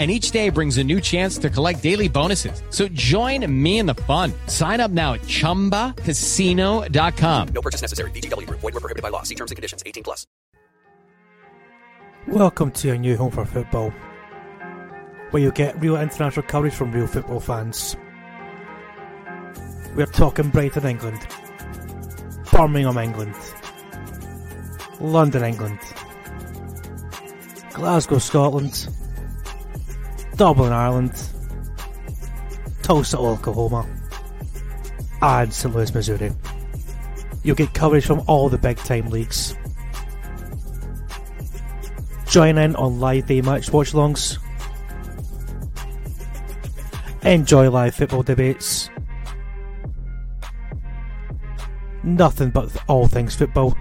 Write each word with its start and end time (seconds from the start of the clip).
and 0.00 0.10
each 0.10 0.30
day 0.30 0.48
brings 0.48 0.78
a 0.78 0.84
new 0.84 1.00
chance 1.00 1.36
to 1.38 1.50
collect 1.50 1.82
daily 1.82 2.08
bonuses. 2.08 2.62
So 2.70 2.88
join 2.88 3.44
me 3.62 3.80
in 3.80 3.86
the 3.86 3.94
fun. 3.94 4.32
Sign 4.46 4.80
up 4.80 4.90
now 4.90 5.12
at 5.12 5.20
ChumbaCasino.com. 5.22 7.48
No 7.48 7.60
purchase 7.60 7.82
necessary. 7.82 8.10
VGW 8.12 8.46
Group. 8.46 8.60
Void 8.60 8.72
were 8.72 8.80
prohibited 8.80 9.02
by 9.02 9.10
law. 9.10 9.24
See 9.24 9.34
terms 9.34 9.50
and 9.50 9.56
conditions. 9.56 9.82
18 9.84 10.02
plus. 10.02 10.26
Welcome 12.28 12.70
to 12.72 12.86
your 12.86 12.96
new 12.96 13.16
home 13.16 13.30
for 13.30 13.44
football, 13.44 13.90
where 15.30 15.42
you'll 15.42 15.52
get 15.52 15.80
real 15.80 15.96
international 15.96 16.46
coverage 16.46 16.74
from 16.74 16.92
real 16.92 17.06
football 17.06 17.40
fans. 17.40 17.96
We're 19.96 20.06
talking 20.06 20.50
Brighton, 20.50 20.86
England, 20.86 21.26
Birmingham, 22.52 22.98
England, 22.98 23.34
London, 25.00 25.42
England, 25.42 25.78
Glasgow, 27.72 28.18
Scotland, 28.18 28.88
Dublin, 30.40 30.72
Ireland, 30.72 31.12
Tulsa, 32.80 33.18
Oklahoma, 33.18 33.86
and 35.20 35.52
St. 35.52 35.74
Louis, 35.74 35.94
Missouri. 35.94 36.32
You'll 37.42 37.56
get 37.56 37.74
coverage 37.74 38.06
from 38.06 38.22
all 38.26 38.48
the 38.48 38.56
big 38.56 38.78
time 38.78 39.10
leagues. 39.10 39.54
Join 42.26 42.56
in 42.56 42.74
on 42.76 43.00
live 43.00 43.26
day 43.26 43.42
match 43.42 43.70
watch 43.70 43.92
alongs. 43.92 44.38
Enjoy 47.22 47.70
live 47.70 47.94
football 47.94 48.22
debates. 48.22 48.88
Nothing 52.02 52.48
but 52.48 52.74
all 52.88 53.06
things 53.08 53.36
football. 53.36 53.76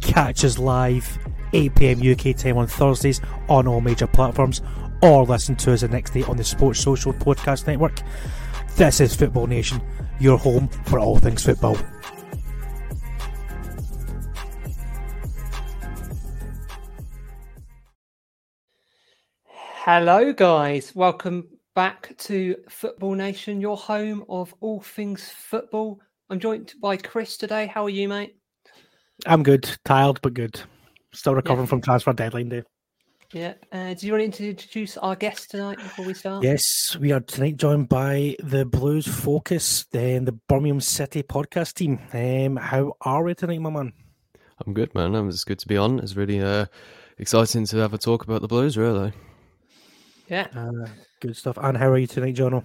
Catch 0.00 0.44
us 0.44 0.58
live 0.58 1.16
8pm 1.52 2.32
UK 2.32 2.36
time 2.36 2.58
on 2.58 2.66
Thursdays 2.66 3.20
on 3.48 3.68
all 3.68 3.80
major 3.80 4.08
platforms 4.08 4.62
or 5.02 5.24
listen 5.24 5.56
to 5.56 5.72
us 5.72 5.80
the 5.80 5.88
next 5.88 6.12
day 6.12 6.22
on 6.24 6.36
the 6.36 6.44
Sports 6.44 6.80
Social 6.80 7.12
Podcast 7.12 7.66
Network. 7.66 8.00
This 8.76 9.00
is 9.00 9.14
Football 9.14 9.46
Nation, 9.46 9.80
your 10.18 10.38
home 10.38 10.68
for 10.86 10.98
all 10.98 11.18
things 11.18 11.42
football. 11.42 11.76
Hello, 19.82 20.32
guys. 20.32 20.94
Welcome 20.94 21.48
back 21.74 22.16
to 22.18 22.54
Football 22.68 23.14
Nation, 23.14 23.60
your 23.60 23.76
home 23.76 24.24
of 24.28 24.54
all 24.60 24.80
things 24.80 25.30
football. 25.30 26.00
I'm 26.28 26.38
joined 26.38 26.74
by 26.80 26.96
Chris 26.96 27.36
today. 27.36 27.66
How 27.66 27.84
are 27.84 27.90
you, 27.90 28.08
mate? 28.08 28.36
I'm 29.26 29.42
good. 29.42 29.78
Tired, 29.84 30.20
but 30.22 30.34
good. 30.34 30.60
Still 31.12 31.34
recovering 31.34 31.66
yeah. 31.66 31.70
from 31.70 31.80
transfer 31.80 32.12
deadline 32.12 32.50
day. 32.50 32.62
Yeah. 33.32 33.54
Uh, 33.70 33.94
do 33.94 34.06
you 34.08 34.12
want 34.12 34.34
to 34.34 34.48
introduce 34.50 34.96
our 34.96 35.14
guest 35.14 35.52
tonight 35.52 35.78
before 35.78 36.04
we 36.04 36.14
start? 36.14 36.42
Yes, 36.42 36.96
we 36.98 37.12
are 37.12 37.20
tonight 37.20 37.58
joined 37.58 37.88
by 37.88 38.34
the 38.40 38.64
Blues 38.64 39.06
Focus, 39.06 39.84
then 39.92 40.24
the 40.24 40.32
Birmingham 40.32 40.80
City 40.80 41.22
podcast 41.22 41.74
team. 41.74 42.00
Um, 42.12 42.56
how 42.56 42.96
are 43.02 43.22
we 43.22 43.34
tonight, 43.34 43.60
my 43.60 43.70
man? 43.70 43.92
I'm 44.66 44.74
good, 44.74 44.92
man. 44.96 45.14
It's 45.28 45.44
good 45.44 45.60
to 45.60 45.68
be 45.68 45.76
on. 45.76 46.00
It's 46.00 46.16
really 46.16 46.40
uh, 46.40 46.66
exciting 47.18 47.66
to 47.66 47.76
have 47.76 47.94
a 47.94 47.98
talk 47.98 48.24
about 48.24 48.42
the 48.42 48.48
Blues, 48.48 48.76
really. 48.76 49.12
Yeah. 50.26 50.48
Uh, 50.52 50.88
good 51.20 51.36
stuff. 51.36 51.56
And 51.62 51.76
how 51.76 51.88
are 51.88 51.98
you 51.98 52.08
tonight, 52.08 52.34
Jono? 52.34 52.64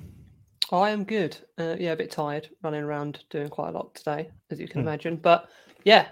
I 0.72 0.90
am 0.90 1.03
good. 1.03 1.38
Uh, 1.59 1.76
yeah, 1.80 1.92
a 1.92 1.96
bit 1.96 2.09
tired, 2.09 2.50
running 2.64 2.84
around 2.84 3.24
doing 3.30 3.50
quite 3.50 3.70
a 3.70 3.74
lot 3.74 3.94
today, 3.94 4.32
as 4.50 4.59
you 4.59 4.68
can 4.68 4.82
mm. 4.82 4.86
imagine. 4.86 5.18
But 5.18 5.47
yeah, 5.84 6.08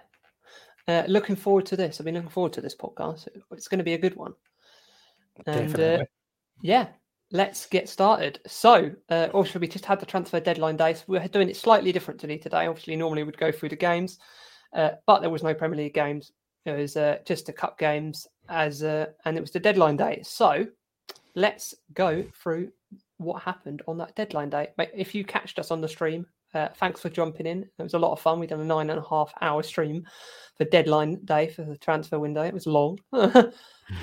uh, 0.88 1.04
looking 1.08 1.36
forward 1.36 1.66
to 1.68 1.78
this. 1.78 2.00
I've 2.00 2.06
been 2.06 2.16
looking 2.16 2.30
forward 2.30 2.54
to 2.54 2.62
this 2.62 2.76
podcast. 2.76 3.28
It's 3.52 3.68
going 3.68 3.80
to 3.80 3.84
be 3.84 3.94
a 3.94 3.98
good 3.98 4.16
one. 4.16 4.34
And 5.48 5.80
uh, 5.80 6.06
yeah, 6.62 6.88
let's 7.32 7.66
get 7.66 7.90
started. 7.90 8.40
So, 8.48 8.92
uh, 9.10 9.30
obviously, 9.34 9.60
we 9.60 9.68
just 9.68 9.86
had 9.86 10.00
the 10.00 10.06
transfer 10.06 10.40
deadline 10.40 10.78
day. 10.78 10.94
So 10.94 11.04
we're 11.08 11.28
doing 11.28 11.50
it 11.50 11.58
slightly 11.58 11.92
differently 11.92 12.38
today. 12.38 12.68
Obviously, 12.68 12.96
normally 12.96 13.24
we'd 13.24 13.38
go 13.38 13.52
through 13.52 13.70
the 13.70 13.76
games, 13.76 14.20
uh, 14.74 14.92
but 15.06 15.20
there 15.20 15.30
was 15.30 15.44
no 15.44 15.54
Premier 15.54 15.78
League 15.78 15.94
games. 15.94 16.32
It 16.66 16.72
was 16.72 16.96
uh, 16.96 17.18
just 17.26 17.46
the 17.46 17.54
cup 17.54 17.78
games, 17.78 18.28
as 18.48 18.84
uh, 18.84 19.08
and 19.26 19.38
it 19.38 19.42
was 19.42 19.52
the 19.52 19.60
deadline 19.60 19.98
day. 19.98 20.22
So, 20.24 20.66
let's 21.36 21.74
go 21.94 22.24
through 22.42 22.72
what 23.18 23.42
happened 23.42 23.82
on 23.88 23.98
that 23.98 24.16
deadline 24.16 24.50
day. 24.50 24.70
If 24.94 25.16
you 25.16 25.26
catched 25.26 25.60
us 25.60 25.72
on 25.72 25.82
the 25.82 25.88
stream, 25.88 26.26
uh, 26.54 26.70
thanks 26.78 27.02
for 27.02 27.10
jumping 27.10 27.46
in. 27.46 27.64
It 27.64 27.84
was 27.84 27.94
a 27.94 28.00
lot 28.00 28.12
of 28.12 28.20
fun. 28.20 28.40
We 28.40 28.48
done 28.48 28.60
a 28.60 28.66
nine 28.66 28.90
and 28.90 29.00
a 29.00 29.08
half 29.08 29.34
hour 29.42 29.64
stream 29.64 30.06
for 30.58 30.66
deadline 30.66 31.24
day 31.26 31.50
for 31.50 31.64
the 31.64 31.78
transfer 31.78 32.20
window. 32.20 32.44
It 32.44 32.54
was 32.54 32.68
long, 32.68 33.00
uh, 33.14 33.52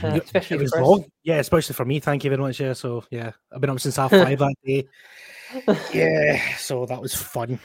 especially 0.03 0.57
it 0.57 0.63
was 0.63 0.75
long. 0.75 1.05
Yeah, 1.23 1.39
especially 1.39 1.75
for 1.75 1.85
me. 1.85 2.01
Thank 2.01 2.25
you 2.25 2.31
very 2.31 2.43
much. 2.43 2.61
Yeah, 2.61 2.73
so 2.73 3.05
yeah, 3.11 3.33
I've 3.53 3.61
been 3.61 3.71
up 3.71 3.81
since 3.81 3.97
half 3.97 4.11
five 4.11 4.39
that 4.39 4.55
day. 4.65 4.87
Yeah, 5.93 6.57
so 6.59 6.87
that 6.87 7.01
was 7.01 7.13
fun. 7.13 7.59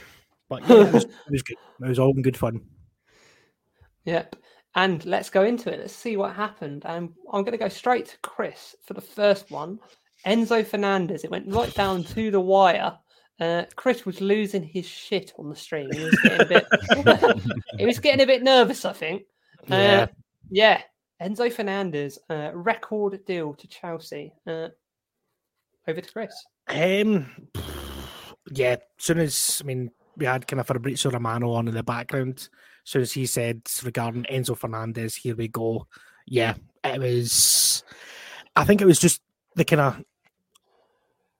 But 0.49 0.67
yeah, 0.67 0.87
it 0.87 0.93
was, 0.93 1.03
it 1.03 1.31
was 1.31 1.41
good. 1.43 1.57
It 1.83 1.87
was 1.87 1.99
all 1.99 2.13
good 2.13 2.37
fun. 2.37 2.61
Yep. 4.05 4.35
And 4.75 5.05
let's 5.05 5.29
go 5.29 5.43
into 5.43 5.71
it. 5.71 5.79
Let's 5.79 5.95
see 5.95 6.17
what 6.17 6.35
happened. 6.35 6.83
And 6.85 7.13
I'm 7.31 7.43
going 7.43 7.53
to 7.53 7.57
go 7.57 7.69
straight 7.69 8.07
to 8.07 8.17
Chris 8.19 8.75
for 8.83 8.93
the 8.93 9.01
first 9.01 9.49
one. 9.49 9.79
Enzo 10.25 10.65
Fernandez. 10.65 11.23
It 11.23 11.31
went 11.31 11.53
right 11.53 11.73
down 11.73 12.03
to 12.03 12.31
the 12.31 12.41
wire. 12.41 12.97
Uh, 13.39 13.63
Chris 13.75 14.05
was 14.05 14.21
losing 14.21 14.63
his 14.63 14.85
shit 14.87 15.33
on 15.37 15.49
the 15.49 15.55
stream. 15.55 15.89
He 15.91 16.03
was 16.03 16.19
getting 16.21 16.41
a 16.41 16.45
bit. 16.45 16.65
he 17.77 17.85
was 17.85 17.99
getting 17.99 18.21
a 18.21 18.27
bit 18.27 18.43
nervous. 18.43 18.85
I 18.85 18.93
think. 18.93 19.23
Uh, 19.69 19.75
yeah. 19.75 20.07
Yeah. 20.49 20.81
Enzo 21.21 21.51
Fernandez, 21.51 22.19
uh, 22.29 22.51
record 22.53 23.23
deal 23.25 23.53
to 23.53 23.67
Chelsea. 23.67 24.33
Uh, 24.45 24.69
over 25.87 26.01
to 26.01 26.11
Chris. 26.11 26.33
Um. 26.67 27.29
Yeah. 28.51 28.77
Soon 28.97 29.19
as 29.19 29.61
I 29.63 29.67
mean, 29.67 29.91
we 30.17 30.25
had 30.25 30.47
kind 30.47 30.59
of 30.59 30.67
Fabrizio 30.67 31.11
Romano 31.11 31.51
on 31.51 31.67
in 31.67 31.73
the 31.73 31.83
background. 31.83 32.49
As 32.85 32.91
soon 32.91 33.01
as 33.01 33.11
he 33.11 33.25
said 33.25 33.61
regarding 33.83 34.23
Enzo 34.23 34.57
Fernandez, 34.57 35.15
here 35.15 35.35
we 35.35 35.47
go. 35.47 35.87
Yeah, 36.25 36.55
it 36.83 36.99
was. 36.99 37.83
I 38.55 38.63
think 38.63 38.81
it 38.81 38.85
was 38.85 38.99
just 38.99 39.21
the 39.55 39.65
kind 39.65 39.81
of 39.81 40.03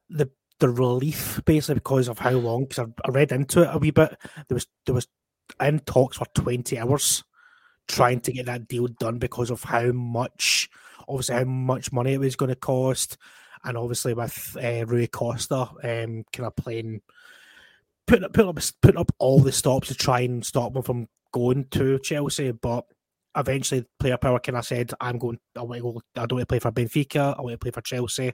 the 0.10 0.30
the 0.60 0.70
relief 0.70 1.42
basically 1.46 1.76
because 1.76 2.08
of 2.08 2.20
how 2.20 2.32
long 2.32 2.66
because 2.66 2.80
I, 2.80 3.08
I 3.08 3.12
read 3.12 3.32
into 3.32 3.64
it 3.64 3.70
a 3.72 3.78
wee 3.78 3.92
bit. 3.92 4.18
There 4.48 4.56
was 4.56 4.68
there 4.86 4.96
was 4.96 5.08
in 5.62 5.80
talks 5.80 6.18
for 6.18 6.26
twenty 6.34 6.78
hours 6.78 7.24
trying 7.88 8.20
to 8.22 8.32
get 8.32 8.48
that 8.48 8.68
deal 8.68 8.88
done 8.88 9.20
because 9.20 9.52
of 9.52 9.64
how 9.64 9.92
much 9.92 10.70
obviously 11.08 11.36
how 11.36 11.44
much 11.44 11.92
money 11.92 12.14
it 12.14 12.20
was 12.20 12.36
going 12.36 12.50
to 12.50 12.56
cost, 12.56 13.18
and 13.64 13.78
obviously 13.78 14.14
with 14.14 14.58
uh, 14.62 14.86
Rui 14.86 15.08
Costa 15.08 15.56
um, 15.84 16.24
kind 16.32 16.48
of 16.48 16.56
playing 16.56 17.02
putting 18.08 18.26
up, 18.26 18.34
putting 18.34 18.50
up, 18.50 18.60
putting 18.82 19.00
up 19.00 19.12
all 19.20 19.40
the 19.40 19.52
stops 19.52 19.88
to 19.90 19.96
try 19.96 20.22
and 20.22 20.46
stop 20.46 20.74
them 20.74 20.84
from 20.84 21.08
going 21.32 21.66
to 21.72 22.00
Chelsea, 22.00 22.52
but 22.52 22.86
eventually 23.36 23.86
player 24.00 24.18
power 24.18 24.40
kind 24.40 24.58
of 24.58 24.66
said, 24.66 24.92
"I'm 25.02 25.18
going. 25.18 25.40
I 25.56 25.62
want 25.64 25.80
to 25.80 25.82
go. 25.82 26.02
I 26.16 26.26
don't 26.26 26.38
want 26.38 26.42
to 26.42 26.46
play 26.46 26.60
for 26.60 26.72
Benfica. 26.72 27.38
I 27.38 27.42
want 27.42 27.54
to 27.54 27.58
play 27.58 27.72
for 27.72 27.82
Chelsea." 27.82 28.34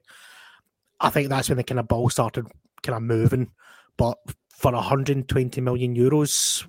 I 1.02 1.10
think 1.10 1.30
that's 1.30 1.50
when 1.50 1.58
the 1.58 1.64
kind 1.64 1.80
of 1.80 1.88
ball 1.88 2.10
started 2.10 2.48
kind 2.84 2.96
of 2.96 3.04
moving. 3.04 3.52
But 3.98 4.18
for 4.50 4.72
120 4.72 5.62
million 5.62 5.96
euros, 5.96 6.68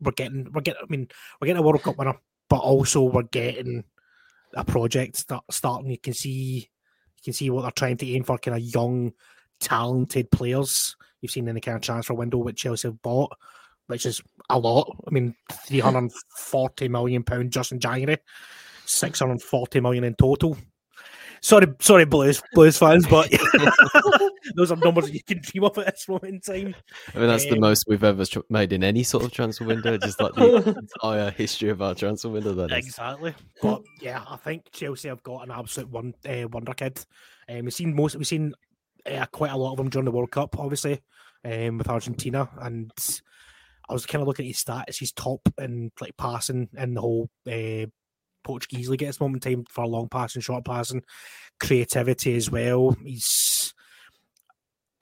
we're 0.00 0.12
getting 0.12 0.50
we're 0.52 0.62
getting. 0.62 0.82
I 0.82 0.86
mean, 0.88 1.08
we're 1.40 1.46
getting 1.46 1.62
a 1.62 1.66
World 1.66 1.82
Cup 1.82 1.98
winner, 1.98 2.16
but 2.48 2.58
also 2.58 3.02
we're 3.02 3.22
getting 3.22 3.84
a 4.54 4.64
project 4.64 5.16
start, 5.16 5.44
starting. 5.50 5.90
You 5.90 5.98
can 5.98 6.14
see 6.14 6.68
you 7.16 7.22
can 7.22 7.32
see 7.34 7.50
what 7.50 7.62
they're 7.62 7.70
trying 7.70 7.98
to 7.98 8.10
aim 8.10 8.24
for. 8.24 8.38
Kind 8.38 8.56
of 8.56 8.62
young, 8.62 9.12
talented 9.60 10.30
players. 10.30 10.96
You've 11.20 11.32
seen 11.32 11.48
in 11.48 11.54
the 11.54 11.60
kind 11.60 11.76
of 11.76 11.82
transfer 11.82 12.14
window 12.14 12.38
which 12.38 12.62
Chelsea 12.62 12.88
have 12.88 13.02
bought, 13.02 13.32
which 13.86 14.06
is 14.06 14.20
a 14.48 14.58
lot. 14.58 14.96
I 15.06 15.10
mean, 15.10 15.34
340 15.50 16.88
million 16.88 17.22
pound 17.22 17.52
just 17.52 17.72
in 17.72 17.80
January, 17.80 18.18
640 18.86 19.80
million 19.80 20.04
in 20.04 20.14
total. 20.14 20.56
Sorry, 21.46 21.68
sorry, 21.80 22.04
Blues 22.04 22.42
Blues 22.54 22.76
fans, 22.76 23.06
but 23.06 23.30
those 24.56 24.72
are 24.72 24.76
numbers 24.78 25.12
you 25.12 25.22
can 25.22 25.40
dream 25.40 25.62
of 25.62 25.78
at 25.78 25.94
this 25.94 26.08
moment 26.08 26.24
in 26.24 26.40
time. 26.40 26.74
I 27.14 27.18
mean, 27.20 27.28
that's 27.28 27.44
the 27.44 27.52
Um, 27.52 27.60
most 27.60 27.84
we've 27.86 28.02
ever 28.02 28.26
tr- 28.26 28.40
made 28.50 28.72
in 28.72 28.82
any 28.82 29.04
sort 29.04 29.24
of 29.24 29.30
transfer 29.30 29.64
window, 29.64 29.96
just 29.96 30.20
like 30.20 30.34
the 30.34 30.76
entire 31.04 31.30
history 31.30 31.68
of 31.68 31.80
our 31.80 31.94
transfer 31.94 32.30
window. 32.30 32.52
That 32.52 32.72
is. 32.72 32.86
Exactly. 32.88 33.32
But 33.62 33.82
yeah, 34.00 34.24
I 34.28 34.34
think 34.38 34.72
Chelsea 34.72 35.06
have 35.06 35.22
got 35.22 35.44
an 35.44 35.52
absolute 35.52 35.88
one 35.88 36.14
uh, 36.28 36.48
wonder 36.48 36.74
kid. 36.74 36.98
Um, 37.48 37.66
we've 37.66 37.74
seen 37.74 37.94
most. 37.94 38.16
We've 38.16 38.26
seen 38.26 38.52
uh, 39.08 39.26
quite 39.26 39.52
a 39.52 39.56
lot 39.56 39.70
of 39.70 39.76
them 39.76 39.88
during 39.88 40.06
the 40.06 40.10
World 40.10 40.32
Cup, 40.32 40.58
obviously, 40.58 41.00
um, 41.44 41.78
with 41.78 41.88
Argentina. 41.88 42.48
And 42.60 42.90
I 43.88 43.92
was 43.92 44.04
kind 44.04 44.20
of 44.20 44.26
looking 44.26 44.46
at 44.46 44.48
his 44.48 44.64
stats. 44.64 44.98
He's 44.98 45.12
top 45.12 45.48
in 45.60 45.92
like 46.00 46.16
passing 46.16 46.70
in 46.76 46.94
the 46.94 47.00
whole 47.00 47.30
uh, 47.46 47.86
Portuguese 48.46 48.88
league 48.88 49.02
at 49.02 49.08
this 49.08 49.20
moment 49.20 49.44
in 49.44 49.56
time 49.56 49.64
for 49.68 49.86
long 49.86 50.08
passing, 50.08 50.40
short 50.40 50.64
passing, 50.64 51.02
creativity 51.60 52.36
as 52.36 52.50
well. 52.50 52.96
He's 53.04 53.74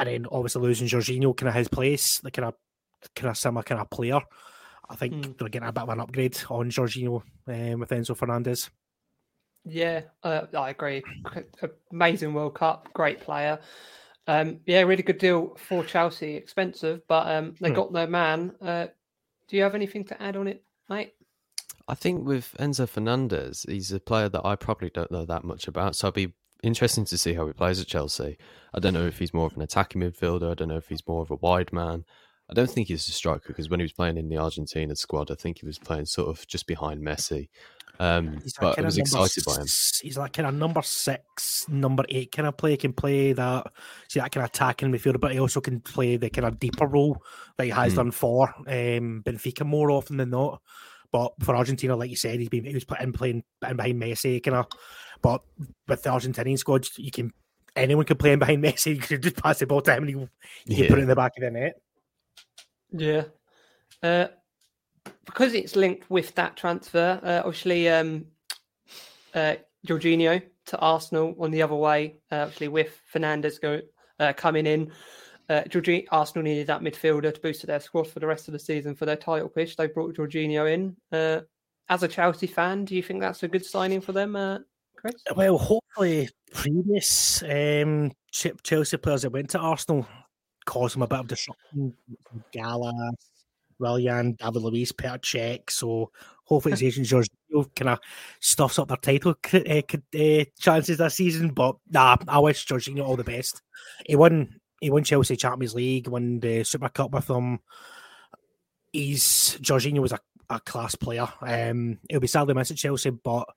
and 0.01 0.09
then 0.09 0.27
obviously 0.33 0.63
losing 0.63 0.89
Jorginho, 0.89 1.37
kind 1.37 1.49
of 1.49 1.55
his 1.55 1.69
place, 1.69 2.19
the 2.21 2.31
kind 2.31 2.49
of 2.49 2.55
kind 3.15 3.31
of 3.31 3.37
similar 3.37 3.63
kind 3.63 3.81
of 3.81 3.91
player. 3.91 4.21
I 4.91 4.97
think 4.97 5.15
Hmm. 5.15 5.33
they're 5.39 5.49
getting 5.49 5.69
a 5.69 5.73
bit 5.73 5.83
of 5.85 5.89
an 5.91 6.01
upgrade 6.01 6.37
on 6.51 6.71
Jorginho 6.71 7.23
um, 7.47 7.81
with 7.81 7.91
Enzo 7.91 8.17
Fernandez. 8.17 8.71
Yeah, 9.65 10.03
uh, 10.23 10.43
I 10.57 10.71
agree. 10.71 11.03
Amazing 11.91 12.35
World 12.35 12.55
Cup, 12.55 12.93
great 12.93 13.21
player. 13.21 13.61
Um, 14.27 14.61
yeah, 14.67 14.83
really 14.83 15.03
good 15.03 15.19
deal 15.19 15.57
for 15.57 15.85
Chelsea. 15.85 16.35
Expensive, 16.35 17.01
but 17.09 17.27
um, 17.29 17.55
they 17.61 17.71
Hmm. 17.71 17.75
got 17.75 17.93
their 17.93 18.07
man. 18.07 18.55
Uh, 18.61 18.89
do 19.49 19.57
you 19.57 19.63
have 19.63 19.75
anything 19.75 20.05
to 20.07 20.23
add 20.23 20.37
on 20.37 20.49
it, 20.49 20.65
mate? 20.89 21.15
I 21.87 21.95
think 21.95 22.27
with 22.27 22.55
Enzo 22.59 22.89
Fernandez, 22.89 23.67
he's 23.69 23.93
a 23.93 24.01
player 24.01 24.29
that 24.31 24.45
I 24.45 24.57
probably 24.57 24.91
don't 24.91 25.11
know 25.11 25.25
that 25.27 25.45
much 25.45 25.69
about. 25.69 25.97
So 25.97 26.09
I'd 26.09 26.15
be 26.15 26.33
interesting 26.63 27.05
to 27.07 27.19
see 27.19 27.35
how 27.35 27.47
he 27.47 27.53
plays 27.53 27.81
at 27.81 27.87
Chelsea. 27.87 28.39
I 28.73 28.81
don't 28.81 28.95
know 28.95 29.07
if 29.07 29.19
he's 29.19 29.35
more 29.35 29.47
of 29.47 29.55
an 29.57 29.63
attacking 29.63 30.01
midfielder. 30.01 30.51
I 30.51 30.55
don't 30.55 30.69
know 30.69 30.77
if 30.77 30.89
he's 30.89 31.07
more 31.07 31.21
of 31.23 31.31
a 31.31 31.37
wide 31.37 31.73
man. 31.73 32.05
I 32.51 32.55
don't 32.55 32.71
think 32.71 32.89
he's 32.89 33.09
a 33.09 33.13
striker 33.13 33.49
because 33.49 33.71
when 33.71 33.81
he 33.81 33.85
was 33.85 33.93
playing 33.93 34.17
in 34.17 34.29
the 34.29 34.39
Argentina 34.39 34.95
squad, 34.97 35.31
I 35.31 35.35
think 35.35 35.59
he 35.61 35.67
was 35.67 35.79
playing 35.79 36.07
sort 36.07 36.29
of 36.29 36.47
just 36.47 36.67
behind 36.67 37.03
Messi. 37.03 37.49
Um, 38.01 38.41
He's 38.43 38.55
but 38.55 38.73
I 38.73 38.75
kind 38.75 38.87
was 38.87 38.99
excited 38.99 39.45
by 39.45 39.55
him. 39.55 39.67
He's 40.03 40.19
like 40.19 40.33
kind 40.33 40.49
of 40.49 40.55
number 40.55 40.83
six, 40.83 41.67
number 41.69 42.05
eight 42.09 42.33
kind 42.33 42.49
of 42.49 42.57
play. 42.57 42.73
He 42.73 42.77
can 42.77 42.93
play 42.93 43.33
that, 43.33 43.73
see 44.09 44.21
that 44.21 44.33
kind 44.33 44.45
of 44.45 44.51
attacking 44.51 44.91
midfielder, 44.91 45.21
but 45.21 45.33
he 45.33 45.39
also 45.39 45.61
can 45.61 45.81
play 45.81 46.17
the 46.17 46.29
kind 46.29 46.47
of 46.47 46.59
deeper 46.59 46.87
role 46.87 47.23
that 47.57 47.65
he 47.65 47.71
has 47.71 47.93
Hmm. 47.93 47.97
done 47.97 48.11
for 48.11 48.49
um, 48.67 49.23
Benfica 49.25 49.65
more 49.65 49.91
often 49.91 50.17
than 50.17 50.31
not. 50.31 50.61
But 51.15 51.33
for 51.45 51.55
Argentina, 51.55 51.95
like 51.95 52.11
you 52.11 52.17
said, 52.17 52.41
he's 52.41 52.49
been 52.49 52.65
he 52.65 52.75
was 52.75 52.83
put 52.83 53.01
in 53.01 53.13
playing 53.13 53.45
in 53.69 53.77
behind 53.77 54.03
Messi, 54.03 54.43
kind 54.43 54.57
of. 54.57 54.67
But 55.23 55.43
with 55.87 56.03
the 56.03 56.11
Argentinian 56.11 56.59
squad, 56.59 56.89
you 56.97 57.13
can 57.13 57.33
anyone 57.77 58.05
can 58.05 58.17
play 58.17 58.33
in 58.33 58.41
behind 58.41 58.65
Messi. 58.65 58.97
You 58.97 59.01
can 59.01 59.23
just 59.23 59.37
pass 59.37 59.61
the 59.61 59.67
ball 59.69 59.81
to 59.83 59.95
him 59.95 60.03
and 60.03 60.11
you, 60.11 60.29
you 60.67 60.75
can 60.75 60.87
put 60.89 60.99
it 60.99 61.03
in 61.03 61.09
the 61.09 61.15
back 61.15 61.37
of 61.37 61.43
the 61.45 61.53
net. 61.53 61.81
Yeah. 62.91 63.23
Uh, 64.03 64.27
because 65.25 65.55
it's 65.55 65.77
linked 65.77 66.11
with 66.11 66.35
that 66.35 66.57
transfer, 66.57 67.21
uh, 67.23 67.47
obviously, 67.47 67.89
um, 67.89 68.25
uh, 69.35 69.55
Jorginho 69.87 70.43
to 70.67 70.79
Arsenal 70.79 71.37
on 71.39 71.53
the 71.53 71.63
other 71.63 71.77
way, 71.77 72.17
uh, 72.33 72.47
actually, 72.49 72.69
with 72.69 73.01
Fernandez 73.07 73.61
go, 73.61 73.81
uh, 74.19 74.33
coming 74.33 74.67
in. 74.67 74.91
Uh, 75.49 75.63
Jorginho, 75.63 76.07
Arsenal 76.11 76.45
needed 76.45 76.67
that 76.69 76.81
midfielder 76.81 77.35
to 77.35 77.41
boost 77.41 77.67
their 77.67 77.81
squad 77.81 78.07
for 78.07 78.21
the 78.21 78.27
rest 78.27 78.49
of 78.49 78.53
the 78.53 78.59
season 78.59 78.95
for 78.95 79.05
their 79.05 79.17
title 79.17 79.49
push. 79.49 79.77
They 79.77 79.87
brought 79.87 80.17
Jorginho 80.17 80.73
in. 80.73 80.97
Uh, 81.13 81.41
as 81.89 82.03
a 82.03 82.09
Chelsea 82.09 82.47
fan, 82.47 82.85
do 82.85 82.95
you 82.95 83.03
think 83.03 83.21
that's 83.21 83.43
a 83.43 83.49
good 83.49 83.65
signing 83.65 84.01
for 84.01 84.13
them, 84.13 84.37
uh, 84.37 84.59
Chris? 84.97 85.15
Well, 85.37 85.59
hopefully, 85.59 86.31
previous 86.53 87.43
um, 87.43 88.13
Chelsea 88.33 88.97
players 88.97 89.23
that 89.23 89.31
went 89.31 89.51
to 89.51 89.59
Arsenal 89.59 90.07
caused 90.65 90.95
them 90.95 91.03
a 91.03 91.07
bit 91.07 91.19
of 91.19 91.27
disruption. 91.27 91.95
Gala, 92.53 93.13
Willian, 93.79 94.33
David 94.33 94.63
Luiz, 94.63 94.93
Petr 94.93 95.21
Cech. 95.21 95.71
So 95.71 96.11
hopefully, 96.45 96.73
his 96.73 96.83
agent 96.83 97.07
Jorginho 97.53 97.75
kind 97.77 97.91
of 97.91 98.01
stuffs 98.41 98.79
up 98.79 98.89
their 98.89 98.97
title 98.97 99.35
uh, 99.53 99.83
uh, 100.19 100.45
chances 100.59 100.99
this 100.99 101.15
season. 101.15 101.51
But 101.51 101.77
nah, 101.91 102.17
I 102.29 102.39
wish 102.39 102.67
Jorginho 102.67 103.07
all 103.07 103.17
the 103.17 103.25
best. 103.25 103.63
He 104.07 104.17
won. 104.17 104.61
He 104.85 104.91
won 104.91 105.03
Chelsea 105.03 105.35
Champions 105.35 105.75
League, 105.75 106.09
won 106.09 106.41
the 106.41 106.63
Super 106.63 106.91
Cup 106.91 107.11
with 107.11 107.27
them. 107.27 107.61
He's 108.93 109.57
Jorginho 109.63 110.01
was 110.01 110.13
a, 110.13 110.19
a 110.51 110.61
class 110.61 110.95
player. 110.95 111.27
Um, 111.41 112.01
he'll 112.11 112.21
be 112.21 112.27
sadly 112.27 112.53
missed 112.53 112.73
at 112.73 112.77
Chelsea, 112.77 113.09
but 113.09 113.49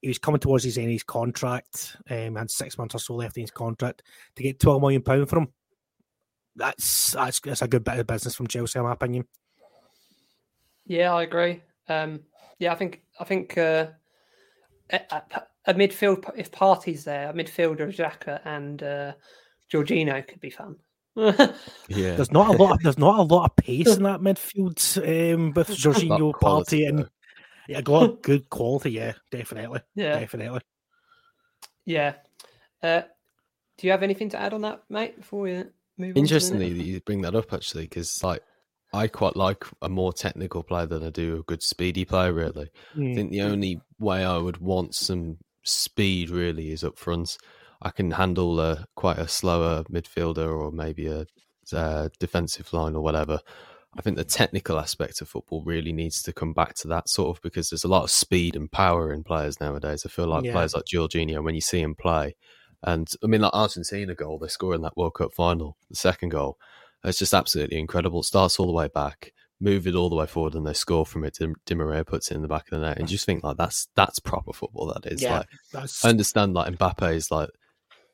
he 0.00 0.06
was 0.06 0.20
coming 0.20 0.38
towards 0.38 0.62
his 0.62 0.78
end 0.78 0.86
of 0.86 0.92
his 0.92 1.02
contract. 1.02 1.96
Um, 2.08 2.36
had 2.36 2.48
six 2.48 2.78
months 2.78 2.94
or 2.94 3.00
so 3.00 3.16
left 3.16 3.36
in 3.36 3.40
his 3.40 3.50
contract 3.50 4.04
to 4.36 4.42
get 4.44 4.60
twelve 4.60 4.80
million 4.80 5.02
pound 5.02 5.28
from 5.28 5.38
him. 5.42 5.52
That's 6.54 7.10
that's 7.10 7.40
that's 7.40 7.62
a 7.62 7.66
good 7.66 7.82
bit 7.82 7.98
of 7.98 8.06
business 8.06 8.36
from 8.36 8.46
Chelsea, 8.46 8.78
in 8.78 8.84
my 8.84 8.92
opinion. 8.92 9.26
Yeah, 10.86 11.12
I 11.12 11.24
agree. 11.24 11.60
Um, 11.88 12.20
yeah, 12.60 12.70
I 12.70 12.76
think 12.76 13.02
I 13.18 13.24
think 13.24 13.58
uh, 13.58 13.88
a, 14.90 15.22
a, 15.66 15.74
midfield 15.74 16.30
if 16.36 16.52
Partey's 16.52 17.02
there, 17.02 17.30
a 17.30 17.32
midfielder 17.32 17.92
Xhaka 17.92 18.40
and 18.44 18.80
uh, 18.80 19.12
Jorginho 19.72 20.26
could 20.26 20.40
be 20.40 20.50
fun. 20.50 20.76
Yeah. 21.16 22.14
There's 22.14 22.30
not 22.30 22.54
a 22.54 22.62
lot. 22.62 22.72
Of, 22.74 22.82
there's 22.82 22.98
not 22.98 23.18
a 23.18 23.22
lot 23.22 23.46
of 23.50 23.56
pace 23.56 23.96
in 23.96 24.04
that 24.04 24.20
midfield 24.20 25.34
um, 25.34 25.52
with 25.52 25.68
Jorginho, 25.68 26.08
Lot 26.10 26.22
of 26.22 26.34
quality, 26.34 26.80
Partey, 26.82 26.88
and 26.88 26.98
though. 27.00 27.08
yeah, 27.68 27.80
a 27.84 27.90
lot 27.90 28.02
of 28.10 28.22
good 28.22 28.48
quality. 28.50 28.92
Yeah, 28.92 29.12
definitely, 29.32 29.80
yeah, 29.96 30.20
definitely. 30.20 30.60
yeah. 31.84 32.14
Uh, 32.82 33.02
do 33.78 33.86
you 33.86 33.90
have 33.90 34.02
anything 34.02 34.28
to 34.30 34.40
add 34.40 34.54
on 34.54 34.60
that, 34.62 34.82
mate? 34.88 35.16
Before 35.16 35.40
we 35.42 35.50
move 35.52 35.62
on. 35.62 36.06
to 36.08 36.12
the 36.14 36.20
Interestingly, 36.20 36.68
next? 36.70 36.78
that 36.78 36.84
you 36.86 37.00
bring 37.00 37.22
that 37.22 37.34
up 37.34 37.52
actually, 37.52 37.84
because 37.84 38.22
like 38.22 38.42
I 38.92 39.08
quite 39.08 39.36
like 39.36 39.64
a 39.82 39.88
more 39.88 40.12
technical 40.12 40.62
player 40.62 40.86
than 40.86 41.02
I 41.04 41.10
do 41.10 41.38
a 41.38 41.42
good 41.42 41.62
speedy 41.62 42.04
player. 42.04 42.32
Really, 42.32 42.70
I 42.94 42.98
Mm. 42.98 43.14
think 43.14 43.30
the 43.32 43.42
only 43.42 43.80
way 43.98 44.24
I 44.24 44.36
would 44.38 44.58
want 44.58 44.94
some 44.94 45.38
speed 45.64 46.30
really 46.30 46.70
is 46.70 46.84
up 46.84 46.98
front. 46.98 47.36
I 47.82 47.90
can 47.90 48.12
handle 48.12 48.60
a, 48.60 48.86
quite 48.96 49.18
a 49.18 49.28
slower 49.28 49.84
midfielder 49.84 50.48
or 50.48 50.70
maybe 50.72 51.06
a, 51.06 51.26
uh 51.72 52.08
defensive 52.18 52.72
line 52.72 52.94
or 52.96 53.02
whatever. 53.02 53.40
I 53.98 54.02
think 54.02 54.16
the 54.16 54.24
technical 54.24 54.78
aspect 54.78 55.20
of 55.20 55.28
football 55.28 55.62
really 55.64 55.92
needs 55.92 56.22
to 56.22 56.32
come 56.32 56.52
back 56.52 56.74
to 56.76 56.88
that 56.88 57.08
sort 57.08 57.36
of 57.36 57.42
because 57.42 57.70
there's 57.70 57.84
a 57.84 57.88
lot 57.88 58.04
of 58.04 58.10
speed 58.10 58.54
and 58.56 58.70
power 58.70 59.12
in 59.12 59.24
players 59.24 59.60
nowadays. 59.60 60.04
I 60.06 60.08
feel 60.08 60.26
like 60.26 60.44
Yeah. 60.44 60.52
players 60.52 60.74
like 60.74 60.84
Jorginho, 60.84 61.42
when 61.42 61.54
you 61.54 61.60
see 61.60 61.80
him 61.80 61.94
play, 61.94 62.36
and 62.82 63.10
I 63.24 63.26
mean, 63.26 63.40
like 63.40 63.52
Argentina 63.54 64.14
goal, 64.14 64.38
they 64.38 64.48
score 64.48 64.74
in 64.74 64.82
that 64.82 64.96
World 64.96 65.14
Cup 65.14 65.32
final, 65.32 65.76
the 65.90 65.96
second 65.96 66.28
goal. 66.30 66.58
It's 67.04 67.18
just 67.18 67.34
absolutely 67.34 67.78
incredible. 67.78 68.20
It 68.20 68.24
starts 68.24 68.58
all 68.60 68.66
the 68.66 68.72
way 68.72 68.88
back, 68.88 69.32
move 69.60 69.86
it 69.86 69.94
all 69.94 70.10
the 70.10 70.16
way 70.16 70.26
forward, 70.26 70.54
and 70.54 70.66
they 70.66 70.74
score 70.74 71.04
from 71.06 71.24
it. 71.24 71.34
Di, 71.34 71.52
Di 71.66 71.74
Maria 71.74 72.04
puts 72.04 72.30
it 72.30 72.34
in 72.34 72.42
the 72.42 72.48
back 72.48 72.64
of 72.70 72.78
the 72.78 72.86
net, 72.86 72.98
and 72.98 73.10
you 73.10 73.16
just 73.16 73.26
think 73.26 73.42
like 73.42 73.56
that's 73.56 73.88
that's 73.94 74.18
proper 74.20 74.52
football. 74.52 74.86
That 74.94 75.10
is 75.10 75.22
Yeah, 75.22 75.38
like 75.38 75.46
I 76.04 76.10
understand 76.10 76.54
like 76.54 76.72
Mbappe 76.76 77.14
is 77.14 77.30
like 77.30 77.50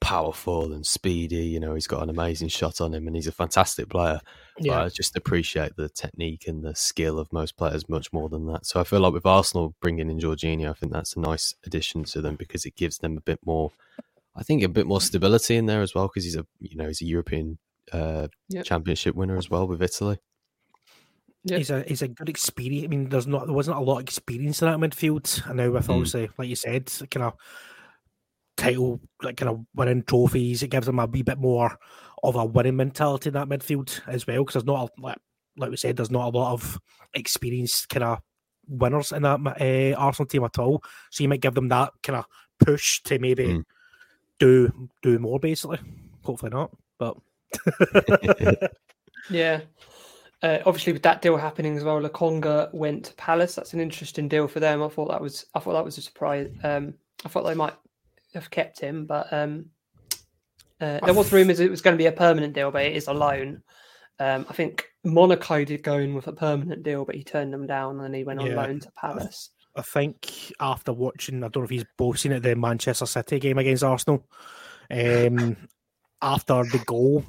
powerful 0.00 0.72
and 0.72 0.86
speedy. 0.86 1.46
You 1.46 1.60
know, 1.60 1.74
he's 1.74 1.86
got 1.86 2.02
an 2.02 2.10
amazing 2.10 2.48
shot 2.48 2.80
on 2.80 2.92
him, 2.94 3.06
and 3.06 3.16
he's 3.16 3.26
a 3.26 3.32
fantastic 3.32 3.88
player. 3.88 4.20
But 4.56 4.66
yeah. 4.66 4.82
I 4.84 4.88
just 4.88 5.16
appreciate 5.16 5.76
the 5.76 5.88
technique 5.88 6.44
and 6.46 6.62
the 6.62 6.74
skill 6.74 7.18
of 7.18 7.32
most 7.32 7.56
players 7.56 7.88
much 7.88 8.12
more 8.12 8.28
than 8.28 8.46
that. 8.46 8.66
So 8.66 8.80
I 8.80 8.84
feel 8.84 9.00
like 9.00 9.12
with 9.12 9.26
Arsenal 9.26 9.74
bringing 9.80 10.10
in 10.10 10.18
Jorginho, 10.20 10.70
I 10.70 10.74
think 10.74 10.92
that's 10.92 11.16
a 11.16 11.20
nice 11.20 11.54
addition 11.66 12.04
to 12.04 12.20
them 12.20 12.36
because 12.36 12.64
it 12.64 12.76
gives 12.76 12.98
them 12.98 13.16
a 13.16 13.20
bit 13.22 13.40
more. 13.44 13.72
I 14.36 14.42
think 14.42 14.62
a 14.62 14.68
bit 14.68 14.86
more 14.86 15.00
stability 15.00 15.56
in 15.56 15.66
there 15.66 15.80
as 15.82 15.94
well 15.94 16.08
because 16.08 16.24
he's 16.24 16.36
a 16.36 16.44
you 16.60 16.76
know 16.76 16.88
he's 16.88 17.00
a 17.02 17.06
European 17.06 17.58
uh, 17.92 18.28
Yep. 18.48 18.64
championship 18.64 19.14
winner 19.14 19.36
as 19.36 19.48
well 19.50 19.66
with 19.66 19.82
Italy. 19.82 20.18
Yeah. 21.44 21.58
He's 21.58 21.70
a 21.70 21.82
he's 21.86 22.02
a 22.02 22.08
good 22.08 22.28
experience. 22.28 22.84
I 22.84 22.88
mean, 22.88 23.08
there's 23.10 23.26
not 23.26 23.46
there 23.46 23.54
wasn't 23.54 23.76
a 23.76 23.80
lot 23.80 23.96
of 23.98 24.02
experience 24.04 24.62
in 24.62 24.68
that 24.68 24.78
midfield, 24.78 25.46
and 25.46 25.56
now 25.58 25.70
with 25.70 25.86
Mm. 25.88 25.94
obviously, 25.94 26.30
like 26.38 26.48
you 26.48 26.56
said, 26.56 26.90
kind 27.10 27.24
of 27.24 27.34
title, 28.56 29.00
like 29.23 29.37
kind 29.37 29.50
of 29.50 29.64
winning 29.75 30.02
trophies, 30.02 30.62
it 30.62 30.68
gives 30.68 30.87
them 30.87 30.99
a 30.99 31.06
wee 31.06 31.23
bit 31.23 31.38
more 31.38 31.78
of 32.23 32.37
a 32.37 32.44
winning 32.44 32.76
mentality 32.76 33.28
in 33.28 33.34
that 33.34 33.49
midfield 33.49 34.00
as 34.06 34.26
well. 34.26 34.38
Because 34.38 34.54
there's 34.54 34.64
not 34.64 34.90
a, 34.96 35.00
like 35.00 35.18
like 35.56 35.70
we 35.70 35.76
said, 35.76 35.96
there's 35.96 36.11
not 36.11 36.34
a 36.34 36.37
lot 36.37 36.52
of 36.52 36.78
experienced 37.14 37.88
kind 37.88 38.04
of 38.04 38.18
winners 38.66 39.12
in 39.12 39.23
that 39.23 39.40
uh, 39.61 39.96
Arsenal 39.99 40.26
team 40.26 40.44
at 40.44 40.58
all. 40.58 40.82
So 41.11 41.23
you 41.23 41.28
might 41.28 41.40
give 41.40 41.54
them 41.54 41.68
that 41.68 41.92
kind 42.02 42.16
of 42.18 42.25
push 42.64 43.02
to 43.04 43.18
maybe 43.18 43.46
Mm. 43.46 43.64
do 44.38 44.88
do 45.02 45.18
more. 45.18 45.38
Basically, 45.38 45.78
hopefully 46.23 46.50
not, 46.50 46.70
but. 46.99 47.16
Yeah. 49.30 49.61
Uh, 50.42 50.58
obviously, 50.66 50.92
with 50.92 51.02
that 51.02 51.23
deal 51.23 51.37
happening 51.37 51.76
as 51.76 51.84
well, 51.84 52.00
Lokonga 52.00 52.73
went 52.75 53.06
to 53.06 53.14
Palace. 53.14 53.54
That's 53.54 53.73
an 53.73 53.80
interesting 53.80 54.28
deal 54.28 54.46
for 54.46 54.61
them. 54.61 54.82
I 54.82 54.88
thought 54.88 55.08
that 55.08 55.20
was 55.20 55.46
I 55.54 55.61
thought 55.61 55.73
that 55.73 55.84
was 55.84 55.96
a 55.96 56.02
surprise. 56.02 56.50
Um, 56.62 56.94
I 57.25 57.28
thought 57.28 57.44
they 57.44 57.54
might 57.54 57.73
have 58.34 58.50
kept 58.50 58.80
him, 58.80 59.06
but 59.06 59.32
um, 59.32 59.66
uh, 60.80 61.00
there 61.04 61.14
was 61.14 61.32
rumours 61.32 61.60
it 61.60 61.70
was 61.70 61.80
going 61.80 61.94
to 61.94 62.02
be 62.02 62.06
a 62.06 62.12
permanent 62.12 62.54
deal, 62.54 62.70
but 62.70 62.84
it 62.84 62.96
is 62.96 63.08
a 63.08 63.12
loan. 63.12 63.62
Um, 64.20 64.46
I 64.48 64.52
think 64.52 64.86
Monaco 65.04 65.64
did 65.64 65.82
go 65.82 65.98
in 65.98 66.14
with 66.14 66.26
a 66.26 66.32
permanent 66.32 66.82
deal, 66.82 67.04
but 67.04 67.14
he 67.14 67.24
turned 67.24 67.52
them 67.52 67.66
down 67.66 67.96
and 67.96 68.04
then 68.04 68.14
he 68.14 68.24
went 68.24 68.40
on 68.40 68.46
Yeah. 68.46 68.62
loan 68.62 68.80
to 68.80 68.90
Palace. 68.92 69.50
I 69.76 69.82
think 69.82 70.52
after 70.60 70.92
watching, 70.92 71.42
I 71.42 71.48
don't 71.48 71.62
know 71.62 71.64
if 71.64 71.70
he's 71.70 71.84
both 71.96 72.18
seen 72.18 72.32
it, 72.32 72.42
the 72.42 72.54
Manchester 72.54 73.06
City 73.06 73.40
game 73.40 73.58
against 73.58 73.82
Arsenal. 73.82 74.24
Um, 74.90 75.56
after 76.22 76.62
the 76.62 76.82
goal, 76.86 77.24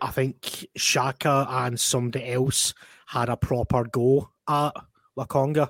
I 0.00 0.10
think 0.10 0.66
Xhaka 0.78 1.48
and 1.48 1.78
somebody 1.78 2.30
else 2.30 2.74
had 3.06 3.28
a 3.28 3.36
proper 3.36 3.84
go 3.84 4.30
at 4.48 4.72
Lokonga, 5.18 5.68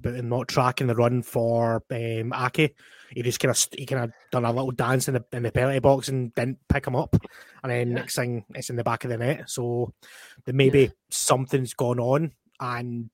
but 0.00 0.14
in 0.14 0.28
not 0.28 0.48
tracking 0.48 0.88
the 0.88 0.94
run 0.94 1.22
for 1.22 1.82
um, 1.90 2.32
Ake. 2.32 2.74
He 3.14 3.22
just 3.22 3.40
kind 3.40 3.50
of 3.50 3.68
he 3.76 3.86
kind 3.86 4.04
of 4.04 4.12
done 4.30 4.44
a 4.44 4.52
little 4.52 4.70
dance 4.70 5.08
in 5.08 5.14
the 5.14 5.24
in 5.32 5.42
the 5.42 5.52
penalty 5.52 5.78
box 5.78 6.08
and 6.08 6.34
didn't 6.34 6.58
pick 6.68 6.86
him 6.86 6.96
up, 6.96 7.14
and 7.62 7.70
then 7.70 7.90
Yeah. 7.90 7.94
next 7.96 8.16
thing 8.16 8.44
it's 8.54 8.70
in 8.70 8.76
the 8.76 8.84
back 8.84 9.04
of 9.04 9.10
the 9.10 9.18
net. 9.18 9.48
So 9.48 9.92
there 10.44 10.54
maybe 10.54 10.90
something's 11.10 11.74
gone 11.74 12.00
on, 12.00 12.32
and 12.60 13.10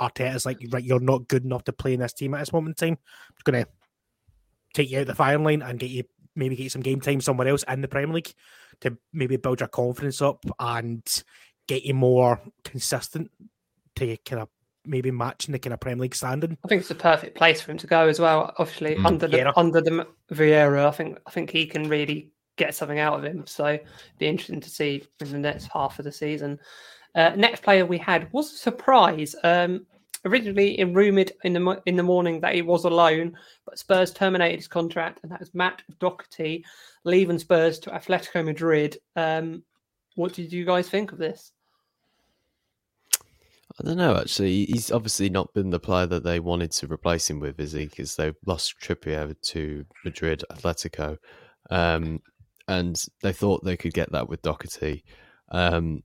Arteta's 0.00 0.46
like, 0.46 0.58
right, 0.70 0.84
you're 0.84 1.00
not 1.00 1.28
good 1.28 1.44
enough 1.44 1.64
to 1.64 1.72
play 1.72 1.94
in 1.94 2.00
this 2.00 2.12
team 2.12 2.34
at 2.34 2.40
this 2.40 2.52
moment 2.52 2.80
in 2.80 2.88
time. 2.88 2.98
I'm 2.98 3.34
just 3.36 3.44
going 3.44 3.64
to 3.64 3.70
take 4.74 4.90
you 4.90 5.00
out 5.00 5.06
the 5.06 5.14
firing 5.14 5.44
line 5.44 5.62
and 5.62 5.78
get 5.78 5.90
you 5.90 6.04
maybe 6.36 6.56
get 6.56 6.64
you 6.64 6.70
some 6.70 6.82
game 6.82 7.00
time 7.00 7.20
somewhere 7.20 7.46
else 7.48 7.64
in 7.68 7.80
the 7.80 7.88
Premier 7.88 8.14
League 8.14 8.32
to 8.80 8.96
maybe 9.12 9.36
build 9.36 9.60
your 9.60 9.68
confidence 9.68 10.20
up 10.20 10.44
and 10.58 11.22
get 11.68 11.84
you 11.84 11.94
more 11.94 12.40
consistent 12.64 13.30
to 13.94 14.16
kind 14.24 14.42
of 14.42 14.48
maybe 14.86 15.10
matching 15.10 15.52
the 15.52 15.58
kind 15.58 15.72
of 15.74 15.80
Premier 15.80 16.02
League 16.02 16.14
standing. 16.14 16.56
I 16.64 16.68
think 16.68 16.80
it's 16.80 16.88
the 16.88 16.94
perfect 16.94 17.36
place 17.36 17.60
for 17.60 17.70
him 17.72 17.78
to 17.78 17.86
go 17.86 18.08
as 18.08 18.20
well. 18.20 18.52
Obviously, 18.58 18.94
Mm. 18.96 19.06
under 19.06 19.28
the 19.28 19.36
Yeah. 19.38 19.52
under 19.56 19.80
the 19.80 20.06
Vieira, 20.32 20.86
I 20.86 20.90
think 20.90 21.18
I 21.26 21.30
think 21.30 21.50
he 21.50 21.66
can 21.66 21.88
really 21.88 22.30
get 22.56 22.74
something 22.74 22.98
out 23.00 23.18
of 23.18 23.24
him. 23.24 23.46
So, 23.46 23.78
be 24.18 24.26
interesting 24.26 24.60
to 24.60 24.70
see 24.70 25.04
in 25.20 25.32
the 25.32 25.38
next 25.38 25.66
half 25.72 25.98
of 25.98 26.04
the 26.04 26.12
season. 26.12 26.58
Uh, 27.14 27.30
next 27.36 27.62
player 27.62 27.86
we 27.86 27.98
had 27.98 28.32
was 28.32 28.52
a 28.52 28.56
surprise. 28.56 29.34
Um, 29.44 29.86
originally, 30.24 30.78
it 30.78 30.84
rumored 30.86 31.32
in 31.44 31.52
the 31.52 31.82
in 31.86 31.96
the 31.96 32.02
morning 32.02 32.40
that 32.40 32.54
he 32.54 32.62
was 32.62 32.84
alone, 32.84 33.36
but 33.64 33.78
Spurs 33.78 34.12
terminated 34.12 34.56
his 34.56 34.68
contract, 34.68 35.20
and 35.22 35.32
that 35.32 35.40
was 35.40 35.54
Matt 35.54 35.82
Doherty 35.98 36.64
leaving 37.04 37.38
Spurs 37.38 37.78
to 37.80 37.90
Atletico 37.90 38.44
Madrid. 38.44 38.98
Um, 39.16 39.62
what 40.16 40.32
did 40.32 40.52
you 40.52 40.64
guys 40.64 40.88
think 40.88 41.10
of 41.12 41.18
this? 41.18 41.52
I 43.80 43.84
don't 43.86 43.96
know. 43.96 44.16
Actually, 44.16 44.66
he's 44.66 44.92
obviously 44.92 45.28
not 45.28 45.52
been 45.52 45.70
the 45.70 45.80
player 45.80 46.06
that 46.06 46.22
they 46.22 46.38
wanted 46.38 46.70
to 46.72 46.86
replace 46.92 47.28
him 47.28 47.40
with, 47.40 47.58
is 47.58 47.72
he? 47.72 47.86
Because 47.86 48.14
they 48.14 48.32
lost 48.46 48.74
Trippier 48.80 49.34
to 49.48 49.84
Madrid, 50.04 50.44
Atletico, 50.52 51.18
um, 51.70 52.20
and 52.68 53.02
they 53.22 53.32
thought 53.32 53.64
they 53.64 53.76
could 53.76 53.92
get 53.92 54.12
that 54.12 54.28
with 54.28 54.42
Doherty. 54.42 55.02
Um, 55.50 56.02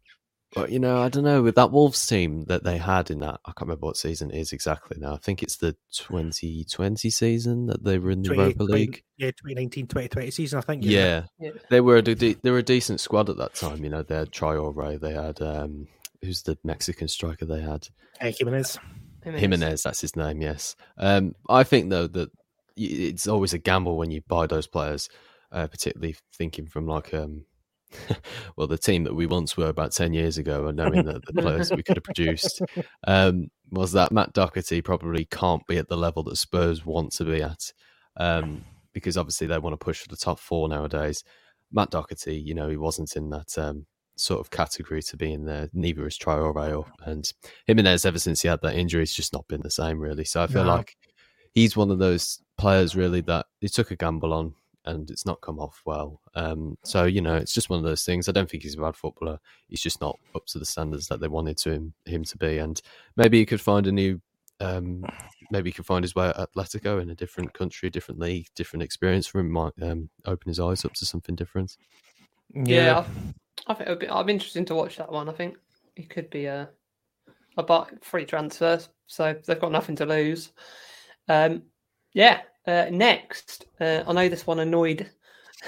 but 0.55 0.71
you 0.71 0.79
know, 0.79 0.99
I 0.99 1.09
don't 1.09 1.23
know. 1.25 1.43
With 1.43 1.53
that 1.55 1.69
Wolves 1.71 2.03
team 2.07 2.45
that 2.45 2.63
they 2.63 2.77
had 2.77 3.11
in 3.11 3.19
that, 3.19 3.39
I 3.45 3.51
can't 3.51 3.67
remember 3.67 3.85
what 3.85 3.97
season 3.97 4.31
it 4.31 4.39
is 4.39 4.51
exactly 4.51 4.97
now. 4.99 5.13
I 5.13 5.17
think 5.17 5.43
it's 5.43 5.57
the 5.57 5.75
2020 5.93 7.09
season 7.11 7.67
that 7.67 7.83
they 7.83 7.99
were 7.99 8.09
in 8.09 8.23
the 8.23 8.29
20 8.29 8.41
Europa 8.41 8.57
20 8.65 8.73
League. 8.73 9.03
Yeah, 9.17 9.27
2019 9.27 9.85
2020 9.85 10.31
season, 10.31 10.57
I 10.57 10.61
think. 10.63 10.83
isn't? 10.83 10.91
Yeah, 10.91 11.25
Yeah. 11.39 11.51
they 11.69 11.81
were 11.81 11.97
a 11.97 12.01
de- 12.01 12.33
they 12.33 12.49
were 12.49 12.57
a 12.57 12.63
decent 12.63 12.99
squad 12.99 13.29
at 13.29 13.37
that 13.37 13.53
time. 13.53 13.83
You 13.83 13.91
know, 13.91 14.01
they 14.01 14.15
had 14.15 14.31
Traore, 14.31 14.99
they 14.99 15.13
had 15.13 15.39
um, 15.39 15.87
who's 16.21 16.43
the 16.43 16.57
Mexican 16.63 17.07
striker 17.07 17.45
they 17.45 17.61
had. 17.61 17.87
Uh, 18.21 18.31
Jimenez. 18.37 18.79
Jimenez, 19.23 19.83
that's 19.83 20.01
his 20.01 20.15
name. 20.15 20.41
Yes, 20.41 20.75
um, 20.97 21.35
I 21.49 21.63
think 21.63 21.89
though 21.89 22.07
that 22.07 22.29
it's 22.77 23.27
always 23.27 23.53
a 23.53 23.57
gamble 23.57 23.97
when 23.97 24.11
you 24.11 24.21
buy 24.27 24.47
those 24.47 24.67
players, 24.67 25.09
uh, 25.51 25.67
particularly 25.67 26.15
thinking 26.33 26.67
from 26.67 26.87
like 26.87 27.13
um, 27.13 27.45
well, 28.55 28.67
the 28.67 28.77
team 28.77 29.03
that 29.03 29.15
we 29.15 29.25
once 29.25 29.57
were 29.57 29.67
about 29.67 29.91
ten 29.91 30.13
years 30.13 30.37
ago, 30.37 30.67
and 30.67 30.77
knowing 30.77 31.05
that 31.05 31.25
the 31.25 31.41
players 31.41 31.71
we 31.71 31.83
could 31.83 31.97
have 31.97 32.03
produced 32.03 32.61
um, 33.07 33.47
was 33.71 33.91
that 33.91 34.11
Matt 34.11 34.33
Doherty 34.33 34.81
probably 34.81 35.25
can't 35.25 35.65
be 35.67 35.77
at 35.77 35.89
the 35.89 35.97
level 35.97 36.23
that 36.23 36.37
Spurs 36.37 36.85
want 36.85 37.11
to 37.13 37.25
be 37.25 37.41
at, 37.41 37.73
um, 38.17 38.63
because 38.93 39.17
obviously 39.17 39.47
they 39.47 39.57
want 39.57 39.73
to 39.73 39.83
push 39.83 40.01
for 40.01 40.09
the 40.09 40.17
top 40.17 40.39
four 40.39 40.69
nowadays. 40.69 41.23
Matt 41.71 41.91
Doherty, 41.91 42.35
you 42.37 42.53
know, 42.55 42.69
he 42.69 42.77
wasn't 42.77 43.15
in 43.15 43.29
that 43.29 43.57
um, 43.57 43.85
sort 44.19 44.39
of 44.39 44.51
category 44.51 45.01
to 45.03 45.17
be 45.17 45.31
in 45.33 45.45
there. 45.45 45.69
Neither 45.73 46.05
is 46.07 46.17
Traore 46.17 46.43
or 46.43 46.53
rail. 46.53 46.87
and 47.05 47.31
Jimenez. 47.65 48.05
Ever 48.05 48.19
since 48.19 48.41
he 48.41 48.47
had 48.47 48.61
that 48.61 48.75
injury, 48.75 49.03
it's 49.03 49.15
just 49.15 49.33
not 49.33 49.47
been 49.47 49.61
the 49.61 49.69
same 49.71 49.99
really. 49.99 50.25
So 50.25 50.43
I 50.43 50.47
feel 50.47 50.63
No. 50.65 50.75
like 50.75 50.97
he's 51.53 51.75
one 51.77 51.89
of 51.91 51.99
those 51.99 52.41
players 52.57 52.95
really 52.95 53.21
that 53.21 53.45
he 53.61 53.69
took 53.69 53.91
a 53.91 53.95
gamble 53.95 54.33
on 54.33 54.53
and 54.85 55.09
it's 55.11 55.25
not 55.25 55.41
come 55.41 55.59
off 55.59 55.81
well. 55.85 56.21
Um, 56.35 56.77
so 56.83 57.05
you 57.05 57.21
know, 57.21 57.35
it's 57.35 57.53
just 57.53 57.69
one 57.69 57.79
of 57.79 57.85
those 57.85 58.03
things. 58.03 58.27
I 58.27 58.31
don't 58.31 58.49
think 58.49 58.63
he's 58.63 58.75
a 58.75 58.81
bad 58.81 58.95
footballer. 58.95 59.39
He's 59.67 59.81
just 59.81 60.01
not 60.01 60.17
up 60.35 60.45
to 60.47 60.59
the 60.59 60.65
standards 60.65 61.07
that 61.07 61.19
they 61.19 61.27
wanted 61.27 61.57
to 61.59 61.71
him, 61.71 61.93
him 62.05 62.23
to 62.25 62.37
be. 62.37 62.57
And 62.57 62.81
maybe 63.15 63.39
he 63.39 63.45
could 63.45 63.61
find 63.61 63.87
a 63.87 63.91
new. 63.91 64.21
Um, 64.61 65.05
maybe 65.51 65.69
he 65.69 65.73
could 65.73 65.85
find 65.85 66.03
his 66.03 66.15
way 66.15 66.27
at 66.27 66.35
Atletico 66.35 67.01
in 67.01 67.09
a 67.09 67.15
different 67.15 67.53
country, 67.53 67.89
different 67.89 68.19
league, 68.19 68.47
different 68.55 68.83
experience 68.83 69.25
for 69.25 69.39
him. 69.39 69.49
Might 69.49 69.71
um, 69.81 70.09
open 70.25 70.49
his 70.49 70.59
eyes 70.59 70.83
up 70.83 70.93
to 70.95 71.05
something 71.05 71.35
different. 71.35 71.77
Yeah, 72.53 72.99
I, 72.99 73.05
I 73.69 73.75
think 73.75 73.89
it'll 73.89 73.99
be, 73.99 74.09
I'm 74.09 74.29
interested 74.29 74.67
to 74.67 74.75
watch 74.75 74.97
that 74.97 75.11
one. 75.11 75.29
I 75.29 75.33
think 75.33 75.55
it 75.95 76.09
could 76.09 76.29
be 76.29 76.45
a 76.45 76.69
a 77.57 77.63
buy, 77.63 77.87
free 78.01 78.25
transfer, 78.25 78.79
so 79.07 79.35
they've 79.45 79.59
got 79.59 79.71
nothing 79.71 79.95
to 79.97 80.05
lose. 80.05 80.51
Um, 81.27 81.63
yeah. 82.13 82.41
Uh, 82.65 82.87
next, 82.91 83.65
uh, 83.79 84.03
I 84.07 84.13
know 84.13 84.29
this 84.29 84.45
one 84.45 84.59
annoyed 84.59 85.09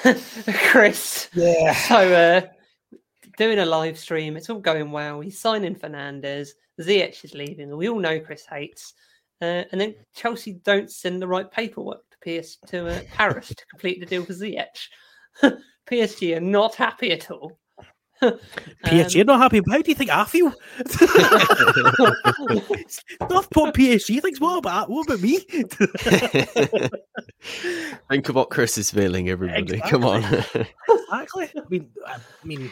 Chris. 0.70 1.30
Yeah. 1.34 1.74
So 1.74 2.14
uh, 2.14 2.98
doing 3.38 3.60
a 3.60 3.66
live 3.66 3.98
stream, 3.98 4.38
it's 4.38 4.50
all 4.50 4.60
going 4.60 4.92
well. 4.92 5.22
He's 5.22 5.40
signing 5.40 5.76
Fernandez. 5.76 6.54
Ziyech 6.80 7.24
is 7.24 7.34
leaving. 7.34 7.76
We 7.76 7.90
all 7.90 8.00
know 8.00 8.20
Chris 8.20 8.46
hates. 8.46 8.94
Uh, 9.42 9.64
and 9.72 9.82
then 9.82 9.96
Chelsea 10.16 10.54
don't 10.64 10.92
send 10.92 11.22
the 11.22 11.28
right 11.28 11.50
paperwork 11.50 12.02
to 12.12 12.42
PS 12.42 12.58
to 12.68 12.88
uh, 12.88 13.02
Paris 13.12 13.50
to 13.50 13.66
complete 13.68 14.00
the 14.00 14.06
deal 14.06 14.24
for 14.24 14.34
Ziyech. 14.34 14.88
PSG 15.90 16.38
are 16.38 16.42
not 16.42 16.76
happy 16.76 17.12
at 17.12 17.32
all. 17.32 17.60
PSG 18.22 19.22
are 19.22 19.26
not 19.26 19.40
happy. 19.40 19.62
How 19.70 19.82
do 19.82 19.90
you 19.90 19.96
think 19.96 20.12
I 20.12 20.26
feel? 20.26 20.54
Not 23.30 23.48
what 23.56 23.74
PSG 23.74 24.22
thinks. 24.22 24.40
What 24.40 24.60
about 24.60 24.90
what 24.90 25.08
about 25.08 25.22
me? 25.22 25.40
Think 28.10 28.30
of 28.30 28.36
what 28.36 28.52
Chris 28.52 28.78
is 28.78 28.92
feeling, 28.92 29.30
everybody. 29.30 29.80
Come 29.82 30.06
on. 30.06 30.24
exactly. 30.24 31.50
I 31.58 31.64
mean, 31.70 31.90
I 32.06 32.20
mean, 32.44 32.72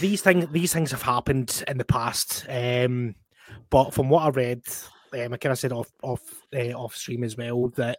these 0.00 0.22
things 0.22 0.48
these 0.50 0.72
things 0.72 0.90
have 0.90 1.02
happened 1.02 1.62
in 1.68 1.78
the 1.78 1.84
past. 1.84 2.44
Um, 2.48 3.14
but 3.70 3.94
from 3.94 4.08
what 4.08 4.24
I 4.24 4.30
read, 4.30 4.62
um, 5.12 5.34
I 5.34 5.36
kind 5.36 5.52
of 5.52 5.58
said 5.58 5.72
off 5.72 5.92
off 6.02 6.22
uh, 6.54 6.72
off 6.72 6.96
stream 6.96 7.22
as 7.22 7.36
well 7.36 7.68
that 7.76 7.98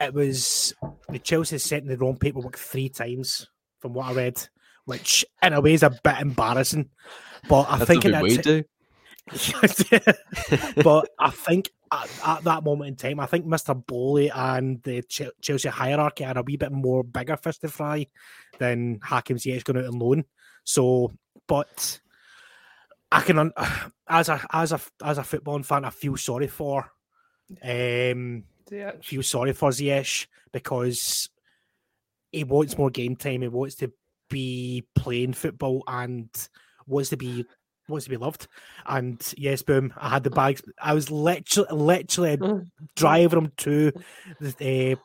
it 0.00 0.14
was 0.14 0.72
the 1.08 1.18
Chelsea 1.18 1.58
sent 1.58 1.88
the 1.88 1.96
wrong 1.96 2.16
paperwork 2.16 2.56
three 2.56 2.88
times. 2.88 3.48
From 3.80 3.94
what 3.94 4.08
I 4.08 4.12
read, 4.12 4.48
which 4.88 5.22
in 5.42 5.52
a 5.52 5.60
way 5.60 5.74
is 5.74 5.82
a 5.82 5.90
bit 5.90 6.18
embarrassing. 6.18 6.88
But 7.46 7.66
I 7.68 7.76
That's 7.76 7.88
think 7.90 8.06
in 8.06 8.12
something 8.12 8.12
that 8.12 8.22
we 8.22 8.36
ti- 8.38 8.64
do. 9.92 10.72
but 10.82 11.10
I 11.18 11.28
think 11.28 11.68
at, 11.92 12.08
at 12.26 12.44
that 12.44 12.64
moment 12.64 12.88
in 12.88 12.96
time, 12.96 13.20
I 13.20 13.26
think 13.26 13.44
Mr. 13.44 13.74
Boehly 13.86 14.30
and 14.34 14.82
the 14.84 15.02
Ch- 15.02 15.28
Chelsea 15.42 15.68
hierarchy 15.68 16.24
are 16.24 16.38
a 16.38 16.42
wee 16.42 16.56
bit 16.56 16.72
more 16.72 17.04
bigger 17.04 17.36
fish 17.36 17.58
to 17.58 17.68
fry 17.68 18.06
than 18.58 18.98
Hakim 19.02 19.36
Ziyech 19.36 19.64
going 19.64 19.84
out 19.84 19.92
on 19.92 19.98
loan. 19.98 20.24
So, 20.64 21.12
but 21.46 22.00
I 23.12 23.20
can, 23.20 23.38
un- 23.38 23.52
as 24.08 24.30
a 24.30 24.40
as 24.50 24.72
a 24.72 24.80
as 25.04 25.18
a 25.18 25.22
football 25.22 25.62
fan, 25.62 25.84
I 25.84 25.90
feel 25.90 26.16
sorry 26.16 26.46
for, 26.46 26.90
um, 27.62 28.44
Ziyech. 28.70 29.04
feel 29.04 29.22
sorry 29.22 29.52
for 29.52 29.68
Ziyech 29.68 30.28
because 30.50 31.28
he 32.32 32.42
wants 32.44 32.78
more 32.78 32.88
game 32.88 33.16
time. 33.16 33.42
He 33.42 33.48
wants 33.48 33.74
to 33.76 33.92
be 34.28 34.86
playing 34.94 35.32
football 35.32 35.82
and 35.86 36.28
wants 36.86 37.10
to 37.10 37.16
be 37.16 37.44
wants 37.88 38.04
to 38.04 38.10
be 38.10 38.16
loved. 38.16 38.48
And 38.86 39.22
yes, 39.36 39.62
boom, 39.62 39.92
I 39.96 40.10
had 40.10 40.24
the 40.24 40.30
bags. 40.30 40.62
I 40.80 40.94
was 40.94 41.10
literally 41.10 41.68
literally 41.72 42.38
driving 42.96 43.38
him 43.38 43.52
to 43.58 43.92
the 44.40 44.92
uh, 44.92 44.96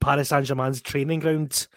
Paris 0.00 0.28
Saint 0.28 0.46
Germain's 0.46 0.82
training 0.82 1.20
ground 1.20 1.68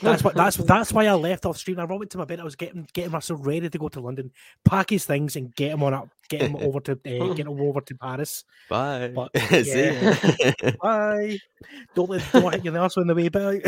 That's 0.00 0.22
what 0.22 0.34
that's 0.34 0.56
that's 0.56 0.92
why 0.92 1.06
I 1.06 1.14
left 1.14 1.46
off 1.46 1.56
stream. 1.56 1.78
I 1.78 1.84
went 1.84 2.10
to 2.10 2.18
my 2.18 2.24
bed. 2.24 2.40
I 2.40 2.44
was 2.44 2.56
getting 2.56 2.88
getting 2.92 3.10
myself 3.10 3.40
ready 3.42 3.68
to 3.68 3.78
go 3.78 3.88
to 3.88 4.00
London, 4.00 4.30
pack 4.64 4.90
his 4.90 5.04
things, 5.04 5.36
and 5.36 5.54
get 5.54 5.72
him 5.72 5.82
on 5.82 5.94
up, 5.94 6.08
get 6.28 6.42
him 6.42 6.56
over 6.56 6.80
to 6.80 6.92
uh, 6.92 7.34
get 7.34 7.46
him 7.46 7.60
over 7.60 7.80
to 7.80 7.94
Paris. 7.94 8.44
Bye. 8.68 9.12
But, 9.14 9.30
yeah. 9.66 10.14
Bye. 10.82 11.38
Don't 11.94 12.10
let 12.10 12.22
don't 12.32 12.54
hit 12.54 12.64
your 12.64 12.78
arse 12.78 12.96
on 12.96 13.06
the 13.06 13.14
way 13.14 13.28
back. 13.28 13.62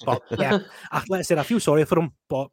but 0.06 0.22
yeah, 0.38 0.58
I, 0.90 1.02
like 1.08 1.20
I 1.20 1.22
said, 1.22 1.38
I 1.38 1.42
feel 1.42 1.60
sorry 1.60 1.84
for 1.84 1.98
him, 1.98 2.12
but 2.28 2.48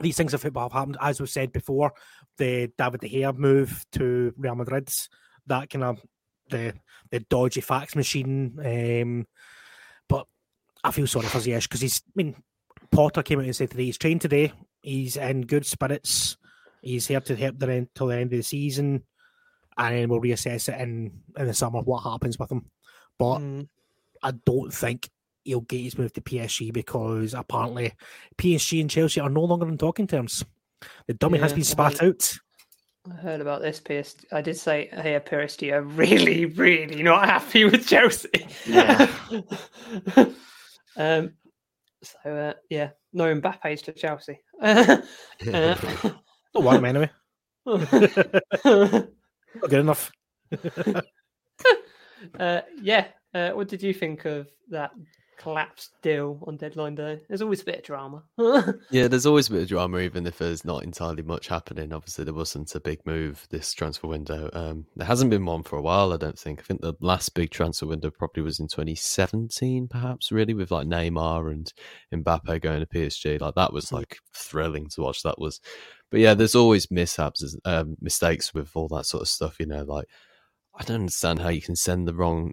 these 0.00 0.16
things 0.16 0.34
of 0.34 0.42
football 0.42 0.64
have 0.68 0.72
happened. 0.72 0.98
As 1.00 1.20
we 1.20 1.26
said 1.26 1.52
before, 1.52 1.92
the 2.38 2.70
David 2.76 3.00
De 3.00 3.08
Gea 3.08 3.36
move 3.36 3.84
to 3.92 4.34
Real 4.36 4.54
Madrid, 4.54 4.88
that 5.46 5.70
kind 5.70 5.84
of 5.84 6.00
the 6.50 6.74
the 7.10 7.20
dodgy 7.20 7.60
fax 7.60 7.94
machine. 7.94 8.58
Um, 8.58 9.26
I 10.86 10.90
feel 10.92 11.06
sorry 11.06 11.26
for 11.26 11.38
Ziyech 11.38 11.62
because 11.64 11.80
he's. 11.80 12.02
I 12.06 12.12
mean, 12.14 12.36
Potter 12.90 13.22
came 13.22 13.40
out 13.40 13.44
and 13.44 13.56
said 13.56 13.70
today 13.70 13.84
he's 13.86 13.98
trained 13.98 14.20
today. 14.20 14.52
He's 14.82 15.16
in 15.16 15.42
good 15.42 15.66
spirits. 15.66 16.36
He's 16.80 17.06
here 17.08 17.20
to 17.20 17.34
help 17.34 17.58
the 17.58 17.72
end 17.72 17.88
till 17.94 18.06
the 18.06 18.14
end 18.16 18.32
of 18.32 18.38
the 18.38 18.42
season, 18.42 19.02
and 19.76 19.96
then 19.96 20.08
we'll 20.08 20.20
reassess 20.20 20.68
it 20.72 20.80
in 20.80 21.10
in 21.36 21.46
the 21.46 21.54
summer 21.54 21.80
what 21.80 22.00
happens 22.04 22.38
with 22.38 22.52
him. 22.52 22.66
But 23.18 23.38
Mm. 23.38 23.68
I 24.22 24.30
don't 24.30 24.72
think 24.72 25.08
he'll 25.44 25.60
get 25.60 25.80
his 25.80 25.98
move 25.98 26.12
to 26.14 26.20
PSG 26.20 26.72
because 26.72 27.34
apparently 27.34 27.92
PSG 28.38 28.80
and 28.80 28.90
Chelsea 28.90 29.20
are 29.20 29.28
no 29.30 29.42
longer 29.44 29.68
in 29.68 29.78
talking 29.78 30.06
terms. 30.06 30.44
The 31.06 31.14
dummy 31.14 31.38
has 31.38 31.52
been 31.52 31.64
spat 31.64 32.02
out. 32.02 32.38
I 33.10 33.14
heard 33.14 33.40
about 33.40 33.62
this. 33.62 33.80
PS. 33.80 34.16
I 34.32 34.40
did 34.42 34.56
say 34.56 34.88
here 35.02 35.20
PSG 35.20 35.72
are 35.72 35.82
really, 36.02 36.44
really 36.46 37.02
not 37.02 37.24
happy 37.24 37.64
with 37.64 37.86
Chelsea. 37.86 38.46
Yeah. 38.66 39.10
um. 40.96 41.32
So 42.02 42.30
uh, 42.30 42.52
yeah, 42.70 42.90
no 43.12 43.34
Mbappe's 43.34 43.82
to 43.82 43.92
Chelsea. 43.92 44.38
uh, 44.60 44.98
Don't 45.46 46.64
want 46.64 46.78
him 46.78 46.84
anyway. 46.84 47.10
Not 47.66 49.10
good 49.70 49.80
enough. 49.80 50.12
uh, 52.38 52.60
yeah. 52.80 53.06
Uh, 53.34 53.50
what 53.50 53.68
did 53.68 53.82
you 53.82 53.92
think 53.92 54.24
of 54.24 54.48
that 54.70 54.92
collapsed 55.36 55.90
deal 56.02 56.38
on 56.46 56.56
deadline 56.56 56.94
day? 56.94 57.20
There's 57.28 57.42
always 57.42 57.62
a 57.62 57.64
bit 57.64 57.78
of 57.78 57.84
drama. 57.84 58.22
Yeah, 58.90 59.08
there's 59.08 59.26
always 59.26 59.48
a 59.48 59.52
bit 59.52 59.62
of 59.62 59.68
drama, 59.68 59.98
even 59.98 60.26
if 60.26 60.38
there's 60.38 60.64
not 60.64 60.84
entirely 60.84 61.22
much 61.22 61.48
happening. 61.48 61.92
Obviously, 61.92 62.24
there 62.24 62.34
wasn't 62.34 62.74
a 62.74 62.80
big 62.80 63.04
move 63.04 63.46
this 63.50 63.72
transfer 63.72 64.06
window. 64.06 64.48
Um, 64.52 64.86
there 64.96 65.06
hasn't 65.06 65.30
been 65.30 65.44
one 65.44 65.62
for 65.62 65.76
a 65.76 65.82
while, 65.82 66.12
I 66.12 66.16
don't 66.16 66.38
think. 66.38 66.60
I 66.60 66.62
think 66.62 66.80
the 66.80 66.94
last 67.00 67.34
big 67.34 67.50
transfer 67.50 67.86
window 67.86 68.10
probably 68.10 68.42
was 68.42 68.60
in 68.60 68.68
2017, 68.68 69.88
perhaps, 69.88 70.30
really, 70.30 70.54
with 70.54 70.70
like 70.70 70.86
Neymar 70.86 71.50
and 71.50 71.72
Mbappe 72.14 72.60
going 72.60 72.80
to 72.80 72.86
PSG. 72.86 73.40
Like, 73.40 73.54
that 73.54 73.72
was 73.72 73.92
like 73.92 74.18
thrilling 74.34 74.88
to 74.90 75.02
watch. 75.02 75.22
That 75.22 75.38
was, 75.38 75.60
but 76.10 76.20
yeah, 76.20 76.34
there's 76.34 76.54
always 76.54 76.90
mishaps, 76.90 77.56
um, 77.64 77.96
mistakes 78.00 78.54
with 78.54 78.70
all 78.74 78.88
that 78.88 79.06
sort 79.06 79.22
of 79.22 79.28
stuff, 79.28 79.58
you 79.58 79.66
know, 79.66 79.84
like, 79.84 80.06
I 80.78 80.84
don't 80.84 81.00
understand 81.00 81.40
how 81.40 81.48
you 81.48 81.62
can 81.62 81.76
send 81.76 82.06
the 82.06 82.14
wrong 82.14 82.52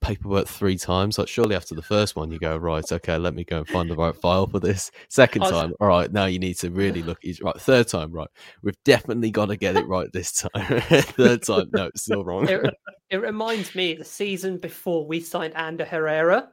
paperwork 0.00 0.46
three 0.48 0.76
times. 0.76 1.18
Like, 1.18 1.28
surely 1.28 1.54
after 1.54 1.74
the 1.74 1.82
first 1.82 2.16
one, 2.16 2.30
you 2.30 2.38
go, 2.38 2.56
right, 2.56 2.84
okay, 2.90 3.16
let 3.18 3.34
me 3.34 3.44
go 3.44 3.58
and 3.58 3.68
find 3.68 3.90
the 3.90 3.96
right 3.96 4.14
file 4.16 4.46
for 4.46 4.60
this. 4.60 4.90
Second 5.08 5.42
time, 5.42 5.72
all 5.80 5.88
right, 5.88 6.12
now 6.12 6.24
you 6.26 6.38
need 6.38 6.54
to 6.58 6.70
really 6.70 7.02
look 7.02 7.18
each, 7.22 7.40
right. 7.42 7.58
Third 7.60 7.88
time, 7.88 8.12
right, 8.12 8.28
we've 8.62 8.82
definitely 8.84 9.30
got 9.30 9.46
to 9.46 9.56
get 9.56 9.76
it 9.76 9.86
right 9.86 10.12
this 10.12 10.32
time. 10.32 10.80
Third 10.80 11.42
time, 11.42 11.70
no, 11.72 11.86
it's 11.86 12.02
still 12.02 12.24
wrong. 12.24 12.48
it, 12.48 12.62
it 13.10 13.16
reminds 13.18 13.74
me 13.74 13.94
the 13.94 14.04
season 14.04 14.58
before 14.58 15.06
we 15.06 15.20
signed 15.20 15.54
Ander 15.56 15.84
Herrera, 15.84 16.48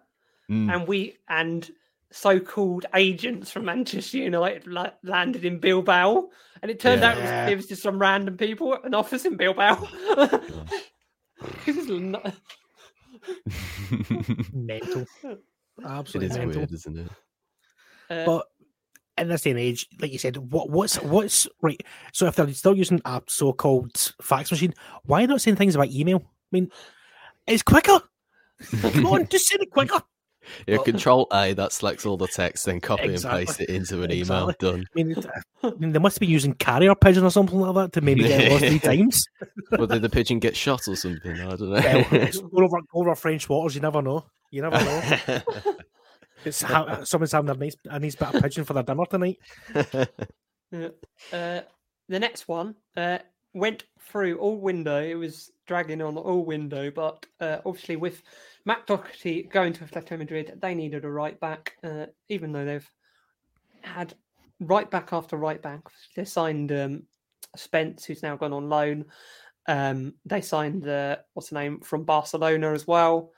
Mm. 0.49 0.73
and 0.73 0.87
we 0.87 1.15
and 1.29 1.69
so-called 2.11 2.87
agents 2.95 3.51
from 3.51 3.65
Manchester 3.65 4.17
United 4.17 4.65
la- 4.65 4.89
landed 5.03 5.45
in 5.45 5.59
Bilbao, 5.59 6.27
and 6.63 6.71
it 6.71 6.79
turned 6.79 7.03
out 7.03 7.19
it 7.19 7.21
was, 7.21 7.51
it 7.51 7.55
was 7.55 7.67
just 7.67 7.83
some 7.83 7.99
random 7.99 8.35
people 8.35 8.73
at 8.73 8.83
an 8.83 8.95
office 8.95 9.25
in 9.25 9.37
Bilbao. 9.37 9.87
Not- 11.87 12.33
Mental. 14.53 15.05
Absolutely 15.85 16.27
is 16.29 16.37
mental. 16.37 16.59
weird, 16.61 16.71
isn't 16.73 16.97
it? 16.97 17.11
uh, 18.09 18.25
But 18.25 18.45
in 19.17 19.27
this 19.29 19.41
day 19.41 19.51
and 19.51 19.59
age, 19.59 19.87
like 19.99 20.11
you 20.11 20.17
said, 20.17 20.37
what 20.37 20.69
what's 20.69 20.95
what's 21.01 21.47
right? 21.61 21.81
So 22.13 22.25
if 22.27 22.35
they're 22.35 22.51
still 22.53 22.75
using 22.75 23.01
a 23.05 23.21
so-called 23.27 24.13
fax 24.21 24.51
machine, 24.51 24.73
why 25.03 25.25
not 25.25 25.41
saying 25.41 25.57
things 25.57 25.75
about 25.75 25.91
email? 25.91 26.17
I 26.17 26.31
mean, 26.51 26.71
it's 27.47 27.63
quicker. 27.63 28.01
Come 28.81 29.05
on, 29.05 29.27
just 29.29 29.47
send 29.47 29.61
it 29.63 29.71
quicker. 29.71 30.01
Yeah, 30.67 30.77
Control 30.85 31.27
A, 31.31 31.53
that 31.53 31.73
selects 31.73 32.05
all 32.05 32.17
the 32.17 32.27
text, 32.27 32.65
then 32.65 32.79
copy 32.79 33.13
and 33.13 33.23
paste 33.23 33.61
it 33.61 33.69
into 33.69 34.03
an 34.03 34.11
email. 34.11 34.51
Done. 34.59 34.85
I 34.97 35.03
mean, 35.03 35.15
I 35.63 35.71
mean, 35.77 35.91
they 35.91 35.99
must 35.99 36.19
be 36.19 36.27
using 36.27 36.53
carrier 36.53 36.95
pigeon 36.95 37.23
or 37.23 37.31
something 37.31 37.59
like 37.59 37.75
that 37.75 37.93
to 37.93 38.01
maybe 38.01 38.23
get 38.23 38.51
lost 38.51 38.65
three 38.65 38.79
times. 38.97 39.23
Well, 39.71 39.87
did 39.87 40.01
the 40.01 40.09
pigeon 40.09 40.39
get 40.39 40.55
shot 40.55 40.87
or 40.87 40.95
something? 40.95 41.39
I 41.39 41.55
don't 41.55 41.69
know. 41.69 41.79
it's 42.11 42.39
go 42.39 42.63
over 42.63 42.77
over 42.93 43.15
French 43.15 43.47
waters. 43.49 43.75
You 43.75 43.81
never 43.81 44.01
know. 44.01 44.25
You 44.51 44.63
never 44.63 44.77
know. 44.79 45.41
It's 46.45 46.61
ha- 46.61 47.03
someone's 47.03 47.33
having 47.33 47.49
a 47.49 47.53
nice 47.53 47.75
a 47.85 47.99
nice 47.99 48.15
bit 48.15 48.33
of 48.33 48.41
pigeon 48.41 48.63
for 48.63 48.73
their 48.73 48.83
dinner 48.83 49.05
tonight. 49.05 49.37
Yeah. 50.71 50.89
Uh, 51.33 51.61
the 52.07 52.19
next 52.19 52.47
one 52.47 52.75
uh, 52.95 53.19
went 53.53 53.83
through 53.99 54.37
all 54.37 54.57
window. 54.59 55.01
It 55.01 55.15
was 55.15 55.51
dragging 55.69 56.01
on 56.01 56.17
all 56.17 56.43
window, 56.43 56.89
but 56.89 57.27
uh, 57.39 57.59
obviously 57.63 57.95
with 57.95 58.23
Matt 58.65 58.87
Doherty 58.87 59.43
going 59.43 59.71
to 59.73 59.85
Atletico 59.85 60.17
Madrid, 60.17 60.57
they 60.59 60.73
needed 60.73 61.05
a 61.05 61.09
right 61.09 61.39
back. 61.39 61.75
Uh, 61.83 62.07
even 62.27 62.51
though 62.51 62.65
they've 62.65 62.91
had 63.83 64.15
right 64.59 64.89
back 64.89 65.13
after 65.13 65.37
right 65.37 65.61
back, 65.61 65.81
they 66.15 66.25
signed 66.25 66.71
um, 66.71 67.03
Spence, 67.55 68.03
who's 68.03 68.23
now 68.23 68.35
gone 68.35 68.51
on 68.51 68.67
loan. 68.67 69.05
Um, 69.67 70.15
they 70.25 70.41
signed 70.41 70.87
uh, 70.87 71.17
what's 71.35 71.49
the 71.49 71.59
name 71.59 71.81
from 71.81 72.03
Barcelona 72.03 72.73
as 72.73 72.87
well 72.87 73.31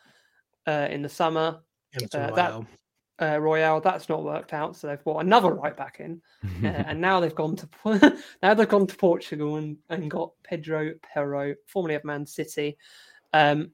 uh, 0.65 0.88
in 0.89 1.02
the 1.02 1.10
summer. 1.10 1.60
Uh, 2.15 2.32
that-. 2.32 2.65
Uh, 3.19 3.39
Royal, 3.39 3.80
that's 3.82 4.10
not 4.10 4.24
worked 4.24 4.52
out, 4.52 4.76
so 4.76 4.88
they've 4.88 5.04
brought 5.04 5.24
another 5.24 5.54
right 5.54 5.78
back 5.78 6.00
in 6.00 6.21
uh, 6.63 6.67
and 6.88 7.00
now 7.00 7.19
they've 7.19 7.36
gone 7.36 7.56
to 7.56 7.69
now 8.41 8.54
they've 8.54 8.67
gone 8.67 8.88
to 8.88 8.95
Portugal 8.95 9.58
and, 9.58 9.78
and 9.89 10.10
got 10.10 10.32
Pedro 10.43 10.93
Porro, 11.13 11.56
formerly 11.67 11.95
of 11.95 12.04
Man 12.04 12.26
City. 12.26 12.78
Um, 13.34 13.71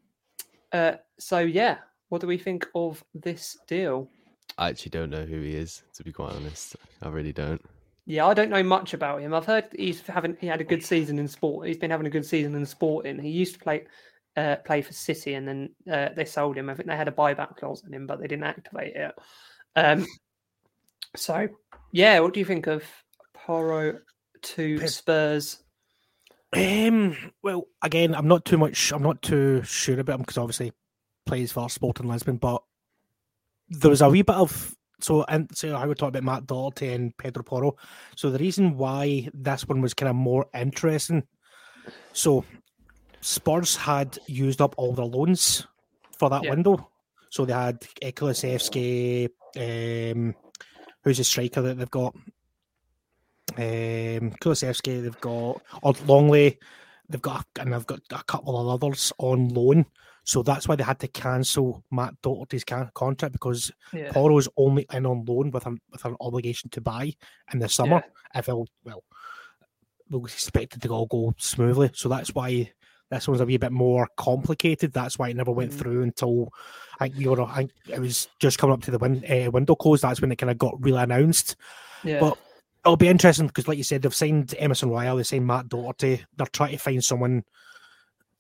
uh, 0.74 0.94
so 1.18 1.40
yeah, 1.40 1.78
what 2.10 2.22
do 2.22 2.28
we 2.28 2.38
think 2.38 2.68
of 2.76 3.04
this 3.14 3.58
deal? 3.68 4.10
I 4.58 4.70
actually 4.70 4.92
don't 4.92 5.10
know 5.10 5.26
who 5.26 5.42
he 5.42 5.56
is, 5.56 5.84
to 5.94 6.04
be 6.04 6.12
quite 6.12 6.34
honest. 6.34 6.76
I 7.02 7.10
really 7.10 7.34
don't. 7.34 7.62
Yeah, 8.06 8.26
I 8.26 8.34
don't 8.34 8.50
know 8.50 8.64
much 8.64 8.94
about 8.94 9.22
him. 9.22 9.34
I've 9.34 9.46
heard 9.46 9.66
he's 9.78 10.02
having 10.02 10.38
he 10.40 10.48
had 10.48 10.62
a 10.62 10.64
good 10.64 10.84
season 10.84 11.20
in 11.20 11.28
sport. 11.28 11.68
He's 11.68 11.78
been 11.78 11.92
having 11.92 12.08
a 12.08 12.10
good 12.10 12.26
season 12.26 12.56
in 12.56 12.66
sporting. 12.66 13.20
He 13.20 13.30
used 13.30 13.54
to 13.56 13.60
play 13.60 13.86
uh, 14.38 14.56
play 14.58 14.82
for 14.82 14.94
City, 14.94 15.34
and 15.34 15.48
then 15.48 15.70
uh, 15.92 16.10
they 16.16 16.24
sold 16.24 16.58
him. 16.58 16.70
I 16.70 16.76
think 16.76 16.88
they 16.88 16.96
had 16.96 17.08
a 17.08 17.12
buyback 17.12 17.58
clause 17.58 17.84
on 17.84 17.92
him, 17.92 18.06
but 18.06 18.22
they 18.22 18.28
didn't 18.28 18.46
activate 18.46 18.96
it. 18.96 19.12
Um, 19.76 20.06
so 21.16 21.50
yeah, 21.92 22.20
what 22.20 22.34
do 22.34 22.40
you 22.40 22.46
think 22.46 22.68
of 22.68 22.84
Porro 23.34 24.00
to 24.44 24.88
Spurs? 24.88 25.64
Um. 26.56 27.18
Well, 27.42 27.66
again, 27.82 28.16
I'm 28.16 28.28
not 28.28 28.46
too 28.46 28.58
much. 28.58 28.94
I'm 28.94 29.04
not 29.04 29.22
too 29.22 29.64
sure 29.64 30.00
about 30.00 30.16
him 30.16 30.22
because 30.22 30.38
obviously 30.38 30.72
plays 31.26 31.52
for 31.52 31.70
Sporting 31.70 32.08
Lisbon, 32.08 32.38
but 32.38 32.62
there 33.70 33.90
was 33.90 34.02
a 34.02 34.10
wee 34.10 34.22
bit 34.22 34.36
of 34.36 34.76
so 35.00 35.26
and 35.28 35.50
so 35.56 35.76
I 35.76 35.86
would 35.86 35.98
talk 35.98 36.10
about 36.10 36.24
Matt 36.24 36.48
Doherty 36.48 36.94
and 36.94 37.16
Pedro 37.18 37.44
Porro. 37.44 37.76
So 38.16 38.30
the 38.30 38.40
reason 38.40 38.78
why 38.78 39.30
this 39.34 39.68
one 39.68 39.82
was 39.82 39.94
kind 39.94 40.10
of 40.10 40.16
more 40.16 40.46
interesting. 40.54 41.24
So 42.14 42.46
Spurs 43.22 43.76
had 43.76 44.18
used 44.28 44.62
up 44.62 44.74
all 44.78 44.94
their 44.94 45.06
loans 45.06 45.66
for 46.18 46.30
that 46.30 46.44
Yeah. 46.44 46.52
window. 46.52 46.90
So 47.30 47.46
they 47.46 47.54
had 47.54 47.86
uh, 48.04 48.12
um, 49.58 50.36
who's 51.04 51.20
a 51.20 51.24
striker 51.24 51.62
that 51.62 51.78
they've 51.78 51.90
got? 51.92 52.16
Um, 53.56 54.32
Kulusevski, 54.42 55.02
they've 55.04 55.22
got 55.22 55.62
or 55.82 55.94
Lenglet, 56.06 56.58
they've 57.10 57.22
got 57.22 57.46
and 57.60 57.74
they've 57.74 57.86
got 57.88 58.02
a 58.12 58.24
couple 58.24 58.60
of 58.60 58.68
others 58.84 59.12
on 59.18 59.50
loan. 59.50 59.86
So 60.24 60.44
that's 60.44 60.68
why 60.68 60.76
they 60.76 60.84
had 60.84 61.00
to 61.00 61.08
cancel 61.08 61.84
Matt 61.90 62.22
Doherty's 62.22 62.66
can- 62.66 62.92
contract 62.94 63.32
because 63.34 63.72
Yeah. 63.94 64.12
Porro's 64.12 64.50
only 64.58 64.86
in 64.92 65.06
on 65.06 65.24
loan 65.26 65.52
with 65.52 65.66
an 65.66 65.80
with 65.90 66.04
an 66.06 66.18
obligation 66.20 66.70
to 66.72 66.82
buy 66.82 67.14
in 67.54 67.60
the 67.60 67.70
summer. 67.70 68.04
If 68.36 68.50
it'll 68.50 68.68
well, 68.84 69.04
we 70.10 70.20
expected 70.24 70.82
to 70.82 70.90
all 70.90 71.06
go 71.08 71.34
smoothly. 71.38 71.92
So 71.94 72.10
that's 72.10 72.36
why 72.36 72.74
this 73.10 73.28
one's 73.28 73.42
a 73.42 73.46
wee 73.46 73.58
bit 73.58 73.72
more 73.72 74.08
complicated. 74.18 74.92
That's 74.94 75.18
why 75.18 75.30
it 75.30 75.36
never 75.36 75.52
went 75.52 75.72
Mm. 75.72 75.78
through 75.80 76.04
until 76.04 76.50
I 77.00 77.06
think 77.08 77.18
we 77.18 77.28
were. 77.28 77.42
I 77.42 77.56
think 77.56 77.72
it 77.88 78.00
was 78.00 78.28
just 78.40 78.58
coming 78.58 78.74
up 78.74 78.82
to 78.84 78.92
the 78.92 78.98
win, 78.98 79.24
uh, 79.30 79.52
window 79.52 79.76
close. 79.76 80.02
That's 80.02 80.20
when 80.22 80.32
it 80.32 80.38
kind 80.38 80.50
of 80.52 80.58
got 80.58 80.82
really 80.84 81.02
announced. 81.02 81.56
Yeah. 82.04 82.20
But 82.20 82.38
it'll 82.86 82.98
be 82.98 83.08
interesting 83.08 83.48
because, 83.48 83.68
like 83.68 83.78
you 83.78 83.84
said, 83.84 84.02
they've 84.02 84.14
signed 84.14 84.54
Emerson 84.58 84.90
Royal, 84.90 85.18
they 85.18 85.24
signed 85.24 85.48
Matt 85.48 85.70
Doherty. 85.70 86.26
They're 86.36 86.48
trying 86.48 86.72
to 86.72 86.78
find 86.78 87.04
someone 87.04 87.44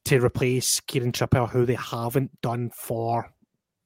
to 0.06 0.20
replace 0.24 0.80
Kieran 0.82 1.12
Trippier, 1.12 1.50
who 1.50 1.66
they 1.66 1.76
haven't 1.76 2.40
done 2.42 2.70
for 2.74 3.30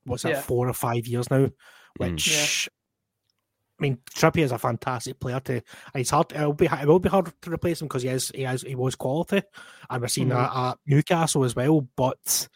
what's 0.06 0.24
that, 0.24 0.30
Yeah. 0.30 0.42
four 0.42 0.68
or 0.70 0.74
five 0.74 1.06
years 1.08 1.30
now. 1.32 1.50
which 1.98 2.70
I 3.82 3.84
mean, 3.84 3.98
Trippier 4.14 4.44
is 4.44 4.52
a 4.52 4.60
fantastic 4.60 5.20
player 5.20 5.40
to. 5.40 5.60
It's 5.96 6.12
hard. 6.12 6.32
It'll 6.34 6.54
be 6.54 6.68
it 6.68 6.88
will 6.88 7.00
be 7.00 7.10
hard 7.10 7.34
to 7.42 7.52
replace 7.52 7.82
him 7.82 7.88
because 7.88 8.04
he 8.04 8.10
is 8.10 8.32
he 8.36 8.44
has 8.44 8.62
he 8.62 8.76
was 8.76 8.96
quality, 8.96 9.42
and 9.90 10.02
we're 10.02 10.08
seeing 10.08 10.28
Mhm. 10.28 10.34
that 10.34 10.56
at 10.56 10.78
Newcastle 10.86 11.44
as 11.44 11.56
well. 11.56 11.82
But 11.96 12.48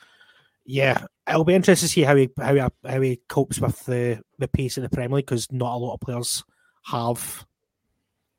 yeah, 0.65 1.03
it'll 1.27 1.43
be 1.43 1.55
interesting 1.55 1.87
to 1.87 1.91
see 1.91 2.01
how 2.03 2.15
he 2.15 2.29
how 2.37 2.53
he 2.53 2.59
how 2.59 3.01
he 3.01 3.21
copes 3.27 3.59
with 3.59 3.83
the 3.85 4.21
the 4.37 4.47
pace 4.47 4.77
of 4.77 4.83
the 4.83 4.89
Premier 4.89 5.15
League 5.15 5.25
because 5.25 5.51
not 5.51 5.73
a 5.73 5.77
lot 5.79 5.95
of 5.95 5.99
players 6.01 6.43
have 6.85 7.45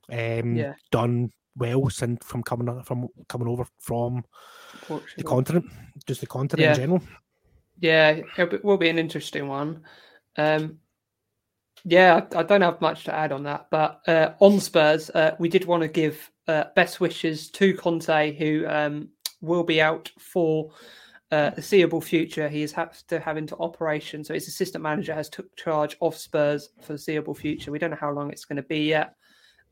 um 0.08 0.54
Yeah. 0.54 0.74
done 0.92 1.32
well 1.56 1.90
since 1.90 2.24
from 2.24 2.44
coming 2.44 2.82
from 2.84 3.08
coming 3.28 3.48
over 3.48 3.66
from 3.80 4.24
the 5.16 5.24
continent, 5.24 5.66
just 6.06 6.20
the 6.20 6.28
continent 6.28 6.62
Yeah. 6.62 6.70
in 6.70 6.76
general. 6.76 7.02
Yeah, 7.80 8.20
it 8.38 8.64
will 8.64 8.76
be 8.78 8.88
an 8.90 8.98
interesting 9.00 9.48
one. 9.48 9.82
Um, 10.36 10.78
yeah, 11.88 12.26
I 12.34 12.42
don't 12.42 12.62
have 12.62 12.80
much 12.80 13.04
to 13.04 13.14
add 13.14 13.30
on 13.30 13.44
that, 13.44 13.68
but 13.70 14.00
uh, 14.08 14.32
on 14.40 14.58
Spurs, 14.58 15.08
uh, 15.10 15.36
we 15.38 15.48
did 15.48 15.66
want 15.66 15.82
to 15.82 15.88
give 15.88 16.32
uh, 16.48 16.64
best 16.74 16.98
wishes 16.98 17.48
to 17.52 17.74
Conte, 17.74 18.36
who 18.36 18.66
um, 18.66 19.08
will 19.40 19.62
be 19.62 19.80
out 19.80 20.10
for 20.18 20.72
uh, 21.30 21.50
the 21.50 21.62
seeable 21.62 22.00
future. 22.00 22.48
He 22.48 22.62
is 22.62 22.74
to 23.06 23.20
have 23.20 23.36
into 23.36 23.56
operation, 23.58 24.24
so 24.24 24.34
his 24.34 24.48
assistant 24.48 24.82
manager 24.82 25.14
has 25.14 25.28
took 25.28 25.54
charge 25.54 25.96
of 26.00 26.16
Spurs 26.16 26.70
for 26.82 26.94
the 26.94 26.98
seeable 26.98 27.36
future. 27.36 27.70
We 27.70 27.78
don't 27.78 27.90
know 27.90 27.98
how 28.00 28.10
long 28.10 28.32
it's 28.32 28.46
going 28.46 28.56
to 28.56 28.62
be 28.64 28.80
yet. 28.80 29.14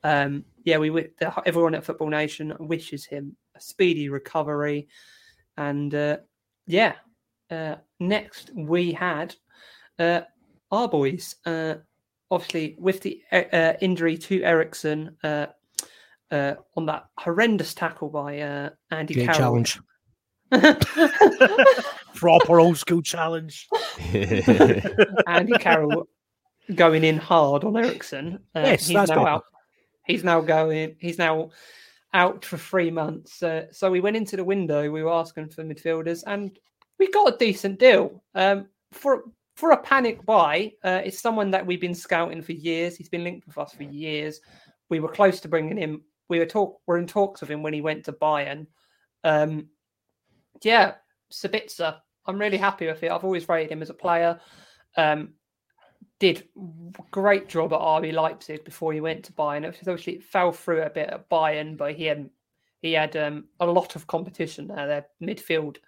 Um, 0.04 0.44
yeah, 0.62 0.78
we 0.78 1.08
everyone 1.44 1.74
at 1.74 1.84
Football 1.84 2.10
Nation 2.10 2.54
wishes 2.60 3.04
him 3.04 3.36
a 3.56 3.60
speedy 3.60 4.08
recovery, 4.08 4.86
and 5.56 5.92
uh, 5.92 6.18
yeah, 6.68 6.94
uh, 7.50 7.74
next 7.98 8.52
we 8.54 8.92
had 8.92 9.34
uh, 9.98 10.20
our 10.70 10.86
boys. 10.86 11.34
Uh, 12.30 12.34
obviously, 12.34 12.76
with 12.78 13.00
the 13.00 13.22
uh, 13.32 13.74
injury 13.80 14.16
to 14.18 14.42
Eriksen 14.42 15.16
uh, 15.24 15.46
uh, 16.30 16.54
on 16.76 16.86
that 16.86 17.06
horrendous 17.18 17.74
tackle 17.74 18.08
by 18.08 18.40
uh, 18.40 18.70
Andy 18.90 19.14
Great 19.14 19.26
Carroll. 19.26 19.62
challenge, 19.62 19.80
proper 22.14 22.60
old 22.60 22.78
school 22.78 23.02
challenge. 23.02 23.68
Andy 25.26 25.52
Carroll 25.58 26.08
going 26.74 27.04
in 27.04 27.18
hard 27.18 27.64
on 27.64 27.76
Eriksen. 27.76 28.38
Uh, 28.54 28.60
Yes, 28.60 28.86
he's 28.86 28.94
that's 28.94 29.10
now 29.10 29.26
out. 29.26 29.44
He's 30.06 30.24
now 30.24 30.40
going. 30.40 30.96
He's 30.98 31.18
now 31.18 31.50
out 32.12 32.44
for 32.44 32.56
three 32.58 32.90
months. 32.90 33.42
Uh, 33.42 33.66
so 33.72 33.90
we 33.90 34.00
went 34.00 34.16
into 34.16 34.36
the 34.36 34.44
window. 34.44 34.90
We 34.90 35.02
were 35.02 35.12
asking 35.12 35.50
for 35.50 35.64
midfielders, 35.64 36.22
and 36.26 36.56
we 36.98 37.10
got 37.10 37.34
a 37.34 37.36
decent 37.36 37.78
deal 37.78 38.22
um, 38.34 38.68
for 38.92 39.24
for 39.54 39.70
a 39.70 39.82
panic 39.82 40.24
buy. 40.24 40.72
Uh, 40.82 41.00
it's 41.04 41.20
someone 41.20 41.50
that 41.52 41.64
we've 41.64 41.80
been 41.80 41.94
scouting 41.94 42.42
for 42.42 42.52
years. 42.52 42.96
He's 42.96 43.08
been 43.08 43.24
linked 43.24 43.46
with 43.46 43.58
us 43.58 43.72
for 43.72 43.84
years. 43.84 44.40
We 44.90 45.00
were 45.00 45.08
close 45.08 45.40
to 45.40 45.48
bringing 45.48 45.76
him. 45.76 46.02
We 46.28 46.38
were 46.38 46.46
talk. 46.46 46.80
We're 46.86 46.98
in 46.98 47.06
talks 47.06 47.40
with 47.40 47.50
him 47.50 47.62
when 47.62 47.74
he 47.74 47.80
went 47.80 48.04
to 48.04 48.12
Bayern. 48.12 48.66
Um, 49.22 49.68
yeah, 50.62 50.94
Sabitzer. 51.32 51.96
I'm 52.26 52.38
really 52.38 52.56
happy 52.56 52.86
with 52.86 53.02
it. 53.02 53.10
I've 53.10 53.24
always 53.24 53.48
rated 53.48 53.72
him 53.72 53.82
as 53.82 53.90
a 53.90 53.94
player. 53.94 54.40
Um, 54.96 55.34
did 56.20 56.48
great 57.10 57.48
job 57.48 57.72
at 57.72 57.80
RB 57.80 58.12
Leipzig 58.12 58.64
before 58.64 58.92
he 58.92 59.00
went 59.00 59.24
to 59.24 59.32
Bayern. 59.32 59.64
It 59.64 59.78
was 59.78 59.88
obviously 59.88 60.14
it 60.14 60.24
fell 60.24 60.52
through 60.52 60.82
a 60.82 60.90
bit 60.90 61.10
at 61.10 61.28
Bayern, 61.28 61.76
but 61.76 61.94
he 61.94 62.04
had 62.04 62.30
he 62.80 62.92
had 62.92 63.16
um, 63.16 63.44
a 63.60 63.66
lot 63.66 63.96
of 63.96 64.06
competition 64.06 64.68
there. 64.68 64.86
Their 64.86 65.06
midfield 65.22 65.78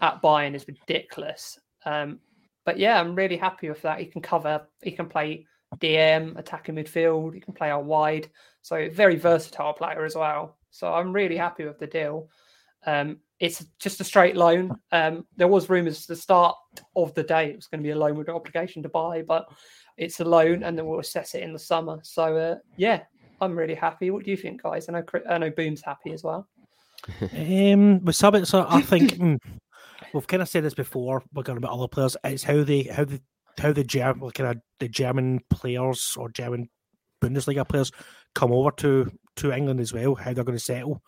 at 0.00 0.22
Bayern 0.22 0.54
is 0.54 0.66
ridiculous. 0.66 1.58
Um, 1.84 2.18
but 2.64 2.78
yeah, 2.78 3.00
I'm 3.00 3.14
really 3.14 3.36
happy 3.36 3.68
with 3.68 3.82
that. 3.82 4.00
He 4.00 4.06
can 4.06 4.22
cover. 4.22 4.66
He 4.82 4.92
can 4.92 5.06
play 5.06 5.46
DM, 5.78 6.38
attacking 6.38 6.74
midfield. 6.74 7.34
He 7.34 7.40
can 7.40 7.54
play 7.54 7.70
out 7.70 7.84
wide. 7.84 8.28
So 8.62 8.88
very 8.90 9.16
versatile 9.16 9.72
player 9.72 10.04
as 10.04 10.14
well. 10.14 10.56
So 10.70 10.92
I'm 10.92 11.12
really 11.12 11.36
happy 11.36 11.64
with 11.64 11.78
the 11.78 11.86
deal. 11.86 12.28
Um, 12.86 13.18
it's 13.38 13.64
just 13.78 14.00
a 14.00 14.04
straight 14.04 14.36
loan. 14.36 14.76
Um, 14.92 15.26
there 15.36 15.48
was 15.48 15.70
rumours 15.70 16.02
at 16.02 16.08
the 16.08 16.16
start 16.16 16.56
of 16.94 17.14
the 17.14 17.22
day 17.22 17.50
it 17.50 17.56
was 17.56 17.66
going 17.66 17.80
to 17.80 17.86
be 17.86 17.92
a 17.92 17.98
loan 17.98 18.16
with 18.16 18.28
an 18.28 18.34
obligation 18.34 18.82
to 18.82 18.88
buy, 18.88 19.22
but 19.22 19.50
it's 19.96 20.20
a 20.20 20.24
loan, 20.24 20.62
and 20.62 20.76
then 20.76 20.86
we'll 20.86 21.00
assess 21.00 21.34
it 21.34 21.42
in 21.42 21.52
the 21.52 21.58
summer. 21.58 21.98
So 22.02 22.36
uh, 22.36 22.56
yeah, 22.76 23.02
I'm 23.40 23.56
really 23.56 23.74
happy. 23.74 24.10
What 24.10 24.24
do 24.24 24.30
you 24.30 24.36
think, 24.36 24.62
guys? 24.62 24.88
I 24.88 24.92
know 24.92 25.04
I 25.28 25.38
know 25.38 25.50
Boom's 25.50 25.82
happy 25.82 26.12
as 26.12 26.22
well. 26.22 26.46
Um, 27.20 28.04
with 28.04 28.16
Sabitzer, 28.16 28.66
I 28.68 28.82
think 28.82 29.10
mm, 29.18 29.38
we've 30.12 30.26
kind 30.26 30.42
of 30.42 30.48
said 30.48 30.64
this 30.64 30.74
before. 30.74 31.22
We're 31.32 31.42
going 31.42 31.58
about 31.58 31.72
other 31.72 31.88
players. 31.88 32.16
It's 32.24 32.42
how 32.42 32.62
they 32.62 32.82
how 32.84 33.04
the 33.04 33.20
how 33.58 33.72
the 33.72 33.84
German 33.84 34.30
kind 34.30 34.50
of 34.50 34.62
the 34.78 34.88
German 34.88 35.40
players 35.50 36.16
or 36.18 36.30
German 36.30 36.68
Bundesliga 37.22 37.68
players 37.68 37.92
come 38.34 38.52
over 38.52 38.70
to 38.72 39.10
to 39.36 39.52
England 39.52 39.80
as 39.80 39.92
well. 39.92 40.14
How 40.14 40.32
they're 40.32 40.44
going 40.44 40.58
to 40.58 40.64
settle 40.64 41.02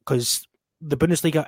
because 0.00 0.46
the 0.80 0.96
Bundesliga. 0.96 1.46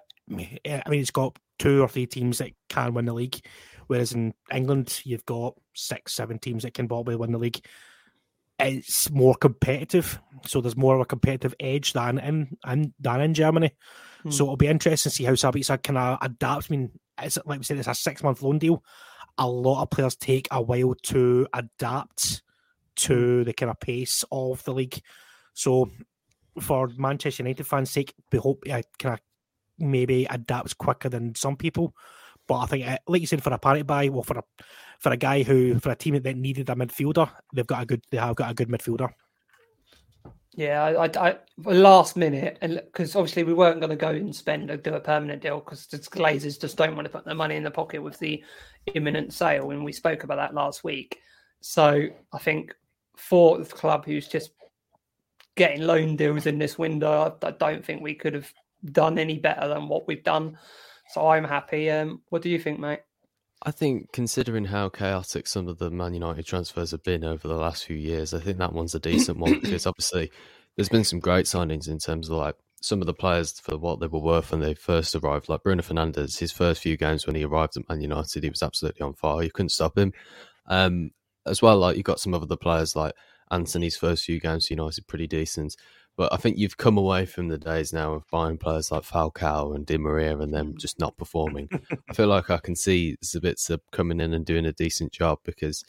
Eh, 0.64 0.81
I 0.85 0.88
mean, 0.88 1.00
it's 1.00 1.11
got 1.11 1.38
two 1.59 1.83
or 1.83 1.88
three 1.88 2.07
teams 2.07 2.38
that 2.38 2.52
can 2.68 2.94
win 2.94 3.07
the 3.07 3.12
league, 3.12 3.40
whereas 3.87 4.12
in 4.12 4.35
England 4.52 5.00
you've 5.05 5.26
got 5.26 5.55
six, 5.74 6.14
seven 6.14 6.38
teams 6.38 6.62
that 6.62 6.74
can 6.74 6.88
probably 6.88 7.16
win 7.16 7.33
the 7.33 7.38
league. 7.38 7.61
It's 8.59 9.11
more 9.11 9.35
competitive, 9.35 10.20
so 10.46 10.61
there's 10.61 10.76
more 10.76 10.94
of 10.94 11.00
a 11.00 11.07
competitive 11.07 11.55
edge 11.59 11.92
than 11.92 12.18
in, 12.18 12.57
in 12.66 12.94
than 13.00 13.20
in 13.20 13.35
Germany. 13.35 13.72
So 14.30 14.44
it'll 14.44 14.56
be 14.56 14.68
interesting 14.68 15.11
to 15.11 15.16
see 15.16 15.24
how 15.24 15.32
Sabitzer 15.32 15.82
can 15.82 15.96
uh, 15.96 16.18
adapt. 16.20 16.70
I 16.70 16.76
mean, 16.76 16.90
it's, 17.20 17.38
like 17.44 17.58
we 17.58 17.64
said, 17.64 17.78
it's 17.78 17.88
a 17.88 17.94
six 17.94 18.22
month 18.22 18.42
loan 18.42 18.58
deal. 18.58 18.85
A 19.38 19.48
lot 19.48 19.82
of 19.82 19.90
players 19.90 20.16
take 20.16 20.46
a 20.50 20.61
while 20.61 20.94
to 21.04 21.46
adapt 21.52 22.42
to 22.96 23.44
the 23.44 23.52
kind 23.52 23.70
of 23.70 23.80
pace 23.80 24.24
of 24.30 24.62
the 24.64 24.72
league. 24.72 25.00
So, 25.54 25.90
for 26.61 26.88
Manchester 26.96 27.42
United 27.42 27.66
fans' 27.66 27.90
sake, 27.90 28.14
we 28.30 28.38
hope 28.38 28.66
it 28.66 28.87
kind 28.98 29.14
of 29.14 29.20
maybe 29.78 30.26
adapts 30.30 30.74
quicker 30.74 31.08
than 31.08 31.35
some 31.35 31.56
people. 31.56 31.94
But 32.46 32.58
I 32.58 32.66
think, 32.66 32.87
uh, 32.87 32.98
like 33.06 33.20
you 33.20 33.26
said, 33.26 33.42
for 33.42 33.52
a 33.52 33.58
parity 33.58 33.82
buy, 33.82 34.08
well, 34.08 34.22
for 34.22 34.38
a 34.38 34.42
for 34.98 35.12
a 35.12 35.16
guy 35.16 35.42
who 35.42 35.78
for 35.80 35.90
a 35.90 35.96
team 35.96 36.20
that 36.20 36.37
needed 36.37 36.68
a 36.68 36.74
midfielder, 36.74 37.30
they've 37.54 37.66
got 37.66 37.82
a 37.82 37.87
good 37.87 38.04
they 38.11 38.18
have 38.18 38.37
got 38.37 38.50
a 38.50 38.54
good 38.54 38.68
midfielder. 38.68 39.11
Yeah, 40.55 40.83
I, 40.83 41.29
I, 41.29 41.38
last 41.65 42.15
minute, 42.15 42.59
and 42.61 42.75
because 42.75 43.17
obviously 43.17 43.43
we 43.43 43.55
weren't 43.55 43.81
going 43.81 43.91
to 43.91 43.97
go 43.97 44.11
and 44.11 44.37
spend 44.37 44.71
or 44.71 44.77
do 44.77 44.93
a 44.93 45.01
permanent 45.01 45.41
deal 45.41 45.61
because 45.61 45.87
the 45.87 45.97
Glazers 45.97 46.61
just 46.61 46.77
don't 46.77 46.95
want 46.95 47.07
to 47.07 47.12
put 47.12 47.25
their 47.25 47.35
money 47.35 47.57
in 47.57 47.62
the 47.62 47.71
pocket 47.71 48.03
with 48.03 48.19
the 48.19 48.45
imminent 48.95 49.33
sale, 49.33 49.71
and 49.71 49.83
we 49.83 49.93
spoke 49.93 50.25
about 50.25 50.37
that 50.37 50.55
last 50.55 50.85
week. 50.85 51.19
So 51.62 52.07
I 52.35 52.38
think 52.38 52.75
for 53.17 53.59
the 53.59 53.65
club 53.65 54.05
who's 54.05 54.29
just 54.29 54.51
getting 55.57 55.83
loan 55.83 56.17
deals 56.17 56.47
in 56.47 56.59
this 56.59 56.79
window, 56.79 57.35
I, 57.43 57.47
I 57.47 57.53
don't 57.53 57.85
think 57.85 58.03
we 58.03 58.15
could 58.15 58.35
have 58.35 58.53
done 58.85 59.19
any 59.19 59.38
better 59.38 59.69
than 59.69 59.88
what 59.88 60.07
we've 60.07 60.25
done. 60.25 60.59
So 61.09 61.29
I'm 61.29 61.45
happy. 61.45 61.91
Um, 61.91 62.21
what 62.29 62.43
do 62.43 62.51
you 62.51 62.59
think, 62.59 62.79
mate? 62.79 63.01
I 63.64 63.70
think, 63.70 64.12
considering 64.12 64.64
how 64.66 64.88
chaotic 64.88 65.46
some 65.46 65.68
of 65.68 65.79
the 65.79 65.90
Man 65.90 66.14
United 66.14 66.46
transfers 66.46 66.90
have 66.90 67.05
been 67.05 67.25
over 67.25 67.46
the 67.46 67.55
last 67.55 67.85
few 67.85 67.96
years, 67.96 68.35
I 68.35 68.40
think 68.40 68.59
that 68.59 68.72
one's 68.72 68.94
a 68.94 69.01
decent 69.01 69.38
one 69.38 69.61
because 69.62 69.87
obviously 69.87 70.33
there's 70.77 70.88
been 70.88 71.05
some 71.05 71.20
great 71.20 71.46
signings 71.46 71.88
in 71.88 71.98
terms 71.98 72.29
of 72.29 72.37
like 72.37 72.57
some 72.81 73.01
of 73.01 73.07
the 73.07 73.14
players 73.14 73.61
for 73.61 73.79
what 73.79 74.01
they 74.01 74.09
were 74.09 74.18
worth 74.18 74.51
when 74.51 74.61
they 74.61 74.75
first 74.75 75.14
arrived. 75.14 75.48
Like 75.48 75.62
Bruno 75.62 75.83
Fernandes, 75.83 76.38
his 76.40 76.51
first 76.51 76.83
few 76.83 76.96
games 76.96 77.27
when 77.27 77.37
he 77.37 77.44
arrived 77.44 77.77
at 77.77 77.88
Man 77.88 78.01
United, 78.01 78.42
he 78.42 78.51
was 78.51 78.62
absolutely 78.62 79.03
on 79.03 79.14
fire. 79.14 79.44
You 79.44 79.51
couldn't 79.51 79.70
stop 79.70 79.96
him. 79.96 80.12
Um, 80.66 81.11
as 81.46 81.62
well, 81.62 81.79
like 81.79 81.96
you 81.96 82.03
got 82.03 82.20
some 82.20 82.35
of 82.35 82.48
the 82.48 82.57
players 82.57 82.96
like 82.96 83.14
Antony's 83.51 83.96
first 83.96 84.25
few 84.25 84.40
games 84.40 84.66
for 84.66 84.72
United 84.72 85.07
pretty 85.07 85.29
decent. 85.29 85.77
But 86.16 86.33
I 86.33 86.37
think 86.37 86.59
you've 86.59 86.77
come 86.77 86.98
away 86.98 87.25
from 87.25 87.48
the 87.48 87.57
days 87.57 87.92
now 87.92 88.12
of 88.12 88.29
buying 88.31 88.59
players 88.59 88.90
like 88.90 89.03
Falcao 89.03 89.75
and 89.75 89.87
Di 89.87 89.96
Maria 89.96 90.38
and 90.38 90.53
them 90.53 90.75
just 90.77 90.98
not 90.98 91.16
performing. 91.16 91.68
I 92.09 92.12
feel 92.12 92.27
like 92.27 92.51
I 92.51 92.59
can 92.59 92.77
see 92.77 93.16
Sabitzer 93.25 93.79
coming 93.92 94.20
in 94.20 94.35
and 94.35 94.44
doing 94.44 94.66
a 94.66 94.72
decent 94.72 95.12
job 95.12 95.38
because, 95.44 95.85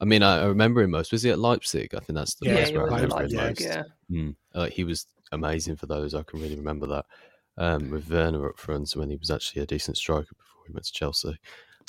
I 0.00 0.06
mean, 0.06 0.22
I, 0.22 0.40
I 0.40 0.46
remember 0.46 0.80
him 0.80 0.92
most. 0.92 1.12
Was 1.12 1.22
he 1.22 1.30
at 1.30 1.38
Leipzig? 1.38 1.94
I 1.94 2.00
think 2.00 2.16
that's 2.16 2.34
the 2.36 2.46
Yeah, 2.46 2.54
place 2.54 2.72
where 2.72 2.82
I 2.92 3.00
remember 3.00 3.24
him 3.24 3.34
most. 3.34 3.60
yeah. 3.60 3.82
Mm. 4.10 4.36
Like 4.54 4.72
he 4.72 4.84
was 4.84 5.06
amazing 5.32 5.76
for 5.76 5.86
those. 5.86 6.14
I 6.14 6.22
can 6.22 6.40
really 6.40 6.56
remember 6.56 6.86
that. 6.86 7.04
Um, 7.58 7.90
with 7.90 8.08
Werner 8.08 8.48
up 8.48 8.58
front 8.58 8.92
when 8.92 9.10
he 9.10 9.16
was 9.16 9.32
actually 9.32 9.62
a 9.62 9.66
decent 9.66 9.96
striker 9.96 10.32
before 10.38 10.62
he 10.66 10.72
went 10.72 10.86
to 10.86 10.92
Chelsea. 10.92 11.36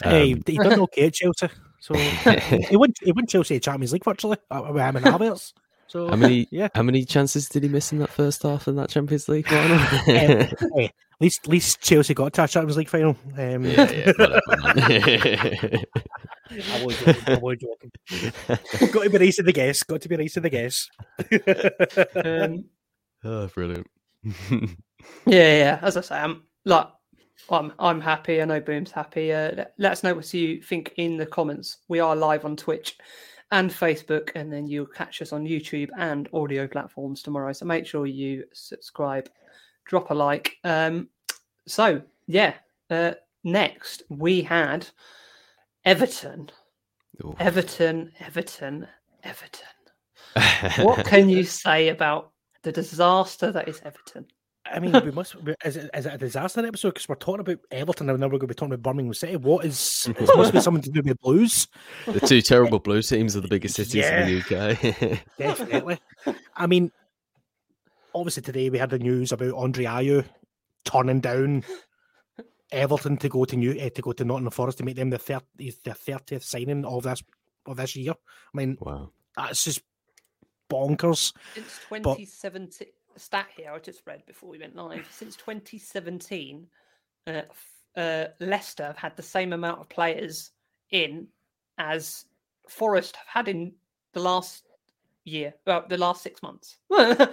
Hey, 0.03 0.33
Um, 0.33 0.41
he 0.47 0.57
done 0.57 0.79
okay 0.79 1.05
at 1.05 1.13
Chelsea. 1.13 1.47
So 1.79 1.93
he 2.69 2.75
won 2.75 2.91
he 3.03 3.11
won 3.11 3.27
Chelsea 3.27 3.59
Champions 3.59 3.93
League 3.93 4.03
virtually 4.03 4.37
uh, 4.49 4.63
him 4.63 4.95
and 4.95 5.05
Havertz. 5.05 5.53
So 5.89 6.07
how 6.07 6.15
many 6.15 6.47
yeah. 6.51 6.69
how 6.75 6.83
many 6.83 7.03
chances 7.03 7.49
did 7.49 7.63
he 7.63 7.69
miss 7.69 7.91
in 7.91 7.97
that 7.97 8.11
first 8.11 8.43
half 8.43 8.67
in 8.67 8.75
that 8.75 8.89
Champions 8.89 9.27
League 9.27 9.47
final? 9.49 9.77
Um, 10.79 11.21
at 11.21 11.25
least, 11.25 11.41
at 11.43 11.49
least 11.49 11.81
Chelsea 11.81 12.13
got 12.13 12.31
to 12.31 12.43
a 12.45 12.47
Champions 12.47 12.77
League 12.77 12.87
final. 12.87 13.17
Um, 13.37 13.65
yeah, 13.65 13.91
yeah, 13.91 14.13
whatever, 14.15 14.41
man. 14.61 15.83
I 16.71 16.83
was 16.85 16.97
joking. 16.97 17.23
I 17.27 17.39
was 17.41 17.57
joking. 17.57 18.91
got 18.93 19.03
to 19.03 19.09
be 19.09 19.17
nice 19.17 19.35
to 19.35 19.43
the 19.43 19.51
guests. 19.51 19.83
Got 19.83 19.99
to 20.01 20.07
be 20.07 20.15
nice 20.15 20.33
to 20.35 20.39
the 20.39 20.49
guests. 20.49 20.89
Um, 22.15 22.63
oh, 23.25 23.47
brilliant. 23.47 23.87
Yeah, 25.25 25.57
yeah. 25.57 25.79
As 25.81 25.97
I 25.97 26.01
say, 26.01 26.15
I'm 26.15 26.43
like 26.63 26.87
I'm 27.49 27.73
I'm 27.79 27.99
happy. 27.99 28.41
I 28.41 28.45
know 28.45 28.61
Boom's 28.61 28.91
happy. 28.91 29.33
Uh, 29.33 29.51
let, 29.55 29.73
let 29.77 29.91
us 29.91 30.03
know 30.03 30.13
what 30.13 30.33
you 30.33 30.61
think 30.61 30.93
in 30.95 31.17
the 31.17 31.25
comments. 31.25 31.79
We 31.89 31.99
are 31.99 32.15
live 32.15 32.45
on 32.45 32.55
Twitch 32.55 32.97
and 33.51 33.71
Facebook, 33.71 34.31
and 34.35 34.51
then 34.51 34.67
you'll 34.67 34.85
catch 34.85 35.21
us 35.21 35.33
on 35.33 35.45
YouTube 35.45 35.89
and 35.97 36.29
audio 36.33 36.67
platforms 36.67 37.23
tomorrow. 37.23 37.53
So 37.53 37.65
make 37.65 37.85
sure 37.85 38.05
you 38.05 38.43
subscribe, 38.53 39.29
drop 39.85 40.11
a 40.11 40.13
like. 40.13 40.57
Um, 40.63 41.09
so 41.67 42.01
yeah, 42.27 42.53
uh, 42.89 43.13
next 43.43 44.03
we 44.09 44.41
had 44.41 44.87
Everton, 45.85 46.49
Ooh. 47.23 47.35
Everton, 47.39 48.11
Everton, 48.19 48.87
Everton. 49.23 49.67
What 50.85 51.05
can 51.05 51.27
you 51.27 51.43
say 51.43 51.89
about 51.89 52.31
the 52.61 52.71
disaster 52.71 53.51
that 53.51 53.67
is 53.67 53.81
Everton? 53.83 54.27
I 54.71 54.79
mean, 54.79 54.91
we 55.03 55.11
must. 55.11 55.35
Is 55.65 55.77
it, 55.77 55.89
is 55.93 56.05
it 56.05 56.13
a 56.13 56.17
disaster 56.17 56.65
episode? 56.65 56.93
Because 56.93 57.09
we're 57.09 57.15
talking 57.15 57.41
about 57.41 57.59
Everton 57.71 58.09
and 58.09 58.19
now 58.19 58.27
we're 58.27 58.31
going 58.31 58.41
to 58.41 58.47
be 58.47 58.53
talking 58.53 58.73
about 58.73 58.83
Birmingham 58.83 59.13
City. 59.13 59.35
What 59.37 59.65
is? 59.65 60.07
It 60.07 60.19
must 60.37 60.53
be 60.53 60.61
something 60.61 60.83
to 60.83 60.91
do 60.91 61.01
with 61.03 61.19
Blues. 61.21 61.67
the 62.05 62.19
two 62.19 62.41
terrible 62.41 62.79
blue 62.79 63.01
teams 63.01 63.35
are 63.35 63.41
the 63.41 63.47
biggest 63.47 63.75
cities 63.75 64.05
in 64.05 64.27
the 64.27 64.39
UK. 64.39 65.25
Definitely. 65.37 65.99
I 66.55 66.67
mean, 66.67 66.91
obviously 68.13 68.43
today 68.43 68.69
we 68.69 68.77
had 68.77 68.89
the 68.89 68.99
news 68.99 69.31
about 69.31 69.53
Andre 69.53 69.85
Ayew 69.85 70.25
turning 70.85 71.21
down 71.21 71.63
Everton 72.71 73.17
to 73.17 73.29
go 73.29 73.45
to 73.45 73.55
New 73.55 73.75
eh, 73.77 73.89
to 73.89 74.01
go 74.01 74.11
to 74.11 74.25
Nottingham 74.25 74.51
Forest 74.51 74.79
to 74.79 74.83
make 74.83 74.95
them 74.95 75.09
the 75.09 75.17
third 75.17 75.41
the 75.55 75.71
thirtieth 75.71 76.43
signing 76.43 76.85
of 76.85 77.03
this 77.03 77.23
of 77.65 77.77
this 77.77 77.95
year. 77.95 78.13
I 78.13 78.57
mean, 78.57 78.77
wow. 78.79 79.11
that's 79.35 79.63
just 79.63 79.81
bonkers. 80.69 81.33
Since 81.55 81.79
But- 81.89 82.17
2017, 82.17 82.87
a 83.15 83.19
stat 83.19 83.47
here 83.55 83.71
I 83.71 83.79
just 83.79 84.01
read 84.05 84.25
before 84.25 84.49
we 84.49 84.59
went 84.59 84.75
live. 84.75 85.07
Since 85.11 85.35
2017, 85.37 86.67
uh, 87.27 87.41
uh, 87.95 88.25
Leicester 88.39 88.85
have 88.85 88.97
had 88.97 89.15
the 89.15 89.23
same 89.23 89.53
amount 89.53 89.81
of 89.81 89.89
players 89.89 90.51
in 90.91 91.27
as 91.77 92.25
Forest 92.67 93.15
have 93.15 93.27
had 93.27 93.47
in 93.47 93.73
the 94.13 94.19
last 94.19 94.67
year, 95.25 95.53
well, 95.65 95.85
the 95.87 95.97
last 95.97 96.21
six 96.23 96.41
months. 96.41 96.77
God. 96.89 97.29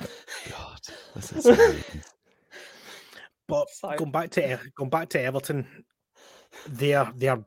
But 3.48 3.70
So- 3.70 3.96
going 3.96 4.10
back 4.10 4.30
to 4.30 4.58
going 4.76 4.90
back 4.90 5.08
to 5.10 5.20
Everton, 5.20 5.84
they're 6.66 7.10
they're 7.14 7.44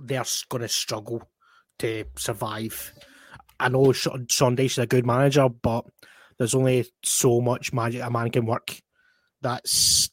they're 0.00 0.24
going 0.48 0.62
to 0.62 0.68
struggle 0.68 1.22
to 1.80 2.04
survive. 2.16 2.92
I 3.60 3.68
know 3.68 3.92
Sean 3.92 4.26
Dyche 4.56 4.64
is 4.66 4.78
a 4.78 4.86
good 4.86 5.04
manager, 5.04 5.48
but 5.48 5.84
there's 6.38 6.54
only 6.54 6.86
so 7.04 7.40
much 7.40 7.72
magic 7.72 8.02
a 8.02 8.10
man 8.10 8.30
can 8.30 8.46
work. 8.46 8.80
That's 9.42 10.10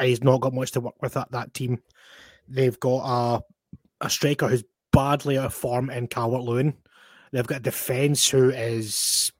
he's 0.00 0.22
not 0.22 0.40
got 0.40 0.54
much 0.54 0.72
to 0.72 0.80
work 0.80 0.94
with 1.00 1.16
at 1.16 1.30
that 1.32 1.54
team. 1.54 1.82
They've 2.48 2.78
got 2.78 3.04
a 3.04 3.42
a 4.00 4.10
striker 4.10 4.48
who's 4.48 4.64
badly 4.92 5.38
out 5.38 5.46
of 5.46 5.54
form 5.54 5.90
in 5.90 6.06
Calvert 6.06 6.42
Lewin. 6.42 6.74
They've 7.32 7.46
got 7.46 7.58
a 7.58 7.62
defence 7.62 8.28
who 8.28 8.50
is 8.50 9.32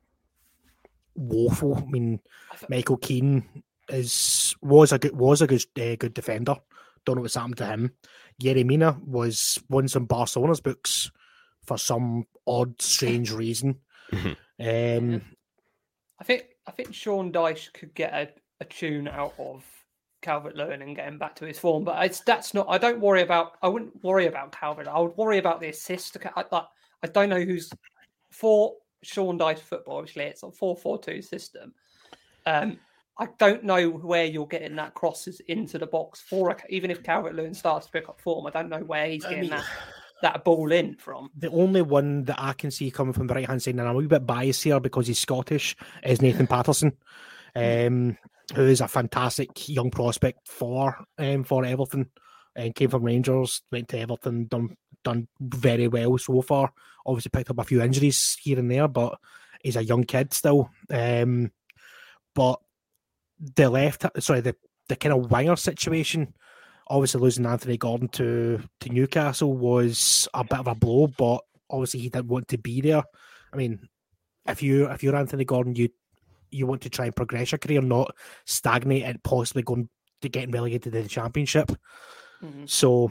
woeful. 1.15 1.77
I 1.77 1.85
mean, 1.87 2.21
Michael 2.69 2.97
Keane 2.97 3.63
is 3.89 4.55
was 4.63 4.93
a 4.93 4.99
good 4.99 5.17
was 5.17 5.43
a 5.43 5.47
good 5.47 5.65
uh, 5.81 5.97
good 5.97 6.15
defender. 6.15 6.57
Don't 7.05 7.17
know 7.17 7.23
what's 7.23 7.35
happened 7.35 7.59
to 7.59 7.67
him. 7.67 7.93
Yerry 8.43 8.65
Mina 8.65 8.99
was 9.05 9.63
once 9.69 9.95
in 9.95 10.07
Barcelona's 10.07 10.61
books 10.61 11.11
for 11.65 11.79
some 11.79 12.25
odd, 12.47 12.81
strange 12.81 13.33
reason. 13.33 13.81
Um, 14.57 15.21
I 16.21 16.25
think 16.25 16.45
I 16.67 16.71
think 16.71 16.95
Sean 16.95 17.33
Dyche 17.33 17.73
could 17.73 17.95
get 17.95 18.13
a, 18.13 18.29
a 18.61 18.65
tune 18.65 19.09
out 19.09 19.35
of 19.39 19.65
Calvert 20.23 20.57
Lewin 20.57 20.83
and 20.83 20.97
get 20.97 21.07
him 21.09 21.19
back 21.19 21.35
to 21.37 21.45
his 21.45 21.59
form, 21.59 21.85
but 21.85 22.03
it's 22.05 22.21
that's 22.21 22.55
not. 22.55 22.67
I 22.69 22.79
don't 22.79 23.01
worry 23.01 23.23
about. 23.23 23.53
I 23.63 23.69
wouldn't 23.69 24.03
worry 24.03 24.27
about 24.27 24.53
Calvert. 24.53 24.89
I 24.89 24.99
would 24.99 25.17
worry 25.17 25.39
about 25.39 25.61
the 25.61 25.69
assist. 25.69 26.15
to 26.15 26.39
I, 26.39 26.45
like, 26.51 26.65
I 27.03 27.07
don't 27.09 27.29
know 27.29 27.41
who's 27.43 27.71
for 28.31 28.75
Sean 29.03 29.39
Dyche 29.39 29.59
football. 29.59 29.99
Obviously, 29.99 30.25
it's 30.25 30.43
a 30.43 30.51
four-four-two 30.51 31.21
system. 31.21 31.75
Um, 32.47 32.79
I 33.19 33.29
don't 33.39 33.63
know 33.65 33.91
where 33.91 34.25
you're 34.25 34.47
getting 34.47 34.75
that 34.77 34.95
crosses 34.95 35.41
into 35.49 35.79
the 35.79 35.87
box 35.87 36.21
for 36.21 36.57
even 36.69 36.91
if 36.91 37.03
Calvert 37.03 37.35
Lewin 37.35 37.55
starts 37.55 37.87
to 37.87 37.93
pick 37.93 38.09
up 38.09 38.21
form. 38.21 38.47
I 38.47 38.51
don't 38.51 38.69
know 38.69 38.81
where 38.81 39.07
he's 39.07 39.25
I 39.25 39.29
getting 39.31 39.43
mean- 39.43 39.51
that 39.51 39.65
that 40.23 40.45
ball 40.45 40.73
in 40.73 40.97
from. 40.97 41.31
the 41.37 41.51
only 41.51 41.83
one 41.83 42.25
that 42.25 42.41
I 42.41 42.53
can 42.53 42.71
see 42.71 42.91
coming 42.91 43.13
from 43.13 43.27
the 43.27 43.35
right 43.35 43.47
hand 43.47 43.63
side, 43.63 43.75
and 43.75 43.83
I'm 43.83 43.95
a 43.95 43.99
wee 43.99 44.07
bit 44.07 44.27
biased 44.27 44.63
here 44.63 44.81
because 44.81 45.07
he's 45.07 45.19
Scottish, 45.19 45.77
is 46.03 46.23
Nathan 46.23 46.47
Patterson, 46.47 46.93
um, 47.55 48.17
who 48.55 48.63
is 48.63 48.81
a 48.81 48.89
fantastic 48.89 49.69
young 49.69 49.91
prospect 49.91 50.49
for 50.49 50.97
um, 51.19 51.45
for 51.45 51.65
Everton, 51.65 52.11
and 52.57 52.75
came 52.75 52.91
from 52.91 53.05
Rangers, 53.05 53.63
went 53.71 53.89
to 53.89 53.99
Everton, 53.99 54.47
done 54.47 54.77
done 55.03 55.29
very 55.41 55.89
well 55.89 56.17
so 56.19 56.41
far. 56.43 56.73
Obviously 57.07 57.31
picked 57.31 57.51
up 57.51 57.59
a 57.59 57.65
few 57.65 57.83
injuries 57.83 58.39
here 58.43 58.59
and 58.59 58.71
there, 58.71 58.89
but 58.89 59.19
he's 59.63 59.77
a 59.77 59.85
young 59.85 60.05
kid 60.05 60.33
still. 60.33 60.71
Um, 60.91 61.53
but 62.35 62.61
the 63.57 63.69
left, 63.69 64.07
sorry, 64.21 64.41
the 64.41 64.57
the 64.89 64.97
kind 64.97 65.15
of 65.15 65.31
winger 65.31 65.57
situation 65.57 66.35
obviously 66.89 67.21
losing 67.21 67.47
Anthony 67.47 67.77
Gordon 67.77 68.09
to 68.09 68.61
to 68.81 68.89
Newcastle 68.89 69.57
was 69.57 70.29
a 70.35 70.45
bit 70.45 70.59
of 70.59 70.67
a 70.67 70.75
blow, 70.75 71.07
but 71.07 71.41
obviously 71.71 72.01
he 72.01 72.09
didn't 72.09 72.29
want 72.29 72.49
to 72.49 72.59
be 72.59 72.81
there. 72.81 73.03
I 73.53 73.57
mean, 73.57 73.89
if 74.47 74.63
you 74.63 74.87
if 74.91 75.03
you're 75.03 75.17
Anthony 75.17 75.45
Gordon, 75.45 75.75
you 75.77 75.89
you 76.51 76.67
want 76.67 76.83
to 76.83 76.91
try 76.91 77.07
and 77.07 77.17
progress 77.17 77.53
your 77.53 77.59
career, 77.59 77.81
not 77.81 78.15
stagnate 78.47 79.03
and 79.05 79.23
possibly 79.23 79.63
going 79.63 79.89
to 80.23 80.29
getting 80.29 80.51
relegated 80.53 80.93
to 80.93 81.03
the 81.03 81.09
championship. 81.09 81.73
Mhm. 82.43 82.69
So, 82.69 83.11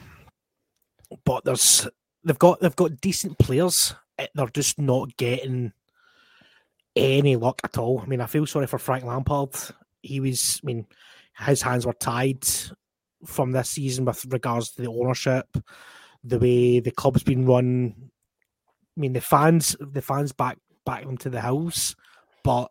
but 1.26 1.44
there's 1.44 1.88
they've 2.24 2.40
got 2.40 2.60
they've 2.60 2.76
got 2.76 3.02
decent 3.02 3.38
players. 3.40 3.96
eh, 4.18 4.28
They're 4.36 4.48
just 4.48 4.80
not 4.80 5.16
getting 5.18 5.74
any 6.96 7.36
luck 7.36 7.60
at 7.64 7.78
all. 7.78 8.00
I 8.02 8.06
mean, 8.06 8.22
I 8.22 8.28
feel 8.28 8.46
sorry 8.46 8.68
for 8.68 8.78
Frank 8.78 9.04
Lampard. 9.04 9.56
He 10.02 10.20
was, 10.20 10.60
I 10.64 10.66
mean, 10.68 10.86
his 11.40 11.62
hands 11.62 11.86
were 11.86 11.94
tied 11.94 12.46
from 13.26 13.52
this 13.52 13.70
season 13.70 14.06
with 14.06 14.26
regards 14.26 14.72
to 14.72 14.82
the 14.82 14.90
ownership, 14.90 15.48
the 16.24 16.40
way 16.40 16.80
the 16.80 16.92
club's 16.92 17.24
been 17.24 17.46
run. 17.46 17.94
I 18.98 19.00
mean, 19.00 19.14
the 19.14 19.22
fans, 19.22 19.76
the 19.80 20.02
fans 20.02 20.32
back 20.32 20.58
back 20.86 21.04
them 21.06 21.18
to 21.18 21.30
the 21.30 21.42
house, 21.42 21.96
but 22.44 22.70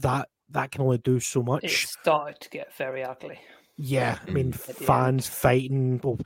that 0.00 0.28
that 0.50 0.70
can 0.70 0.82
only 0.82 0.98
do 0.98 1.20
so 1.20 1.42
much. 1.42 1.64
It 1.64 1.70
started 1.70 2.40
to 2.40 2.50
get 2.50 2.74
very 2.76 3.02
ugly. 3.04 3.38
Yeah, 3.76 4.18
I 4.26 4.30
mean, 4.30 4.48
At 4.54 4.60
the 4.76 4.84
fans 4.84 5.26
fighting, 5.26 6.00
well, 6.02 6.18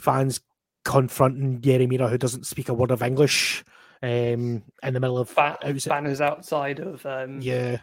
fans 0.00 0.40
confronting 0.84 1.60
Yerry 1.60 1.88
Mina, 1.88 2.08
who 2.08 2.18
doesn't 2.18 2.46
speak 2.46 2.68
a 2.68 2.74
word 2.74 2.90
of 2.90 3.02
English, 3.02 3.62
um, 4.02 4.62
in 4.82 4.94
the 4.94 4.98
middle 5.00 5.18
of 5.18 5.32
Ba- 5.34 5.58
outside- 5.62 5.88
banners 5.90 6.20
outside 6.20 6.80
of 6.80 7.04
um, 7.06 7.40
Yeah, 7.40 7.78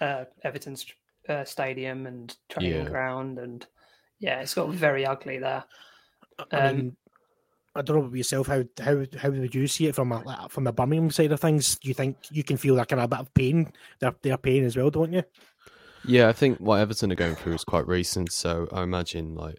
uh, 0.00 0.24
Everton's 0.42 0.86
uh, 1.28 1.44
stadium 1.44 2.06
and 2.06 2.34
training 2.48 2.84
Yeah. 2.84 2.88
ground, 2.88 3.38
and 3.38 3.66
yeah, 4.18 4.40
it's 4.40 4.54
got 4.54 4.68
very 4.70 5.06
ugly 5.06 5.38
there. 5.38 5.64
I 6.50 6.68
Um, 6.68 6.76
mean, 6.76 6.96
I 7.74 7.82
don't 7.82 7.96
know 7.96 8.04
about 8.04 8.16
yourself. 8.16 8.46
How 8.46 8.64
how 8.80 9.04
how 9.18 9.30
would 9.30 9.54
you 9.54 9.66
see 9.66 9.86
it 9.86 9.94
from 9.94 10.12
a 10.12 10.22
like, 10.22 10.50
from 10.50 10.64
the 10.64 10.72
Birmingham 10.72 11.10
side 11.10 11.32
of 11.32 11.40
things? 11.40 11.76
Do 11.78 11.88
you 11.88 11.94
think 11.94 12.16
you 12.30 12.42
can 12.44 12.56
feel 12.56 12.74
that 12.76 12.88
kind 12.88 13.00
of 13.00 13.04
a 13.04 13.08
bit 13.08 13.20
of 13.20 13.34
pain? 13.34 13.72
Their 14.00 14.14
their 14.22 14.38
pain 14.38 14.64
as 14.64 14.76
well, 14.76 14.90
don't 14.90 15.12
you? 15.12 15.22
Yeah, 16.04 16.28
I 16.28 16.32
think 16.32 16.58
what 16.58 16.80
Everton 16.80 17.12
are 17.12 17.16
going 17.16 17.34
through 17.36 17.54
is 17.54 17.64
quite 17.64 17.86
recent, 17.86 18.32
so 18.32 18.68
I 18.72 18.82
imagine 18.82 19.34
like 19.34 19.58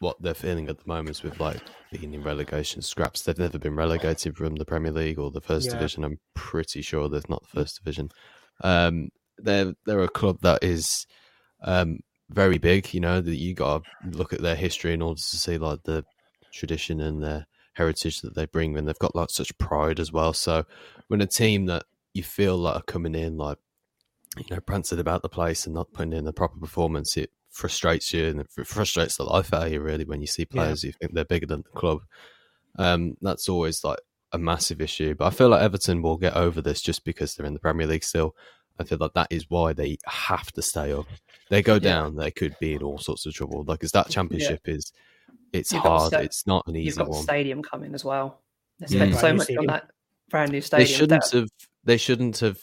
what 0.00 0.20
they're 0.20 0.34
feeling 0.34 0.68
at 0.68 0.78
the 0.78 0.86
moment 0.86 1.10
is 1.10 1.22
with 1.22 1.38
like 1.40 1.60
being 1.90 2.12
in 2.14 2.22
relegation 2.22 2.82
scraps. 2.82 3.22
They've 3.22 3.38
never 3.38 3.58
been 3.58 3.76
relegated 3.76 4.36
from 4.36 4.56
the 4.56 4.64
Premier 4.64 4.92
League 4.92 5.18
or 5.18 5.30
the 5.30 5.40
First 5.40 5.66
Yeah. 5.66 5.72
Division. 5.74 6.04
I'm 6.04 6.18
pretty 6.34 6.82
sure 6.82 7.08
they're 7.08 7.22
not 7.28 7.42
the 7.42 7.60
First 7.60 7.78
Division. 7.82 8.10
Um, 8.62 9.08
they're 9.38 9.74
they're 9.84 10.02
a 10.02 10.08
club 10.08 10.38
that 10.42 10.62
is 10.64 11.06
um, 11.62 12.00
very 12.30 12.58
big. 12.58 12.92
You 12.92 13.00
know 13.00 13.20
that 13.20 13.36
you 13.36 13.54
got 13.54 13.82
to 13.84 14.16
look 14.16 14.32
at 14.32 14.42
their 14.42 14.56
history 14.56 14.92
in 14.92 15.02
order 15.02 15.18
to 15.18 15.36
see 15.36 15.58
like 15.58 15.82
the 15.84 16.04
tradition 16.52 17.00
and 17.00 17.22
their 17.22 17.46
heritage 17.74 18.20
that 18.22 18.34
they 18.34 18.46
bring, 18.46 18.76
and 18.76 18.88
they've 18.88 18.98
got 18.98 19.14
like 19.14 19.30
such 19.30 19.56
pride 19.58 20.00
as 20.00 20.12
well. 20.12 20.32
So 20.32 20.64
when 21.08 21.20
a 21.20 21.26
team 21.26 21.66
that 21.66 21.84
you 22.14 22.22
feel 22.22 22.56
like 22.56 22.76
are 22.76 22.82
coming 22.82 23.14
in 23.14 23.36
like 23.36 23.58
you 24.36 24.54
know, 24.54 24.60
prancing 24.60 24.98
about 24.98 25.22
the 25.22 25.28
place 25.28 25.66
and 25.66 25.74
not 25.74 25.92
putting 25.92 26.12
in 26.12 26.24
the 26.24 26.32
proper 26.32 26.58
performance, 26.58 27.16
it 27.16 27.30
frustrates 27.50 28.12
you 28.12 28.26
and 28.26 28.40
it 28.40 28.66
frustrates 28.66 29.16
the 29.16 29.24
life 29.24 29.52
out 29.54 29.66
of 29.66 29.72
you 29.72 29.80
really 29.80 30.04
when 30.04 30.20
you 30.20 30.26
see 30.26 30.44
players 30.44 30.84
you 30.84 30.92
think 30.92 31.14
they're 31.14 31.24
bigger 31.24 31.46
than 31.46 31.62
the 31.62 31.78
club. 31.78 32.00
Um, 32.78 33.16
that's 33.22 33.48
always 33.48 33.82
like 33.82 33.98
a 34.32 34.38
massive 34.38 34.80
issue. 34.80 35.14
But 35.14 35.26
I 35.26 35.30
feel 35.30 35.48
like 35.48 35.62
Everton 35.62 36.02
will 36.02 36.18
get 36.18 36.34
over 36.34 36.60
this 36.60 36.82
just 36.82 37.04
because 37.04 37.34
they're 37.34 37.46
in 37.46 37.54
the 37.54 37.60
Premier 37.60 37.86
League 37.86 38.04
still. 38.04 38.34
I 38.78 38.84
feel 38.84 38.98
like 39.00 39.14
that 39.14 39.28
is 39.30 39.46
why 39.48 39.72
they 39.72 39.98
have 40.06 40.50
to 40.52 40.62
stay 40.62 40.92
up. 40.92 41.06
They 41.50 41.62
go 41.62 41.78
down, 41.78 42.16
they 42.16 42.30
could 42.30 42.54
be 42.60 42.74
in 42.74 42.82
all 42.82 42.98
sorts 42.98 43.24
of 43.26 43.32
trouble. 43.34 43.64
Like, 43.66 43.78
because 43.80 43.92
that 43.92 44.08
championship 44.10 44.60
is, 44.66 44.92
it's 45.52 45.72
You've 45.72 45.82
hard. 45.82 46.08
sta- 46.08 46.18
it's 46.20 46.46
not 46.46 46.66
an 46.66 46.76
easy 46.76 46.86
You've 46.86 46.96
got 46.98 47.08
one. 47.10 47.22
stadium 47.22 47.62
coming 47.62 47.94
as 47.94 48.04
well. 48.04 48.42
They 48.80 48.86
Yeah. 48.88 48.98
spent 48.98 49.10
Brand 49.12 49.20
so 49.20 49.34
much 49.34 49.44
stadium. 49.44 49.60
on 49.60 49.66
that 49.68 49.90
brand 50.28 50.52
new 50.52 50.60
stadium. 50.60 50.86
They 50.86 50.92
stadium. 50.92 50.98
shouldn't 51.20 51.22
That- 51.30 51.38
have. 51.38 51.48
They 51.84 51.96
shouldn't 51.96 52.38
have 52.40 52.58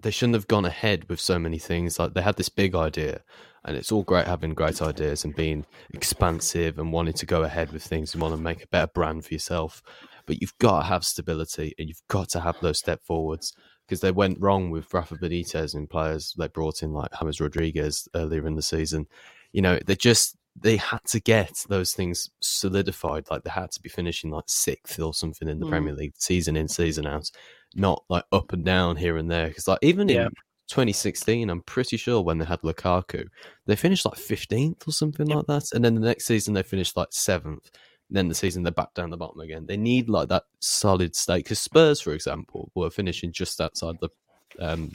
they 0.00 0.10
shouldn't 0.12 0.34
have 0.36 0.46
gone 0.46 0.64
ahead 0.64 1.08
with 1.08 1.20
so 1.20 1.40
many 1.40 1.58
things. 1.58 1.98
Like 1.98 2.14
they 2.14 2.22
had 2.22 2.36
this 2.36 2.48
big 2.48 2.74
idea, 2.76 3.22
and 3.64 3.76
it's 3.76 3.90
all 3.90 4.04
great 4.04 4.26
having 4.28 4.54
great 4.54 4.80
ideas 4.80 5.24
and 5.24 5.34
being 5.34 5.66
expansive 5.92 6.78
and 6.78 6.92
wanting 6.92 7.14
to 7.14 7.26
go 7.26 7.42
ahead 7.42 7.72
with 7.72 7.82
things 7.82 8.14
and 8.14 8.22
want 8.22 8.34
to 8.34 8.40
make 8.40 8.62
a 8.62 8.68
better 8.68 8.90
brand 8.94 9.24
for 9.24 9.34
yourself. 9.34 9.82
But 10.26 10.40
you've 10.40 10.56
got 10.58 10.78
to 10.82 10.84
have 10.86 11.04
stability 11.04 11.74
and 11.78 11.88
you've 11.88 12.02
got 12.08 12.28
to 12.30 12.40
have 12.40 12.56
those 12.60 12.78
step 12.78 13.00
forwards 13.04 13.52
because 13.88 14.00
they 14.00 14.10
went 14.12 14.38
wrong 14.38 14.70
with 14.70 14.92
Rafa 14.92 15.16
Benitez 15.16 15.74
and 15.74 15.88
players 15.88 16.34
they 16.38 16.46
brought 16.48 16.82
in 16.82 16.92
like 16.92 17.10
James 17.18 17.40
Rodriguez 17.40 18.06
earlier 18.14 18.46
in 18.46 18.54
the 18.54 18.62
season. 18.62 19.06
You 19.52 19.62
know, 19.62 19.78
they 19.86 19.96
just 19.96 20.36
they 20.60 20.76
had 20.76 21.02
to 21.06 21.20
get 21.20 21.64
those 21.68 21.94
things 21.94 22.28
solidified. 22.40 23.24
Like 23.30 23.44
they 23.44 23.50
had 23.50 23.70
to 23.72 23.80
be 23.80 23.88
finishing 23.88 24.30
like 24.30 24.44
sixth 24.48 24.98
or 25.00 25.14
something 25.14 25.48
in 25.48 25.58
the 25.60 25.66
Mm. 25.66 25.70
Premier 25.70 25.94
League 25.94 26.14
season 26.18 26.56
in, 26.56 26.68
season 26.68 27.06
out, 27.06 27.30
not 27.74 28.04
like 28.10 28.24
up 28.32 28.52
and 28.52 28.64
down 28.64 28.96
here 28.96 29.16
and 29.16 29.30
there. 29.30 29.48
Because 29.48 29.66
like 29.68 29.78
even 29.82 30.08
Yeah. 30.08 30.26
in 30.26 30.32
2016, 30.68 31.48
I'm 31.48 31.62
pretty 31.62 31.96
sure 31.96 32.20
when 32.20 32.38
they 32.38 32.44
had 32.44 32.60
Lukaku, 32.62 33.26
they 33.66 33.76
finished 33.76 34.04
like 34.04 34.18
15th 34.18 34.86
or 34.86 34.92
something 34.92 35.26
like 35.26 35.46
that. 35.46 35.64
And 35.72 35.84
then 35.84 35.94
the 35.94 36.00
next 36.00 36.26
season 36.26 36.54
they 36.54 36.62
finished 36.62 36.96
like 36.96 37.08
seventh. 37.12 37.70
Then 38.10 38.28
the 38.28 38.34
season 38.34 38.62
they're 38.62 38.72
back 38.72 38.94
down 38.94 39.10
the 39.10 39.16
bottom 39.16 39.40
again. 39.40 39.66
They 39.66 39.76
need 39.76 40.08
like 40.08 40.28
that 40.28 40.44
solid 40.60 41.14
state. 41.14 41.44
Because 41.44 41.58
Spurs, 41.60 42.00
for 42.00 42.12
example, 42.12 42.70
were 42.74 42.90
finishing 42.90 43.32
just 43.32 43.60
outside 43.60 43.96
the 44.00 44.08
um, 44.60 44.92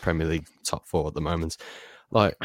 Premier 0.00 0.26
League 0.26 0.46
top 0.64 0.86
four 0.86 1.08
at 1.08 1.14
the 1.14 1.20
moment. 1.20 1.56
Like 2.10 2.36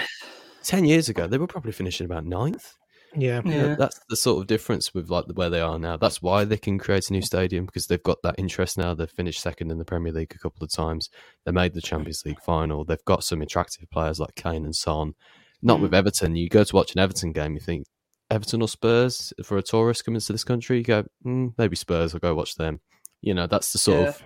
10 0.64 0.86
years 0.86 1.10
ago, 1.10 1.28
they 1.28 1.38
were 1.38 1.48
probably 1.48 1.72
finishing 1.72 2.06
about 2.06 2.26
ninth. 2.26 2.74
Yeah. 3.16 3.42
You 3.46 3.52
know, 3.52 3.68
Yeah. 3.70 3.76
that's 3.76 4.00
the 4.10 4.18
sort 4.18 4.42
of 4.42 4.48
difference 4.48 4.94
with 4.94 5.10
like 5.10 5.26
where 5.34 5.50
they 5.50 5.62
are 5.62 5.78
now. 5.80 5.98
That's 5.98 6.22
why 6.22 6.46
they 6.46 6.58
can 6.58 6.78
create 6.78 7.10
a 7.10 7.14
new 7.14 7.22
stadium 7.22 7.66
because 7.66 7.88
they've 7.88 8.02
got 8.04 8.22
that 8.24 8.36
interest 8.38 8.78
now. 8.78 8.94
They've 8.94 9.10
finished 9.10 9.42
second 9.42 9.72
in 9.72 9.78
the 9.78 9.86
Premier 9.86 10.12
League 10.12 10.34
a 10.36 10.40
couple 10.40 10.64
of 10.64 10.72
times. 10.72 11.10
They 11.46 11.52
made 11.52 11.74
the 11.74 11.82
Champions 11.82 12.24
League 12.26 12.42
final. 12.42 12.84
They've 12.86 13.04
got 13.06 13.24
some 13.24 13.42
attractive 13.42 13.90
players 13.92 14.20
like 14.20 14.36
Kane 14.36 14.66
and 14.66 14.76
Son. 14.76 15.14
Not 15.62 15.80
with 15.80 15.94
Everton. 15.94 16.36
You 16.36 16.50
go 16.50 16.64
to 16.64 16.76
watch 16.76 16.94
an 16.94 17.00
Everton 17.00 17.32
game, 17.32 17.54
you 17.54 17.60
think 17.60 17.86
Everton 18.30 18.62
or 18.62 18.68
Spurs 18.68 19.32
for 19.44 19.58
a 19.58 19.62
tourist 19.64 20.06
coming 20.06 20.20
to 20.20 20.32
this 20.34 20.44
country. 20.44 20.78
You 20.80 20.84
go, 20.84 21.04
mm, 21.26 21.54
maybe 21.58 21.76
Spurs. 21.76 22.14
I'll 22.14 22.20
go 22.20 22.36
watch 22.36 22.56
them. 22.56 22.80
You 23.22 23.34
know, 23.34 23.48
that's 23.48 23.72
the 23.72 23.78
sort 23.78 24.02
Yeah. 24.02 24.08
of 24.10 24.24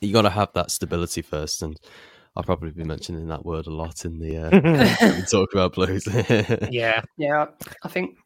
you 0.00 0.12
got 0.12 0.22
to 0.22 0.30
have 0.30 0.52
that 0.54 0.70
stability 0.70 1.22
first. 1.22 1.62
And 1.62 1.76
I'll 2.36 2.42
probably 2.44 2.70
be 2.70 2.84
mentioning 2.84 3.26
that 3.28 3.44
word 3.44 3.66
a 3.66 3.72
lot 3.74 4.04
in 4.04 4.18
the 4.18 4.36
uh, 4.38 5.24
talk 5.30 5.48
about 5.52 5.74
Blues. 5.74 6.06
yeah. 6.70 7.02
Yeah, 7.18 7.46
I 7.82 7.88
think 7.88 8.16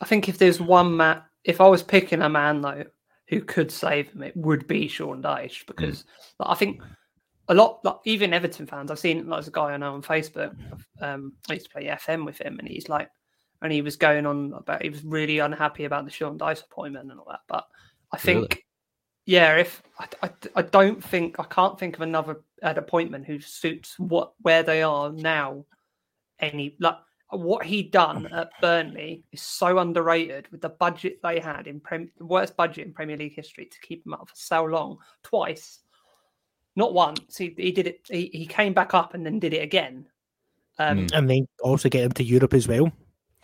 I 0.00 0.04
think 0.06 0.28
if 0.28 0.38
there's 0.38 0.60
one 0.60 0.96
man, 0.96 1.22
if 1.44 1.60
I 1.60 1.68
was 1.68 1.82
picking 1.82 2.22
a 2.22 2.28
man 2.28 2.60
though 2.60 2.84
who 3.28 3.40
could 3.40 3.70
save 3.70 4.10
him, 4.12 4.22
it 4.22 4.36
would 4.36 4.66
be 4.66 4.88
Sean 4.88 5.22
Dyche 5.22 5.66
because 5.66 6.04
like, 6.38 6.48
I 6.50 6.54
think 6.54 6.80
a 7.48 7.54
lot, 7.54 7.80
like, 7.84 7.96
even 8.04 8.32
Everton 8.32 8.66
fans, 8.66 8.90
I've 8.90 8.98
seen 8.98 9.26
like, 9.28 9.38
there's 9.38 9.48
a 9.48 9.52
guy 9.52 9.72
I 9.72 9.76
know 9.76 9.94
on 9.94 10.02
Facebook. 10.02 10.54
Um, 11.00 11.32
I 11.50 11.54
used 11.54 11.66
to 11.66 11.72
play 11.72 11.86
FM 11.86 12.24
with 12.24 12.40
him, 12.40 12.58
and 12.58 12.68
he's 12.68 12.88
like, 12.88 13.08
and 13.62 13.72
he 13.72 13.80
was 13.80 13.96
going 13.96 14.26
on 14.26 14.52
about 14.52 14.82
he 14.82 14.90
was 14.90 15.04
really 15.04 15.38
unhappy 15.38 15.84
about 15.84 16.04
the 16.04 16.10
Sean 16.10 16.38
Dyche 16.38 16.64
appointment 16.64 17.10
and 17.10 17.18
all 17.18 17.28
that. 17.30 17.40
But 17.48 17.66
I 18.12 18.18
think, 18.18 18.40
Really? 18.40 18.64
yeah, 19.26 19.56
if 19.56 19.82
I, 19.98 20.06
I, 20.22 20.30
I 20.56 20.62
don't 20.62 21.02
think 21.02 21.38
I 21.38 21.44
can't 21.44 21.78
think 21.78 21.96
of 21.96 22.02
another 22.02 22.42
an 22.62 22.76
appointment 22.76 23.26
who 23.26 23.40
suits 23.40 23.98
what 23.98 24.32
where 24.42 24.62
they 24.62 24.82
are 24.82 25.10
now. 25.10 25.64
Any 26.40 26.76
like 26.80 26.96
what 27.30 27.64
he 27.64 27.84
done 27.84 28.26
at 28.26 28.50
Burnley 28.60 29.24
is 29.32 29.40
so 29.40 29.78
underrated 29.78 30.48
with 30.50 30.60
the 30.60 30.68
budget 30.68 31.20
they 31.22 31.38
had 31.38 31.66
in 31.66 31.80
Prem, 31.80 32.10
the 32.18 32.26
worst 32.26 32.56
budget 32.56 32.86
in 32.86 32.92
Premier 32.92 33.16
League 33.16 33.34
history 33.34 33.66
to 33.66 33.80
keep 33.80 34.04
him 34.04 34.12
up 34.12 34.28
for 34.28 34.34
so 34.34 34.64
long, 34.64 34.98
twice, 35.22 35.78
not 36.76 36.92
once. 36.92 37.36
He, 37.38 37.54
he 37.56 37.72
did 37.72 37.86
it. 37.86 38.00
He, 38.10 38.28
he 38.32 38.44
came 38.44 38.74
back 38.74 38.92
up 38.92 39.14
and 39.14 39.24
then 39.24 39.38
did 39.38 39.54
it 39.54 39.62
again. 39.62 40.06
Um, 40.78 41.06
And 41.14 41.30
then 41.30 41.46
also 41.62 41.88
get 41.88 42.04
him 42.04 42.12
to 42.12 42.24
Europe 42.24 42.54
as 42.54 42.68
well. 42.68 42.92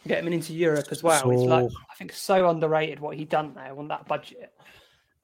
Get 0.09 0.25
him 0.25 0.33
into 0.33 0.53
Europe 0.53 0.89
as 0.91 1.03
well. 1.03 1.31
It's 1.31 1.43
like 1.43 1.71
I 1.91 1.95
think 1.95 2.13
so 2.13 2.49
underrated 2.49 3.01
what 3.01 3.17
he 3.17 3.25
done 3.25 3.55
there 3.55 3.79
on 3.79 3.89
that 3.89 4.09
budget. 4.09 4.53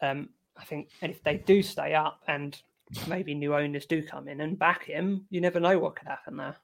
Um, 0.00 0.28
I 0.56 0.64
think, 0.64 0.90
and 1.02 1.10
if 1.10 1.22
they 1.22 1.38
do 1.38 1.62
stay 1.62 1.94
up 1.94 2.20
and 2.28 2.60
maybe 3.08 3.34
new 3.34 3.54
owners 3.54 3.86
do 3.86 4.02
come 4.02 4.28
in 4.28 4.40
and 4.40 4.58
back 4.58 4.84
him, 4.84 5.26
you 5.30 5.40
never 5.40 5.58
know 5.58 5.78
what 5.78 5.96
could 5.96 6.08
happen 6.08 6.36
there. 6.36 6.56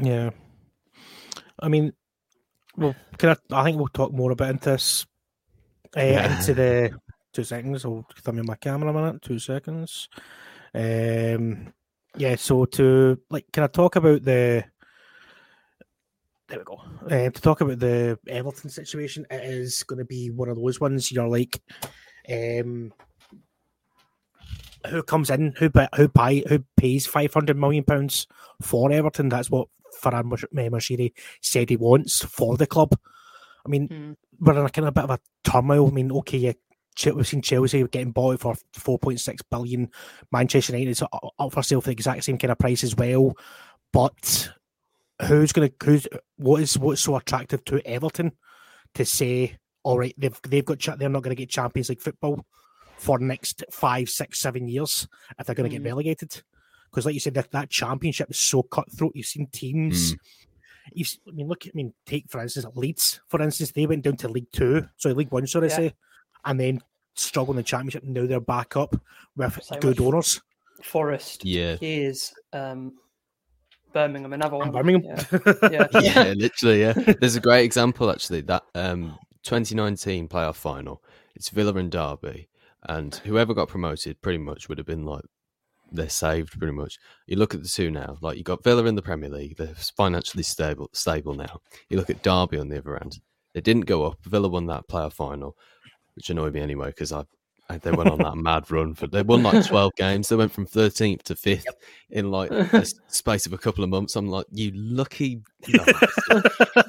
Yeah. 0.00 0.30
I 1.58 1.68
mean, 1.68 1.92
well, 2.76 2.94
can 3.18 3.30
I, 3.30 3.36
I 3.54 3.64
think 3.64 3.76
we'll 3.76 3.88
talk 3.88 4.12
more 4.12 4.30
about 4.30 4.50
into 4.50 4.70
this. 4.70 5.06
Uh, 5.96 6.00
into 6.00 6.54
the 6.54 6.92
two 7.32 7.44
seconds. 7.44 7.84
I'll 7.84 8.06
thumb 8.20 8.38
in 8.38 8.46
my 8.46 8.54
camera 8.54 8.90
a 8.90 8.92
minute. 8.92 9.22
Two 9.22 9.40
seconds. 9.40 10.08
Um, 10.72 11.72
yeah. 12.16 12.36
So 12.36 12.64
to 12.64 13.20
like, 13.28 13.46
can 13.52 13.64
I 13.64 13.66
talk 13.66 13.96
about 13.96 14.22
the? 14.22 14.64
There 16.50 16.58
we 16.58 16.64
go. 16.64 16.82
Uh, 17.06 17.30
to 17.30 17.40
talk 17.40 17.60
about 17.60 17.78
the 17.78 18.18
Everton 18.26 18.70
situation, 18.70 19.24
it 19.30 19.44
is 19.44 19.84
going 19.84 20.00
to 20.00 20.04
be 20.04 20.30
one 20.30 20.48
of 20.48 20.56
those 20.56 20.80
ones. 20.80 21.12
You're 21.12 21.28
like, 21.28 21.62
um, 22.28 22.92
who 24.88 25.02
comes 25.04 25.30
in, 25.30 25.54
who 25.58 25.70
who 25.94 26.08
buy, 26.08 26.42
who 26.48 26.64
pays 26.76 27.06
five 27.06 27.32
hundred 27.32 27.56
million 27.56 27.84
pounds 27.84 28.26
for 28.62 28.90
Everton? 28.90 29.28
That's 29.28 29.48
what 29.48 29.68
Farhan 30.02 30.24
Mosh- 30.24 30.90
eh, 30.90 31.08
said 31.40 31.70
he 31.70 31.76
wants 31.76 32.24
for 32.24 32.56
the 32.56 32.66
club. 32.66 32.98
I 33.64 33.68
mean, 33.68 33.88
Mm. 33.88 34.16
we're 34.40 34.58
in 34.58 34.66
a 34.66 34.70
kind 34.70 34.88
of 34.88 34.94
bit 34.94 35.04
of 35.04 35.10
a 35.10 35.20
turmoil. 35.44 35.86
I 35.86 35.90
mean, 35.92 36.10
okay, 36.12 36.38
yeah, 36.38 36.52
we've 37.12 37.28
seen 37.28 37.42
Chelsea 37.42 37.84
getting 37.84 38.10
bought 38.10 38.40
for 38.40 38.56
four 38.72 38.98
point 38.98 39.20
six 39.20 39.40
billion. 39.48 39.88
Manchester 40.32 40.72
United's 40.72 41.02
up 41.02 41.10
up 41.38 41.52
for 41.52 41.62
sale 41.62 41.80
for 41.80 41.88
the 41.88 41.92
exact 41.92 42.24
same 42.24 42.38
kind 42.38 42.50
of 42.50 42.58
price 42.58 42.82
as 42.82 42.96
well. 42.96 43.36
But 43.92 44.50
who's 45.26 45.52
gonna 45.52 45.70
who's 45.82 46.06
what 46.36 46.62
is 46.62 46.78
what's 46.78 47.00
so 47.02 47.16
attractive 47.16 47.64
to 47.66 47.86
Everton 47.86 48.32
to 48.94 49.04
say, 49.04 49.56
all 49.82 49.98
right, 49.98 50.14
they've 50.18 50.38
they've 50.48 50.64
got 50.64 50.98
they're 50.98 51.08
not 51.08 51.22
going 51.22 51.34
to 51.36 51.40
get 51.40 51.50
Champions 51.50 51.88
League 51.88 52.00
football 52.00 52.44
for 52.98 53.18
next 53.18 53.64
five, 53.70 54.08
six, 54.08 54.40
seven 54.40 54.68
years 54.68 55.08
if 55.38 55.46
they're 55.46 55.54
going 55.54 55.70
to 55.70 55.76
Mm. 55.76 55.82
get 55.82 55.88
relegated. 55.88 56.42
Because, 56.90 57.06
like 57.06 57.14
you 57.14 57.20
said, 57.20 57.34
that, 57.34 57.50
that 57.52 57.70
championship 57.70 58.30
is 58.30 58.38
so 58.38 58.62
cutthroat. 58.64 59.12
You've 59.14 59.24
seen 59.26 59.46
teams. 59.52 60.16
You've, 60.92 61.06
s- 61.06 61.18
I 61.28 61.30
mean, 61.30 61.46
look. 61.46 61.64
I 61.66 61.70
mean, 61.72 61.94
take 62.04 62.28
for 62.28 62.40
instance 62.42 62.66
Leeds. 62.74 63.20
For 63.28 63.40
instance, 63.40 63.70
they 63.72 63.86
went 63.86 64.02
down 64.02 64.16
to 64.18 64.28
League 64.28 64.50
Two, 64.52 64.86
so 64.96 65.10
League 65.10 65.30
One, 65.30 65.46
should 65.46 65.62
I 65.62 65.68
Yeah. 65.68 65.76
say, 65.76 65.94
and 66.44 66.58
then 66.58 66.80
struggled 67.14 67.54
in 67.56 67.58
the 67.58 67.62
championship. 67.62 68.02
Now 68.04 68.26
they're 68.26 68.40
back 68.40 68.76
up 68.76 68.96
with 69.36 69.62
Same 69.62 69.78
good 69.80 70.00
with- 70.00 70.08
owners. 70.08 70.40
Forest, 70.82 71.44
Yeah. 71.44 71.76
Years, 71.80 72.32
um, 72.52 72.94
Birmingham, 73.92 74.32
another 74.32 74.56
one. 74.56 74.70
Birmingham. 74.70 75.04
Yeah. 75.04 75.50
Yeah. 75.70 75.86
yeah, 76.00 76.32
literally. 76.36 76.80
Yeah, 76.80 76.92
there's 76.92 77.36
a 77.36 77.40
great 77.40 77.64
example 77.64 78.10
actually. 78.10 78.42
That 78.42 78.64
um, 78.74 79.18
2019 79.42 80.28
playoff 80.28 80.56
final. 80.56 81.02
It's 81.34 81.48
Villa 81.48 81.74
and 81.74 81.90
Derby, 81.90 82.48
and 82.84 83.14
whoever 83.14 83.54
got 83.54 83.68
promoted 83.68 84.20
pretty 84.20 84.38
much 84.38 84.68
would 84.68 84.78
have 84.78 84.86
been 84.86 85.04
like 85.04 85.24
they're 85.92 86.08
saved 86.08 86.58
pretty 86.58 86.72
much. 86.72 86.98
You 87.26 87.36
look 87.36 87.54
at 87.54 87.62
the 87.62 87.68
two 87.68 87.90
now, 87.90 88.16
like 88.20 88.36
you 88.36 88.44
got 88.44 88.64
Villa 88.64 88.84
in 88.84 88.94
the 88.94 89.02
Premier 89.02 89.28
League, 89.30 89.56
they're 89.56 89.74
financially 89.96 90.42
stable 90.42 90.90
stable 90.92 91.34
now. 91.34 91.60
You 91.88 91.96
look 91.96 92.10
at 92.10 92.22
Derby 92.22 92.58
on 92.58 92.68
the 92.68 92.78
other 92.78 92.96
end, 92.96 93.20
they 93.54 93.60
didn't 93.60 93.86
go 93.86 94.04
up. 94.04 94.18
Villa 94.24 94.48
won 94.48 94.66
that 94.66 94.88
playoff 94.88 95.14
final, 95.14 95.56
which 96.14 96.30
annoyed 96.30 96.54
me 96.54 96.60
anyway 96.60 96.88
because 96.88 97.12
I. 97.12 97.24
They 97.78 97.90
went 97.90 98.10
on 98.10 98.18
that 98.18 98.36
mad 98.36 98.70
run 98.70 98.94
for 98.94 99.06
they 99.06 99.22
won 99.22 99.42
like 99.42 99.66
twelve 99.66 99.92
games. 99.96 100.28
They 100.28 100.36
went 100.36 100.52
from 100.52 100.66
thirteenth 100.66 101.24
to 101.24 101.36
fifth 101.36 101.66
in 102.10 102.30
like 102.30 102.50
a 102.50 102.76
s- 102.76 102.94
space 103.08 103.46
of 103.46 103.52
a 103.52 103.58
couple 103.58 103.84
of 103.84 103.90
months. 103.90 104.16
I'm 104.16 104.28
like, 104.28 104.46
you 104.50 104.72
lucky. 104.74 105.42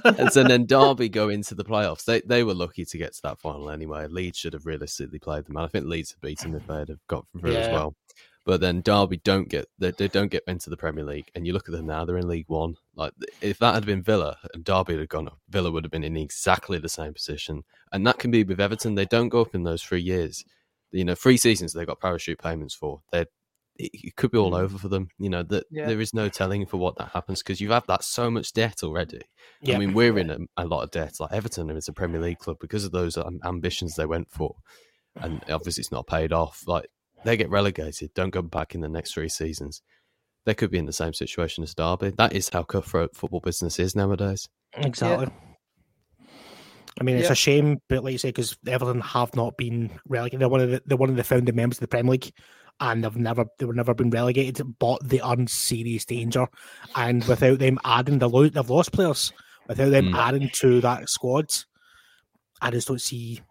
and 0.04 0.32
so 0.32 0.44
then 0.44 0.66
Derby 0.66 1.10
go 1.10 1.30
into 1.30 1.56
the 1.56 1.66
playoffs. 1.66 2.06
They 2.06 2.22
they 2.22 2.44
were 2.44 2.54
lucky 2.54 2.86
to 2.86 2.98
get 2.98 3.14
to 3.14 3.22
that 3.24 3.40
final 3.40 3.70
anyway. 3.70 4.08
Leeds 4.08 4.38
should 4.38 4.54
have 4.54 4.66
realistically 4.66 5.20
played 5.20 5.46
them, 5.46 5.58
and 5.58 5.66
I 5.66 5.70
think 5.70 5.86
Leeds 5.86 6.12
had 6.12 6.22
beaten 6.22 6.52
them 6.52 6.62
if 6.62 6.68
they'd 6.68 6.90
have 6.90 7.08
got 7.08 7.26
through 7.40 7.56
as 7.56 7.70
well. 7.70 7.96
But 8.44 8.60
then 8.60 8.82
Derby 8.82 9.18
don't 9.18 9.50
get 9.50 9.68
they, 9.78 9.92
they 9.92 10.08
don't 10.08 10.32
get 10.32 10.44
into 10.48 10.72
the 10.72 10.78
Premier 10.78 11.04
League, 11.04 11.30
and 11.36 11.46
you 11.46 11.54
look 11.54 11.70
at 11.70 11.74
them 11.74 11.86
now; 11.86 12.06
they're 12.06 12.18
in 12.18 12.28
League 12.28 12.50
One. 12.50 12.76
Like 12.96 13.14
if 13.40 13.60
that 13.60 13.76
had 13.76 13.86
been 13.86 14.02
Villa 14.02 14.38
and 14.54 14.64
Derby 14.64 14.98
had 14.98 15.10
gone 15.10 15.28
up, 15.28 15.38
Villa 15.50 15.70
would 15.70 15.84
have 15.84 15.92
been 15.92 16.04
in 16.04 16.18
exactly 16.18 16.80
the 16.80 16.90
same 16.90 17.14
position. 17.14 17.64
And 17.92 18.06
that 18.08 18.18
can 18.18 18.32
be 18.32 18.44
with 18.44 18.60
Everton; 18.60 18.96
they 18.96 19.06
don't 19.06 19.30
go 19.30 19.42
up 19.42 19.54
in 19.54 19.64
those 19.64 19.84
three 19.84 20.02
years. 20.02 20.44
You 20.92 21.06
know, 21.06 21.16
three 21.16 21.38
seasons 21.38 21.74
they 21.74 21.86
got 21.86 22.00
parachute 22.00 22.40
payments 22.40 22.76
for. 22.76 23.02
They 23.12 23.26
it, 23.78 23.90
it 23.94 24.16
could 24.18 24.32
be 24.32 24.38
all 24.38 24.54
over 24.54 24.78
for 24.78 24.90
them. 24.90 25.10
You 25.18 25.30
know 25.30 25.44
that 25.44 25.66
Yeah. 25.72 25.88
there 25.88 26.02
is 26.02 26.14
no 26.14 26.30
telling 26.30 26.66
for 26.66 26.78
what 26.78 26.98
that 26.98 27.12
happens 27.14 27.42
because 27.42 27.62
you 27.62 27.72
have 27.72 27.88
that 27.88 28.04
so 28.04 28.30
much 28.30 28.54
debt 28.54 28.84
already. 28.84 29.22
Yeah. 29.62 29.76
I 29.76 29.80
mean, 29.80 29.94
we're 29.94 30.18
in 30.18 30.30
a, 30.30 30.38
a 30.58 30.66
lot 30.66 30.84
of 30.84 30.92
debt. 30.92 31.14
Like 31.20 31.32
Everton 31.32 31.70
is 31.72 31.88
a 31.88 31.94
Premier 31.94 32.20
League 32.20 32.40
club 32.40 32.58
because 32.60 32.84
of 32.86 32.92
those 32.92 33.18
um, 33.18 33.40
ambitions 33.46 33.96
they 33.96 34.06
went 34.06 34.30
for, 34.30 34.56
and 35.16 35.42
obviously 35.50 35.82
it's 35.82 35.92
not 35.92 36.08
paid 36.08 36.34
off. 36.34 36.64
Like 36.68 36.88
they 37.24 37.38
get 37.38 37.50
relegated, 37.50 38.14
don't 38.14 38.32
go 38.32 38.42
back 38.42 38.76
in 38.76 38.82
the 38.82 38.90
next 38.90 39.14
three 39.14 39.30
seasons. 39.30 39.82
They 40.46 40.56
could 40.56 40.72
be 40.72 40.80
in 40.80 40.88
the 40.88 40.94
same 40.94 41.14
situation 41.14 41.64
as 41.64 41.76
Derby. 41.76 42.10
That 42.18 42.34
is 42.34 42.50
how 42.50 42.64
cutthroat 42.64 43.16
football 43.16 43.42
business 43.42 43.78
is 43.80 43.96
nowadays. 43.96 44.50
Exactly. 44.76 45.28
I 47.00 47.04
mean, 47.04 47.16
it's 47.18 47.28
Yeah. 47.28 47.34
a 47.34 47.36
shame, 47.36 47.78
but 47.88 48.04
like 48.04 48.12
you 48.14 48.18
say, 48.18 48.30
because 48.30 48.58
Everton 48.68 49.02
have 49.02 49.36
not 49.36 49.58
been 49.58 49.90
relegated. 50.08 50.42
They're 50.42 50.50
one 50.50 50.62
of 50.62 50.70
the 50.72 50.82
they're 50.86 50.98
one 50.98 51.10
of 51.10 51.16
the 51.16 51.24
founding 51.24 51.56
members 51.56 51.78
of 51.78 51.82
the 51.82 51.88
Premier 51.88 52.12
League, 52.12 52.32
and 52.80 53.04
they've 53.04 53.16
never 53.16 53.46
they 53.58 53.66
were 53.66 53.74
never 53.74 53.94
been 53.94 54.10
relegated, 54.10 54.78
but 54.80 55.00
they 55.08 55.20
are 55.22 55.36
in 55.36 55.48
serious 55.48 56.06
danger. 56.06 56.48
And 56.96 57.24
without 57.26 57.60
them 57.60 57.80
adding 57.86 58.20
the 58.20 58.30
lo- 58.30 58.50
they've 58.50 58.70
lost 58.70 58.92
players, 58.92 59.32
without 59.68 59.90
them 59.90 60.08
Mm. 60.12 60.16
adding 60.18 60.50
to 60.56 60.82
that 60.82 61.10
squad, 61.10 61.50
I 62.62 62.72
just 62.72 62.88
don't 62.90 63.00
see 63.02 63.42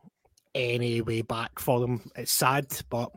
any 0.54 1.00
way 1.00 1.22
back 1.22 1.58
for 1.58 1.80
them. 1.80 2.10
It's 2.16 2.32
sad, 2.32 2.66
but 2.90 3.10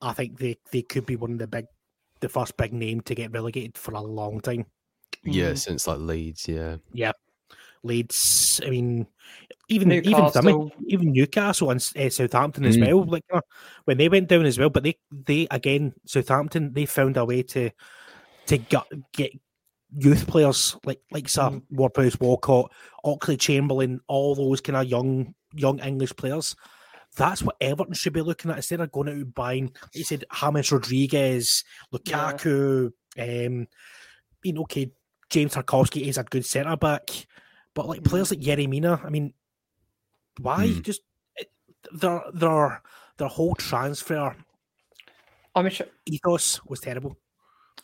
I 0.00 0.12
think 0.14 0.38
they, 0.38 0.56
they 0.72 0.82
could 0.82 1.06
be 1.06 1.16
one 1.16 1.32
of 1.32 1.38
the 1.38 1.46
big 1.46 1.66
the 2.20 2.28
first 2.28 2.56
big 2.56 2.72
name 2.72 3.00
to 3.02 3.14
get 3.16 3.32
relegated 3.32 3.76
for 3.76 3.92
a 3.94 4.00
long 4.00 4.40
time. 4.40 4.64
Yeah, 5.24 5.50
Mm. 5.52 5.58
since 5.58 5.86
like 5.88 5.98
Leeds, 5.98 6.46
yeah. 6.48 6.76
yeah. 6.92 7.12
Leeds. 7.82 8.60
I 8.64 8.70
mean, 8.70 9.06
even 9.68 9.92
even 9.92 10.14
I 10.14 10.20
Newcastle. 10.20 10.42
mean, 10.42 10.72
even 10.86 11.12
Newcastle 11.12 11.70
and 11.70 11.92
uh, 11.96 12.10
Southampton 12.10 12.64
as 12.64 12.76
Mm. 12.76 12.86
well. 12.86 13.04
Like 13.04 13.24
uh, 13.32 13.40
when 13.84 13.98
they 13.98 14.08
went 14.08 14.28
down 14.28 14.44
as 14.46 14.58
well, 14.58 14.70
but 14.70 14.82
they 14.82 14.96
they 15.10 15.46
again 15.50 15.94
Southampton 16.06 16.72
they 16.72 16.86
found 16.86 17.16
a 17.16 17.24
way 17.24 17.42
to 17.44 17.70
to 18.46 18.58
get 18.58 18.84
get 19.12 19.32
youth 19.96 20.26
players 20.26 20.76
like 20.84 21.00
like 21.10 21.28
Sam 21.28 21.62
Warphouse, 21.72 22.18
Walcott, 22.20 22.72
Oxlade 23.04 23.40
Chamberlain, 23.40 24.00
all 24.08 24.34
those 24.34 24.60
kind 24.60 24.76
of 24.76 24.86
young 24.86 25.34
young 25.54 25.78
English 25.80 26.14
players. 26.16 26.56
That's 27.14 27.42
what 27.42 27.56
Everton 27.60 27.92
should 27.92 28.14
be 28.14 28.22
looking 28.22 28.50
at 28.50 28.56
instead 28.56 28.80
of 28.80 28.90
going 28.90 29.08
out 29.08 29.14
and 29.16 29.34
buying. 29.34 29.64
Like 29.82 29.94
you 29.94 30.02
said 30.04 30.24
James 30.40 30.72
Rodriguez, 30.72 31.62
Lukaku. 31.92 32.90
Um, 33.18 33.68
you 34.42 34.52
know, 34.54 34.62
okay, 34.62 34.90
James 35.28 35.54
Tarkowski 35.54 36.06
is 36.08 36.16
a 36.16 36.24
good 36.24 36.46
centre 36.46 36.74
back, 36.76 37.10
but 37.74 37.88
like 37.88 38.04
players 38.04 38.30
like 38.30 38.40
Yerry 38.40 38.68
Mina, 38.68 39.00
I 39.04 39.10
mean, 39.10 39.32
why 40.40 40.66
Mm. 40.68 40.82
just 40.82 41.02
it- 41.36 41.50
their 41.92 42.22
their 42.32 42.82
their 43.18 43.28
whole 43.28 43.54
transfer 43.54 44.34
I'm 45.54 45.68
sure, 45.68 45.86
ethos 46.06 46.64
was 46.64 46.80
terrible. 46.80 47.18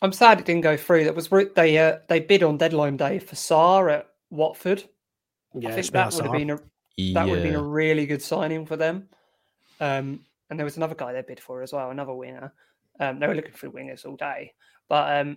I'm 0.01 0.12
sad 0.12 0.41
it 0.41 0.47
didn't 0.47 0.62
go 0.62 0.76
through. 0.76 1.05
That 1.05 1.14
was 1.14 1.28
they 1.28 1.78
uh, 1.78 1.99
they 2.09 2.20
bid 2.20 2.43
on 2.43 2.57
deadline 2.57 2.97
day 2.97 3.18
for 3.18 3.34
Sarr 3.34 3.93
at 3.93 4.09
Watford. 4.30 4.84
Yeah, 5.55 5.70
I 5.70 5.72
think 5.72 5.91
that 5.93 6.14
would 6.14 6.24
have 6.24 6.32
been 6.32 6.51
a 6.51 6.57
that 7.14 7.26
would 7.26 7.39
have 7.39 7.45
been 7.45 7.55
a 7.55 7.62
really 7.62 8.07
good 8.07 8.22
signing 8.22 8.64
for 8.64 8.76
them. 8.76 9.09
Um, 9.80 10.24
and 10.51 10.59
there 10.59 10.64
was 10.64 10.76
another 10.76 10.95
guy 10.95 11.12
they 11.12 11.22
bid 11.22 11.41
for 11.41 11.62
as 11.62 11.72
well, 11.72 11.91
another 11.91 12.14
winger. 12.14 12.53
Um, 13.01 13.18
they 13.18 13.26
were 13.28 13.34
looking 13.34 13.53
for 13.53 13.70
wingers 13.70 14.05
all 14.07 14.16
day, 14.16 14.55
but 14.89 15.20
um, 15.20 15.36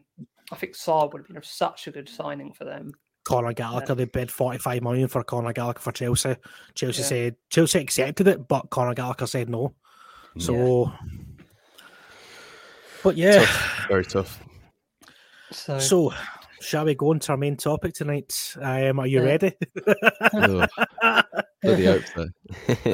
I 0.52 0.56
think 0.56 0.76
Sarr 0.76 1.12
would 1.12 1.20
have 1.22 1.28
been 1.28 1.44
such 1.44 1.88
a 1.88 1.92
good 1.92 2.10
signing 2.10 2.54
for 2.54 2.66
them. 2.66 2.94
Conor 3.32 3.54
Gallagher. 3.54 3.96
They 3.96 4.06
bid 4.06 4.32
forty 4.32 4.58
five 4.58 4.82
million 4.84 5.08
for 5.08 5.24
Conor 5.24 5.54
Gallagher 5.54 5.80
for 5.80 5.92
Chelsea. 5.92 6.36
Chelsea 6.76 7.02
Yeah. 7.02 7.08
said 7.08 7.36
Chelsea 7.50 7.80
accepted 7.80 8.28
it, 8.28 8.48
but 8.48 8.70
Conor 8.70 8.94
Gallagher 8.94 9.28
said 9.28 9.50
no. 9.50 9.74
So, 10.38 10.92
but 13.04 13.18
yeah. 13.18 13.40
Tough, 13.40 13.86
very 13.88 14.06
tough. 14.06 14.44
So, 15.52 15.80
So, 15.80 16.14
shall 16.62 16.86
we 16.86 16.96
go 16.96 17.12
into 17.12 17.32
our 17.32 17.38
main 17.38 17.58
topic 17.58 17.94
tonight? 17.94 18.56
Um, 18.62 19.00
are 19.00 19.08
you 19.08 19.20
Yeah. 19.20 19.26
ready? 19.26 19.54
Ugh, 20.34 20.70
bloody 21.62 21.86
hope 21.86 22.04
so. 22.16 22.28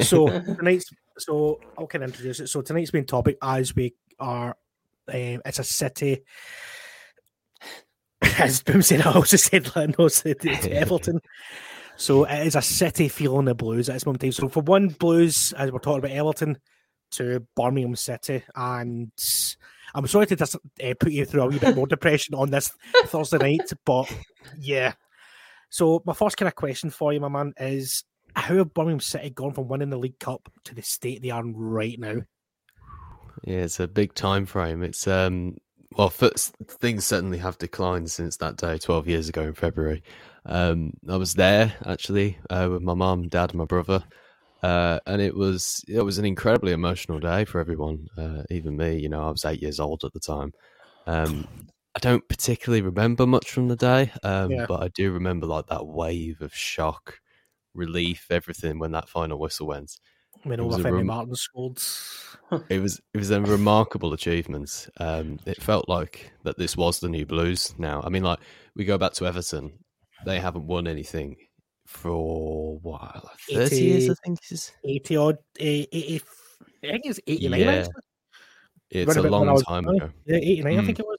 so 0.02 0.40
tonight's 0.56 0.90
so 1.18 1.60
I'll 1.76 1.86
kind 1.86 2.04
of 2.04 2.10
introduce 2.10 2.40
it. 2.40 2.48
So 2.48 2.62
tonight's 2.62 2.92
main 2.92 3.04
topic, 3.06 3.38
as 3.42 3.74
we 3.74 3.94
are, 4.18 4.56
um, 5.12 5.42
it's 5.44 5.58
a 5.58 5.64
city. 5.64 6.22
As 8.40 8.62
Boom 8.62 8.82
said, 8.82 9.02
I 9.02 9.12
also 9.12 9.36
said 9.36 9.70
no, 9.98 10.08
said 10.08 10.36
it's 10.42 10.66
Everton. 10.70 11.20
So 11.96 12.24
it 12.24 12.46
is 12.46 12.54
a 12.54 12.62
city 12.62 13.08
feeling 13.08 13.46
the 13.46 13.54
blues 13.54 13.88
at 13.88 13.94
this 13.94 14.06
moment 14.06 14.22
in 14.22 14.30
time. 14.30 14.32
So 14.32 14.48
for 14.48 14.62
one, 14.62 14.88
blues 14.88 15.52
as 15.56 15.72
we're 15.72 15.80
talking 15.80 15.98
about 15.98 16.16
Everton 16.16 16.58
to 17.12 17.46
Birmingham 17.56 17.96
City, 17.96 18.44
and 18.54 19.10
I'm 19.94 20.06
sorry 20.06 20.26
to 20.26 20.36
just 20.36 20.54
uh, 20.54 20.94
put 21.00 21.12
you 21.12 21.24
through 21.24 21.42
a 21.42 21.46
wee 21.46 21.58
bit 21.58 21.74
more 21.74 21.86
depression 21.88 22.34
on 22.34 22.50
this 22.50 22.72
Thursday 23.06 23.38
night, 23.38 23.72
but 23.84 24.12
yeah. 24.58 24.92
So 25.70 26.02
my 26.06 26.12
first 26.14 26.36
kind 26.36 26.46
of 26.46 26.54
question 26.54 26.90
for 26.90 27.12
you, 27.12 27.20
my 27.20 27.28
man, 27.28 27.52
is 27.58 28.04
how 28.34 28.56
have 28.56 28.74
Birmingham 28.74 29.00
City 29.00 29.30
gone 29.30 29.52
from 29.52 29.68
winning 29.68 29.90
the 29.90 29.98
League 29.98 30.18
Cup 30.18 30.48
to 30.64 30.74
the 30.74 30.82
state 30.82 31.22
they 31.22 31.30
are 31.30 31.42
in 31.42 31.56
right 31.56 31.98
now? 31.98 32.22
Yeah, 33.44 33.58
it's 33.58 33.80
a 33.80 33.88
big 33.88 34.14
time 34.14 34.46
frame. 34.46 34.82
It's 34.82 35.06
um 35.06 35.56
well, 35.96 36.10
first, 36.10 36.54
things 36.68 37.06
certainly 37.06 37.38
have 37.38 37.58
declined 37.58 38.10
since 38.10 38.36
that 38.38 38.56
day, 38.56 38.78
twelve 38.78 39.08
years 39.08 39.28
ago 39.28 39.42
in 39.42 39.54
February. 39.54 40.02
Um, 40.46 40.92
I 41.08 41.16
was 41.16 41.34
there 41.34 41.74
actually 41.86 42.38
uh, 42.50 42.68
with 42.70 42.82
my 42.82 42.94
mum, 42.94 43.28
dad, 43.28 43.50
and 43.50 43.58
my 43.58 43.64
brother, 43.64 44.04
uh, 44.62 45.00
and 45.06 45.22
it 45.22 45.34
was 45.34 45.84
it 45.88 46.02
was 46.02 46.18
an 46.18 46.24
incredibly 46.26 46.72
emotional 46.72 47.20
day 47.20 47.44
for 47.44 47.60
everyone, 47.60 48.06
uh, 48.18 48.42
even 48.50 48.76
me. 48.76 48.98
You 48.98 49.08
know, 49.08 49.26
I 49.26 49.30
was 49.30 49.44
eight 49.44 49.62
years 49.62 49.80
old 49.80 50.04
at 50.04 50.12
the 50.12 50.20
time. 50.20 50.52
Um, 51.06 51.44
I 51.96 52.00
don't 52.00 52.28
particularly 52.28 52.82
remember 52.82 53.26
much 53.26 53.50
from 53.50 53.68
the 53.68 53.76
day, 53.76 54.12
um, 54.22 54.50
Yeah. 54.50 54.66
but 54.66 54.82
I 54.82 54.88
do 54.88 55.12
remember 55.12 55.46
like 55.46 55.66
that 55.68 55.86
wave 55.86 56.40
of 56.42 56.54
shock, 56.54 57.20
relief, 57.74 58.26
everything 58.30 58.78
when 58.78 58.92
that 58.92 59.08
final 59.08 59.38
whistle 59.40 59.66
went 59.68 59.98
When 60.44 60.60
It 60.60 60.62
was 60.62 60.76
a 60.76 60.80
Obafemi 60.80 60.92
room- 60.92 61.06
Martin 61.06 61.34
scored. 61.34 61.78
it 62.68 62.80
was 62.80 63.00
it 63.12 63.18
was 63.18 63.30
a 63.30 63.40
remarkable 63.40 64.12
achievement. 64.12 64.88
Um, 64.98 65.38
it 65.46 65.60
felt 65.62 65.88
like 65.88 66.32
that 66.44 66.58
this 66.58 66.76
was 66.76 67.00
the 67.00 67.08
new 67.08 67.26
Blues. 67.26 67.74
Now, 67.78 68.02
I 68.04 68.08
mean, 68.08 68.22
like 68.22 68.38
we 68.76 68.84
go 68.84 68.98
back 68.98 69.12
to 69.14 69.26
Everton, 69.26 69.72
they 70.24 70.38
haven't 70.40 70.66
won 70.66 70.86
anything 70.86 71.36
for 71.86 72.78
what 72.78 73.00
like 73.24 73.38
thirty 73.50 73.82
years, 73.82 74.10
I 74.10 74.14
think. 74.24 74.38
Is. 74.50 74.72
80 74.84 75.16
odd, 75.16 75.38
eh, 75.58 75.84
80, 75.92 76.22
I 76.84 76.86
think 76.92 77.02
it's 77.06 77.20
89. 77.26 77.60
Yeah. 77.60 77.66
actually. 77.72 77.92
It's 78.90 79.16
a 79.16 79.20
I 79.20 79.28
long 79.28 79.60
time 79.62 79.86
ago. 79.88 80.10
Yeah, 80.26 80.36
89, 80.36 80.78
I 80.78 80.82
Mm. 80.82 80.86
think 80.86 80.98
it 81.00 81.06
was. 81.06 81.18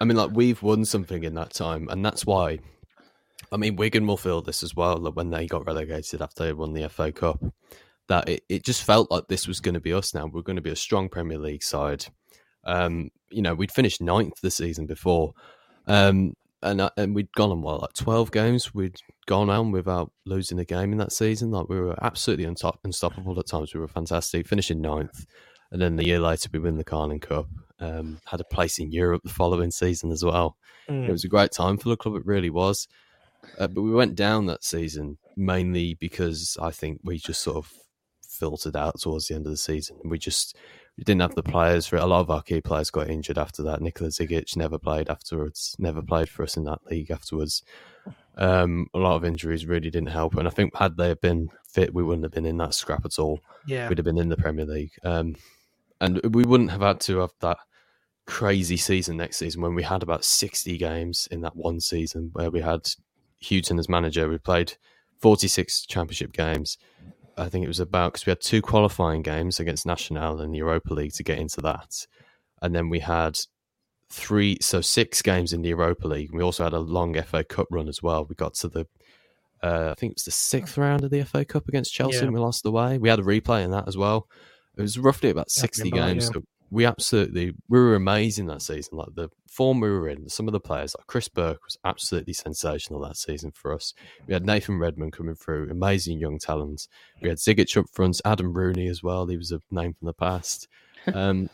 I 0.00 0.04
mean, 0.04 0.16
like 0.16 0.30
we've 0.32 0.62
won 0.62 0.84
something 0.84 1.24
in 1.24 1.34
that 1.34 1.50
time, 1.52 1.88
and 1.88 2.04
that's 2.04 2.24
why. 2.26 2.58
I 3.50 3.56
mean, 3.56 3.76
Wigan 3.76 4.06
will 4.06 4.16
feel 4.18 4.42
this 4.42 4.62
as 4.62 4.76
well. 4.76 4.98
That 5.00 5.12
when 5.16 5.30
they 5.30 5.46
got 5.46 5.66
relegated 5.66 6.20
after 6.22 6.44
they 6.44 6.52
won 6.52 6.74
the 6.74 6.88
FA 6.88 7.10
Cup, 7.12 7.40
that 8.08 8.28
it, 8.28 8.44
it 8.48 8.64
just 8.64 8.82
felt 8.82 9.10
like 9.10 9.28
this 9.28 9.46
was 9.46 9.60
going 9.60 9.74
to 9.74 9.80
be 9.80 9.92
us. 9.92 10.14
Now 10.14 10.26
we're 10.26 10.42
going 10.42 10.56
to 10.56 10.62
be 10.62 10.70
a 10.70 10.76
strong 10.76 11.08
Premier 11.08 11.38
League 11.38 11.62
side. 11.62 12.06
Um, 12.64 13.10
you 13.30 13.42
know, 13.42 13.54
we'd 13.54 13.72
finished 13.72 14.00
ninth 14.00 14.40
the 14.40 14.50
season 14.50 14.86
before, 14.86 15.34
um, 15.86 16.34
and 16.62 16.80
uh, 16.80 16.90
and 16.96 17.14
we'd 17.14 17.32
gone 17.32 17.50
on 17.50 17.62
what 17.62 17.82
like 17.82 17.92
twelve 17.92 18.32
games. 18.32 18.74
We'd 18.74 18.96
gone 19.26 19.50
on 19.50 19.70
without 19.70 20.10
losing 20.24 20.58
a 20.58 20.64
game 20.64 20.92
in 20.92 20.98
that 20.98 21.12
season. 21.12 21.50
Like 21.50 21.68
we 21.68 21.80
were 21.80 21.96
absolutely 22.02 22.46
untop- 22.46 22.78
unstoppable 22.84 23.38
at 23.38 23.46
times. 23.46 23.72
We 23.74 23.80
were 23.80 23.88
fantastic, 23.88 24.46
finishing 24.46 24.80
ninth, 24.80 25.26
and 25.70 25.80
then 25.80 25.96
the 25.96 26.06
year 26.06 26.20
later 26.20 26.48
we 26.52 26.58
win 26.58 26.76
the 26.76 26.84
Carling 26.84 27.20
Cup. 27.20 27.46
Um, 27.80 28.20
had 28.26 28.40
a 28.40 28.44
place 28.44 28.80
in 28.80 28.90
Europe 28.90 29.22
the 29.22 29.28
following 29.28 29.70
season 29.70 30.10
as 30.10 30.24
well. 30.24 30.56
Mm. 30.88 31.08
It 31.08 31.12
was 31.12 31.22
a 31.22 31.28
great 31.28 31.52
time 31.52 31.78
for 31.78 31.90
the 31.90 31.96
club. 31.96 32.16
It 32.16 32.26
really 32.26 32.50
was. 32.50 32.88
Uh, 33.56 33.68
but 33.68 33.82
we 33.82 33.92
went 33.92 34.16
down 34.16 34.46
that 34.46 34.64
season 34.64 35.16
mainly 35.36 35.94
because 35.94 36.56
I 36.60 36.72
think 36.72 37.00
we 37.04 37.18
just 37.18 37.40
sort 37.40 37.58
of 37.58 37.72
filtered 38.38 38.76
out 38.76 39.00
towards 39.00 39.26
the 39.28 39.34
end 39.34 39.46
of 39.46 39.52
the 39.52 39.56
season. 39.56 39.96
We 40.04 40.18
just 40.18 40.56
we 40.96 41.04
didn't 41.04 41.22
have 41.22 41.34
the 41.34 41.42
players 41.42 41.86
for 41.86 41.96
it. 41.96 42.02
A 42.02 42.06
lot 42.06 42.20
of 42.20 42.30
our 42.30 42.42
key 42.42 42.60
players 42.60 42.90
got 42.90 43.08
injured 43.10 43.38
after 43.38 43.62
that. 43.64 43.80
Nikola 43.80 44.10
Zigic 44.10 44.56
never 44.56 44.78
played 44.78 45.08
afterwards. 45.08 45.76
Never 45.78 46.02
played 46.02 46.28
for 46.28 46.42
us 46.42 46.56
in 46.56 46.64
that 46.64 46.80
league 46.90 47.10
afterwards. 47.10 47.62
Um, 48.36 48.86
a 48.94 48.98
lot 48.98 49.16
of 49.16 49.24
injuries 49.24 49.66
really 49.66 49.90
didn't 49.90 50.08
help. 50.10 50.36
And 50.36 50.46
I 50.46 50.50
think 50.50 50.74
had 50.76 50.96
they 50.96 51.14
been 51.14 51.48
fit, 51.68 51.92
we 51.94 52.02
wouldn't 52.02 52.24
have 52.24 52.32
been 52.32 52.46
in 52.46 52.56
that 52.58 52.74
scrap 52.74 53.04
at 53.04 53.18
all 53.18 53.40
Yeah. 53.66 53.88
we'd 53.88 53.98
have 53.98 54.04
been 54.04 54.18
in 54.18 54.28
the 54.28 54.36
Premier 54.36 54.64
League. 54.66 54.92
Um, 55.04 55.36
and 56.00 56.20
we 56.34 56.44
wouldn't 56.44 56.70
have 56.70 56.80
had 56.80 57.00
to 57.02 57.18
have 57.18 57.32
that 57.40 57.58
crazy 58.26 58.76
season 58.76 59.16
next 59.16 59.38
season 59.38 59.62
when 59.62 59.74
we 59.74 59.82
had 59.82 60.02
about 60.02 60.24
60 60.24 60.76
games 60.78 61.26
in 61.30 61.40
that 61.40 61.56
one 61.56 61.80
season 61.80 62.30
where 62.32 62.50
we 62.50 62.60
had 62.60 62.88
Hughton 63.42 63.78
as 63.78 63.88
manager. 63.88 64.28
We 64.28 64.38
played 64.38 64.74
46 65.20 65.86
championship 65.86 66.32
games. 66.32 66.78
I 67.38 67.48
think 67.48 67.64
it 67.64 67.68
was 67.68 67.80
about 67.80 68.12
because 68.12 68.26
we 68.26 68.30
had 68.30 68.40
two 68.40 68.60
qualifying 68.60 69.22
games 69.22 69.60
against 69.60 69.86
Nacional 69.86 70.40
and 70.40 70.52
the 70.52 70.58
Europa 70.58 70.92
League 70.92 71.12
to 71.14 71.22
get 71.22 71.38
into 71.38 71.60
that. 71.62 72.06
And 72.60 72.74
then 72.74 72.88
we 72.88 72.98
had 73.00 73.38
three, 74.10 74.58
so 74.60 74.80
six 74.80 75.22
games 75.22 75.52
in 75.52 75.62
the 75.62 75.68
Europa 75.68 76.08
League. 76.08 76.32
We 76.32 76.42
also 76.42 76.64
had 76.64 76.72
a 76.72 76.78
long 76.80 77.14
FA 77.22 77.44
Cup 77.44 77.68
run 77.70 77.88
as 77.88 78.02
well. 78.02 78.24
We 78.24 78.34
got 78.34 78.54
to 78.54 78.68
the, 78.68 78.86
uh, 79.62 79.90
I 79.92 79.94
think 79.94 80.12
it 80.12 80.16
was 80.16 80.24
the 80.24 80.30
sixth 80.30 80.76
round 80.78 81.04
of 81.04 81.10
the 81.10 81.24
FA 81.24 81.44
Cup 81.44 81.68
against 81.68 81.92
Chelsea 81.94 82.16
Yeah. 82.18 82.24
and 82.24 82.32
we 82.34 82.40
lost 82.40 82.62
the 82.62 82.72
way. 82.72 82.98
We 82.98 83.08
had 83.08 83.18
a 83.18 83.22
replay 83.22 83.64
in 83.64 83.70
that 83.70 83.86
as 83.88 83.96
well. 83.96 84.26
It 84.76 84.82
was 84.82 84.98
roughly 84.98 85.30
about 85.30 85.50
60 85.50 85.82
remember 85.84 86.06
that, 86.06 86.12
games. 86.14 86.24
yeah. 86.24 86.30
So 86.40 86.42
we 86.70 86.84
absolutely, 86.84 87.52
we 87.68 87.78
were 87.78 87.94
amazing 87.94 88.46
that 88.46 88.62
season. 88.62 88.98
Like 88.98 89.14
the 89.14 89.30
form 89.48 89.80
we 89.80 89.90
were 89.90 90.08
in, 90.08 90.28
some 90.28 90.46
of 90.48 90.52
the 90.52 90.60
players, 90.60 90.94
like 90.96 91.06
Chris 91.06 91.28
Burke 91.28 91.64
was 91.64 91.78
absolutely 91.84 92.34
sensational 92.34 93.00
that 93.00 93.16
season 93.16 93.52
for 93.52 93.74
us. 93.74 93.94
We 94.26 94.34
had 94.34 94.44
Nathan 94.44 94.78
Redmond 94.78 95.12
coming 95.12 95.34
through, 95.34 95.70
amazing 95.70 96.18
young 96.18 96.38
talents. 96.38 96.88
We 97.22 97.28
had 97.28 97.38
Zigic 97.38 97.76
up 97.76 97.86
front, 97.92 98.20
Adam 98.24 98.52
Rooney 98.52 98.88
as 98.88 99.02
well. 99.02 99.26
He 99.26 99.36
was 99.36 99.52
a 99.52 99.60
name 99.70 99.94
from 99.94 100.06
the 100.06 100.14
past. 100.14 100.68
Um, 101.14 101.48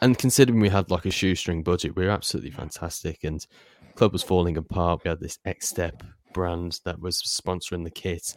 and 0.00 0.18
considering 0.18 0.60
we 0.60 0.68
had 0.68 0.90
like 0.90 1.06
a 1.06 1.10
shoestring 1.10 1.62
budget, 1.62 1.96
we 1.96 2.04
were 2.04 2.10
absolutely 2.10 2.50
fantastic. 2.50 3.24
And 3.24 3.40
the 3.40 3.92
club 3.94 4.12
was 4.12 4.22
falling 4.22 4.56
apart. 4.56 5.02
We 5.02 5.08
had 5.08 5.20
this 5.20 5.38
Xtep 5.46 6.02
brand 6.32 6.80
that 6.84 7.00
was 7.00 7.20
sponsoring 7.22 7.84
the 7.84 7.90
kit. 7.90 8.34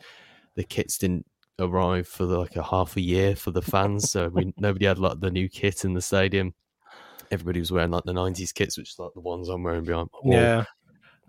The 0.56 0.64
kits 0.64 0.98
didn't 0.98 1.26
arrive 1.60 2.08
for 2.08 2.26
like 2.26 2.56
a 2.56 2.64
half 2.64 2.96
a 2.98 3.02
year 3.02 3.36
for 3.36 3.52
the 3.52 3.62
fans, 3.62 4.12
so 4.12 4.30
we 4.30 4.54
nobody 4.58 4.86
had 4.86 5.00
like 5.00 5.20
the 5.20 5.32
new 5.32 5.50
kit 5.50 5.86
in 5.86 5.94
the 5.94 6.02
stadium. 6.02 6.54
everybody 7.32 7.60
was 7.60 7.72
wearing 7.72 7.92
like 7.92 8.04
the 8.04 8.14
'90s 8.14 8.54
kits, 8.54 8.78
which 8.78 8.92
is 8.92 9.00
like 9.00 9.14
the 9.14 9.22
ones 9.22 9.50
I'm 9.50 9.64
wearing 9.64 9.84
behind 9.84 10.10
my 10.14 10.20
wall. 10.30 10.42
Yeah. 10.42 10.66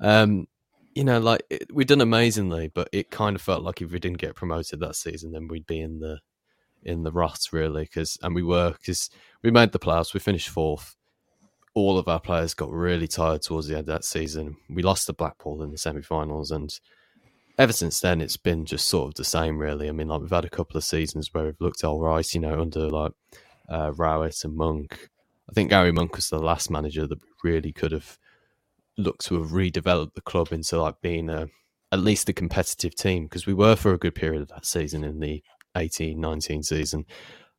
Um, 0.01 0.47
you 0.95 1.05
know, 1.05 1.21
like 1.21 1.43
it, 1.51 1.69
we've 1.73 1.87
done 1.87 2.01
amazingly, 2.01 2.69
but 2.75 2.89
it 2.93 3.11
kind 3.11 3.37
of 3.37 3.43
felt 3.43 3.63
like 3.63 3.83
if 3.83 3.93
we 3.93 3.99
didn't 3.99 4.19
get 4.19 4.35
promoted 4.35 4.81
that 4.81 4.97
season, 4.97 5.33
then 5.33 5.49
we'd 5.49 5.67
be 5.67 5.81
in 5.81 5.99
the 6.01 6.19
in 6.83 7.03
the 7.03 7.13
rut 7.13 7.41
really. 7.53 7.83
Because 7.83 8.19
and 8.23 8.35
we 8.35 8.43
were 8.43 8.73
because 8.73 9.11
we 9.43 9.51
made 9.51 9.73
the 9.73 9.79
playoffs, 9.79 10.15
we 10.15 10.21
finished 10.21 10.49
fourth. 10.49 10.97
All 11.75 11.99
of 11.99 12.09
our 12.09 12.21
players 12.21 12.55
got 12.55 12.73
really 12.73 13.07
tired 13.07 13.43
towards 13.43 13.67
the 13.67 13.75
end 13.75 13.81
of 13.81 13.87
that 13.95 14.05
season. 14.05 14.57
We 14.71 14.83
lost 14.83 15.07
to 15.07 15.13
Blackpool 15.13 15.63
in 15.63 15.71
the 15.71 15.77
semi-finals, 15.77 16.51
and 16.51 16.73
ever 17.59 17.73
since 17.73 18.01
then, 18.01 18.21
it's 18.21 18.37
been 18.37 18.65
just 18.65 18.89
sort 18.89 19.09
of 19.09 19.15
the 19.15 19.25
same, 19.25 19.59
really. 19.59 19.89
I 19.89 19.93
mean, 19.93 20.09
like 20.09 20.21
we've 20.21 20.31
had 20.31 20.45
a 20.45 20.51
couple 20.51 20.77
of 20.77 20.85
seasons 20.85 21.33
where 21.33 21.45
we've 21.45 21.61
looked 21.61 21.85
all 21.85 22.01
right, 22.01 22.35
you 22.35 22.41
know, 22.41 22.61
under 22.61 22.89
like 22.89 23.13
uh, 23.69 23.93
Rowett 23.95 24.45
and 24.45 24.57
Monk. 24.57 25.09
I 25.49 25.53
think 25.53 25.71
Gary 25.71 25.93
Monk 25.93 26.17
was 26.17 26.29
the 26.29 26.39
last 26.39 26.71
manager 26.71 27.07
that 27.07 27.19
really 27.45 27.73
could 27.73 27.93
have 27.93 28.19
looked 28.99 29.25
to 29.27 29.41
have 29.41 29.51
redeveloped 29.51 30.15
the 30.15 30.21
club 30.21 30.53
into 30.53 30.81
like 30.81 31.01
being 31.01 31.29
a 31.29 31.49
at 31.93 32.01
least 32.01 32.29
a 32.29 32.33
competitive 32.33 32.95
team 32.95 33.25
because 33.25 33.47
we 33.47 33.55
were 33.55 33.77
for 33.77 33.93
a 33.93 33.99
good 33.99 34.15
period 34.15 34.43
of 34.43 34.49
that 34.49 34.67
season 34.67 35.05
in 35.05 35.21
the 35.21 35.43
18 35.77 36.19
19 36.19 36.63
season 36.63 37.05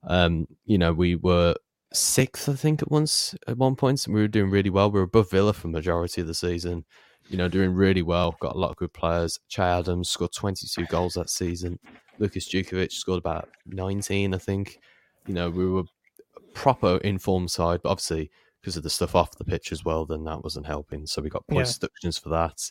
um 0.04 0.48
you 0.66 0.78
know 0.78 0.92
we 0.92 1.16
were 1.16 1.56
sixth 1.94 2.50
i 2.50 2.54
think 2.54 2.82
at 2.82 2.92
once 2.92 3.36
at 3.48 3.58
one 3.58 3.76
point 3.76 4.06
and 4.06 4.16
we 4.16 4.22
were 4.22 4.28
doing 4.28 4.50
really 4.50 4.70
well 4.70 4.92
we 4.92 5.00
were 5.00 5.06
above 5.06 5.30
villa 5.30 5.54
for 5.54 5.68
majority 5.68 6.22
of 6.22 6.28
the 6.28 6.34
season 6.34 6.84
you 7.30 7.38
know 7.38 7.48
doing 7.48 7.74
really 7.74 8.02
well 8.02 8.36
got 8.40 8.56
a 8.56 8.60
lot 8.60 8.70
of 8.72 8.78
good 8.78 8.94
players 8.94 9.40
Che 9.50 9.62
adams 9.62 10.10
scored 10.10 10.32
22 10.34 10.86
goals 10.86 11.14
that 11.16 11.30
season 11.30 11.78
Lukas 12.20 12.48
Jutkiewicz 12.50 12.94
scored 12.94 13.20
about 13.20 13.50
19 13.66 14.34
i 14.34 14.38
think 14.38 14.80
you 15.28 15.34
know 15.34 15.50
we 15.50 15.66
were 15.70 15.82
a 15.82 16.42
proper 16.54 16.98
informed 16.98 17.52
side 17.52 17.82
but 17.84 17.90
obviously 17.90 18.32
because 18.62 18.76
of 18.76 18.84
the 18.84 18.90
stuff 18.90 19.16
off 19.16 19.38
the 19.38 19.46
pitch 19.46 19.72
as 19.72 19.86
well, 19.86 20.06
then 20.06 20.26
that 20.26 20.44
wasn't 20.44 20.66
helping. 20.66 21.06
So 21.06 21.22
we 21.22 21.30
got 21.30 21.48
points 21.48 21.72
Yeah. 21.72 21.88
deductions 21.88 22.18
for 22.18 22.28
that. 22.30 22.70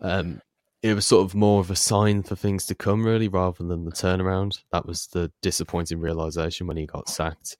Um, 0.00 0.40
it 0.82 0.94
was 0.94 1.04
sort 1.04 1.24
of 1.24 1.34
more 1.34 1.58
of 1.58 1.68
a 1.68 1.74
sign 1.74 2.22
for 2.22 2.36
things 2.36 2.64
to 2.66 2.76
come, 2.76 3.04
really, 3.04 3.26
rather 3.26 3.64
than 3.64 3.84
the 3.84 3.90
turnaround. 3.90 4.62
That 4.70 4.86
was 4.86 5.08
the 5.08 5.32
disappointing 5.42 5.98
realization 5.98 6.68
when 6.68 6.76
he 6.76 6.86
got 6.86 7.08
sacked. 7.08 7.56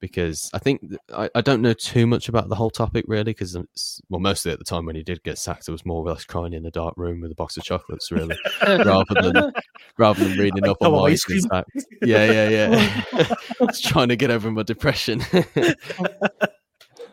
Because 0.00 0.50
I 0.54 0.58
think 0.58 0.80
I, 1.14 1.28
I 1.34 1.40
don't 1.42 1.60
know 1.60 1.74
too 1.74 2.06
much 2.06 2.30
about 2.30 2.48
the 2.48 2.54
whole 2.54 2.70
topic 2.70 3.04
really, 3.06 3.24
because 3.24 3.54
um, 3.54 3.68
well, 4.08 4.18
mostly 4.20 4.50
at 4.50 4.58
the 4.58 4.64
time 4.64 4.86
when 4.86 4.96
he 4.96 5.02
did 5.02 5.22
get 5.22 5.36
sacked, 5.36 5.68
I 5.68 5.72
was 5.72 5.84
more 5.84 6.02
or 6.02 6.08
less 6.10 6.24
crying 6.24 6.54
in 6.54 6.64
a 6.64 6.70
dark 6.70 6.94
room 6.96 7.20
with 7.20 7.30
a 7.30 7.34
box 7.34 7.58
of 7.58 7.64
chocolates, 7.64 8.10
really, 8.10 8.38
rather 8.66 9.14
than 9.20 9.52
rather 9.98 10.24
than 10.26 10.38
reading 10.38 10.66
up 10.66 10.78
on 10.80 10.92
why 10.92 11.10
he's 11.10 11.24
been 11.26 11.42
sacked. 11.42 11.70
Yeah, 12.00 12.24
yeah, 12.32 12.48
yeah. 12.48 13.02
I 13.60 13.64
was 13.64 13.80
trying 13.80 14.08
to 14.08 14.16
get 14.16 14.30
over 14.30 14.50
my 14.50 14.62
depression. 14.62 15.20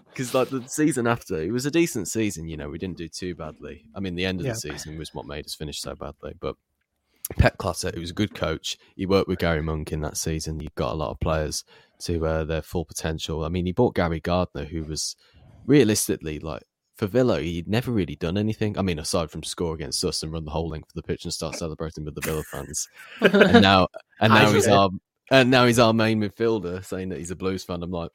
Because 0.10 0.34
like 0.34 0.50
the 0.50 0.64
season 0.68 1.06
after, 1.06 1.40
it 1.42 1.52
was 1.52 1.66
a 1.66 1.72
decent 1.72 2.08
season. 2.08 2.48
You 2.48 2.58
know, 2.58 2.70
we 2.70 2.78
didn't 2.80 2.98
do 2.98 3.08
too 3.08 3.36
badly. 3.36 3.84
I 3.94 4.00
mean, 4.00 4.16
the 4.16 4.26
end 4.26 4.40
of 4.40 4.46
Yeah. 4.48 4.54
the 4.54 4.60
season 4.60 4.98
was 4.98 5.14
what 5.14 5.28
made 5.28 5.46
us 5.46 5.54
finish 5.54 5.80
so 5.80 5.94
badly. 5.94 6.34
But 6.40 6.56
Pep 7.38 7.58
Clotet, 7.58 7.94
who 7.94 8.02
was 8.02 8.10
a 8.12 8.16
good 8.16 8.34
coach, 8.34 8.78
he 8.96 9.06
worked 9.06 9.28
with 9.28 9.38
Gary 9.40 9.62
Monk 9.62 9.92
in 9.92 10.02
that 10.02 10.18
season. 10.18 10.60
He 10.60 10.70
got 10.76 10.94
a 10.94 10.96
lot 10.96 11.12
of 11.12 11.20
players 11.20 11.64
to 12.00 12.26
uh, 12.26 12.44
their 12.46 12.62
full 12.62 12.86
potential. 12.86 13.44
I 13.44 13.50
mean, 13.50 13.66
he 13.66 13.72
bought 13.72 13.96
Gary 13.96 14.20
Gardner, 14.20 14.66
who 14.66 14.84
was 14.84 15.16
realistically 15.66 16.40
like 16.40 16.64
for 16.98 17.08
Villa, 17.08 17.40
he'd 17.40 17.68
never 17.68 17.92
really 17.92 18.16
done 18.16 18.38
anything. 18.38 18.78
I 18.78 18.82
mean, 18.82 18.98
aside 18.98 19.30
from 19.30 19.44
score 19.44 19.76
against 19.76 20.04
us 20.04 20.24
and 20.24 20.34
run 20.34 20.46
the 20.46 20.52
whole 20.52 20.68
length 20.68 20.90
of 20.90 20.96
the 20.96 21.04
pitch 21.04 21.26
and 21.26 21.34
start 21.34 21.56
celebrating 21.56 22.04
with 22.04 22.16
the 22.16 22.22
Villa 22.22 22.44
fans. 22.44 22.88
and 23.22 23.62
now, 23.62 23.88
and 24.20 24.34
now 24.34 24.52
he's 24.52 24.68
our 24.68 24.90
and 25.30 25.52
now 25.52 25.66
he's 25.66 25.80
our 25.80 25.94
main 25.94 26.22
midfielder, 26.22 26.84
saying 26.84 27.10
that 27.10 27.20
he's 27.20 27.32
a 27.32 27.36
Blues 27.36 27.64
fan. 27.64 27.84
I'm 27.84 27.92
like, 27.92 28.12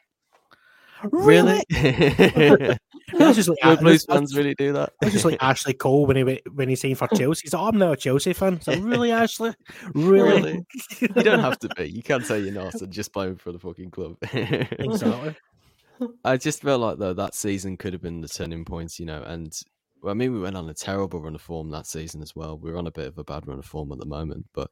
really? 1.04 1.62
That's 3.18 3.36
just 3.36 3.48
like, 3.48 3.80
Blues 3.80 4.04
that's- 4.04 4.18
fans 4.18 4.36
really 4.36 4.54
do 4.54 4.72
that? 4.72 4.92
It's 5.02 5.12
just 5.12 5.24
like 5.24 5.38
Ashley 5.40 5.74
Cole 5.74 6.06
when 6.06 6.16
he 6.16 6.40
when 6.54 6.68
he 6.68 6.76
signed 6.76 6.98
for 6.98 7.08
Chelsea. 7.14 7.42
He's 7.44 7.52
like, 7.52 7.62
"Oh, 7.62 7.66
I'm 7.68 7.78
now 7.78 7.92
a 7.92 7.96
Chelsea 7.96 8.32
fan. 8.32 8.60
So 8.60 8.74
really, 8.78 9.10
Ashley, 9.12 9.54
really? 9.94 10.42
Really? 10.42 10.66
you 11.00 11.08
don't 11.08 11.40
have 11.40 11.58
to 11.60 11.68
be. 11.76 11.90
You 11.90 12.02
can't 12.02 12.24
say 12.24 12.40
you're 12.40 12.54
not 12.54 12.74
and 12.74 12.92
just 12.92 13.12
play 13.12 13.34
for 13.34 13.52
the 13.52 13.58
fucking 13.58 13.90
club. 13.90 14.16
exactly. 14.32 15.36
I 16.24 16.36
just 16.36 16.62
felt 16.62 16.80
like 16.80 16.98
though 16.98 17.14
that 17.14 17.34
season 17.34 17.76
could 17.76 17.92
have 17.92 18.02
been 18.02 18.20
the 18.20 18.28
turning 18.28 18.64
point, 18.64 18.98
you 18.98 19.06
know. 19.06 19.22
And 19.22 19.52
I 20.06 20.14
mean, 20.14 20.32
we 20.32 20.40
went 20.40 20.56
on 20.56 20.68
a 20.68 20.74
terrible 20.74 21.20
run 21.20 21.34
of 21.34 21.40
form 21.40 21.70
that 21.70 21.86
season 21.86 22.22
as 22.22 22.34
well. 22.34 22.58
We 22.58 22.70
are 22.70 22.76
on 22.78 22.86
a 22.86 22.92
bit 22.92 23.06
of 23.06 23.18
a 23.18 23.24
bad 23.24 23.46
run 23.46 23.58
of 23.58 23.64
form 23.64 23.92
at 23.92 23.98
the 23.98 24.06
moment, 24.06 24.46
but 24.52 24.70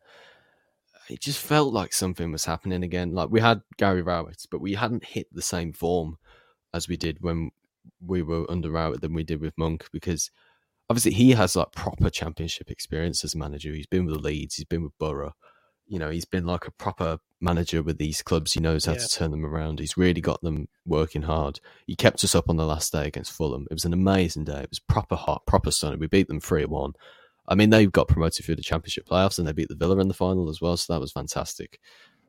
it 1.09 1.20
just 1.20 1.38
felt 1.41 1.72
like 1.72 1.93
something 1.93 2.32
was 2.32 2.45
happening 2.45 2.82
again. 2.82 3.12
Like 3.12 3.30
we 3.30 3.41
had 3.41 3.62
Gary 3.76 4.03
Rowett, 4.03 4.47
but 4.51 4.61
we 4.61 4.74
hadn't 4.74 5.05
hit 5.05 5.26
the 5.32 5.43
same 5.43 5.72
form 5.72 6.18
as 6.72 6.88
we 6.88 6.97
did 6.97 7.18
when 7.20 7.51
we 8.05 8.22
were 8.22 8.51
under 8.51 8.70
Rowett 8.70 9.01
than 9.01 9.14
we 9.14 9.24
did 9.24 9.41
with 9.41 9.57
Monk 9.57 9.88
because 9.93 10.30
obviously 10.88 11.12
he 11.12 11.32
has 11.32 11.57
like 11.57 11.72
proper 11.72 12.11
championship 12.11 12.70
experience 12.70 13.24
as 13.24 13.34
a 13.34 13.38
manager. 13.38 13.72
He's 13.72 13.86
been 13.86 14.07
with 14.07 14.16
Leeds, 14.16 14.57
he's 14.57 14.64
been 14.66 14.82
with 14.82 14.99
Borough. 14.99 15.34
You 15.86 15.99
know, 15.99 16.11
he's 16.11 16.24
been 16.24 16.47
like 16.47 16.66
a 16.66 16.70
proper 16.70 17.18
manager 17.41 17.82
with 17.82 17.99
these 17.99 18.22
clubs. 18.22 18.53
He 18.53 18.61
knows 18.61 18.84
how 18.84 18.93
Yeah. 18.93 18.99
to 18.99 19.09
turn 19.09 19.30
them 19.32 19.45
around. 19.45 19.80
He's 19.80 19.97
really 19.97 20.20
got 20.20 20.41
them 20.41 20.68
working 20.86 21.22
hard. 21.22 21.59
He 21.86 21.97
kept 21.97 22.22
us 22.22 22.34
up 22.34 22.49
on 22.49 22.57
the 22.57 22.66
last 22.66 22.93
day 22.93 23.07
against 23.09 23.32
Fulham. 23.32 23.66
It 23.70 23.74
was 23.74 23.84
an 23.84 23.93
amazing 23.93 24.45
day. 24.45 24.61
It 24.61 24.70
was 24.70 24.78
proper 24.78 25.16
hot, 25.16 25.47
proper 25.47 25.72
sunny. 25.72 25.97
We 25.97 26.07
beat 26.07 26.28
them 26.28 26.38
3 26.41 26.64
1. 26.64 26.93
I 27.49 27.57
mean, 27.57 27.70
they 27.70 27.86
got 27.86 28.07
promoted 28.07 28.45
through 28.45 28.55
the 28.57 28.62
championship 28.62 29.09
playoffs 29.09 29.38
and 29.38 29.49
they 29.49 29.53
beat 29.53 29.68
the 29.68 29.74
Villa 29.74 29.99
in 29.99 30.07
the 30.07 30.14
final 30.14 30.49
as 30.49 30.61
well. 30.61 30.76
So 30.76 30.93
that 30.93 31.01
was 31.01 31.11
fantastic. 31.11 31.80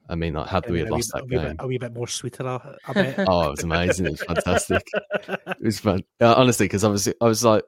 I 0.10 0.16
mean, 0.16 0.34
like, 0.34 0.48
had 0.48 0.70
we 0.70 0.80
had 0.80 0.90
wee, 0.90 0.92
lost 0.92 1.12
that 1.14 1.24
a, 1.24 1.28
game. 1.28 1.42
bit, 1.42 1.56
a 1.60 1.68
wee 1.68 1.78
bit 1.78 1.94
more 1.94 2.08
sweeter, 2.08 2.46
I, 2.48 2.76
I 2.88 2.94
bet. 2.94 3.16
Oh, 3.28 3.48
it 3.48 3.52
was 3.52 3.64
amazing. 3.64 4.08
It 4.08 4.12
was 4.12 4.24
fantastic. 4.24 4.86
It 5.28 5.66
was 5.66 5.80
fun. 5.80 6.04
Uh, 6.20 6.34
honestly, 6.36 6.66
because 6.66 6.84
I 6.84 6.90
was, 6.90 7.08
I 7.08 7.26
was 7.26 7.46
like, 7.46 7.64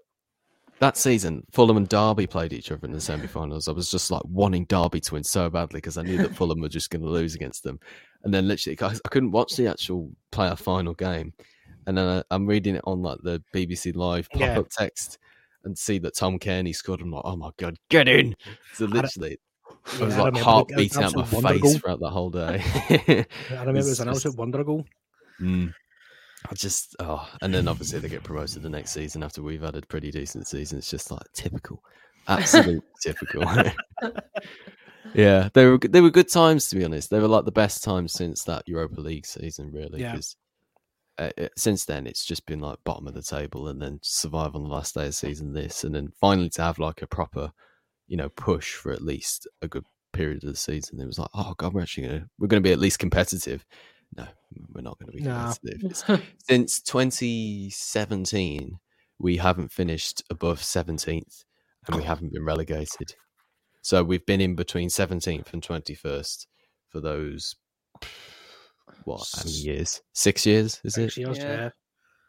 that 0.79 0.97
season, 0.97 1.45
Fulham 1.51 1.77
and 1.77 1.87
Derby 1.87 2.27
played 2.27 2.51
each 2.51 2.71
other 2.71 2.85
in 2.85 2.91
the 2.91 2.99
semi-finals. 2.99 3.67
I 3.67 3.71
was 3.71 3.89
just 3.89 4.09
like 4.11 4.23
wanting 4.25 4.65
Derby 4.65 4.99
to 5.01 5.13
win 5.13 5.23
so 5.23 5.49
badly 5.49 5.77
because 5.77 5.97
I 5.97 6.01
knew 6.01 6.17
that 6.17 6.35
Fulham 6.35 6.59
were 6.59 6.69
just 6.69 6.89
going 6.89 7.03
to 7.03 7.09
lose 7.09 7.35
against 7.35 7.63
them. 7.63 7.79
And 8.23 8.33
then 8.33 8.47
literally, 8.47 8.77
I, 8.81 8.87
I 8.87 9.09
couldn't 9.09 9.31
watch 9.31 9.55
the 9.55 9.67
actual 9.67 10.11
playoff 10.31 10.59
final 10.59 10.93
game. 10.93 11.33
And 11.85 11.97
then 11.97 12.07
I, 12.07 12.23
I'm 12.31 12.47
reading 12.47 12.75
it 12.75 12.83
on 12.85 13.01
like 13.01 13.19
the 13.23 13.41
BBC 13.53 13.95
Live 13.95 14.29
pop-up 14.31 14.67
text 14.69 15.19
and 15.63 15.77
see 15.77 15.99
that 15.99 16.15
Tom 16.15 16.39
Cairney 16.39 16.75
scored. 16.75 17.01
I'm 17.01 17.11
like, 17.11 17.23
oh 17.25 17.35
my 17.35 17.51
god, 17.57 17.77
get 17.89 18.07
in! 18.07 18.35
So 18.73 18.85
literally, 18.85 19.37
I 19.99 20.03
was 20.05 20.13
I 20.15 20.29
like 20.29 20.37
heart 20.37 20.67
the- 20.69 20.75
beating 20.75 21.03
out 21.03 21.15
my 21.15 21.23
face 21.25 21.61
goal. 21.61 21.77
throughout 21.77 21.99
that 21.99 22.09
whole 22.09 22.29
day. 22.29 22.61
I 22.89 23.25
remember 23.51 23.71
it 23.71 23.73
was 23.75 23.99
an 23.99 24.07
just- 24.07 24.17
absolute 24.25 24.37
wonder 24.37 24.63
goal. 24.63 24.85
Mm. 25.41 25.73
I 26.49 26.53
just 26.55 26.95
oh, 26.99 27.27
and 27.41 27.53
then 27.53 27.67
obviously 27.69 27.99
they 27.99 28.09
get 28.09 28.23
promoted 28.23 28.61
the 28.63 28.69
next 28.69 28.91
season 28.91 29.23
after 29.23 29.41
we've 29.41 29.61
had 29.61 29.75
a 29.75 29.81
pretty 29.81 30.11
decent 30.11 30.45
season. 30.47 30.77
It's 30.77 30.89
just 30.89 31.09
like 31.09 31.23
typical, 31.33 31.81
absolute 32.27 32.83
typical. 33.01 33.43
yeah, 35.13 35.49
they 35.53 35.65
were 35.65 35.77
they 35.77 36.01
were 36.01 36.09
good 36.09 36.29
times 36.29 36.69
to 36.69 36.75
be 36.75 36.83
honest. 36.85 37.09
They 37.09 37.19
were 37.19 37.27
like 37.27 37.45
the 37.45 37.51
best 37.51 37.83
times 37.83 38.13
since 38.13 38.43
that 38.45 38.67
Europa 38.67 38.99
League 39.01 39.25
season, 39.25 39.71
really. 39.71 40.01
Yeah. 40.01 40.11
Because 40.11 40.35
uh, 41.17 41.29
it- 41.37 41.53
since 41.57 41.85
then 41.85 42.07
it's 42.07 42.25
just 42.25 42.45
been 42.45 42.59
like 42.59 42.79
bottom 42.83 43.07
of 43.07 43.13
the 43.13 43.21
table, 43.21 43.67
and 43.67 43.81
then 43.81 43.99
survive 44.01 44.55
on 44.55 44.63
the 44.63 44.69
last 44.69 44.95
day 44.95 45.07
of 45.07 45.15
season 45.15 45.53
this, 45.53 45.83
and 45.83 45.93
then 45.95 46.09
finally 46.19 46.49
to 46.51 46.61
have 46.61 46.79
like 46.79 47.01
a 47.01 47.07
proper, 47.07 47.51
you 48.13 48.17
know, 48.17 48.29
push 48.29 48.75
for 48.75 48.91
at 48.91 49.01
least 49.01 49.47
a 49.63 49.67
good 49.67 49.85
period 50.11 50.43
of 50.43 50.49
the 50.51 50.55
season. 50.55 50.99
It 51.01 51.07
was 51.07 51.17
like, 51.17 51.31
oh 51.33 51.55
god, 51.57 51.73
we're 51.73 51.81
actually 51.81 52.05
gonna 52.05 52.29
we're 52.37 52.45
gonna 52.47 52.61
be 52.61 52.71
at 52.71 52.77
least 52.77 52.99
competitive. 52.99 53.65
No, 54.15 54.27
we're 54.71 54.81
not 54.83 54.99
going 54.99 55.11
to 55.11 55.17
be 55.17 55.23
Nah. 55.23 55.51
competitive. 55.55 55.83
It's- 55.91 56.21
since 56.47 56.79
2017, 56.81 58.77
we 59.17 59.37
haven't 59.37 59.71
finished 59.71 60.21
above 60.29 60.59
17th 60.59 61.45
and 61.87 61.95
we 61.95 62.03
oh. 62.03 62.05
haven't 62.05 62.31
been 62.33 62.45
relegated. 62.45 63.15
So 63.81 64.03
we've 64.03 64.23
been 64.27 64.41
in 64.41 64.53
between 64.53 64.89
17th 64.89 65.51
and 65.51 65.63
21st 65.63 66.45
for 66.89 66.99
those, 66.99 67.55
what, 69.05 69.27
how 69.35 69.41
many 69.45 69.57
years? 69.57 70.03
Six 70.13 70.45
years, 70.45 70.79
is 70.83 70.93
Six 70.93 71.17
it? 71.17 71.21
years, 71.21 71.37
Yeah. 71.39 71.43
yeah. 71.51 71.69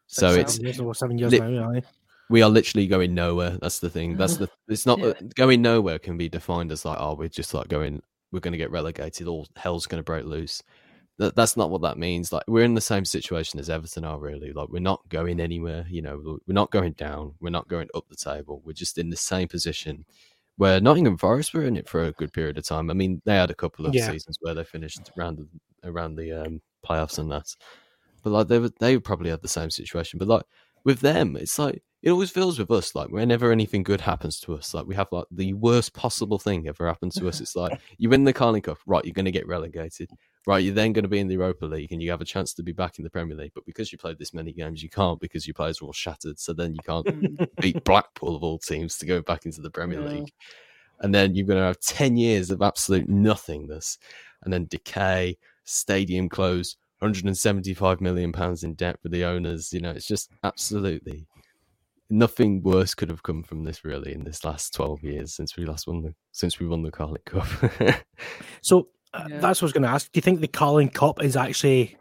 So 0.07 0.33
Six, 0.33 0.41
it's, 0.43 0.53
seven 0.55 0.65
years 0.67 0.81
or 0.81 0.95
seven 0.95 1.19
years 1.19 1.33
lit- 1.33 1.43
now. 1.43 1.73
We 2.31 2.43
are 2.43 2.49
literally 2.51 2.87
going 2.87 3.15
nowhere. 3.15 3.59
That's 3.61 3.81
the 3.81 3.91
thing. 3.91 4.17
That's 4.17 4.37
the, 4.39 4.49
it's 4.69 4.87
not, 4.87 4.99
Yeah. 4.99 5.13
going 5.35 5.61
nowhere 5.63 5.99
can 5.99 6.17
be 6.17 6.29
defined 6.29 6.73
as 6.73 6.85
like, 6.85 6.99
oh, 6.99 7.15
we're 7.15 7.29
just 7.29 7.53
like 7.53 7.69
going, 7.69 8.03
we're 8.33 8.41
going 8.41 8.53
to 8.53 8.59
get 8.59 8.71
relegated, 8.71 9.29
all 9.29 9.47
hell's 9.57 9.87
going 9.87 10.01
to 10.01 10.05
break 10.05 10.25
loose. 10.25 10.63
That, 11.19 11.37
that's 11.37 11.57
not 11.57 11.71
what 11.71 11.83
that 11.83 11.99
means. 11.99 12.33
Like 12.33 12.43
we're 12.49 12.65
in 12.65 12.75
the 12.75 12.81
same 12.81 13.05
situation 13.05 13.61
as 13.61 13.71
Everton 13.71 14.05
are 14.05 14.19
really. 14.19 14.53
Like 14.53 14.69
we're 14.71 14.81
not 14.81 15.09
going 15.11 15.39
anywhere. 15.39 15.87
You 15.89 16.03
know, 16.03 16.39
we're 16.47 16.55
not 16.55 16.73
going 16.73 16.93
down. 16.95 17.35
We're 17.41 17.51
not 17.51 17.69
going 17.69 17.89
up 17.95 18.09
the 18.09 18.17
table. 18.17 18.63
We're 18.65 18.73
just 18.73 18.99
in 18.99 19.11
the 19.11 19.17
same 19.17 19.47
position 19.47 20.05
where 20.57 20.81
Nottingham 20.81 21.19
Forest 21.19 21.53
were 21.55 21.65
in 21.65 21.77
it 21.77 21.89
for 21.89 22.05
a 22.05 22.13
good 22.13 22.33
period 22.33 22.59
of 22.59 22.65
time. 22.65 22.91
I 22.91 22.95
mean, 22.95 23.21
they 23.25 23.35
had 23.37 23.51
a 23.51 23.55
couple 23.55 23.87
of 23.87 23.95
Yeah. 23.95 24.11
seasons 24.11 24.39
where 24.41 24.55
they 24.55 24.65
finished 24.65 25.11
around 25.19 25.39
the, 25.39 25.89
around 25.89 26.17
the 26.17 26.33
um, 26.33 26.61
playoffs 26.85 27.19
and 27.19 27.31
that. 27.31 27.55
But 28.23 28.31
like 28.31 28.49
they 28.49 28.59
were, 28.59 28.71
they 28.81 28.99
probably 28.99 29.31
had 29.31 29.43
the 29.43 29.49
same 29.49 29.71
situation. 29.71 30.19
But 30.19 30.29
like 30.29 30.45
with 30.85 31.01
them, 31.01 31.37
it's 31.37 31.59
like 31.59 31.83
it 32.05 32.11
always 32.11 32.31
feels 32.31 32.59
with 32.59 32.71
us 32.71 32.95
like 32.95 33.09
whenever 33.09 33.51
anything 33.51 33.83
good 33.83 34.03
happens 34.03 34.39
to 34.41 34.53
us, 34.55 34.75
like 34.75 34.85
we 34.85 34.95
have 34.95 35.09
like 35.11 35.25
the 35.31 35.55
worst 35.55 35.95
possible 35.95 36.39
thing 36.39 36.69
ever 36.69 36.87
happened 36.87 37.13
to 37.13 37.27
us. 37.29 37.41
It's 37.45 37.57
like 37.57 37.81
you 37.97 38.11
win 38.11 38.25
the 38.25 38.33
Carling 38.35 38.61
Cup, 38.61 38.77
right? 38.87 39.03
You're 39.03 39.15
going 39.15 39.25
to 39.25 39.31
get 39.31 39.49
relegated. 39.49 40.11
right, 40.47 40.63
you're 40.63 40.75
then 40.75 40.93
going 40.93 41.05
to 41.05 41.09
be 41.09 41.19
in 41.19 41.29
the 41.29 41.35
Europa 41.37 41.65
League 41.65 41.93
and 41.93 42.03
you 42.03 42.11
have 42.11 42.21
a 42.21 42.27
chance 42.27 42.53
to 42.55 42.63
be 42.63 42.73
back 42.73 42.99
in 42.99 43.05
the 43.05 43.11
Premier 43.11 43.35
League. 43.35 43.53
But 43.55 43.65
because 43.65 43.91
you 43.91 43.97
played 43.97 44.19
this 44.19 44.35
many 44.35 44.53
games, 44.53 44.83
you 44.83 44.91
can't 44.91 45.19
because 45.19 45.47
your 45.47 45.55
players 45.55 45.81
are 45.81 45.87
all 45.87 45.95
shattered. 45.95 46.39
So 46.39 46.53
then 46.53 46.75
you 46.75 46.81
can't 46.87 47.57
beat 47.63 47.83
Blackpool 47.85 48.37
of 48.37 48.43
all 48.43 48.59
teams 48.59 48.99
to 48.99 49.07
go 49.07 49.23
back 49.23 49.47
into 49.47 49.63
the 49.63 49.71
Premier 49.71 50.01
Yeah. 50.03 50.09
League. 50.09 50.33
And 51.01 51.15
then 51.15 51.35
you're 51.35 51.47
going 51.47 51.59
to 51.59 51.65
have 51.65 51.81
10 51.81 52.19
years 52.19 52.51
of 52.51 52.61
absolute 52.61 53.09
nothingness 53.09 53.97
and 54.43 54.53
then 54.53 54.67
decay, 54.67 55.39
stadium 55.65 56.29
close, 56.29 56.77
175 56.99 58.03
million 58.03 58.31
pounds 58.31 58.63
in 58.63 58.75
debt 58.75 59.01
for 59.01 59.09
the 59.09 59.25
owners. 59.25 59.73
You 59.73 59.81
know, 59.81 59.91
it's 59.91 60.07
just 60.07 60.31
absolutely 60.43 61.27
nothing 62.19 62.63
worse 62.63 62.95
could 62.95 63.11
have 63.11 63.23
come 63.23 63.43
from 63.43 63.65
this 63.65 63.85
really 63.85 64.13
in 64.15 64.25
this 64.25 64.45
last 64.45 64.73
12 64.75 65.03
years 65.03 65.35
since 65.35 65.57
we 65.57 65.65
last 65.67 65.87
won 65.87 66.03
the 66.03 66.15
since 66.33 66.59
we 66.61 66.67
won 66.67 66.83
the 66.83 66.91
Carling 66.91 67.23
Cup. 67.27 67.47
So 68.63 68.89
uh, 69.13 69.27
Yeah. 69.31 69.39
that's 69.41 69.61
what 69.61 69.67
I 69.67 69.69
was 69.69 69.73
going 69.73 69.83
to 69.83 69.89
ask. 69.89 70.11
Do 70.13 70.19
you 70.19 70.23
think 70.23 70.41
the 70.41 70.49
Carling 70.49 70.89
Cup 70.89 71.23
is 71.23 71.37
actually 71.37 71.97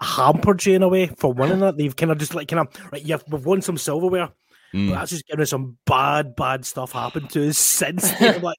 hampered 0.00 0.64
you 0.66 0.74
in 0.74 0.82
a 0.82 0.88
way 0.88 1.06
for 1.06 1.32
winning 1.32 1.62
it? 1.62 1.76
They've 1.76 1.94
kind 1.96 2.12
of 2.12 2.18
just 2.18 2.34
like 2.34 2.48
kind 2.48 2.60
of 2.66 2.92
right. 2.92 3.04
You've 3.04 3.24
we've 3.28 3.44
won 3.46 3.62
some 3.62 3.76
silverware, 3.78 4.30
Mm. 4.74 4.88
but 4.88 4.94
that's 4.94 5.10
just 5.10 5.26
given 5.26 5.42
us 5.42 5.50
some 5.50 5.76
bad, 5.84 6.34
bad 6.34 6.64
stuff 6.64 6.92
happened 6.92 7.28
to 7.30 7.48
us 7.48 7.58
since. 7.78 8.10
then. 8.18 8.40
Like, 8.40 8.56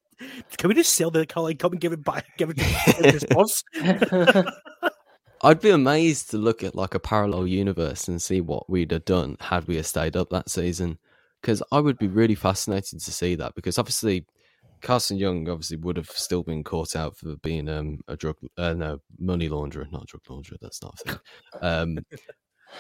can 0.58 0.68
we 0.70 0.76
just 0.76 0.94
sell 0.94 1.10
the 1.10 1.26
Carling 1.26 1.58
Cup 1.58 1.72
and 1.72 1.82
give 1.82 1.92
it 1.92 2.04
back? 2.04 2.26
Give 2.38 2.52
it 2.52 2.58
to 2.58 3.12
the 3.12 3.20
Spurs? 4.84 4.93
I'd 5.44 5.60
be 5.60 5.72
amazed 5.72 6.32
to 6.32 6.38
look 6.38 6.64
at 6.64 6.76
like 6.76 6.96
a 6.96 7.00
parallel 7.00 7.48
universe 7.48 8.08
and 8.08 8.22
see 8.22 8.40
what 8.40 8.70
we'd 8.70 8.92
have 8.92 9.06
done 9.06 9.36
had 9.42 9.68
we 9.68 9.76
have 9.76 9.86
stayed 9.86 10.16
up 10.16 10.30
that 10.30 10.50
season. 10.50 10.98
Because 11.42 11.62
I 11.74 11.82
would 11.82 11.98
be 11.98 12.08
really 12.08 12.36
fascinated 12.36 13.02
to 13.02 13.12
see 13.12 13.36
that. 13.36 13.54
Because 13.54 13.78
obviously, 13.78 14.26
Carson 14.82 15.20
Yeung 15.20 15.52
obviously 15.52 15.76
would 15.78 15.98
have 15.98 16.10
still 16.10 16.44
been 16.44 16.64
caught 16.64 16.96
out 16.96 17.18
for 17.18 17.36
being 17.38 17.68
um, 17.68 18.00
a 18.08 18.16
drug, 18.16 18.38
uh, 18.58 18.74
no, 18.74 19.02
money 19.20 19.50
launderer, 19.50 19.92
not 19.92 20.04
a 20.04 20.06
drug 20.06 20.24
launderer. 20.30 20.58
That's 20.62 20.82
not 20.82 20.94
a 20.94 21.04
thing. 21.04 21.20
Um, 21.62 22.00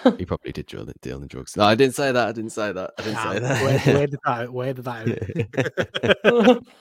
he 0.17 0.25
probably 0.25 0.53
did 0.53 0.67
deal, 0.67 0.87
deal 1.01 1.21
in 1.21 1.27
drugs. 1.27 1.57
No, 1.57 1.65
I 1.65 1.75
didn't 1.75 1.95
say 1.95 2.13
that. 2.13 2.27
I 2.29 2.31
didn't 2.31 2.51
say 2.51 2.71
that. 2.71 2.93
I 2.97 3.01
didn't 3.03 3.17
say 3.17 3.29
where, 3.29 3.39
that. 3.39 3.87
where 3.87 4.07
did 4.07 4.19
that? 4.25 4.53
Where 4.53 4.73
did 4.73 4.85
that? 4.85 6.63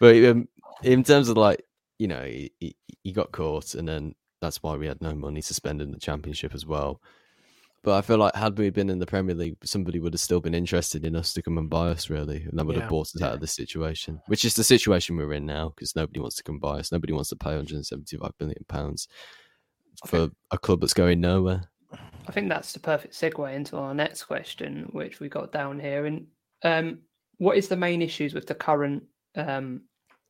But 0.00 0.24
um, 0.24 0.48
in 0.82 1.04
terms 1.04 1.28
of 1.28 1.36
like, 1.36 1.62
you 1.98 2.08
know, 2.08 2.24
he, 2.24 2.50
he, 2.58 2.76
he 3.02 3.12
got 3.12 3.30
caught, 3.30 3.74
and 3.74 3.86
then 3.86 4.14
that's 4.44 4.62
why 4.62 4.76
we 4.76 4.86
had 4.86 5.00
no 5.00 5.14
money 5.14 5.40
to 5.42 5.54
spend 5.54 5.80
in 5.80 5.90
the 5.90 5.98
championship 5.98 6.54
as 6.54 6.66
well. 6.66 7.00
But 7.82 7.94
I 7.94 8.00
feel 8.02 8.16
like 8.16 8.34
had 8.34 8.58
we 8.58 8.70
been 8.70 8.88
in 8.88 8.98
the 8.98 9.06
Premier 9.06 9.34
League, 9.34 9.56
somebody 9.64 9.98
would 9.98 10.14
have 10.14 10.20
still 10.20 10.40
been 10.40 10.54
interested 10.54 11.04
in 11.04 11.16
us 11.16 11.34
to 11.34 11.42
come 11.42 11.58
and 11.58 11.68
buy 11.68 11.88
us, 11.88 12.08
really, 12.08 12.42
and 12.44 12.58
that 12.58 12.64
would 12.64 12.76
Yeah. 12.76 12.82
have 12.82 12.90
bought 12.90 13.14
us 13.14 13.20
out 13.20 13.34
of 13.34 13.40
this 13.40 13.52
situation, 13.52 14.20
which 14.26 14.44
is 14.44 14.54
the 14.54 14.64
situation 14.64 15.16
we're 15.16 15.34
in 15.34 15.44
now 15.44 15.68
because 15.70 15.94
nobody 15.96 16.20
wants 16.20 16.36
to 16.36 16.42
come 16.42 16.58
buy 16.58 16.78
us. 16.78 16.92
Nobody 16.92 17.12
wants 17.12 17.28
to 17.30 17.36
pay 17.36 17.54
175 17.54 18.32
billion 18.38 18.64
pounds 18.68 19.08
for 20.06 20.30
a 20.50 20.58
club 20.58 20.80
that's 20.80 20.94
going 20.94 21.20
nowhere. 21.20 21.68
I 22.26 22.32
think 22.32 22.48
that's 22.48 22.72
the 22.72 22.80
perfect 22.80 23.14
segue 23.14 23.54
into 23.54 23.76
our 23.76 23.94
next 23.94 24.24
question, 24.24 24.88
which 24.92 25.20
we 25.20 25.28
got 25.28 25.52
down 25.52 25.78
here. 25.78 26.06
And 26.06 26.26
um, 26.62 27.00
what 27.36 27.56
is 27.58 27.68
the 27.68 27.76
main 27.76 28.00
issues 28.00 28.32
with 28.32 28.46
the 28.46 28.54
current 28.54 29.04
um, 29.36 29.82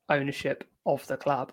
ownership 0.08 0.64
of 0.86 1.06
the 1.06 1.16
club? 1.16 1.52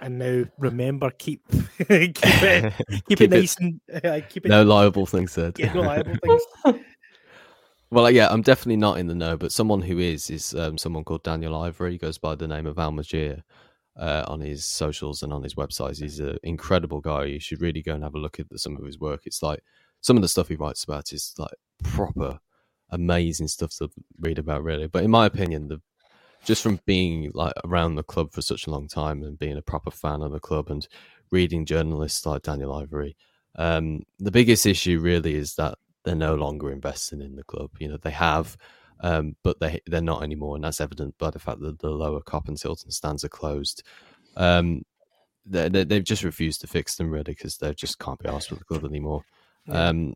And 0.00 0.18
now 0.18 0.44
remember, 0.58 1.10
keep 1.10 1.42
keep 1.78 1.88
it 1.88 2.74
keep, 2.88 3.06
Keep 3.06 3.20
it 3.20 3.20
it- 3.20 3.30
nice 3.30 3.56
and 3.58 3.80
uh, 4.04 4.20
keep 4.28 4.44
it 4.46 4.48
No 4.48 4.62
liable 4.62 5.06
things 5.06 5.32
said. 5.32 5.58
yeah, 5.58 5.72
no 5.72 5.80
liable 5.82 6.14
things. 6.22 6.82
Well, 7.90 8.10
yeah, 8.10 8.28
I'm 8.30 8.42
definitely 8.42 8.76
not 8.76 8.98
in 8.98 9.06
the 9.06 9.14
know, 9.14 9.36
but 9.36 9.52
someone 9.52 9.80
who 9.80 9.98
is 9.98 10.28
is 10.28 10.54
um, 10.54 10.76
someone 10.76 11.04
called 11.04 11.22
Daniel 11.22 11.54
Ivory. 11.56 11.92
He 11.92 11.98
goes 11.98 12.18
by 12.18 12.34
the 12.34 12.48
name 12.48 12.66
of 12.66 12.76
Almagir 12.76 13.42
uh, 13.96 14.24
on 14.26 14.40
his 14.40 14.64
socials 14.64 15.22
and 15.22 15.32
on 15.32 15.42
his 15.42 15.54
websites. 15.54 16.00
He's 16.00 16.18
an 16.18 16.36
incredible 16.42 17.00
guy. 17.00 17.24
You 17.24 17.40
should 17.40 17.60
really 17.62 17.82
go 17.82 17.94
and 17.94 18.02
have 18.02 18.14
a 18.14 18.18
look 18.18 18.40
at 18.40 18.48
the, 18.48 18.58
some 18.58 18.76
of 18.76 18.84
his 18.84 18.98
work. 18.98 19.22
It's 19.24 19.42
like 19.42 19.60
some 20.00 20.16
of 20.16 20.22
the 20.22 20.28
stuff 20.28 20.48
he 20.48 20.56
writes 20.56 20.82
about 20.84 21.12
is 21.12 21.32
like 21.38 21.54
proper 21.84 22.40
amazing 22.90 23.48
stuff 23.48 23.70
to 23.78 23.88
read 24.20 24.38
about, 24.38 24.64
really. 24.64 24.88
But 24.88 25.04
in 25.04 25.10
my 25.12 25.24
opinion, 25.26 25.68
the 25.68 25.80
just 26.46 26.62
from 26.62 26.80
being 26.86 27.30
like 27.34 27.52
around 27.64 27.96
the 27.96 28.02
club 28.04 28.32
for 28.32 28.40
such 28.40 28.66
a 28.66 28.70
long 28.70 28.86
time 28.86 29.22
and 29.22 29.38
being 29.38 29.56
a 29.56 29.62
proper 29.62 29.90
fan 29.90 30.22
of 30.22 30.30
the 30.30 30.40
club 30.40 30.70
and 30.70 30.86
reading 31.32 31.66
journalists 31.66 32.24
like 32.24 32.42
Daniel 32.42 32.72
Ivory, 32.72 33.16
um, 33.56 34.04
the 34.20 34.30
biggest 34.30 34.64
issue 34.64 35.00
really 35.00 35.34
is 35.34 35.56
that 35.56 35.76
they're 36.04 36.14
no 36.14 36.36
longer 36.36 36.70
investing 36.70 37.20
in 37.20 37.34
the 37.34 37.42
club. 37.42 37.70
You 37.80 37.88
know, 37.88 37.96
they 37.96 38.12
have, 38.12 38.56
um, 39.00 39.34
but 39.42 39.58
they 39.58 39.80
they're 39.86 40.00
not 40.00 40.22
anymore, 40.22 40.54
and 40.54 40.64
that's 40.64 40.80
evident 40.80 41.18
by 41.18 41.30
the 41.30 41.40
fact 41.40 41.60
that 41.60 41.80
the 41.80 41.90
lower 41.90 42.20
Kop 42.20 42.48
and 42.48 42.56
Tilton 42.56 42.92
stands 42.92 43.24
are 43.24 43.28
closed. 43.28 43.82
Um, 44.36 44.82
they, 45.44 45.68
they, 45.68 45.84
they've 45.84 46.04
just 46.04 46.22
refused 46.22 46.60
to 46.60 46.68
fix 46.68 46.94
them 46.94 47.10
really 47.10 47.24
because 47.24 47.58
they 47.58 47.74
just 47.74 47.98
can't 47.98 48.20
be 48.20 48.28
asked 48.28 48.50
with 48.50 48.60
the 48.60 48.64
club 48.64 48.84
anymore. 48.84 49.24
Um, 49.68 50.14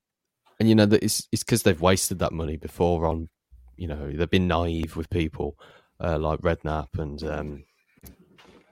and 0.61 0.69
you 0.69 0.77
know, 0.77 0.87
that 0.87 1.03
it's 1.03 1.27
it's 1.33 1.43
because 1.43 1.65
they've 1.65 1.81
wasted 1.81 2.21
that 2.21 2.33
money 2.33 2.57
before 2.57 3.07
on, 3.07 3.29
you 3.77 3.89
know, 3.89 4.13
they've 4.13 4.31
been 4.31 4.47
naive 4.47 4.95
with 4.95 5.11
people 5.11 5.57
uh, 6.01 6.19
like 6.19 6.41
Redknapp 6.41 6.99
and 6.99 7.23
um, 7.25 7.65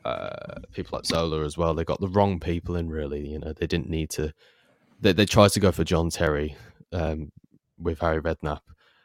uh, 0.04 0.60
people 0.72 0.96
like 0.96 1.06
Zola 1.06 1.44
as 1.44 1.58
well. 1.58 1.74
They 1.74 1.84
got 1.84 2.00
the 2.00 2.08
wrong 2.08 2.40
people 2.40 2.76
in. 2.76 2.88
Really, 2.88 3.28
you 3.28 3.38
know, 3.38 3.52
they 3.52 3.66
didn't 3.66 3.90
need 3.90 4.10
to. 4.10 4.32
They 5.00 5.12
they 5.12 5.26
tried 5.26 5.52
to 5.52 5.60
go 5.60 5.70
for 5.70 5.84
John 5.84 6.10
Terry 6.10 6.56
um, 6.92 7.30
with 7.78 8.00
Harry 8.00 8.20
Redknapp. 8.20 8.60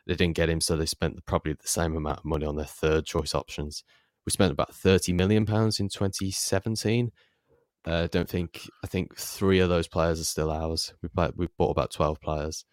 They 0.05 0.15
didn't 0.15 0.35
get 0.35 0.49
him, 0.49 0.61
so 0.61 0.75
they 0.75 0.85
spent 0.85 1.25
probably 1.25 1.53
the 1.53 1.67
same 1.67 1.95
amount 1.95 2.19
of 2.19 2.25
money 2.25 2.45
on 2.45 2.55
their 2.55 2.65
third 2.65 3.05
choice 3.05 3.35
options. 3.35 3.83
We 4.25 4.31
spent 4.31 4.51
about 4.51 4.73
thirty 4.73 5.13
million 5.13 5.45
pounds 5.45 5.79
in 5.79 5.89
2017. 5.89 7.11
Uh, 7.85 8.07
don't 8.07 8.29
think 8.29 8.69
I 8.83 8.87
think 8.87 9.17
three 9.17 9.59
of 9.59 9.67
those 9.67 9.87
players 9.87 10.19
are 10.21 10.25
still 10.25 10.51
ours. 10.51 10.93
We 11.01 11.09
play, 11.09 11.31
we 11.35 11.47
bought 11.57 11.71
about 11.71 11.91
twelve 11.91 12.21
players, 12.21 12.63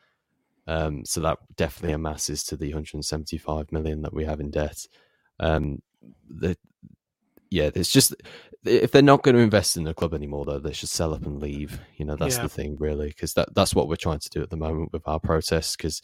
um, 0.69 1.05
so 1.05 1.21
that 1.23 1.39
definitely 1.57 1.95
amasses 1.95 2.45
to 2.45 2.57
the 2.57 2.69
175 2.69 3.73
million 3.73 4.03
that 4.03 4.15
we 4.15 4.25
have 4.25 4.39
in 4.39 4.51
debt. 4.51 4.87
Um, 5.41 5.83
the, 6.29 6.57
yeah, 7.51 7.71
it's 7.75 7.91
just 7.91 8.15
if 8.65 8.93
they're 8.93 9.03
not 9.03 9.23
going 9.23 9.35
to 9.35 9.41
invest 9.41 9.77
in 9.77 9.85
the 9.85 9.95
club 9.95 10.15
anymore, 10.15 10.45
though, 10.45 10.59
they 10.59 10.73
should 10.73 10.89
sell 10.91 11.15
up 11.15 11.25
and 11.27 11.41
leave. 11.41 11.81
You 11.97 12.05
know, 12.05 12.15
that's 12.15 12.37
Yeah. 12.37 12.43
the 12.45 12.49
thing, 12.49 12.77
really, 12.79 13.09
because 13.09 13.35
that 13.35 13.55
that's 13.55 13.75
what 13.75 13.89
we're 13.89 13.97
trying 13.97 14.21
to 14.21 14.31
do 14.31 14.43
at 14.43 14.51
the 14.51 14.57
moment 14.57 14.93
with 14.93 15.03
our 15.07 15.19
protests. 15.19 15.77
Because 15.77 16.01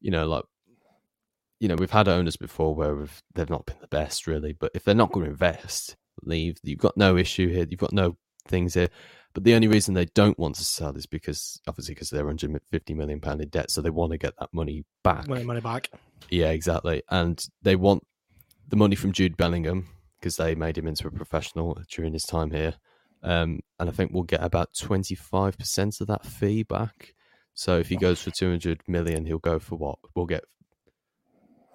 you 0.00 0.10
know, 0.10 0.26
like 0.26 0.44
you 1.60 1.68
know, 1.68 1.76
we've 1.76 1.90
had 1.90 2.08
owners 2.08 2.36
before 2.36 2.74
where 2.74 2.96
we've, 2.96 3.22
they've 3.34 3.50
not 3.50 3.66
been 3.66 3.76
the 3.82 3.86
best, 3.86 4.26
really. 4.26 4.54
But 4.54 4.70
if 4.74 4.82
they're 4.84 4.94
not 4.94 5.12
going 5.12 5.26
to 5.26 5.30
invest, 5.30 5.94
leave. 6.22 6.56
You've 6.62 6.78
got 6.78 6.96
no 6.96 7.18
issue 7.18 7.48
here. 7.48 7.66
You've 7.68 7.78
got 7.80 7.92
no 7.92 8.16
things 8.48 8.72
here. 8.74 8.88
But 9.34 9.44
the 9.44 9.54
only 9.54 9.68
reason 9.68 9.92
they 9.94 10.06
don't 10.06 10.38
want 10.38 10.54
to 10.56 10.64
sell 10.64 10.96
is 10.96 11.04
because 11.06 11.60
obviously 11.68 11.94
because 11.94 12.08
they're 12.10 12.24
150 12.24 12.94
million 12.94 13.20
pound 13.20 13.42
in 13.42 13.48
debt, 13.50 13.70
so 13.70 13.80
they 13.82 13.90
want 13.90 14.10
to 14.12 14.18
get 14.18 14.32
that 14.40 14.48
money 14.52 14.84
back. 15.04 15.28
Money, 15.28 15.44
money 15.44 15.60
back. 15.60 15.88
Yeah, 16.30 16.48
exactly. 16.50 17.02
And 17.10 17.40
they 17.62 17.76
want 17.76 18.04
the 18.70 18.76
money 18.76 18.96
from 18.96 19.12
Jude 19.12 19.36
Bellingham 19.36 19.86
because 20.18 20.36
they 20.36 20.54
made 20.54 20.78
him 20.78 20.86
into 20.86 21.06
a 21.06 21.10
professional 21.10 21.78
during 21.90 22.12
his 22.12 22.24
time 22.24 22.50
here. 22.50 22.74
Um, 23.22 23.60
and 23.78 23.88
I 23.88 23.92
think 23.92 24.12
we'll 24.12 24.22
get 24.22 24.42
about 24.42 24.72
25% 24.74 26.00
of 26.00 26.06
that 26.06 26.24
fee 26.24 26.62
back. 26.62 27.14
So 27.54 27.78
if 27.78 27.88
he 27.88 27.96
goes 27.96 28.22
for 28.22 28.30
200 28.30 28.80
million, 28.86 29.26
he'll 29.26 29.38
go 29.38 29.58
for 29.58 29.76
what? 29.76 29.98
We'll 30.14 30.26
get 30.26 30.44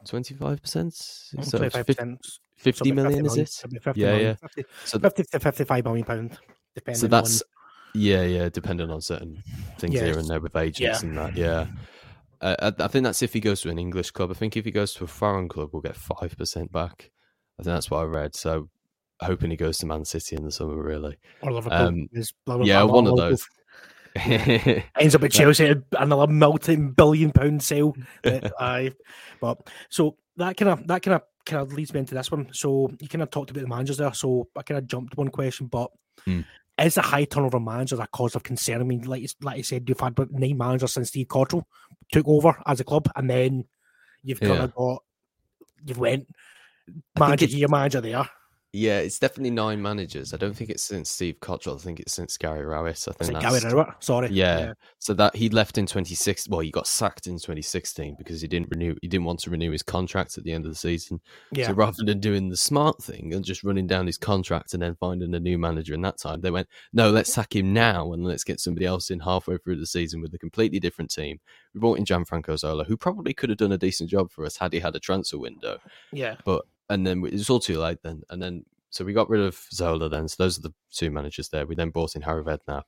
25%? 0.07 0.93
So 0.93 1.37
it's 1.39 1.51
25%. 1.51 2.17
50 2.57 2.61
So 2.61 2.69
it'll 2.69 2.85
be 2.85 2.91
million, 2.93 3.25
is 3.25 3.31
million. 3.33 3.43
it? 3.73 3.83
50 3.83 3.99
Yeah, 4.01 4.07
million. 4.11 4.27
yeah. 4.41 4.47
50, 4.47 4.63
So 4.85 4.99
50 4.99 5.23
to 5.23 5.39
55 5.39 5.83
million 5.83 6.05
pound, 6.05 6.37
depending 6.73 6.99
so 7.01 7.07
that's 7.07 7.41
on. 7.41 7.47
yeah 7.95 8.21
yeah 8.23 8.49
depending 8.49 8.89
on 8.89 9.01
certain 9.01 9.43
things 9.77 9.93
here 9.99 10.17
and 10.17 10.27
there 10.27 10.39
with 10.39 10.55
agents 10.55 11.03
Yeah. 11.03 11.07
and 11.09 11.17
that 11.17 11.35
yeah 11.35 11.67
uh, 12.45 12.71
I, 12.79 12.83
I 12.83 12.87
think 12.87 13.03
that's 13.03 13.21
if 13.21 13.33
he 13.33 13.39
goes 13.39 13.61
to 13.61 13.69
an 13.69 13.79
english 13.79 14.11
club 14.11 14.31
i 14.31 14.33
think 14.33 14.55
if 14.55 14.65
he 14.65 14.71
goes 14.71 14.93
to 14.95 15.03
a 15.03 15.07
foreign 15.07 15.47
club 15.47 15.69
we'll 15.71 15.81
get 15.81 15.95
5% 15.95 16.71
back 16.71 17.11
i 17.59 17.63
think 17.63 17.73
that's 17.73 17.89
what 17.91 17.99
i 17.99 18.03
read 18.03 18.35
so 18.35 18.69
hoping 19.21 19.51
he 19.51 19.57
goes 19.57 19.77
to 19.79 19.85
man 19.85 20.05
city 20.05 20.35
in 20.35 20.43
the 20.43 20.51
summer 20.51 20.81
really 20.81 21.17
Or 21.41 21.51
Liverpool. 21.51 21.77
Um, 21.77 22.09
yeah 22.63 22.83
one 22.83 23.07
of 23.07 23.15
those 23.17 23.47
ends 24.15 25.13
up 25.13 25.23
at 25.23 25.31
Chelsea 25.31 25.75
another 25.97 26.31
multi-billion 26.31 27.31
pound 27.31 27.61
sale. 27.61 27.93
Aye, 28.59 28.91
but 29.41 29.69
so 29.89 30.15
that 30.37 30.55
kind 30.55 30.71
of 30.71 30.87
that 30.87 31.01
kind 31.01 31.15
of 31.15 31.23
kind 31.45 31.61
of 31.61 31.73
leads 31.73 31.93
me 31.93 31.99
into 31.99 32.15
this 32.15 32.31
one. 32.31 32.47
So 32.53 32.89
you 33.01 33.09
kind 33.09 33.23
of 33.23 33.29
talked 33.29 33.51
about 33.51 33.61
the 33.61 33.67
managers 33.67 33.97
there. 33.97 34.13
So 34.13 34.47
I 34.55 34.61
kind 34.63 34.77
of 34.77 34.87
jumped 34.87 35.17
one 35.17 35.27
question, 35.29 35.67
but 35.67 35.91
Hmm. 36.23 36.41
is 36.79 36.95
the 36.95 37.01
high 37.01 37.25
turnover 37.25 37.57
of 37.57 37.63
managers 37.63 37.99
a 37.99 38.07
cause 38.07 38.35
of 38.35 38.43
concern? 38.43 38.79
I 38.79 38.85
mean, 38.85 39.01
like 39.01 39.21
you, 39.21 39.27
like 39.41 39.57
you 39.57 39.63
said, 39.63 39.87
you've 39.87 39.99
had 39.99 40.17
nine 40.31 40.57
managers 40.57 40.93
since 40.93 41.09
Steve 41.09 41.27
Cotterill 41.27 41.65
took 42.11 42.27
over 42.27 42.55
as 42.65 42.79
a 42.79 42.83
club, 42.83 43.09
and 43.15 43.29
then 43.29 43.65
you've 44.23 44.39
kind 44.39 44.53
Yeah. 44.55 44.63
of 44.63 44.75
got 44.75 45.03
you've 45.85 45.97
went 45.99 46.27
manager 47.17 47.45
here, 47.45 47.67
manager 47.67 48.01
there. 48.01 48.29
Yeah, 48.75 48.99
it's 48.99 49.19
definitely 49.19 49.51
nine 49.51 49.81
managers. 49.81 50.33
I 50.33 50.37
don't 50.37 50.53
think 50.53 50.69
it's 50.69 50.83
since 50.83 51.09
Steve 51.09 51.39
Cotterill. 51.39 51.75
I 51.75 51.81
think 51.81 52.01
it's 52.01 52.11
since 52.11 52.35
Gary 52.37 52.65
Rowett. 52.65 53.07
I 53.07 53.11
think 53.13 53.39
that's 53.39 53.61
Gary 53.61 53.73
Rowett? 53.73 54.03
Sorry. 54.03 54.29
Yeah. 54.31 54.73
So 54.99 55.13
that 55.13 55.33
he 55.33 55.47
left 55.47 55.77
in 55.77 55.85
2016. 55.85 56.51
Well, 56.51 56.59
he 56.59 56.71
got 56.71 56.85
sacked 56.85 57.25
in 57.27 57.35
2016 57.35 58.15
because 58.17 58.41
he 58.41 58.49
didn't 58.49 58.67
renew. 58.69 58.93
He 59.01 59.07
didn't 59.07 59.23
want 59.23 59.39
to 59.41 59.49
renew 59.49 59.71
his 59.71 59.81
contract 59.81 60.37
at 60.37 60.43
the 60.43 60.51
end 60.51 60.65
of 60.65 60.71
the 60.71 60.77
season. 60.77 61.21
Yeah. 61.53 61.67
So 61.67 61.73
rather 61.73 62.03
than 62.03 62.19
doing 62.19 62.49
the 62.49 62.57
smart 62.57 63.01
thing 63.01 63.33
and 63.33 63.45
just 63.45 63.63
running 63.63 63.87
down 63.87 64.07
his 64.07 64.17
contract 64.17 64.73
and 64.73 64.83
then 64.83 64.97
finding 64.99 65.33
a 65.33 65.39
new 65.39 65.57
manager 65.57 65.93
in 65.93 66.01
that 66.01 66.17
time, 66.17 66.41
they 66.41 66.51
went, 66.51 66.67
no, 66.91 67.09
let's 67.11 67.33
sack 67.33 67.55
him 67.55 67.71
now 67.71 68.11
and 68.11 68.25
let's 68.25 68.43
get 68.43 68.59
somebody 68.59 68.85
else 68.85 69.09
in 69.09 69.21
halfway 69.21 69.57
through 69.57 69.77
the 69.77 69.87
season 69.87 70.21
with 70.21 70.33
a 70.33 70.37
completely 70.37 70.81
different 70.81 71.11
team. 71.11 71.39
We 71.73 71.79
brought 71.79 71.97
in 71.97 72.03
Gianfranco 72.03 72.59
Zola, 72.59 72.83
who 72.83 72.97
probably 72.97 73.33
could 73.33 73.49
have 73.49 73.57
done 73.57 73.71
a 73.71 73.77
decent 73.77 74.09
job 74.09 74.31
for 74.31 74.43
us 74.43 74.57
had 74.57 74.73
he 74.73 74.81
had 74.81 74.97
a 74.97 74.99
transfer 74.99 75.37
window. 75.37 75.77
Yeah. 76.11 76.35
But 76.43 76.65
and 76.89 77.05
then 77.05 77.25
it 77.25 77.33
was 77.33 77.49
all 77.49 77.59
too 77.59 77.79
late 77.79 77.99
then. 78.03 78.21
And 78.29 78.41
then 78.41 78.65
so 78.89 79.03
we 79.03 79.13
got 79.13 79.29
rid 79.29 79.41
of 79.41 79.59
Zola 79.73 80.09
then. 80.09 80.27
So 80.27 80.43
those 80.43 80.57
are 80.57 80.61
the 80.61 80.73
two 80.91 81.11
managers 81.11 81.49
there. 81.49 81.65
We 81.65 81.75
then 81.75 81.89
brought 81.89 82.15
in 82.15 82.21
Harry 82.21 82.43
Redknapp 82.43 82.83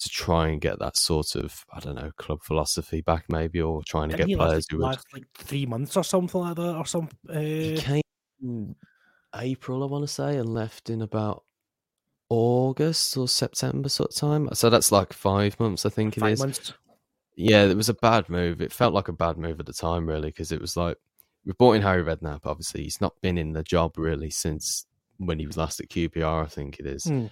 to 0.00 0.08
try 0.08 0.48
and 0.48 0.60
get 0.60 0.78
that 0.78 0.96
sort 0.96 1.34
of 1.34 1.64
I 1.72 1.80
don't 1.80 1.94
know 1.94 2.10
club 2.16 2.42
philosophy 2.42 3.00
back 3.02 3.24
maybe, 3.28 3.60
or 3.60 3.82
trying 3.84 4.08
to 4.10 4.16
Didn't 4.16 4.28
get 4.28 4.32
he 4.32 4.36
players 4.36 4.52
last, 4.54 4.70
who 4.70 4.76
would. 4.78 4.84
last 4.84 5.06
like 5.12 5.24
three 5.36 5.66
months 5.66 5.96
or 5.96 6.04
something 6.04 6.40
like 6.40 6.56
that, 6.56 6.76
or 6.76 6.86
some. 6.86 7.08
He 7.30 7.76
Uh, 7.76 7.80
came 7.80 8.02
in 8.42 8.76
April, 9.34 9.82
I 9.82 9.86
want 9.86 10.02
to 10.02 10.12
say, 10.12 10.36
and 10.36 10.52
left 10.52 10.90
in 10.90 11.02
about 11.02 11.44
August 12.28 13.16
or 13.16 13.28
September 13.28 13.88
sort 13.88 14.10
of 14.10 14.16
time. 14.16 14.48
So 14.54 14.70
that's 14.70 14.92
like 14.92 15.12
five 15.12 15.58
months, 15.60 15.84
I 15.84 15.90
think 15.90 16.16
it 16.16 16.20
five 16.20 16.32
is. 16.32 16.40
months. 16.40 16.72
Yeah, 17.36 17.64
it 17.64 17.76
was 17.76 17.88
a 17.88 17.94
bad 17.94 18.28
move. 18.28 18.60
It 18.60 18.72
felt 18.72 18.92
like 18.94 19.08
a 19.08 19.12
bad 19.12 19.38
move 19.38 19.60
at 19.60 19.66
the 19.66 19.72
time, 19.72 20.06
really, 20.06 20.28
because 20.28 20.52
it 20.52 20.60
was 20.60 20.76
like 20.76 20.96
we 21.44 21.52
brought 21.52 21.72
in 21.72 21.82
Harry 21.82 22.02
Redknapp. 22.02 22.40
Obviously, 22.44 22.82
he's 22.82 23.00
not 23.00 23.14
been 23.22 23.38
in 23.38 23.52
the 23.52 23.62
job 23.62 23.96
really 23.96 24.30
since 24.30 24.86
when 25.18 25.38
he 25.38 25.46
was 25.46 25.56
last 25.56 25.80
at 25.80 25.88
QPR, 25.88 26.44
I 26.44 26.48
think 26.48 26.78
it 26.78 26.86
is. 26.86 27.04
Hmm. 27.04 27.26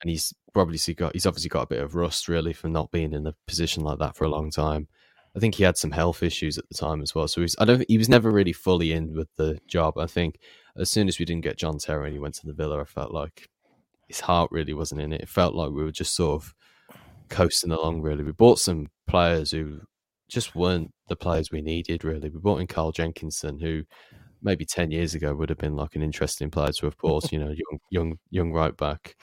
And 0.00 0.10
he's 0.10 0.32
probably 0.52 0.78
got 0.94 1.12
he's 1.12 1.26
obviously 1.26 1.48
got 1.48 1.62
a 1.62 1.68
bit 1.68 1.82
of 1.82 1.94
rust 1.94 2.28
really 2.28 2.52
from 2.52 2.72
not 2.72 2.90
being 2.90 3.12
in 3.12 3.26
a 3.26 3.34
position 3.46 3.84
like 3.84 3.98
that 3.98 4.16
for 4.16 4.24
a 4.24 4.30
long 4.30 4.50
time. 4.50 4.88
I 5.34 5.38
think 5.38 5.54
he 5.54 5.62
had 5.62 5.78
some 5.78 5.92
health 5.92 6.22
issues 6.22 6.58
at 6.58 6.68
the 6.68 6.74
time 6.74 7.00
as 7.00 7.14
well. 7.14 7.26
So 7.26 7.40
he's, 7.40 7.56
I 7.58 7.64
don't 7.64 7.84
he 7.88 7.98
was 7.98 8.08
never 8.08 8.30
really 8.30 8.52
fully 8.52 8.92
in 8.92 9.14
with 9.14 9.28
the 9.36 9.58
job. 9.66 9.96
I 9.96 10.06
think 10.06 10.38
as 10.76 10.90
soon 10.90 11.08
as 11.08 11.18
we 11.18 11.24
didn't 11.24 11.44
get 11.44 11.56
John 11.56 11.78
Terry 11.78 12.06
and 12.06 12.14
he 12.14 12.18
went 12.18 12.34
to 12.36 12.46
the 12.46 12.52
Villa, 12.52 12.80
I 12.80 12.84
felt 12.84 13.12
like 13.12 13.48
his 14.08 14.20
heart 14.20 14.50
really 14.50 14.74
wasn't 14.74 15.00
in 15.00 15.12
it. 15.12 15.22
It 15.22 15.28
felt 15.28 15.54
like 15.54 15.70
we 15.70 15.84
were 15.84 15.92
just 15.92 16.14
sort 16.14 16.42
of 16.42 16.54
coasting 17.28 17.72
along. 17.72 18.02
Really, 18.02 18.24
we 18.24 18.32
bought 18.32 18.58
some 18.58 18.88
players 19.06 19.52
who 19.52 19.80
just 20.28 20.54
weren't 20.54 20.92
the 21.12 21.16
players 21.16 21.50
we 21.50 21.62
needed. 21.62 22.04
Really, 22.04 22.30
we 22.30 22.38
brought 22.40 22.60
in 22.60 22.66
Carl 22.66 22.92
Jenkinson, 22.92 23.58
who 23.58 23.84
maybe 24.42 24.64
ten 24.64 24.90
years 24.90 25.14
ago 25.14 25.34
would 25.34 25.48
have 25.50 25.58
been 25.58 25.76
like 25.76 25.94
an 25.96 26.02
interesting 26.02 26.50
player 26.50 26.72
to 26.72 26.86
have 26.86 26.96
bought. 26.98 27.30
you 27.32 27.38
know, 27.38 27.50
young, 27.56 27.78
young, 27.90 28.18
young 28.30 28.52
right 28.52 28.76
back. 28.76 29.16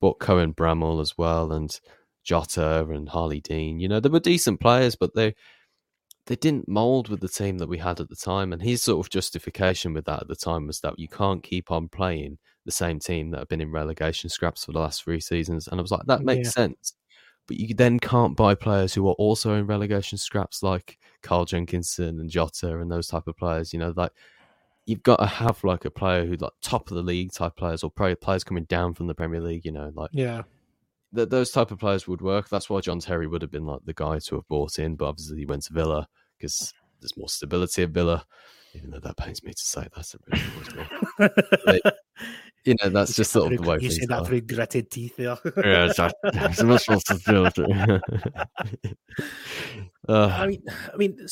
Bought 0.00 0.18
Cohen 0.20 0.52
Bramall 0.54 1.00
as 1.00 1.16
well, 1.18 1.52
and 1.52 1.78
Jota 2.24 2.86
and 2.90 3.08
Harlee 3.08 3.42
Dean. 3.42 3.80
You 3.80 3.88
know, 3.88 4.00
they 4.00 4.08
were 4.08 4.20
decent 4.20 4.60
players, 4.60 4.96
but 4.96 5.14
they 5.14 5.34
they 6.26 6.36
didn't 6.36 6.68
mold 6.68 7.08
with 7.08 7.20
the 7.20 7.28
team 7.28 7.58
that 7.58 7.68
we 7.68 7.78
had 7.78 8.00
at 8.00 8.08
the 8.08 8.16
time. 8.16 8.52
And 8.52 8.62
his 8.62 8.82
sort 8.82 9.04
of 9.04 9.10
justification 9.10 9.92
with 9.92 10.04
that 10.04 10.22
at 10.22 10.28
the 10.28 10.36
time 10.36 10.66
was 10.68 10.80
that 10.80 10.98
you 10.98 11.08
can't 11.08 11.42
keep 11.42 11.70
on 11.70 11.88
playing 11.88 12.38
the 12.64 12.70
same 12.72 13.00
team 13.00 13.30
that 13.30 13.38
have 13.40 13.48
been 13.48 13.60
in 13.60 13.72
relegation 13.72 14.30
scraps 14.30 14.64
for 14.64 14.72
the 14.72 14.78
last 14.78 15.02
three 15.02 15.18
seasons. 15.20 15.66
And 15.66 15.80
I 15.80 15.82
was 15.82 15.90
like, 15.90 16.06
that 16.06 16.22
makes 16.22 16.46
Yeah. 16.48 16.52
sense. 16.52 16.94
But 17.48 17.56
you 17.56 17.74
then 17.74 17.98
can't 17.98 18.36
buy 18.36 18.54
players 18.54 18.94
who 18.94 19.06
are 19.08 19.14
also 19.14 19.54
in 19.54 19.66
relegation 19.66 20.16
scraps 20.18 20.62
like 20.62 20.98
Carl 21.22 21.44
Jenkinson 21.44 22.20
and 22.20 22.30
Jota 22.30 22.78
and 22.78 22.90
those 22.90 23.08
type 23.08 23.26
of 23.26 23.36
players. 23.36 23.72
You 23.72 23.80
know, 23.80 23.92
like 23.96 24.12
you've 24.86 25.02
got 25.02 25.16
to 25.16 25.26
have 25.26 25.62
like 25.64 25.84
a 25.84 25.90
player 25.90 26.24
who 26.24 26.36
like 26.36 26.52
top 26.60 26.90
of 26.90 26.96
the 26.96 27.02
league 27.02 27.32
type 27.32 27.56
players 27.56 27.82
or 27.82 27.90
players 27.90 28.44
coming 28.44 28.64
down 28.64 28.94
from 28.94 29.06
the 29.08 29.14
Premier 29.14 29.40
League. 29.40 29.64
You 29.64 29.72
know, 29.72 29.90
like 29.94 30.10
Yeah. 30.12 30.42
th- 31.14 31.28
those 31.30 31.50
type 31.50 31.70
of 31.72 31.78
players 31.78 32.06
would 32.08 32.20
work. 32.22 32.48
That's 32.48 32.70
why 32.70 32.80
John 32.80 33.00
Terry 33.00 33.26
would 33.26 33.42
have 33.42 33.50
been 33.50 33.66
like 33.66 33.80
the 33.84 33.92
guy 33.94 34.18
to 34.20 34.34
have 34.36 34.48
bought 34.48 34.78
in, 34.78 34.94
but 34.96 35.06
obviously 35.06 35.38
he 35.38 35.46
went 35.46 35.62
to 35.64 35.72
Villa 35.72 36.08
because 36.38 36.72
there's 37.00 37.16
more 37.16 37.28
stability 37.28 37.82
at 37.82 37.90
Villa. 37.90 38.24
Even 38.74 38.90
though 38.90 39.00
that 39.00 39.16
pains 39.18 39.42
me 39.42 39.52
to 39.52 39.62
say 39.66 39.86
that, 39.94 40.14
it 40.14 40.20
really 40.26 40.44
annoys 40.56 40.74
me. 41.68 41.80
But, 41.82 41.96
you 42.64 42.76
know, 42.82 42.88
that's 42.90 43.16
just 43.16 43.32
sort 43.32 43.52
of 43.52 43.60
the 43.62 43.68
way 43.68 43.78
You 43.80 43.90
said 43.90 44.08
that 44.08 44.26
through 44.26 44.42
gritted 44.42 44.90
teeth 44.90 45.16
there. 45.16 45.36
Yeah. 45.56 45.86
It's 45.88 46.62
not 46.62 46.80
supposed 46.80 47.06
to. 47.06 48.00
I 50.08 50.46
mean, 50.46 50.62
I 50.92 50.96
mean, 50.96 51.26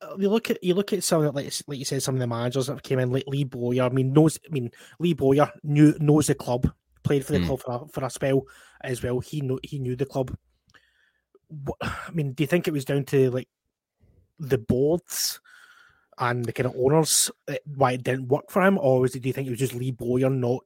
uh, 0.00 0.16
you 0.18 0.28
look 0.28 0.50
at 0.50 0.62
you 0.62 0.74
look 0.74 0.92
at 0.92 1.04
some 1.04 1.24
like 1.32 1.52
like 1.66 1.78
you 1.78 1.84
said, 1.84 2.02
some 2.02 2.14
of 2.14 2.20
the 2.20 2.26
managers 2.26 2.66
that 2.66 2.82
came 2.82 2.98
in, 2.98 3.10
like 3.12 3.24
Lee 3.26 3.44
Bowyer. 3.44 3.84
I 3.84 3.88
mean, 3.90 4.12
knows. 4.12 4.38
I 4.46 4.52
mean, 4.52 4.70
Lee 4.98 5.14
Bowyer 5.14 5.50
knew 5.62 5.94
knows 6.00 6.26
the 6.26 6.34
club, 6.34 6.70
played 7.04 7.24
for 7.24 7.32
the 7.32 7.38
Mm. 7.38 7.46
club 7.46 7.60
for 7.60 7.72
a, 7.74 7.88
for 7.88 8.04
a 8.04 8.10
spell 8.10 8.42
as 8.82 9.02
well. 9.02 9.20
He 9.20 9.40
knew 9.40 9.60
he 9.62 9.78
knew 9.78 9.96
the 9.96 10.06
club. 10.06 10.36
What, 11.48 11.78
I 11.82 12.10
mean, 12.12 12.32
do 12.32 12.42
you 12.42 12.48
think 12.48 12.66
it 12.66 12.72
was 12.72 12.84
down 12.84 13.04
to 13.06 13.30
like 13.30 13.48
the 14.38 14.58
boards 14.58 15.40
and 16.18 16.44
the 16.44 16.52
kind 16.52 16.66
of 16.66 16.74
owners 16.76 17.30
uh, 17.48 17.54
why 17.76 17.92
it 17.92 18.02
didn't 18.04 18.28
work 18.28 18.50
for 18.50 18.62
him, 18.62 18.78
or 18.78 19.00
was 19.00 19.14
it? 19.16 19.20
Do 19.22 19.28
you 19.28 19.32
think 19.32 19.46
it 19.48 19.50
was 19.50 19.58
just 19.58 19.74
Lee 19.74 19.90
Bowyer 19.90 20.30
not 20.30 20.60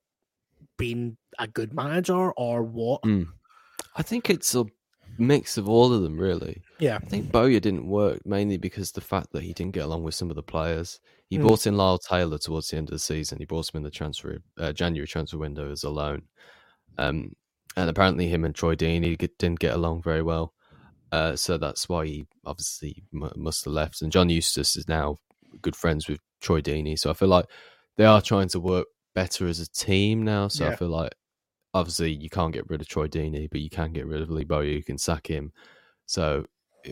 being 0.78 1.16
a 1.38 1.46
good 1.46 1.72
manager, 1.74 2.32
or 2.32 2.62
what? 2.62 3.02
mm. 3.02 3.26
I 3.96 4.02
think 4.02 4.28
it's 4.28 4.54
a 4.54 4.66
mix 5.18 5.56
of 5.56 5.68
all 5.68 5.92
of 5.92 6.02
them, 6.02 6.18
really. 6.18 6.62
Yeah, 6.78 6.96
I 7.02 7.06
think 7.06 7.32
Bowyer 7.32 7.60
didn't 7.60 7.86
work 7.86 8.26
mainly 8.26 8.58
because 8.58 8.92
the 8.92 9.00
fact 9.00 9.32
that 9.32 9.42
he 9.42 9.54
didn't 9.54 9.72
get 9.74 9.84
along 9.84 10.02
with 10.02 10.14
some 10.14 10.28
of 10.30 10.36
the 10.36 10.42
players. 10.42 11.00
He 11.30 11.38
Mm. 11.38 11.42
brought 11.42 11.66
in 11.66 11.76
Lyle 11.76 11.98
Taylor 11.98 12.38
towards 12.38 12.68
the 12.68 12.76
end 12.76 12.88
of 12.88 12.92
the 12.92 12.98
season. 12.98 13.38
He 13.38 13.46
brought 13.46 13.72
him 13.72 13.78
in 13.78 13.82
the 13.82 13.90
transfer 13.90 14.38
uh, 14.58 14.72
January 14.72 15.06
transfer 15.08 15.38
window 15.38 15.70
as 15.72 15.82
a 15.82 15.90
loan, 15.90 16.22
um, 16.98 17.32
and 17.76 17.88
apparently 17.90 18.28
him 18.28 18.44
and 18.44 18.54
Troy 18.54 18.74
Deeney 18.76 19.16
get- 19.18 19.38
didn't 19.38 19.60
get 19.60 19.74
along 19.74 20.02
very 20.02 20.22
well. 20.22 20.52
Uh, 21.12 21.34
so 21.36 21.56
that's 21.56 21.88
why 21.88 22.04
he 22.06 22.26
obviously 22.44 23.04
must 23.12 23.64
have 23.64 23.72
left. 23.74 24.02
And 24.02 24.12
John 24.12 24.28
Eustace 24.28 24.76
is 24.76 24.86
now 24.88 25.18
good 25.62 25.76
friends 25.76 26.08
with 26.08 26.20
Troy 26.40 26.60
Deeney. 26.60 26.98
So 26.98 27.10
I 27.10 27.14
feel 27.14 27.28
like 27.28 27.46
they 27.96 28.04
are 28.04 28.20
trying 28.20 28.48
to 28.48 28.60
work 28.60 28.86
better 29.14 29.46
as 29.46 29.60
a 29.60 29.68
team 29.70 30.22
now. 30.22 30.48
So 30.48 30.64
Yeah. 30.64 30.72
I 30.72 30.76
feel 30.76 30.88
like 30.88 31.14
obviously 31.74 32.12
you 32.14 32.28
can't 32.30 32.52
get 32.52 32.68
rid 32.68 32.80
of 32.80 32.88
Troy 32.88 33.06
Deeney, 33.08 33.48
but 33.50 33.60
you 33.60 33.70
can 33.70 33.92
get 33.92 34.06
rid 34.06 34.22
of 34.22 34.30
Lee 34.30 34.44
Bowyer. 34.44 34.64
You 34.64 34.84
can 34.84 34.98
sack 34.98 35.26
him. 35.26 35.52
So 36.06 36.44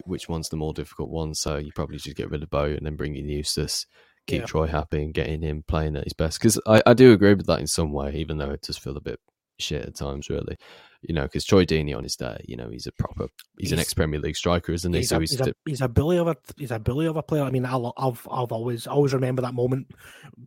which 0.07 0.29
one's 0.29 0.49
the 0.49 0.57
more 0.57 0.73
difficult 0.73 1.11
one? 1.11 1.35
So 1.35 1.57
you 1.57 1.71
probably 1.75 1.99
just 1.99 2.17
get 2.17 2.31
rid 2.31 2.43
of 2.43 2.51
Bowyer 2.51 2.75
and 2.75 2.85
then 2.85 2.97
bring 2.97 3.15
in 3.17 3.29
Eustace, 3.29 3.87
keep 4.27 4.41
Yeah. 4.41 4.47
Troy 4.47 4.67
happy 4.67 5.03
and 5.03 5.15
getting 5.15 5.43
him 5.43 5.62
playing 5.69 5.97
at 5.97 6.05
his 6.05 6.12
best. 6.15 6.39
Because 6.39 6.61
I, 6.67 6.83
I 6.87 6.95
do 6.95 7.12
agree 7.12 7.35
with 7.35 7.47
that 7.47 7.61
in 7.61 7.67
some 7.67 7.93
way, 7.93 8.15
even 8.15 8.39
though 8.39 8.51
it 8.51 8.62
does 8.62 8.79
feel 8.79 8.97
a 8.97 9.01
bit 9.01 9.21
shit 9.59 9.85
at 9.85 9.95
times, 9.95 10.29
really. 10.31 10.57
You 11.03 11.15
know, 11.15 11.23
because 11.25 11.45
Troy 11.45 11.65
Deeney 11.67 11.95
on 11.97 12.03
his 12.03 12.17
day, 12.17 12.43
you 12.49 12.57
know, 12.57 12.71
he's 12.71 12.87
a 12.87 12.93
proper, 12.93 13.29
he's, 13.59 13.73
an 13.73 13.79
ex 13.79 13.93
Premier 13.93 14.19
League 14.21 14.37
striker, 14.37 14.73
isn't 14.73 14.93
he? 14.93 15.01
he's, 15.01 15.11
so 15.11 15.17
a, 15.19 15.21
he's, 15.21 15.31
he's, 15.33 15.41
a, 15.47 15.55
he's 15.67 15.81
a 15.83 15.89
bully 15.89 16.17
of 16.17 16.29
a 16.29 16.37
he's 16.57 16.71
a 16.71 16.79
bully 16.79 17.07
of 17.07 17.17
a 17.17 17.23
player. 17.23 17.43
I 17.43 17.51
mean, 17.51 17.67
I'll, 17.67 17.93
I've 17.99 18.27
I've 18.31 18.53
always 18.53 18.87
always 18.87 19.13
remember 19.13 19.43
that 19.43 19.53
moment, 19.55 19.91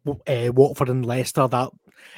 uh, 0.07 0.51
Watford 0.53 0.89
and 0.89 1.05
Leicester. 1.05 1.47
That 1.47 1.69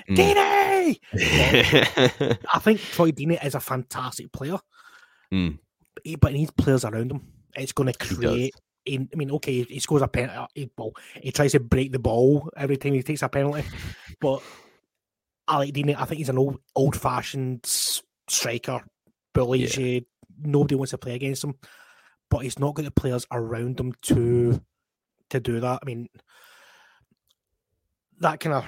Mm. 0.09 0.17
Deeney. 0.17 0.99
I 2.53 2.59
think 2.59 2.79
Troy 2.81 3.11
Deeney 3.11 3.43
is 3.45 3.55
a 3.55 3.59
fantastic 3.59 4.31
player, 4.31 4.59
Mm. 5.33 5.57
but 5.95 6.03
he, 6.05 6.15
but 6.15 6.31
he 6.31 6.39
needs 6.39 6.51
players 6.51 6.83
around 6.85 7.11
him. 7.11 7.21
It's 7.55 7.71
going 7.71 7.91
to 7.91 8.05
He 8.05 8.15
create. 8.15 8.53
I 8.87 9.07
mean, 9.15 9.31
okay, 9.31 9.63
he 9.63 9.79
scores 9.79 10.01
a 10.01 10.07
penalty. 10.07 10.51
He, 10.55 10.71
well, 10.77 10.93
he 11.21 11.31
tries 11.31 11.51
to 11.51 11.59
break 11.59 11.91
the 11.91 11.99
ball 11.99 12.49
every 12.57 12.77
time 12.77 12.93
he 12.93 13.03
takes 13.03 13.21
a 13.21 13.29
penalty, 13.29 13.63
but 14.19 14.41
I 15.49 15.57
like 15.57 15.73
Deeney. 15.73 15.95
I 15.97 16.05
think 16.05 16.19
he's 16.19 16.29
an 16.29 16.37
old 16.37 16.59
old 16.75 16.95
fashioned 16.95 17.65
striker, 17.65 18.81
bullies 19.33 19.75
you. 19.75 20.05
Nobody 20.41 20.75
wants 20.75 20.91
to 20.91 20.97
play 20.97 21.15
against 21.15 21.43
him, 21.43 21.55
but 22.29 22.39
he's 22.39 22.59
not 22.59 22.75
got 22.75 22.85
the 22.85 22.91
players 22.91 23.25
around 23.31 23.79
him 23.79 23.93
to 24.03 24.61
to 25.31 25.39
do 25.39 25.59
that. 25.59 25.79
I 25.81 25.85
mean, 25.85 26.07
that 28.19 28.39
kind 28.39 28.55
of 28.55 28.65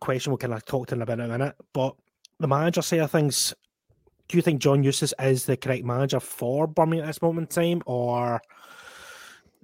question 0.00 0.32
we'll 0.32 0.38
kind 0.38 0.54
of 0.54 0.64
talk 0.64 0.88
to 0.88 0.94
in 0.94 1.02
about 1.02 1.20
in 1.20 1.26
a 1.26 1.38
minute. 1.38 1.54
But 1.74 1.94
the 2.38 2.48
manager 2.48 2.80
side 2.80 3.00
of 3.00 3.10
things, 3.10 3.52
do 4.28 4.38
you 4.38 4.42
think 4.42 4.62
John 4.62 4.82
Eustace 4.82 5.12
is 5.20 5.44
the 5.44 5.58
correct 5.58 5.84
manager 5.84 6.18
for 6.18 6.66
Birmingham 6.66 7.04
at 7.04 7.08
this 7.08 7.22
moment 7.22 7.56
in 7.56 7.62
time, 7.62 7.82
or 7.84 8.40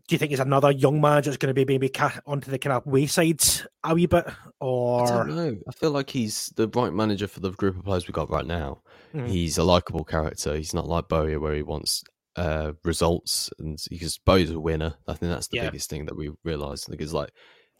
do 0.08 0.14
you 0.14 0.18
think 0.18 0.30
he's 0.30 0.40
another 0.40 0.70
young 0.70 1.00
manager 1.00 1.30
that's 1.30 1.38
going 1.38 1.54
to 1.54 1.64
be 1.64 1.64
maybe 1.64 1.90
onto 2.26 2.50
the 2.50 2.58
kind 2.58 2.72
of 2.74 2.86
wayside 2.86 3.42
a 3.84 3.94
wee 3.94 4.06
bit, 4.06 4.24
I 4.28 4.34
or 4.60 5.06
don't 5.06 5.34
know. 5.36 5.56
I 5.68 5.72
feel 5.72 5.90
like 5.90 6.10
he's 6.10 6.52
the 6.56 6.68
right 6.68 6.92
manager 6.92 7.26
for 7.26 7.40
the 7.40 7.50
group 7.50 7.76
of 7.76 7.84
players 7.84 8.06
we've 8.06 8.14
got 8.14 8.30
right 8.30 8.46
now. 8.46 8.82
Mm. 9.14 9.28
He's 9.28 9.58
a 9.58 9.64
likable 9.64 10.04
character. 10.04 10.54
He's 10.56 10.74
not 10.74 10.86
like 10.86 11.08
Bowyer 11.08 11.40
where 11.40 11.54
he 11.54 11.62
wants 11.62 12.04
uh, 12.36 12.72
results, 12.84 13.50
and 13.58 13.78
because 13.90 14.18
Bowyer's 14.18 14.50
a 14.50 14.60
winner. 14.60 14.94
I 15.08 15.14
think 15.14 15.32
that's 15.32 15.48
the 15.48 15.56
Yeah. 15.56 15.70
biggest 15.70 15.88
thing 15.90 16.04
that 16.06 16.16
we 16.16 16.30
realised. 16.44 16.88
Because 16.90 17.12
like 17.14 17.30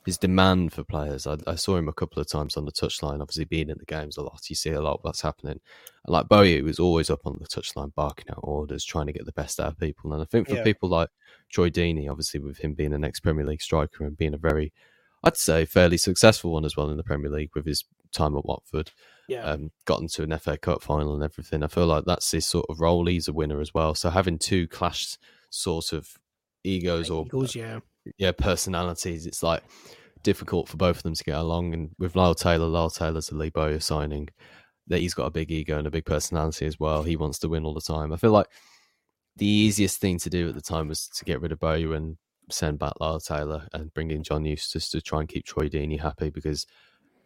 his 0.06 0.16
demand 0.16 0.72
for 0.72 0.84
players, 0.84 1.26
I, 1.26 1.36
I 1.46 1.56
saw 1.56 1.76
him 1.76 1.88
a 1.88 1.92
couple 1.92 2.20
of 2.22 2.28
times 2.28 2.56
on 2.56 2.64
the 2.64 2.72
touchline. 2.72 3.20
Obviously, 3.20 3.44
being 3.44 3.68
in 3.68 3.76
the 3.78 3.84
games 3.84 4.16
a 4.16 4.22
lot, 4.22 4.40
you 4.48 4.56
see 4.56 4.70
a 4.70 4.80
lot 4.80 4.94
of 4.94 5.00
what's 5.02 5.20
happening. 5.20 5.60
And 6.04 6.12
like 6.12 6.28
Bowyer 6.28 6.62
was 6.62 6.78
always 6.78 7.10
up 7.10 7.20
on 7.26 7.36
the 7.40 7.46
touchline, 7.46 7.94
barking 7.94 8.30
out 8.30 8.40
orders, 8.42 8.84
trying 8.84 9.06
to 9.06 9.12
get 9.12 9.26
the 9.26 9.32
best 9.32 9.60
out 9.60 9.72
of 9.72 9.78
people. 9.78 10.12
And 10.12 10.22
I 10.22 10.24
think 10.24 10.48
for 10.48 10.54
Yeah. 10.54 10.64
people 10.64 10.88
like 10.88 11.10
Troy 11.50 11.68
Deeney, 11.68 12.08
obviously 12.10 12.40
with 12.40 12.58
him 12.58 12.74
being 12.74 12.92
an 12.94 13.04
ex 13.04 13.20
Premier 13.20 13.44
League 13.44 13.60
striker 13.62 14.04
and 14.04 14.16
being 14.16 14.34
a 14.34 14.38
very 14.38 14.72
I'd 15.24 15.36
say 15.36 15.64
fairly 15.64 15.96
successful 15.96 16.52
one 16.52 16.64
as 16.64 16.76
well 16.76 16.88
in 16.90 16.96
the 16.96 17.02
Premier 17.02 17.30
League 17.30 17.50
with 17.56 17.66
his 17.66 17.84
time 18.12 18.36
at 18.36 18.44
Watford. 18.44 18.92
Yeah. 19.28 19.42
Um, 19.44 19.72
got 19.84 20.00
into 20.00 20.22
an 20.22 20.38
FA 20.38 20.56
Cup 20.56 20.82
final 20.82 21.14
and 21.14 21.24
everything. 21.24 21.64
I 21.64 21.66
feel 21.66 21.86
like 21.86 22.04
that's 22.04 22.30
his 22.30 22.46
sort 22.46 22.66
of 22.68 22.80
role. 22.80 23.06
He's 23.06 23.26
a 23.26 23.32
winner 23.32 23.60
as 23.60 23.74
well. 23.74 23.96
So 23.96 24.10
having 24.10 24.38
two 24.38 24.68
clashed 24.68 25.18
sort 25.50 25.92
of 25.92 26.16
egos 26.62 27.10
or 27.10 27.24
Eagles, 27.26 27.56
yeah. 27.56 27.80
Yeah 28.18 28.32
personalities, 28.32 29.26
it's 29.26 29.42
like 29.42 29.62
difficult 30.22 30.68
for 30.68 30.76
both 30.76 30.98
of 30.98 31.02
them 31.02 31.14
to 31.14 31.24
get 31.24 31.36
along. 31.36 31.74
And 31.74 31.90
with 31.98 32.16
Lyle 32.16 32.34
Taylor, 32.34 32.66
Lyle 32.66 32.90
Taylor's 32.90 33.30
a 33.30 33.34
Lee 33.34 33.50
Bowyer 33.50 33.80
signing. 33.80 34.28
That 34.88 35.00
he's 35.00 35.14
got 35.14 35.26
a 35.26 35.30
big 35.30 35.50
ego 35.50 35.78
and 35.78 35.86
a 35.86 35.90
big 35.90 36.04
personality 36.04 36.64
as 36.64 36.78
well. 36.78 37.02
He 37.02 37.16
wants 37.16 37.40
to 37.40 37.48
win 37.48 37.64
all 37.64 37.74
the 37.74 37.80
time. 37.80 38.12
I 38.12 38.16
feel 38.16 38.30
like 38.30 38.46
the 39.36 39.46
easiest 39.46 40.00
thing 40.00 40.18
to 40.20 40.30
do 40.30 40.48
at 40.48 40.54
the 40.54 40.60
time 40.60 40.88
was 40.88 41.08
to 41.08 41.24
get 41.24 41.40
rid 41.40 41.52
of 41.52 41.58
Bowyer 41.58 41.94
and 41.94 42.16
send 42.50 42.78
back 42.78 42.92
Lyle 43.00 43.20
Taylor 43.20 43.66
and 43.72 43.92
bring 43.94 44.10
in 44.10 44.22
John 44.22 44.44
Eustace 44.44 44.88
to 44.90 45.00
try 45.00 45.20
and 45.20 45.28
keep 45.28 45.44
Troy 45.44 45.68
Deeney 45.68 46.00
happy 46.00 46.30
because 46.30 46.66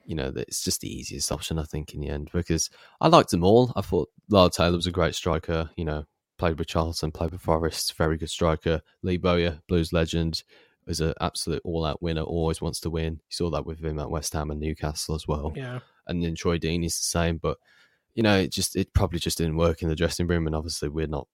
you 0.06 0.14
know 0.14 0.32
it's 0.34 0.64
just 0.64 0.80
the 0.80 0.92
easiest 0.92 1.30
option 1.30 1.58
I 1.58 1.64
think 1.64 1.94
in 1.94 2.00
the 2.00 2.08
end 2.08 2.30
because 2.32 2.70
I 3.00 3.08
liked 3.08 3.30
them 3.30 3.44
all. 3.44 3.72
I 3.76 3.82
thought 3.82 4.08
Lyle 4.28 4.50
Taylor 4.50 4.76
was 4.76 4.86
a 4.86 4.92
great 4.92 5.14
striker. 5.14 5.70
You 5.76 5.84
know, 5.84 6.04
played 6.38 6.58
with 6.58 6.68
Charlton, 6.68 7.12
played 7.12 7.32
with 7.32 7.42
Forest, 7.42 7.96
very 7.96 8.16
good 8.16 8.30
striker. 8.30 8.80
Lee 9.02 9.18
Bowyer, 9.18 9.60
Blues 9.68 9.92
legend, 9.92 10.42
is 10.90 11.00
an 11.00 11.14
absolute 11.20 11.62
all-out 11.64 12.02
winner. 12.02 12.22
Always 12.22 12.60
wants 12.60 12.80
to 12.80 12.90
win. 12.90 13.14
You 13.14 13.30
saw 13.30 13.50
that 13.50 13.64
with 13.64 13.82
him 13.82 13.98
at 13.98 14.10
West 14.10 14.32
Ham 14.34 14.50
and 14.50 14.60
Newcastle 14.60 15.14
as 15.14 15.26
well. 15.26 15.52
Yeah. 15.54 15.80
And 16.06 16.22
then 16.22 16.34
Troy 16.34 16.58
Deeney's 16.58 16.98
the 16.98 17.04
same, 17.04 17.38
but 17.38 17.58
you 18.14 18.22
know, 18.22 18.36
it 18.36 18.52
just 18.52 18.76
it 18.76 18.92
probably 18.92 19.18
just 19.18 19.38
didn't 19.38 19.56
work 19.56 19.82
in 19.82 19.88
the 19.88 19.96
dressing 19.96 20.26
room, 20.26 20.46
and 20.46 20.56
obviously 20.56 20.88
we're 20.88 21.06
not 21.06 21.28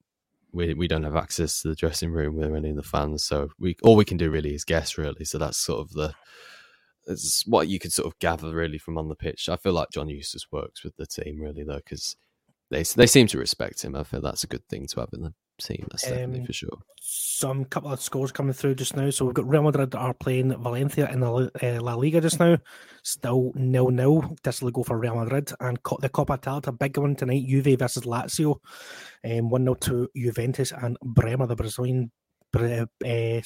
we 0.53 0.75
we 0.75 0.89
don't 0.89 1.05
have 1.05 1.17
access 1.17 1.63
to 1.63 1.69
the 1.69 1.75
dressing 1.75 2.11
room 2.11 2.37
with 2.37 2.55
any 2.55 2.71
of 2.71 2.77
the 2.77 2.83
fans, 2.83 3.25
so 3.25 3.49
we 3.59 3.77
all 3.83 3.97
we 3.97 4.05
can 4.05 4.17
do 4.17 4.31
really 4.31 4.55
is 4.55 4.65
guess, 4.65 4.99
really. 4.99 5.25
So 5.25 5.39
that's 5.39 5.59
sort 5.59 5.81
of 5.81 5.93
the 5.93 6.15
it's 7.07 7.47
what 7.47 7.69
you 7.69 7.79
can 7.79 7.91
sort 7.91 8.07
of 8.07 8.19
gather 8.19 8.55
really 8.55 8.79
from 8.79 8.99
on 8.99 9.09
the 9.09 9.15
pitch. 9.15 9.49
I 9.49 9.57
feel 9.57 9.73
like 9.73 9.91
John 9.91 10.09
Eustace 10.09 10.47
works 10.51 10.85
with 10.85 10.97
the 10.97 11.07
team 11.07 11.41
really 11.41 11.65
though, 11.65 11.77
because 11.77 12.17
they 12.71 12.83
they 12.83 13.07
seem 13.07 13.27
to 13.29 13.39
respect 13.39 13.83
him. 13.83 13.95
I 13.95 14.03
feel 14.03 14.21
that's 14.21 14.45
a 14.45 14.49
good 14.49 14.67
thing 14.69 14.87
to 14.89 15.01
have 15.01 15.11
in 15.13 15.23
the 15.23 15.35
That's 15.91 16.03
definitely 16.03 16.41
Um, 16.41 16.47
for 16.47 16.53
sure. 16.53 16.79
Some 17.01 17.65
couple 17.67 17.93
of 17.93 18.01
scores 18.03 18.33
coming 18.33 18.53
through 18.53 18.75
just 18.75 18.97
now. 18.97 19.11
So 19.11 19.25
we've 19.25 19.35
got 19.35 19.49
Real 19.49 19.63
Madrid 19.63 19.95
are 19.95 20.13
playing 20.15 20.49
Valencia 20.61 21.09
in 21.11 21.21
the 21.21 21.31
La- 21.31 21.49
uh, 21.63 21.81
La 21.81 21.95
Liga 21.95 22.21
just 22.21 22.41
now. 22.41 22.59
Still 23.03 23.53
nil 23.55 23.91
nil. 23.91 24.37
This 24.43 24.61
will 24.61 24.71
go 24.71 24.83
for 24.83 24.99
Real 24.99 25.15
Madrid 25.17 25.53
and 25.61 25.83
Co- 25.83 25.99
the 26.01 26.09
Coppa 26.09 26.39
Italia 26.39 26.73
big 26.73 26.97
one 26.99 27.15
tonight. 27.15 27.47
Juve 27.47 27.79
versus 27.79 28.05
Lazio. 28.05 28.59
Um, 29.25 29.49
one 29.51 29.65
0 29.65 29.75
to 29.75 30.09
Juventus 30.17 30.73
and 30.73 30.99
Bremer, 31.03 31.47
the 31.47 31.57
Brazilian 31.57 32.11
Bre- 32.53 32.85
uh, 33.07 33.41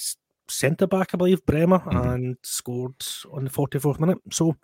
centre 0.49 0.87
back, 0.87 1.11
I 1.15 1.17
believe, 1.17 1.45
Bremer, 1.47 1.83
and 1.91 2.37
scored 2.43 2.95
on 3.33 3.45
the 3.45 3.51
forty 3.51 3.79
fourth 3.79 4.01
minute. 4.01 4.19
So, 4.33 4.57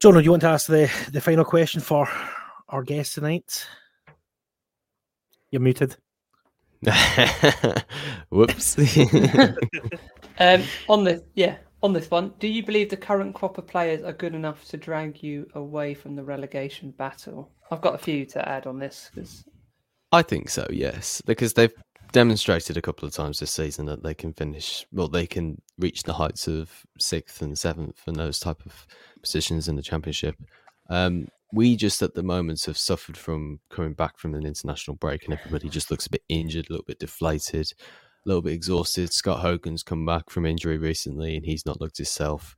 John, 0.00 0.22
you 0.24 0.30
want 0.30 0.42
to 0.42 0.48
ask 0.48 0.66
the 0.66 0.90
the 1.12 1.20
final 1.20 1.44
question 1.44 1.80
for 1.80 2.08
our 2.68 2.82
guest 2.82 3.14
tonight? 3.14 3.66
You're 5.50 5.60
muted. 5.60 5.96
Whoops. 8.30 8.76
Um, 10.38 10.62
on 10.88 11.04
this, 11.04 11.20
yeah, 11.34 11.56
on 11.82 11.92
this 11.92 12.10
one, 12.10 12.32
do 12.38 12.48
you 12.48 12.64
believe 12.64 12.88
the 12.88 12.96
current 12.96 13.34
crop 13.34 13.58
of 13.58 13.66
players 13.66 14.02
are 14.02 14.14
good 14.14 14.34
enough 14.34 14.64
to 14.68 14.76
drag 14.76 15.22
you 15.22 15.46
away 15.54 15.92
from 15.94 16.16
the 16.16 16.24
relegation 16.24 16.90
battle? 16.92 17.50
I've 17.70 17.82
got 17.82 17.94
a 17.94 17.98
few 17.98 18.24
to 18.26 18.48
add 18.48 18.66
on 18.66 18.78
this 18.78 19.10
because 19.14 19.44
I 20.10 20.22
think 20.22 20.48
so, 20.48 20.66
yes, 20.70 21.22
because 21.26 21.52
they've 21.52 21.72
demonstrated 22.12 22.76
a 22.76 22.82
couple 22.82 23.06
of 23.06 23.14
times 23.14 23.40
this 23.40 23.50
season 23.50 23.86
that 23.86 24.02
they 24.02 24.14
can 24.14 24.32
finish, 24.32 24.86
well, 24.90 25.08
they 25.08 25.26
can 25.26 25.60
reach 25.78 26.02
the 26.02 26.14
heights 26.14 26.48
of 26.48 26.70
sixth 26.98 27.42
and 27.42 27.58
seventh 27.58 28.00
and 28.06 28.16
those 28.16 28.38
type 28.38 28.62
of 28.66 28.86
positions 29.22 29.68
in 29.68 29.76
the 29.76 29.82
championship. 29.82 30.36
Um, 30.88 31.28
we 31.52 31.76
just 31.76 32.02
at 32.02 32.14
the 32.14 32.22
moment 32.22 32.64
have 32.64 32.78
suffered 32.78 33.16
from 33.16 33.60
coming 33.70 33.92
back 33.92 34.18
from 34.18 34.34
an 34.34 34.46
international 34.46 34.96
break, 34.96 35.24
and 35.24 35.34
everybody 35.34 35.68
just 35.68 35.90
looks 35.90 36.06
a 36.06 36.10
bit 36.10 36.22
injured, 36.28 36.66
a 36.68 36.72
little 36.72 36.84
bit 36.84 36.98
deflated, 36.98 37.72
a 38.24 38.28
little 38.28 38.42
bit 38.42 38.54
exhausted. 38.54 39.12
Scott 39.12 39.40
Hogan's 39.40 39.82
come 39.82 40.06
back 40.06 40.30
from 40.30 40.46
injury 40.46 40.78
recently, 40.78 41.36
and 41.36 41.44
he's 41.44 41.66
not 41.66 41.80
looked 41.80 41.98
himself. 41.98 42.56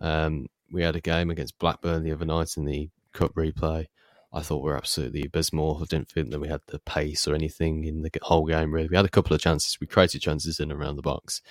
Um, 0.00 0.46
we 0.72 0.82
had 0.82 0.96
a 0.96 1.00
game 1.00 1.30
against 1.30 1.58
Blackburn 1.58 2.02
the 2.02 2.12
other 2.12 2.24
night 2.24 2.56
in 2.56 2.64
the 2.64 2.88
cup 3.12 3.34
replay. 3.34 3.86
I 4.32 4.40
thought 4.40 4.62
we 4.62 4.70
were 4.70 4.76
absolutely 4.76 5.24
abysmal. 5.24 5.80
I 5.82 5.86
didn't 5.86 6.08
think 6.08 6.30
that 6.30 6.40
we 6.40 6.48
had 6.48 6.60
the 6.68 6.78
pace 6.78 7.26
or 7.26 7.34
anything 7.34 7.84
in 7.84 8.02
the 8.02 8.10
whole 8.22 8.46
game, 8.46 8.72
really. 8.72 8.88
We 8.88 8.96
had 8.96 9.04
a 9.04 9.10
couple 9.10 9.34
of 9.34 9.42
chances. 9.42 9.78
We 9.80 9.88
created 9.88 10.22
chances 10.22 10.60
in 10.60 10.70
and 10.70 10.80
around 10.80 10.96
the 10.96 11.02
box. 11.02 11.42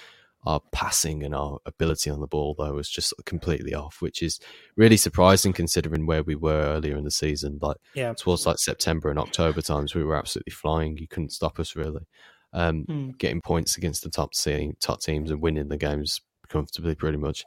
Our 0.45 0.61
passing 0.71 1.23
and 1.23 1.35
our 1.35 1.59
ability 1.65 2.09
on 2.09 2.21
the 2.21 2.27
ball, 2.27 2.55
though, 2.57 2.73
was 2.73 2.89
just 2.89 3.13
completely 3.25 3.73
off, 3.73 3.97
which 4.01 4.21
is 4.23 4.39
really 4.77 4.95
surprising 4.95 5.51
considering 5.51 6.05
where 6.05 6.23
we 6.23 6.35
were 6.35 6.61
earlier 6.61 6.95
in 6.95 7.03
the 7.03 7.11
season. 7.11 7.59
Like 7.61 7.77
Yeah. 7.93 8.13
towards 8.13 8.45
like 8.45 8.57
September 8.57 9.09
and 9.09 9.19
October 9.19 9.61
times, 9.61 9.93
we 9.93 10.03
were 10.03 10.15
absolutely 10.15 10.51
flying. 10.51 10.97
You 10.97 11.07
couldn't 11.07 11.31
stop 11.33 11.59
us 11.59 11.75
really. 11.75 12.05
Um, 12.53 12.85
Hmm. 12.87 13.09
Getting 13.17 13.41
points 13.41 13.77
against 13.77 14.01
the 14.03 14.09
top 14.09 14.31
team, 14.33 14.75
top 14.79 15.01
teams, 15.01 15.29
and 15.29 15.41
winning 15.41 15.67
the 15.67 15.77
games 15.77 16.21
comfortably, 16.47 16.95
pretty 16.95 17.17
much. 17.17 17.43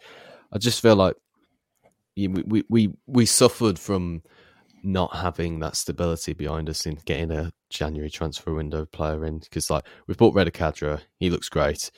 I 0.52 0.58
just 0.58 0.80
feel 0.82 0.94
like 0.96 1.16
we, 2.14 2.28
we 2.28 2.62
we 2.68 2.94
we 3.06 3.24
suffered 3.26 3.78
from 3.78 4.22
not 4.84 5.16
having 5.16 5.60
that 5.60 5.76
stability 5.76 6.34
behind 6.34 6.68
us 6.68 6.84
in 6.86 6.98
getting 7.06 7.30
a 7.30 7.52
January 7.70 8.10
transfer 8.10 8.52
window 8.52 8.84
player 8.84 9.24
in 9.24 9.38
because 9.38 9.70
like 9.70 9.84
we've 10.06 10.16
bought 10.18 10.34
Reda 10.34 10.50
Khadra, 10.50 11.00
he 11.18 11.30
looks 11.30 11.48
great. 11.48 11.90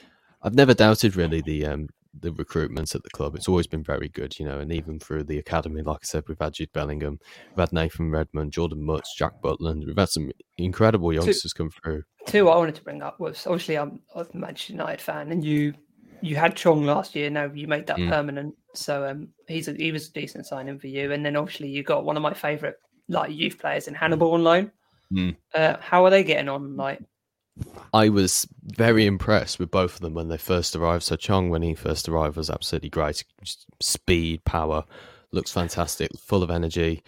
I've 0.44 0.54
never 0.54 0.74
doubted 0.74 1.16
really 1.16 1.40
the 1.40 1.66
um 1.66 1.88
the 2.20 2.32
recruitment 2.32 2.94
at 2.94 3.02
the 3.02 3.10
club. 3.10 3.34
It's 3.34 3.48
always 3.48 3.66
been 3.66 3.82
very 3.82 4.08
good, 4.08 4.38
you 4.38 4.46
know, 4.46 4.60
and 4.60 4.72
even 4.72 5.00
through 5.00 5.24
the 5.24 5.38
academy, 5.38 5.82
like 5.82 5.98
I 6.02 6.06
said, 6.06 6.22
we've 6.28 6.38
had 6.40 6.52
Jude 6.54 6.72
Bellingham, 6.72 7.18
we've 7.56 7.62
had 7.62 7.72
Nathan 7.72 8.10
Redmond, 8.10 8.52
Jordan 8.52 8.86
Mutz, 8.86 9.16
Jack 9.16 9.32
Butland. 9.42 9.84
We've 9.84 9.98
had 9.98 10.10
some 10.10 10.30
incredible 10.56 11.12
youngsters 11.12 11.52
come 11.52 11.70
through. 11.70 12.02
two 12.26 12.48
I 12.48 12.56
wanted 12.56 12.76
to 12.76 12.84
bring 12.84 13.02
up 13.02 13.18
was 13.18 13.46
obviously 13.46 13.76
I'm, 13.76 14.00
I'm 14.14 14.26
a 14.32 14.36
Manchester 14.36 14.74
United 14.74 15.00
fan, 15.00 15.32
and 15.32 15.44
you 15.44 15.74
you 16.20 16.36
had 16.36 16.56
Chong 16.56 16.84
last 16.84 17.14
year. 17.14 17.28
Now 17.30 17.50
you 17.52 17.66
made 17.66 17.86
that 17.88 17.98
Mm. 17.98 18.08
permanent, 18.10 18.54
so 18.74 19.06
um, 19.06 19.28
he's 19.48 19.68
a, 19.68 19.72
he 19.72 19.92
was 19.92 20.08
a 20.08 20.12
decent 20.12 20.46
signing 20.46 20.78
for 20.78 20.86
you. 20.86 21.12
And 21.12 21.24
then 21.26 21.36
obviously 21.36 21.68
you 21.68 21.82
got 21.82 22.04
one 22.04 22.16
of 22.16 22.22
my 22.22 22.32
favourite 22.32 22.76
like 23.08 23.32
youth 23.32 23.58
players 23.58 23.88
in 23.88 23.94
Hannibal 23.94 24.32
on 24.32 24.44
loan. 24.44 24.72
Mm. 25.12 25.36
Uh, 25.54 25.76
how 25.80 26.04
are 26.04 26.10
they 26.10 26.24
getting 26.24 26.48
on? 26.48 26.76
Like, 26.76 27.00
I 27.92 28.08
was 28.08 28.46
very 28.62 29.06
impressed 29.06 29.58
with 29.58 29.70
both 29.70 29.94
of 29.94 30.00
them 30.00 30.14
when 30.14 30.28
they 30.28 30.36
first 30.36 30.74
arrived. 30.74 31.04
So 31.04 31.16
Chong, 31.16 31.50
when 31.50 31.62
he 31.62 31.74
first 31.74 32.08
arrived, 32.08 32.36
was 32.36 32.50
absolutely 32.50 32.90
great. 32.90 33.24
Speed, 33.80 34.44
power, 34.44 34.84
looks 35.30 35.52
fantastic, 35.52 36.10
full 36.18 36.42
of 36.42 36.50
energy. 36.50 37.02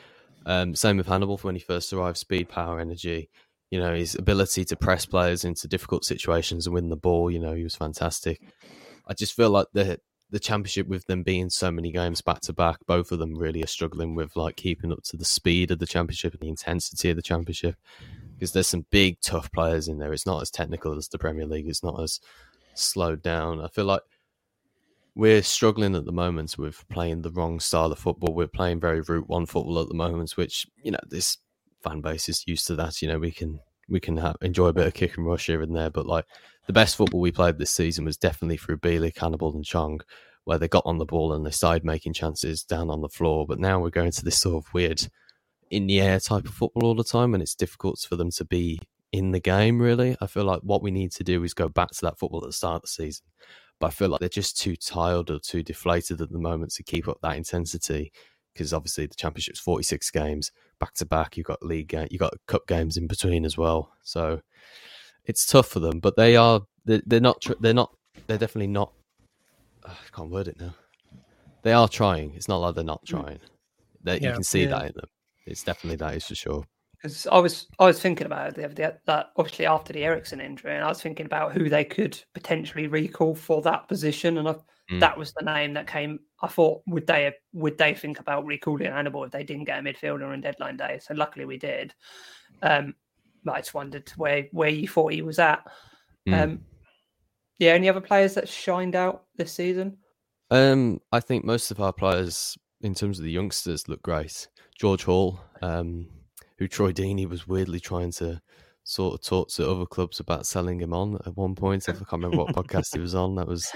Um, 0.44 0.76
same 0.76 0.97
with 0.97 1.09
Hannibal 1.09 1.38
when 1.38 1.57
he 1.57 1.61
first 1.61 1.92
arrived. 1.92 2.18
Speed, 2.18 2.49
power, 2.49 2.78
energy. 2.78 3.28
You 3.70 3.80
know 3.80 3.94
his 3.94 4.14
ability 4.14 4.64
to 4.66 4.76
press 4.76 5.05
players 5.07 5.44
into 5.44 5.66
difficult 5.66 6.05
situations 6.05 6.66
and 6.66 6.74
win 6.74 6.88
the 6.88 6.97
ball. 6.97 7.30
You 7.30 7.40
know 7.40 7.55
he 7.55 7.64
was 7.64 7.74
fantastic. 7.74 8.40
I 9.09 9.14
just 9.14 9.34
feel 9.34 9.51
like 9.51 9.66
the 9.72 9.99
the 10.30 10.38
championship 10.38 10.86
with 10.86 11.07
them 11.07 11.22
being 11.22 11.51
so 11.51 11.70
many 11.70 11.90
games 11.92 12.20
back 12.20 12.40
to 12.42 12.53
back, 12.53 12.78
both 12.86 13.12
of 13.12 13.18
them 13.18 13.36
really 13.36 13.62
are 13.62 13.68
struggling 13.68 14.14
with 14.14 14.36
like 14.36 14.57
keeping 14.57 14.92
up 14.92 15.03
to 15.05 15.16
the 15.16 15.24
speed 15.24 15.70
of 15.70 15.78
the 15.78 15.86
championship 15.86 16.32
and 16.32 16.42
the 16.42 16.49
intensity 16.49 17.11
of 17.11 17.16
the 17.16 17.22
championship 17.22 17.76
because 18.37 18.53
there's 18.53 18.68
some 18.68 18.87
big 18.91 19.20
tough 19.20 19.51
players 19.51 19.89
in 19.89 19.99
there. 19.99 20.12
It's 20.12 20.26
not 20.26 20.43
as 20.43 20.51
technical 20.51 20.97
as 20.97 21.09
the 21.09 21.18
Premier 21.18 21.47
League. 21.47 21.68
It's 21.68 21.82
not 21.82 22.01
as 22.03 22.20
slowed 22.74 23.22
down. 23.22 23.61
I 23.61 23.68
feel 23.68 23.87
like 23.87 24.03
we're 25.14 25.43
struggling 25.43 25.97
at 25.97 26.05
the 26.05 26.12
moment 26.12 26.59
with 26.59 26.87
playing 26.89 27.22
the 27.22 27.30
wrong 27.30 27.59
style 27.59 27.91
of 27.91 27.99
football. 27.99 28.34
We're 28.34 28.47
playing 28.47 28.80
very 28.80 29.01
route 29.01 29.28
one 29.28 29.47
football 29.47 29.80
at 29.80 29.89
the 29.89 29.95
moment, 29.95 30.32
which 30.37 30.66
you 30.82 30.91
know 30.91 31.01
this 31.09 31.39
fan 31.82 32.03
base 32.03 32.28
is 32.28 32.45
used 32.47 32.66
to 32.66 32.76
that. 32.76 33.01
You 33.01 33.09
know 33.09 33.18
we 33.18 33.32
can 33.32 33.61
we 33.89 34.01
can 34.01 34.18
have, 34.18 34.37
enjoy 34.43 34.66
a 34.66 34.72
bit 34.72 34.87
of 34.87 34.95
kick 34.95 35.16
and 35.16 35.26
rush 35.26 35.47
here 35.47 35.62
and 35.62 35.74
there, 35.74 35.91
but 35.91 36.07
like 36.07 36.26
the 36.66 36.72
best 36.72 36.97
football 36.97 37.20
we 37.20 37.32
played 37.32 37.59
this 37.59 37.70
season 37.70 38.05
was 38.05 38.16
definitely 38.16 38.57
through 38.57 38.78
Bielik, 38.78 39.16
Hannibal, 39.16 39.55
and 39.55 39.64
Chong, 39.64 40.01
where 40.45 40.59
they 40.59 40.68
got 40.68 40.82
on 40.84 40.99
the 40.99 41.05
ball 41.05 41.32
and 41.32 41.47
they 41.47 41.51
started 41.51 41.84
making 41.84 42.12
chances 42.12 42.62
down 42.62 42.91
on 42.91 43.01
the 43.01 43.09
floor. 43.09 43.47
But 43.47 43.61
now 43.61 43.80
we're 43.80 43.91
going 43.91 44.11
to 44.11 44.24
this 44.24 44.39
sort 44.39 44.64
of 44.64 44.74
weird 44.74 45.09
in 45.71 45.87
the 45.87 46.01
air 46.01 46.21
type 46.21 46.45
of 46.45 46.55
football 46.55 46.85
all 46.85 46.95
the 46.95 47.05
time, 47.05 47.35
and 47.35 47.43
it's 47.43 47.55
difficult 47.55 47.99
for 48.09 48.17
them 48.17 48.31
to 48.33 48.45
be 48.45 48.79
in 49.12 49.33
the 49.33 49.41
game. 49.41 49.81
Really, 49.81 50.17
I 50.21 50.27
feel 50.27 50.45
like 50.45 50.61
what 50.61 50.83
we 50.83 50.91
need 50.91 51.12
to 51.12 51.25
do 51.25 51.43
is 51.45 51.55
go 51.55 51.69
back 51.69 51.91
to 51.91 52.01
that 52.03 52.19
football 52.19 52.43
at 52.43 52.49
the 52.49 52.53
start 52.53 52.77
of 52.77 52.83
the 52.83 52.89
season. 52.89 53.27
But 53.79 53.89
I 53.89 53.91
feel 53.91 54.09
like 54.09 54.21
they're 54.21 54.29
just 54.29 54.59
too 54.59 54.77
tired 54.77 55.31
or 55.31 55.39
too 55.39 55.62
deflated 55.62 56.21
at 56.21 56.31
the 56.31 56.39
moment 56.39 56.73
to 56.75 56.83
keep 56.83 57.09
up 57.09 57.19
that 57.23 57.37
intensity. 57.37 58.12
Because 58.55 58.73
obviously 58.73 59.05
the 59.05 59.14
championship's 59.14 59.61
forty 59.61 59.83
six 59.83 60.11
games 60.11 60.51
back 60.81 60.95
to 60.95 61.05
back. 61.05 61.37
You've 61.37 61.47
got 61.47 61.62
league, 61.62 61.89
ga- 61.89 62.09
you 62.11 62.19
got 62.19 62.33
cup 62.47 62.67
games 62.67 62.97
in 62.97 63.07
between 63.07 63.45
as 63.45 63.59
well. 63.59 63.93
So 64.03 64.41
it's 65.27 65.45
tough 65.45 65.69
for 65.69 65.81
them. 65.81 66.01
But 66.01 66.17
they 66.17 66.37
are 66.37 66.62
they're, 66.87 67.03
they're 67.05 67.21
not 67.21 67.45
they're 67.61 67.75
not 67.75 67.91
they're 68.27 68.39
definitely 68.39 68.69
not. 68.69 68.93
I 69.85 69.93
can't 70.11 70.31
word 70.31 70.49
it 70.49 70.59
now. 70.59 70.75
They 71.62 71.73
are 71.75 71.87
trying. 71.89 72.33
It's 72.35 72.49
not 72.49 72.59
like 72.59 72.75
they're 72.77 72.85
not 72.85 73.05
mm. 73.05 73.09
trying. 73.09 73.41
They, 74.03 74.14
you 74.14 74.33
can 74.33 74.43
see 74.43 74.62
Yeah. 74.62 74.71
that 74.71 74.87
in 74.87 74.93
them. 74.95 75.09
It's 75.47 75.62
definitely 75.62 75.97
that 75.97 76.14
is 76.14 76.26
for 76.26 76.34
sure. 76.34 76.64
because 76.97 77.26
I 77.26 77.38
was 77.38 77.66
I 77.78 77.86
was 77.86 78.01
thinking 78.01 78.26
about 78.26 78.55
the 78.55 78.64
other 78.64 78.74
day, 78.74 78.92
that 79.07 79.30
obviously 79.36 79.66
after 79.66 79.92
the 79.92 80.05
Eriksen 80.05 80.40
injury, 80.40 80.74
and 80.74 80.84
I 80.84 80.88
was 80.88 81.01
thinking 81.03 81.26
about 81.26 81.53
who 81.53 81.68
they 81.68 81.84
could 81.84 82.18
potentially 82.34 82.86
recall 82.86 83.34
for 83.34 83.62
that 83.62 83.88
position, 83.88 84.38
and 84.38 84.49
I 84.49 84.57
Mm. 84.90 85.01
that 85.01 85.18
was 85.18 85.32
the 85.32 85.44
name 85.44 85.74
that 85.74 85.88
came. 85.88 86.20
I 86.40 86.47
thought 86.47 86.82
would 86.86 87.09
they 87.09 87.32
would 87.53 87.76
they 87.76 87.92
think 87.92 88.20
about 88.20 88.47
recalling 88.47 88.86
Hannibal 88.86 89.24
if 89.24 89.32
they 89.32 89.42
didn't 89.42 89.64
get 89.64 89.80
a 89.80 89.82
midfielder 89.82 90.32
on 90.32 90.40
deadline 90.40 90.76
day? 90.76 91.01
So 91.03 91.12
luckily 91.14 91.44
we 91.44 91.59
did. 91.59 91.92
Um, 92.62 92.94
but 93.44 93.57
I 93.57 93.59
just 93.59 93.74
wondered 93.74 94.09
where 94.16 94.47
where 94.53 94.68
you 94.68 94.86
thought 94.86 95.12
he 95.12 95.22
was 95.22 95.40
at. 95.40 95.66
Mm. 96.28 96.42
Um, 96.42 96.64
yeah, 97.59 97.72
any 97.72 97.88
other 97.88 98.01
players 98.01 98.34
that 98.34 98.49
shined 98.49 98.94
out 98.94 99.24
this 99.36 99.53
season? 99.53 99.97
Um, 100.53 101.01
I 101.11 101.18
think 101.18 101.44
most 101.44 101.72
of 101.72 101.80
our 101.80 101.92
players, 101.92 102.57
in 102.87 102.95
terms 102.95 103.18
of 103.18 103.24
the 103.24 103.30
youngsters, 103.32 103.89
look 103.89 104.03
great. 104.03 104.49
George 104.78 105.05
Hall, 105.05 105.41
um, 105.62 106.09
who 106.59 106.68
Troy 106.68 106.93
Deeney 106.93 107.28
was 107.28 107.47
weirdly 107.47 107.80
trying 107.80 108.12
to 108.12 108.41
sort 108.84 109.14
of 109.14 109.22
talk 109.26 109.49
to 109.51 109.68
other 109.70 109.84
clubs 109.87 110.20
about 110.20 110.47
selling 110.47 110.80
him 110.80 110.93
on 110.95 111.16
at 111.26 111.37
one 111.37 111.55
point. 111.55 111.89
I 111.89 111.93
can't 111.93 112.11
remember 112.12 112.39
what 112.39 112.55
podcast 112.55 112.95
he 112.95 113.01
was 113.01 113.14
on. 113.14 113.34
That 113.34 113.49
was, 113.49 113.70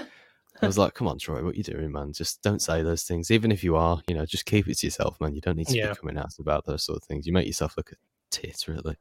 I 0.61 0.65
was 0.67 0.77
like, 0.77 0.93
"Come 0.93 1.07
on, 1.07 1.19
Troy, 1.19 1.43
what 1.43 1.55
you 1.55 1.63
doing, 1.63 1.91
man? 1.91 2.13
Just 2.13 2.41
don't 2.41 2.61
say 2.61 2.81
those 2.83 3.03
things. 3.03 3.29
Even 3.31 3.51
if 3.51 3.63
you 3.63 3.75
are, 3.75 4.01
you 4.07 4.15
know, 4.15 4.25
just 4.25 4.45
keep 4.45 4.67
it 4.67 4.77
to 4.77 4.87
yourself, 4.87 5.19
man. 5.19 5.35
You 5.35 5.41
don't 5.41 5.57
need 5.57 5.67
to 5.67 5.77
Yeah. 5.77 5.89
be 5.89 5.95
coming 5.95 6.17
out 6.17 6.39
about 6.39 6.65
those 6.65 6.83
sort 6.83 6.97
of 6.97 7.03
things. 7.03 7.27
You 7.27 7.33
make 7.33 7.47
yourself 7.47 7.75
look 7.77 7.91
a 7.91 7.95
tit, 8.31 8.63
really. 8.67 8.95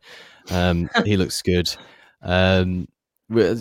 Um, 0.51 0.91
he 1.05 1.17
looks 1.17 1.41
good. 1.43 1.75
Um, 2.23 2.89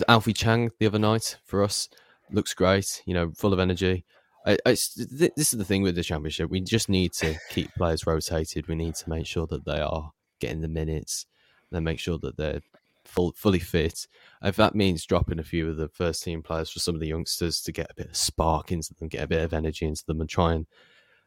Alfie 0.08 0.32
Chang 0.32 0.70
the 0.80 0.86
other 0.86 0.98
night 0.98 1.38
for 1.44 1.62
us 1.62 1.88
looks 2.32 2.52
great. 2.54 3.02
You 3.06 3.14
know, 3.14 3.30
full 3.36 3.52
of 3.52 3.60
energy. 3.60 4.04
I, 4.46 4.52
I, 4.64 4.74
th- 4.74 5.32
this 5.36 5.52
is 5.52 5.58
the 5.58 5.64
thing 5.64 5.82
with 5.82 5.96
the 5.96 6.02
championship. 6.02 6.50
We 6.50 6.60
just 6.60 6.88
need 6.88 7.12
to 7.14 7.36
keep 7.50 7.72
players 7.74 8.06
rotated. 8.06 8.68
We 8.68 8.74
need 8.74 8.94
to 8.96 9.10
make 9.10 9.26
sure 9.26 9.46
that 9.48 9.64
they 9.64 9.80
are 9.80 10.12
getting 10.40 10.62
the 10.62 10.68
minutes, 10.68 11.26
and 11.70 11.84
make 11.84 11.98
sure 11.98 12.18
that 12.18 12.36
they're 12.36 12.62
full, 13.04 13.32
fully 13.36 13.58
fit. 13.58 14.06
If 14.42 14.56
that 14.56 14.74
means 14.74 15.04
dropping 15.04 15.38
a 15.38 15.44
few 15.44 15.68
of 15.68 15.76
the 15.76 15.88
first 15.88 16.22
team 16.22 16.42
players 16.42 16.70
for 16.70 16.78
some 16.78 16.94
of 16.94 17.00
the 17.00 17.08
youngsters 17.08 17.60
to 17.62 17.72
get 17.72 17.90
a 17.90 17.94
bit 17.94 18.08
of 18.08 18.16
spark 18.16 18.72
into 18.72 18.94
them, 18.94 19.08
get 19.08 19.24
a 19.24 19.28
bit 19.28 19.42
of 19.42 19.52
energy 19.52 19.86
into 19.86 20.04
them, 20.06 20.20
and 20.20 20.30
try 20.30 20.54
and 20.54 20.66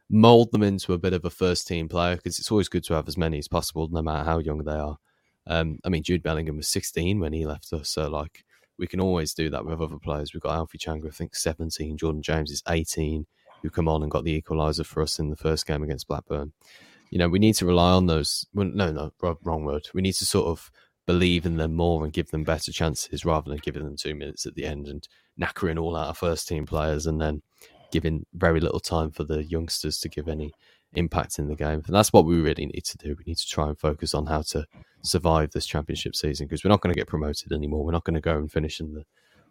mold 0.10 0.52
them 0.52 0.64
into 0.64 0.94
a 0.94 0.98
bit 0.98 1.14
of 1.14 1.24
a 1.26 1.30
first 1.30 1.68
team 1.68 1.88
player, 1.88 2.16
because 2.16 2.40
it's 2.40 2.52
always 2.52 2.70
good 2.70 2.84
to 2.86 2.94
have 2.94 3.08
as 3.08 3.18
many 3.18 3.38
as 3.38 3.48
possible, 3.48 3.88
no 3.92 4.02
matter 4.02 4.24
how 4.24 4.40
young 4.40 4.64
they 4.64 4.74
are. 4.74 4.98
Um, 5.46 5.80
I 5.84 5.90
mean, 5.90 6.04
Jude 6.04 6.24
Bellingham 6.24 6.58
was 6.58 6.70
16 6.70 7.20
when 7.20 7.34
he 7.34 7.46
left 7.46 7.72
us, 7.74 7.90
so 7.90 8.10
like 8.10 8.44
we 8.84 8.88
can 8.88 9.00
always 9.00 9.34
do 9.34 9.50
that 9.50 9.66
with 9.66 9.80
other 9.80 9.98
players. 9.98 10.34
We've 10.34 10.44
got 10.44 10.58
Alfie 10.58 10.78
Changa, 10.78 11.08
I 11.08 11.12
think 11.12 11.36
17. 11.36 11.96
Jordan 11.96 12.22
James 12.22 12.52
is 12.52 12.62
18, 12.68 13.26
who 13.62 13.70
come 13.70 13.88
on 13.88 14.02
and 14.02 14.12
got 14.12 14.26
the 14.26 14.42
equaliser 14.42 14.86
for 14.86 15.02
us 15.02 15.20
in 15.20 15.30
the 15.30 15.38
first 15.38 15.66
game 15.66 15.84
against 15.84 16.10
Blackburn. 16.10 16.52
You 17.10 17.18
know, 17.18 17.30
we 17.30 17.40
need 17.40 17.56
to 17.56 17.66
rely 17.66 17.92
on 17.94 18.08
those. 18.08 18.46
Well, 18.54 18.68
no, 18.68 18.92
no, 18.92 19.14
wrong- 19.22 19.64
word. 19.64 19.88
We 19.94 20.02
need 20.02 20.16
to 20.16 20.26
sort 20.26 20.48
of 20.48 20.70
believe 21.06 21.46
in 21.46 21.56
them 21.56 21.76
more 21.76 22.04
and 22.04 22.12
give 22.12 22.32
them 22.32 22.44
better 22.44 22.74
chances 22.74 23.24
rather 23.24 23.50
than 23.50 23.60
giving 23.60 23.86
them 23.86 23.96
two 23.96 24.16
minutes 24.16 24.46
at 24.46 24.56
the 24.56 24.66
end 24.66 24.90
and 24.90 25.08
knackering 25.40 25.82
all 25.82 25.96
of 25.96 26.18
first 26.18 26.50
team 26.50 26.66
players 26.66 27.08
and 27.08 27.22
then 27.22 27.42
giving 27.90 28.26
very 28.34 28.60
little 28.60 28.82
time 28.82 29.12
for 29.12 29.24
the 29.24 29.46
youngsters 29.46 29.98
to 30.00 30.10
give 30.10 30.28
any 30.28 30.52
impact 30.96 31.40
in 31.40 31.48
the 31.48 31.56
game. 31.56 31.82
And 31.86 31.96
that's 31.96 32.14
what 32.14 32.26
we 32.26 32.40
really 32.40 32.66
need 32.66 32.86
to 32.86 32.98
do. 32.98 33.16
We 33.18 33.24
need 33.26 33.38
to 33.38 33.48
try 33.48 33.68
and 33.68 33.78
focus 33.78 34.14
on 34.14 34.26
how 34.26 34.42
to 34.44 34.66
survive 35.02 35.52
this 35.52 35.66
championship 35.66 36.16
season 36.16 36.48
because 36.48 36.64
we're 36.64 36.70
not 36.70 36.82
going 36.82 36.94
to 36.94 37.00
get 37.00 37.08
promoted 37.08 37.52
anymore. 37.52 37.86
We're 37.86 37.92
not 37.92 38.06
going 38.06 38.16
to 38.16 38.22
go 38.22 38.38
and 38.38 38.52
finish 38.52 38.80
in 38.80 38.94
the 38.94 39.06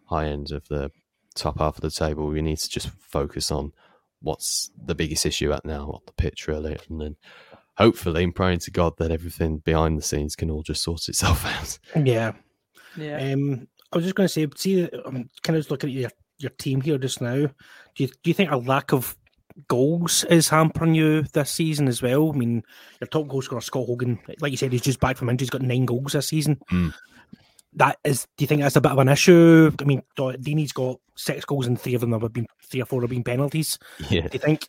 high 0.05 0.27
end 0.27 0.51
of 0.51 0.67
the 0.67 0.91
top 1.35 1.59
half 1.59 1.75
of 1.75 1.81
the 1.81 1.91
table. 1.91 2.27
We 2.27 2.41
need 2.41 2.57
to 2.57 2.69
just 2.69 2.89
focus 2.89 3.51
on 3.51 3.73
what's 4.21 4.71
the 4.83 4.95
biggest 4.95 5.25
issue 5.25 5.51
at 5.51 5.65
now 5.65 5.91
on 5.91 6.01
the 6.05 6.13
pitch, 6.13 6.47
really, 6.47 6.77
and 6.89 7.01
then 7.01 7.15
hopefully, 7.77 8.23
I'm 8.23 8.31
praying 8.31 8.59
to 8.59 8.71
God 8.71 8.97
that 8.97 9.11
everything 9.11 9.57
behind 9.57 9.97
the 9.97 10.03
scenes 10.03 10.35
can 10.35 10.49
all 10.49 10.63
just 10.63 10.83
sort 10.83 11.07
itself 11.09 11.45
out. 11.95 12.05
Yeah. 12.05 12.33
Yeah, 12.95 13.33
Um, 13.33 13.67
I 13.91 13.97
was 13.97 14.05
just 14.05 14.15
going 14.15 14.27
to 14.27 14.33
say, 14.33 14.47
see, 14.55 14.83
I'm 15.05 15.29
kind 15.41 15.55
of 15.55 15.61
just 15.61 15.71
looking 15.71 15.89
at 15.89 15.95
your, 15.95 16.11
your 16.37 16.51
team 16.51 16.81
here 16.81 16.97
just 16.97 17.21
now. 17.21 17.37
Do 17.37 17.51
you 17.95 18.07
do 18.07 18.29
you 18.29 18.33
think 18.33 18.51
a 18.51 18.57
lack 18.57 18.93
of 18.93 19.15
goals 19.67 20.23
is 20.25 20.49
hampering 20.49 20.95
you 20.95 21.23
this 21.33 21.51
season 21.51 21.87
as 21.87 22.01
well? 22.01 22.31
I 22.33 22.35
mean, 22.37 22.63
your 22.99 23.07
top 23.07 23.27
goal 23.27 23.41
scorer 23.41 23.61
Scott 23.61 23.85
Hogan, 23.85 24.19
like 24.39 24.51
you 24.51 24.57
said, 24.57 24.71
he's 24.71 24.81
just 24.81 24.99
back 24.99 25.17
from 25.17 25.29
injury. 25.29 25.45
He's 25.45 25.49
got 25.49 25.61
nine 25.61 25.85
goals 25.85 26.13
this 26.13 26.27
season. 26.27 26.59
Hmm. 26.69 26.89
That 27.75 27.97
is, 28.03 28.27
do 28.37 28.43
you 28.43 28.47
think 28.47 28.61
that's 28.61 28.75
a 28.75 28.81
bit 28.81 28.91
of 28.91 28.99
an 28.99 29.09
issue? 29.09 29.71
I 29.79 29.83
mean, 29.83 30.03
Deeney's 30.17 30.71
got 30.73 30.99
six 31.15 31.43
goals 31.43 31.65
and 31.65 31.79
three 31.79 31.95
of 31.95 32.01
them 32.01 32.11
have 32.11 32.31
been 32.33 32.45
three 32.69 32.81
or 32.81 32.85
four 32.85 33.01
have 33.01 33.09
been 33.09 33.23
penalties. 33.23 33.79
Yeah. 34.09 34.21
Do 34.21 34.29
you 34.33 34.39
think 34.39 34.67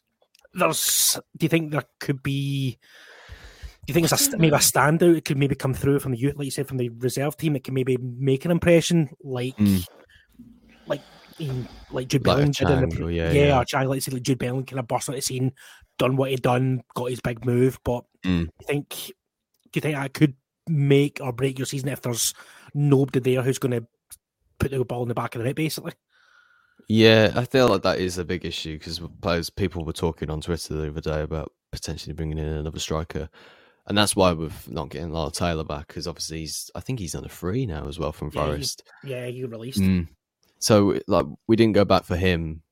there's? 0.54 1.18
Do 1.36 1.44
you 1.44 1.48
think 1.50 1.70
there 1.70 1.84
could 2.00 2.22
be? 2.22 2.78
Do 3.86 3.90
you 3.90 3.94
think 3.94 4.10
it's 4.10 4.32
a 4.32 4.38
maybe 4.38 4.54
a 4.54 4.58
standout? 4.58 5.18
It 5.18 5.26
could 5.26 5.36
maybe 5.36 5.54
come 5.54 5.74
through 5.74 5.98
from 6.00 6.12
the 6.12 6.18
youth, 6.18 6.36
like 6.36 6.46
you 6.46 6.50
said, 6.50 6.66
from 6.66 6.78
the 6.78 6.88
reserve 6.88 7.36
team. 7.36 7.56
It 7.56 7.64
can 7.64 7.74
maybe 7.74 7.98
make 7.98 8.46
an 8.46 8.50
impression, 8.50 9.10
like 9.22 9.54
Mm. 9.58 9.86
like 10.86 11.02
like 11.90 12.08
Jude 12.08 12.26
Like 12.26 12.36
Bellingham 12.36 12.52
did 12.52 12.70
in 12.70 12.80
the 12.80 12.86
Chang, 12.96 13.02
or 13.02 13.06
pre- 13.06 13.16
yeah, 13.16 13.32
yeah, 13.32 13.46
yeah. 13.46 13.60
or 13.60 13.64
Chang, 13.64 13.88
like 13.88 14.06
like 14.12 14.22
Jude 14.22 14.38
Bellingham 14.38 14.64
kind 14.66 14.80
of 14.80 14.88
burst 14.88 15.08
on 15.08 15.14
the 15.14 15.20
scene, 15.22 15.52
done 15.98 16.16
what 16.16 16.30
he 16.30 16.36
done, 16.36 16.82
got 16.94 17.10
his 17.10 17.20
big 17.20 17.44
move. 17.44 17.78
But 17.84 18.04
Mm. 18.24 18.44
do 18.44 18.50
you 18.60 18.66
think 18.66 18.88
do 18.90 19.12
you 19.74 19.80
think 19.80 19.96
that 19.96 20.14
could 20.14 20.34
make 20.68 21.18
or 21.20 21.32
break 21.32 21.58
your 21.58 21.66
season 21.66 21.88
if 21.90 22.00
there's 22.02 22.32
nobody 22.74 23.20
there 23.20 23.42
who's 23.42 23.58
going 23.58 23.72
to 23.72 23.86
put 24.58 24.70
the 24.70 24.84
ball 24.84 25.02
in 25.02 25.08
the 25.08 25.14
back 25.14 25.34
of 25.34 25.40
the 25.40 25.44
net, 25.46 25.56
basically? 25.56 25.92
Yeah, 26.88 27.32
I 27.34 27.44
feel 27.44 27.68
like 27.68 27.82
that 27.82 27.98
is 27.98 28.18
a 28.18 28.24
big 28.24 28.44
issue 28.44 28.78
because 28.78 29.00
players, 29.20 29.48
people 29.50 29.84
were 29.84 29.92
talking 29.92 30.30
on 30.30 30.40
Twitter 30.40 30.74
the 30.74 30.88
other 30.88 31.00
day 31.00 31.22
about 31.22 31.52
potentially 31.72 32.12
bringing 32.14 32.38
in 32.38 32.44
another 32.46 32.78
striker, 32.78 33.28
and 33.86 33.96
that's 33.96 34.14
why 34.14 34.32
we're 34.32 34.50
not 34.68 34.90
getting 34.90 35.10
Lyle 35.10 35.30
Taylor 35.30 35.64
back 35.64 35.88
because 35.88 36.06
obviously 36.06 36.40
he's, 36.40 36.70
I 36.74 36.80
think 36.80 36.98
he's 36.98 37.14
on 37.14 37.24
a 37.24 37.28
free 37.28 37.64
now 37.66 37.88
as 37.88 37.98
well 37.98 38.12
from 38.12 38.30
Yeah, 38.34 38.42
he- 38.42 38.46
Forest. 38.50 38.82
Yeah, 39.02 39.26
you 39.26 39.46
released. 39.46 39.80
Mm. 39.80 40.08
So 40.64 40.98
like 41.06 41.26
we 41.46 41.56
didn't 41.56 41.74
go 41.74 41.84
back 41.84 42.04
for 42.04 42.16
him 42.16 42.62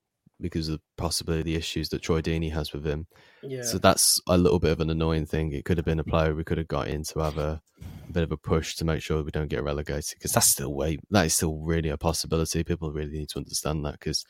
because 0.41 0.71
of 0.71 0.81
possibly 0.97 1.43
the 1.43 1.57
issues 1.57 1.91
that 1.91 2.01
Troy 2.01 2.23
Deeney 2.23 2.51
has 2.51 2.73
with 2.73 2.87
him. 2.87 3.07
Yeah. 3.43 3.61
So 3.61 3.77
that's 3.77 4.19
a 4.27 4.39
little 4.39 4.59
bit 4.59 4.71
of 4.73 4.81
an 4.81 4.89
annoying 4.89 5.27
thing. 5.27 5.53
It 5.53 5.67
could 5.67 5.77
have 5.77 5.85
been 5.85 5.99
a 6.01 6.05
player 6.05 6.35
we 6.35 6.43
could 6.43 6.57
have 6.57 6.69
got 6.69 6.89
in 6.89 7.03
to 7.05 7.19
have 7.21 7.37
a, 7.37 7.61
a 8.09 8.13
bit 8.13 8.23
of 8.23 8.33
a 8.33 8.39
push 8.39 8.77
to 8.77 8.87
make 8.87 9.03
sure 9.03 9.23
we 9.23 9.31
don't 9.31 9.51
get 9.51 9.63
relegated 9.63 10.15
because 10.15 10.33
that's 10.33 10.47
still 10.47 10.73
way 10.73 11.01
that 11.11 11.27
is 11.27 11.35
still 11.35 11.59
really 11.59 11.91
a 11.91 11.99
possibility. 11.99 12.65
People 12.65 12.93
really 12.93 13.13
need 13.19 13.29
to 13.29 13.39
understand 13.41 13.85
that 13.85 13.99
because 14.01 14.25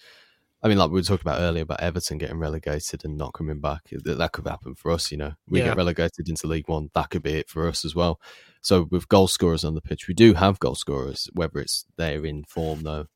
I 0.60 0.66
mean, 0.68 0.78
like 0.78 0.90
we 0.90 0.98
were 0.98 1.04
talking 1.04 1.28
about 1.28 1.40
earlier 1.40 1.62
about 1.62 1.80
Everton 1.80 2.18
getting 2.18 2.38
relegated 2.38 3.04
and 3.04 3.16
not 3.16 3.32
coming 3.32 3.60
back. 3.60 3.82
That, 3.92 4.18
that 4.18 4.32
could 4.32 4.48
happen 4.48 4.74
for 4.74 4.90
us. 4.90 5.12
You 5.12 5.18
know, 5.18 5.32
we 5.46 5.60
Yeah. 5.60 5.66
get 5.66 5.76
relegated 5.76 6.28
into 6.28 6.48
League 6.48 6.68
One. 6.68 6.90
That 6.94 7.10
could 7.10 7.22
be 7.22 7.34
it 7.34 7.48
for 7.48 7.68
us 7.68 7.84
as 7.84 7.94
well. 7.94 8.20
So 8.60 8.88
with 8.90 9.08
goal 9.08 9.28
scorers 9.28 9.64
on 9.64 9.74
the 9.76 9.80
pitch, 9.80 10.08
we 10.08 10.14
do 10.14 10.34
have 10.34 10.58
goal 10.58 10.74
scorers. 10.74 11.30
Whether 11.32 11.60
it's 11.60 11.84
they're 11.96 12.24
in 12.26 12.42
form 12.44 12.82
though. 12.82 13.06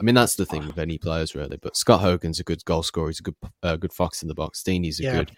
I 0.00 0.02
mean, 0.02 0.14
that's 0.14 0.34
the 0.36 0.46
thing 0.46 0.66
with 0.66 0.78
any 0.78 0.96
players, 0.96 1.34
really. 1.34 1.58
But 1.58 1.76
Scott 1.76 2.00
Hogan's 2.00 2.40
a 2.40 2.44
good 2.44 2.64
goal 2.64 2.82
scorer. 2.82 3.08
He's 3.08 3.20
a 3.20 3.24
good, 3.24 3.34
uh, 3.62 3.76
good 3.76 3.92
fox 3.92 4.22
in 4.22 4.28
the 4.28 4.34
box. 4.34 4.62
Deeney's 4.62 4.98
a 4.98 5.02
Yeah. 5.04 5.16
good, 5.18 5.32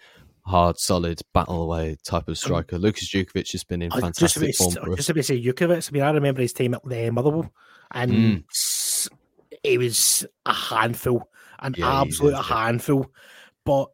hard, 0.45 0.79
solid, 0.79 1.21
battle 1.33 1.63
away 1.63 1.97
type 2.05 2.29
of 2.29 2.37
striker. 2.37 2.77
Lukas 2.79 3.09
Jutkiewicz 3.09 3.51
has 3.51 3.63
been 3.65 3.81
in 3.81 3.91
I 3.91 3.99
fantastic 3.99 4.55
form 4.55 4.71
for 4.71 4.91
us. 4.91 4.95
just 4.97 5.09
about 5.09 5.19
to 5.19 5.23
say 5.23 5.41
Jutkiewicz. 5.43 5.89
I 5.89 5.91
mean, 5.91 6.03
I 6.03 6.11
remember 6.11 6.41
his 6.41 6.53
time 6.53 6.73
at 6.73 6.83
the 6.85 7.09
Motherwell, 7.11 7.51
and 7.91 8.11
Mm. 8.11 9.09
he 9.63 9.77
was 9.77 10.25
a 10.45 10.53
handful, 10.53 11.29
an 11.59 11.75
Yeah, 11.77 12.01
absolute 12.01 12.41
handful. 12.41 13.11
But 13.65 13.89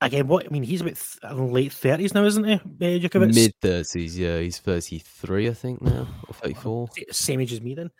again, 0.00 0.26
what 0.28 0.46
I 0.46 0.48
mean, 0.50 0.62
he's 0.62 0.80
about 0.80 0.94
th- 0.96 1.32
late 1.34 1.72
thirties 1.72 2.14
now, 2.14 2.24
isn't 2.24 2.44
he? 2.44 2.54
Uh, 2.54 2.58
Jutkiewicz, 3.00 3.34
Mid 3.34 3.52
thirties, 3.60 4.18
yeah. 4.18 4.38
He's 4.38 4.58
thirty 4.58 4.98
three, 4.98 5.48
I 5.48 5.54
think 5.54 5.80
now, 5.82 6.06
or 6.26 6.34
thirty 6.34 6.54
four. 6.54 6.88
same 7.10 7.40
age 7.40 7.52
as 7.52 7.60
me 7.60 7.74
then. 7.74 7.90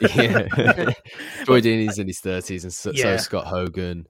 yeah, 0.00 0.46
Troy 1.44 1.60
Deeney's 1.60 1.98
in 1.98 2.06
his 2.06 2.20
thirties, 2.20 2.64
and 2.64 2.72
so, 2.72 2.92
so 2.92 2.96
Yeah. 2.98 3.14
is 3.14 3.22
Scott 3.24 3.46
Hogan. 3.46 4.06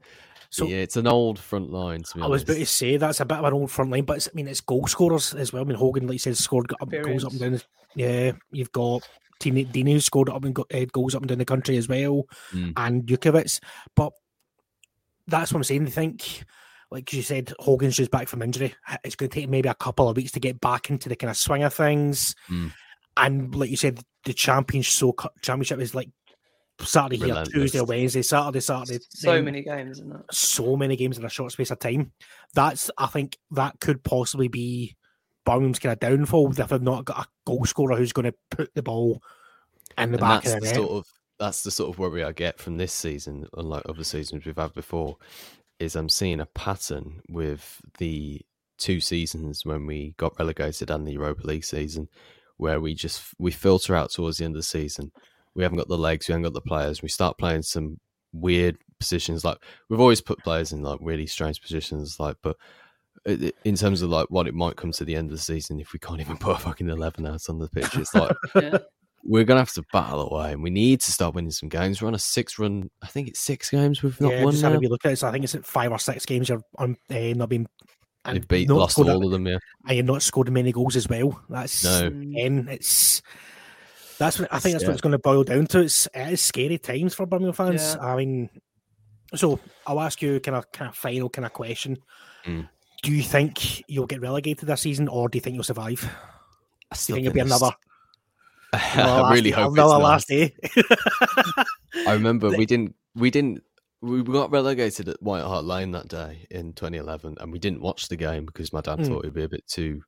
So- 0.50 0.66
yeah, 0.68 0.76
it's 0.78 0.96
an 0.96 1.08
old 1.08 1.38
front 1.38 1.70
line. 1.72 2.02
To 2.04 2.14
be 2.14 2.22
I 2.22 2.26
was 2.28 2.42
honest, 2.42 2.48
about 2.50 2.58
to 2.60 2.66
say 2.66 2.96
that's 2.96 3.20
a 3.20 3.24
bit 3.24 3.38
of 3.38 3.44
an 3.44 3.52
old 3.54 3.70
front 3.72 3.90
line, 3.90 4.04
but 4.04 4.18
it's, 4.18 4.28
I 4.28 4.30
mean, 4.34 4.46
it's 4.46 4.60
goal 4.60 4.86
scorers 4.86 5.34
as 5.34 5.52
well. 5.52 5.62
I 5.62 5.66
mean, 5.66 5.76
Hogan, 5.76 6.06
like 6.06 6.12
you 6.14 6.18
said, 6.20 6.36
scored 6.36 6.72
up, 6.80 6.90
goals 6.90 7.24
up 7.24 7.32
and 7.32 7.40
down. 7.40 7.52
the- 7.52 7.62
Yeah, 7.96 8.32
you've 8.52 8.70
got 8.70 9.08
Tina 9.40 9.64
Dini 9.64 9.92
who 9.94 10.00
scored 10.00 10.28
up 10.30 10.44
and 10.44 10.54
go, 10.54 10.64
uh, 10.72 10.84
goals 10.92 11.16
up 11.16 11.22
and 11.22 11.28
down 11.28 11.38
the 11.38 11.44
country 11.44 11.76
as 11.76 11.88
well, 11.88 12.22
Mm. 12.52 12.72
and 12.76 13.02
Jutkiewicz. 13.04 13.58
But 13.96 14.12
that's 15.26 15.52
what 15.52 15.58
I'm 15.58 15.64
saying. 15.64 15.86
I 15.88 15.90
think, 15.90 16.44
like 16.94 17.12
you 17.12 17.22
said, 17.22 17.52
Hogan's 17.58 17.96
just 17.96 18.10
back 18.12 18.28
from 18.28 18.40
injury. 18.40 18.72
It's 19.02 19.16
going 19.16 19.28
to 19.28 19.40
take 19.40 19.50
maybe 19.50 19.68
a 19.68 19.74
couple 19.74 20.08
of 20.08 20.16
weeks 20.16 20.30
to 20.32 20.40
get 20.40 20.60
back 20.60 20.88
into 20.90 21.08
the 21.08 21.16
kind 21.16 21.30
of 21.30 21.36
swing 21.36 21.64
of 21.64 21.74
things. 21.74 22.34
Mm. 22.48 22.72
And 23.16 23.54
like 23.54 23.68
you 23.68 23.76
said, 23.76 24.00
the 24.24 24.32
championship 24.32 24.92
so 24.92 25.14
championship 25.42 25.80
is 25.80 25.94
like 25.94 26.08
Saturday 26.80 27.16
here, 27.16 27.28
Relentless. 27.28 27.52
Tuesday, 27.52 27.80
Wednesday, 27.80 28.22
Saturday, 28.22 28.60
Saturday. 28.60 28.98
so 29.10 29.32
then- 29.32 29.44
many 29.44 29.62
games, 29.62 29.98
isn't 29.98 30.14
it? 30.14 30.20
so 30.30 30.76
many 30.76 30.96
games 30.96 31.18
in 31.18 31.24
a 31.24 31.28
short 31.28 31.52
space 31.52 31.70
of 31.70 31.78
time. 31.80 32.12
That's 32.54 32.90
I 32.96 33.06
think 33.06 33.38
that 33.50 33.80
could 33.80 34.02
possibly 34.04 34.48
be 34.48 34.96
Birmingham's 35.44 35.78
kind 35.80 35.92
of 35.92 36.00
downfall 36.00 36.50
if 36.58 36.68
they've 36.68 36.80
not 36.82 37.04
got 37.04 37.26
a 37.26 37.28
goal 37.44 37.64
scorer 37.64 37.96
who's 37.96 38.12
going 38.12 38.30
to 38.30 38.34
put 38.50 38.74
the 38.74 38.82
ball 38.82 39.20
in 39.98 40.12
the 40.12 40.18
and 40.18 40.20
back 40.20 40.42
that's 40.44 40.54
of 40.54 40.60
the 40.62 40.66
the 40.66 40.66
net. 40.66 40.76
sort 40.76 40.90
of 40.92 41.06
that's 41.38 41.62
the 41.62 41.70
sort 41.70 41.90
of 41.90 41.98
worry 41.98 42.24
I 42.24 42.32
get 42.32 42.58
from 42.58 42.76
this 42.76 42.92
season, 42.92 43.46
unlike 43.56 43.82
other 43.88 44.04
seasons 44.04 44.46
we've 44.46 44.56
had 44.56 44.72
before, 44.72 45.16
is 45.78 45.96
I'm 45.96 46.08
seeing 46.08 46.40
a 46.40 46.46
pattern 46.46 47.20
with 47.28 47.80
the 47.98 48.40
two 48.78 49.00
seasons 49.00 49.64
when 49.64 49.86
we 49.86 50.14
got 50.16 50.38
relegated 50.38 50.90
and 50.90 51.06
the 51.06 51.12
Europa 51.12 51.46
League 51.46 51.64
season, 51.64 52.08
where 52.56 52.80
we 52.80 52.94
just 52.94 53.22
we 53.38 53.50
filter 53.50 53.94
out 53.94 54.10
towards 54.10 54.38
the 54.38 54.44
end 54.44 54.54
of 54.54 54.60
the 54.60 54.62
season. 54.64 55.10
We 55.54 55.62
haven't 55.62 55.78
got 55.78 55.88
the 55.88 55.98
legs, 55.98 56.28
we 56.28 56.32
haven't 56.32 56.44
got 56.44 56.54
the 56.54 56.60
players. 56.60 57.02
We 57.02 57.08
start 57.08 57.38
playing 57.38 57.62
some 57.62 57.98
weird 58.32 58.76
positions. 58.98 59.44
Like 59.44 59.58
we've 59.88 60.00
always 60.00 60.20
put 60.20 60.38
players 60.40 60.72
in 60.72 60.82
like 60.82 60.98
really 61.02 61.26
strange 61.26 61.60
positions. 61.60 62.18
Like, 62.18 62.36
but 62.42 62.56
uh, 63.28 63.32
it- 63.32 63.56
in 63.64 63.76
terms 63.76 64.02
of 64.02 64.10
like 64.10 64.26
what 64.30 64.48
it 64.48 64.54
might 64.54 64.76
come 64.76 64.92
to 64.92 65.04
the 65.04 65.14
end 65.16 65.30
of 65.30 65.36
the 65.36 65.42
season, 65.42 65.80
if 65.80 65.92
we 65.92 65.98
can't 65.98 66.20
even 66.20 66.36
put 66.38 66.56
a 66.56 66.60
fucking 66.60 66.88
eleven 66.88 67.26
out 67.26 67.48
on 67.48 67.58
the 67.58 67.68
pitch, 67.68 67.96
it's 67.96 68.14
like 68.14 68.36
Yeah. 68.56 68.78
We're 69.26 69.44
gonna 69.44 69.60
have 69.60 69.72
to 69.72 69.84
battle 69.92 70.28
away, 70.32 70.52
and 70.52 70.62
we 70.62 70.70
need 70.70 71.00
to 71.00 71.10
start 71.12 71.34
winning 71.34 71.50
some 71.50 71.68
games. 71.68 72.00
We're 72.02 72.08
on 72.08 72.14
a 72.14 72.18
six-run. 72.18 72.90
I 73.02 73.06
think 73.06 73.28
it's 73.28 73.40
six 73.40 73.70
games 73.70 74.02
we've 74.02 74.20
not 74.20 74.32
yeah, 74.32 74.44
won 74.44 74.52
just 74.52 74.62
had 74.62 74.72
now. 74.72 74.76
a 74.76 74.80
wee 74.80 74.88
look 74.88 75.04
at 75.04 75.12
it. 75.12 75.16
So 75.16 75.28
I 75.28 75.32
think 75.32 75.44
it's 75.44 75.54
at 75.54 75.64
five 75.64 75.90
or 75.92 75.98
six 75.98 76.26
games 76.26 76.48
you're 76.48 76.62
on, 76.78 76.96
uh, 77.10 77.32
not 77.34 77.48
been. 77.48 77.66
and 78.26 78.36
They've 78.36 78.48
beat 78.48 78.68
not 78.68 78.78
lost 78.78 78.92
scored 78.92 79.08
a- 79.08 79.14
all 79.14 79.24
of 79.24 79.30
them. 79.30 79.46
Yeah, 79.46 79.58
and 79.88 79.96
you're 79.96 80.04
not 80.06 80.22
scored 80.22 80.50
many 80.52 80.72
goals 80.72 80.96
as 80.96 81.08
well. 81.08 81.40
That's 81.48 81.84
No. 81.84 82.06
again, 82.06 82.68
it's 82.70 83.22
that's 84.18 84.38
what 84.38 84.52
I 84.52 84.58
think 84.60 84.72
that's 84.74 84.82
Yeah. 84.84 84.88
what 84.88 84.92
it's 84.94 85.00
going 85.02 85.12
to 85.12 85.18
boil 85.18 85.44
down 85.44 85.66
to. 85.68 85.80
It's 85.80 86.06
it 86.14 86.32
is 86.34 86.40
scary 86.42 86.78
times 86.78 87.14
for 87.14 87.26
Birmingham 87.26 87.52
fans. 87.54 87.96
Yeah. 87.98 88.04
I 88.06 88.16
mean, 88.16 88.48
so 89.34 89.58
I'll 89.86 90.00
ask 90.00 90.22
you 90.22 90.38
kind 90.40 90.56
of 90.56 90.70
kind 90.72 90.88
of 90.90 90.96
final 90.96 91.28
kind 91.30 91.46
of 91.46 91.52
question. 91.52 91.96
Mm. 92.44 92.68
Do 93.02 93.12
you 93.12 93.22
think 93.22 93.82
you'll 93.90 94.06
get 94.06 94.20
relegated 94.22 94.68
this 94.68 94.82
season, 94.82 95.08
or 95.08 95.28
do 95.28 95.36
you 95.36 95.40
think 95.40 95.54
you'll 95.54 95.64
survive? 95.64 96.00
Do 96.00 96.06
I 96.06 96.94
you 96.94 96.96
still 96.96 97.16
think 97.16 97.26
it'll 97.26 97.34
be 97.34 97.40
it's- 97.40 97.60
another? 97.60 97.74
I 98.94 99.32
really 99.32 99.50
hope 99.50 99.72
it's 99.72 99.76
not. 99.76 100.00
last 100.02 100.28
day. 100.28 100.54
I 102.06 102.12
remember 102.12 102.50
we 102.50 102.66
didn't 102.66 102.94
we 103.14 103.30
didn't 103.30 103.62
we 104.00 104.22
got 104.22 104.50
relegated 104.50 105.08
at 105.08 105.22
White 105.22 105.42
Hart 105.44 105.64
Lane 105.64 105.92
that 105.92 106.08
day 106.08 106.46
in 106.50 106.72
2011, 106.74 107.36
and 107.40 107.52
we 107.52 107.58
didn't 107.58 107.80
watch 107.80 108.08
the 108.08 108.16
game 108.16 108.44
because 108.44 108.72
my 108.72 108.80
dad 108.82 108.98
Hmm. 108.98 109.04
thought 109.04 109.18
it'd 109.24 109.34
be 109.34 109.44
a 109.44 109.48
bit 109.48 109.66
too 109.66 110.02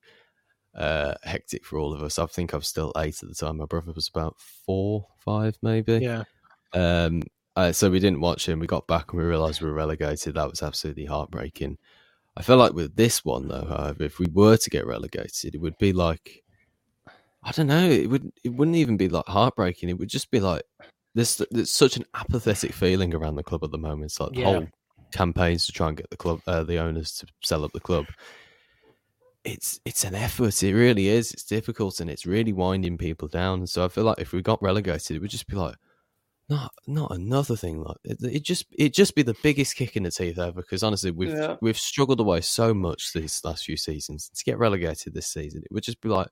uh, 0.74 1.14
hectic 1.22 1.64
for 1.64 1.78
all 1.78 1.94
of 1.94 2.02
us. 2.02 2.18
I 2.18 2.26
think 2.26 2.52
I 2.52 2.58
was 2.58 2.68
still 2.68 2.92
eight 2.98 3.22
at 3.22 3.28
the 3.28 3.34
time. 3.34 3.56
My 3.56 3.64
brother 3.64 3.92
was 3.92 4.08
about 4.08 4.36
four, 4.38 5.06
five, 5.18 5.56
maybe. 5.62 5.94
yeah, 6.02 6.24
Um, 6.74 7.22
uh, 7.56 7.72
so 7.72 7.90
we 7.90 7.98
didn't 8.00 8.20
watch 8.20 8.46
him. 8.46 8.58
We 8.58 8.66
got 8.66 8.86
back 8.86 9.12
and 9.12 9.18
we 9.22 9.26
realised 9.26 9.62
we 9.62 9.68
were 9.68 9.74
relegated. 9.74 10.34
That 10.34 10.50
was 10.50 10.62
absolutely 10.62 11.06
heartbreaking. 11.06 11.78
I 12.36 12.42
feel 12.42 12.58
like 12.58 12.74
with 12.74 12.96
this 12.96 13.24
one 13.24 13.48
though, 13.48 13.64
however, 13.64 14.02
if 14.04 14.18
we 14.18 14.26
were 14.30 14.58
to 14.58 14.68
get 14.70 14.86
relegated, 14.86 15.54
it 15.54 15.60
would 15.62 15.78
be 15.78 15.94
like 15.94 16.42
I 17.46 17.52
don't 17.52 17.68
know. 17.68 17.88
It 17.88 18.10
would 18.10 18.30
it 18.44 18.50
wouldn't 18.50 18.76
even 18.76 18.96
be 18.96 19.08
like 19.08 19.26
heartbreaking. 19.26 19.88
It 19.88 19.98
would 19.98 20.08
just 20.08 20.30
be 20.30 20.40
like 20.40 20.62
there's 21.14 21.40
there's 21.52 21.70
such 21.70 21.96
an 21.96 22.04
apathetic 22.14 22.72
feeling 22.72 23.14
around 23.14 23.36
the 23.36 23.42
club 23.44 23.62
at 23.64 23.70
the 23.70 23.78
moment. 23.78 24.04
It's 24.06 24.20
like 24.20 24.36
Yeah. 24.36 24.44
whole 24.44 24.66
campaigns 25.12 25.64
to 25.66 25.72
try 25.72 25.88
and 25.88 25.96
get 25.96 26.10
the 26.10 26.16
club 26.16 26.40
uh, 26.48 26.64
the 26.64 26.78
owners 26.78 27.12
to 27.18 27.26
sell 27.42 27.64
up 27.64 27.72
the 27.72 27.80
club. 27.80 28.06
It's 29.44 29.78
it's 29.84 30.02
an 30.04 30.16
effort. 30.16 30.60
It 30.64 30.74
really 30.74 31.06
is. 31.06 31.32
It's 31.32 31.44
difficult 31.44 32.00
and 32.00 32.10
it's 32.10 32.26
really 32.26 32.52
winding 32.52 32.98
people 32.98 33.28
down. 33.28 33.66
So 33.68 33.84
I 33.84 33.88
feel 33.88 34.04
like 34.04 34.18
if 34.18 34.32
we 34.32 34.42
got 34.42 34.60
relegated, 34.60 35.16
it 35.16 35.20
would 35.20 35.30
just 35.30 35.46
be 35.46 35.54
like 35.56 35.76
not 36.48 36.72
not 36.88 37.12
another 37.12 37.54
thing 37.56 37.80
like 37.82 37.96
it, 38.04 38.18
it 38.22 38.42
just 38.42 38.66
it 38.76 38.92
just 38.92 39.14
be 39.14 39.22
the 39.22 39.36
biggest 39.42 39.76
kick 39.76 39.96
in 39.96 40.02
the 40.04 40.10
teeth 40.10 40.38
ever 40.38 40.62
because 40.62 40.82
honestly 40.84 41.10
we've 41.12 41.30
Yeah. 41.30 41.56
we've 41.60 41.78
struggled 41.78 42.20
away 42.20 42.40
so 42.40 42.72
much 42.72 43.12
these 43.12 43.40
last 43.44 43.64
few 43.64 43.76
seasons 43.76 44.28
to 44.32 44.44
get 44.44 44.56
relegated 44.56 45.12
this 45.12 45.26
season 45.26 45.62
it 45.64 45.72
would 45.74 45.82
just 45.82 46.00
be 46.00 46.08
like 46.08 46.28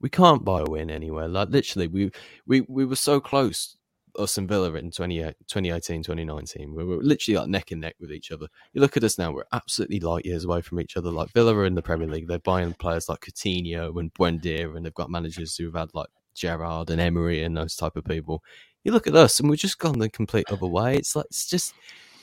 we 0.00 0.08
can't 0.08 0.44
buy 0.44 0.60
a 0.60 0.64
win 0.64 0.90
anywhere 0.90 1.28
like 1.28 1.48
literally 1.48 1.88
we 1.88 2.10
we 2.46 2.60
we 2.62 2.84
were 2.84 2.96
so 2.96 3.20
close 3.20 3.76
us 4.18 4.36
and 4.36 4.48
Villa 4.48 4.72
in 4.74 4.90
28 4.90 5.34
2018 5.46 6.02
2019 6.02 6.74
we 6.74 6.84
were 6.84 7.02
literally 7.02 7.38
like 7.38 7.48
neck 7.48 7.70
and 7.70 7.80
neck 7.80 7.94
with 8.00 8.10
each 8.10 8.32
other 8.32 8.48
you 8.72 8.80
look 8.80 8.96
at 8.96 9.04
us 9.04 9.18
now 9.18 9.30
we're 9.30 9.44
absolutely 9.52 10.00
light 10.00 10.24
years 10.24 10.44
away 10.44 10.60
from 10.60 10.80
each 10.80 10.96
other 10.96 11.10
like 11.10 11.30
Villa 11.32 11.54
are 11.54 11.66
in 11.66 11.74
the 11.74 11.82
Premier 11.82 12.08
League 12.08 12.26
they're 12.26 12.40
buying 12.40 12.72
players 12.72 13.08
like 13.08 13.20
Coutinho 13.20 13.98
and 13.98 14.12
Buendia 14.14 14.74
and 14.74 14.84
they've 14.84 14.94
got 14.94 15.10
managers 15.10 15.56
who've 15.56 15.74
had 15.74 15.90
like 15.94 16.08
Gerrard 16.34 16.90
and 16.90 17.00
Emery 17.00 17.44
and 17.44 17.56
those 17.56 17.76
type 17.76 17.96
of 17.96 18.04
people 18.04 18.42
you 18.84 18.92
look 18.92 19.06
at 19.06 19.14
us 19.14 19.38
and 19.38 19.50
we've 19.50 19.58
just 19.58 19.78
gone 19.78 19.98
the 19.98 20.08
complete 20.08 20.50
other 20.50 20.66
way. 20.66 20.96
It's 20.96 21.14
like 21.14 21.26
it's 21.26 21.46
just 21.46 21.74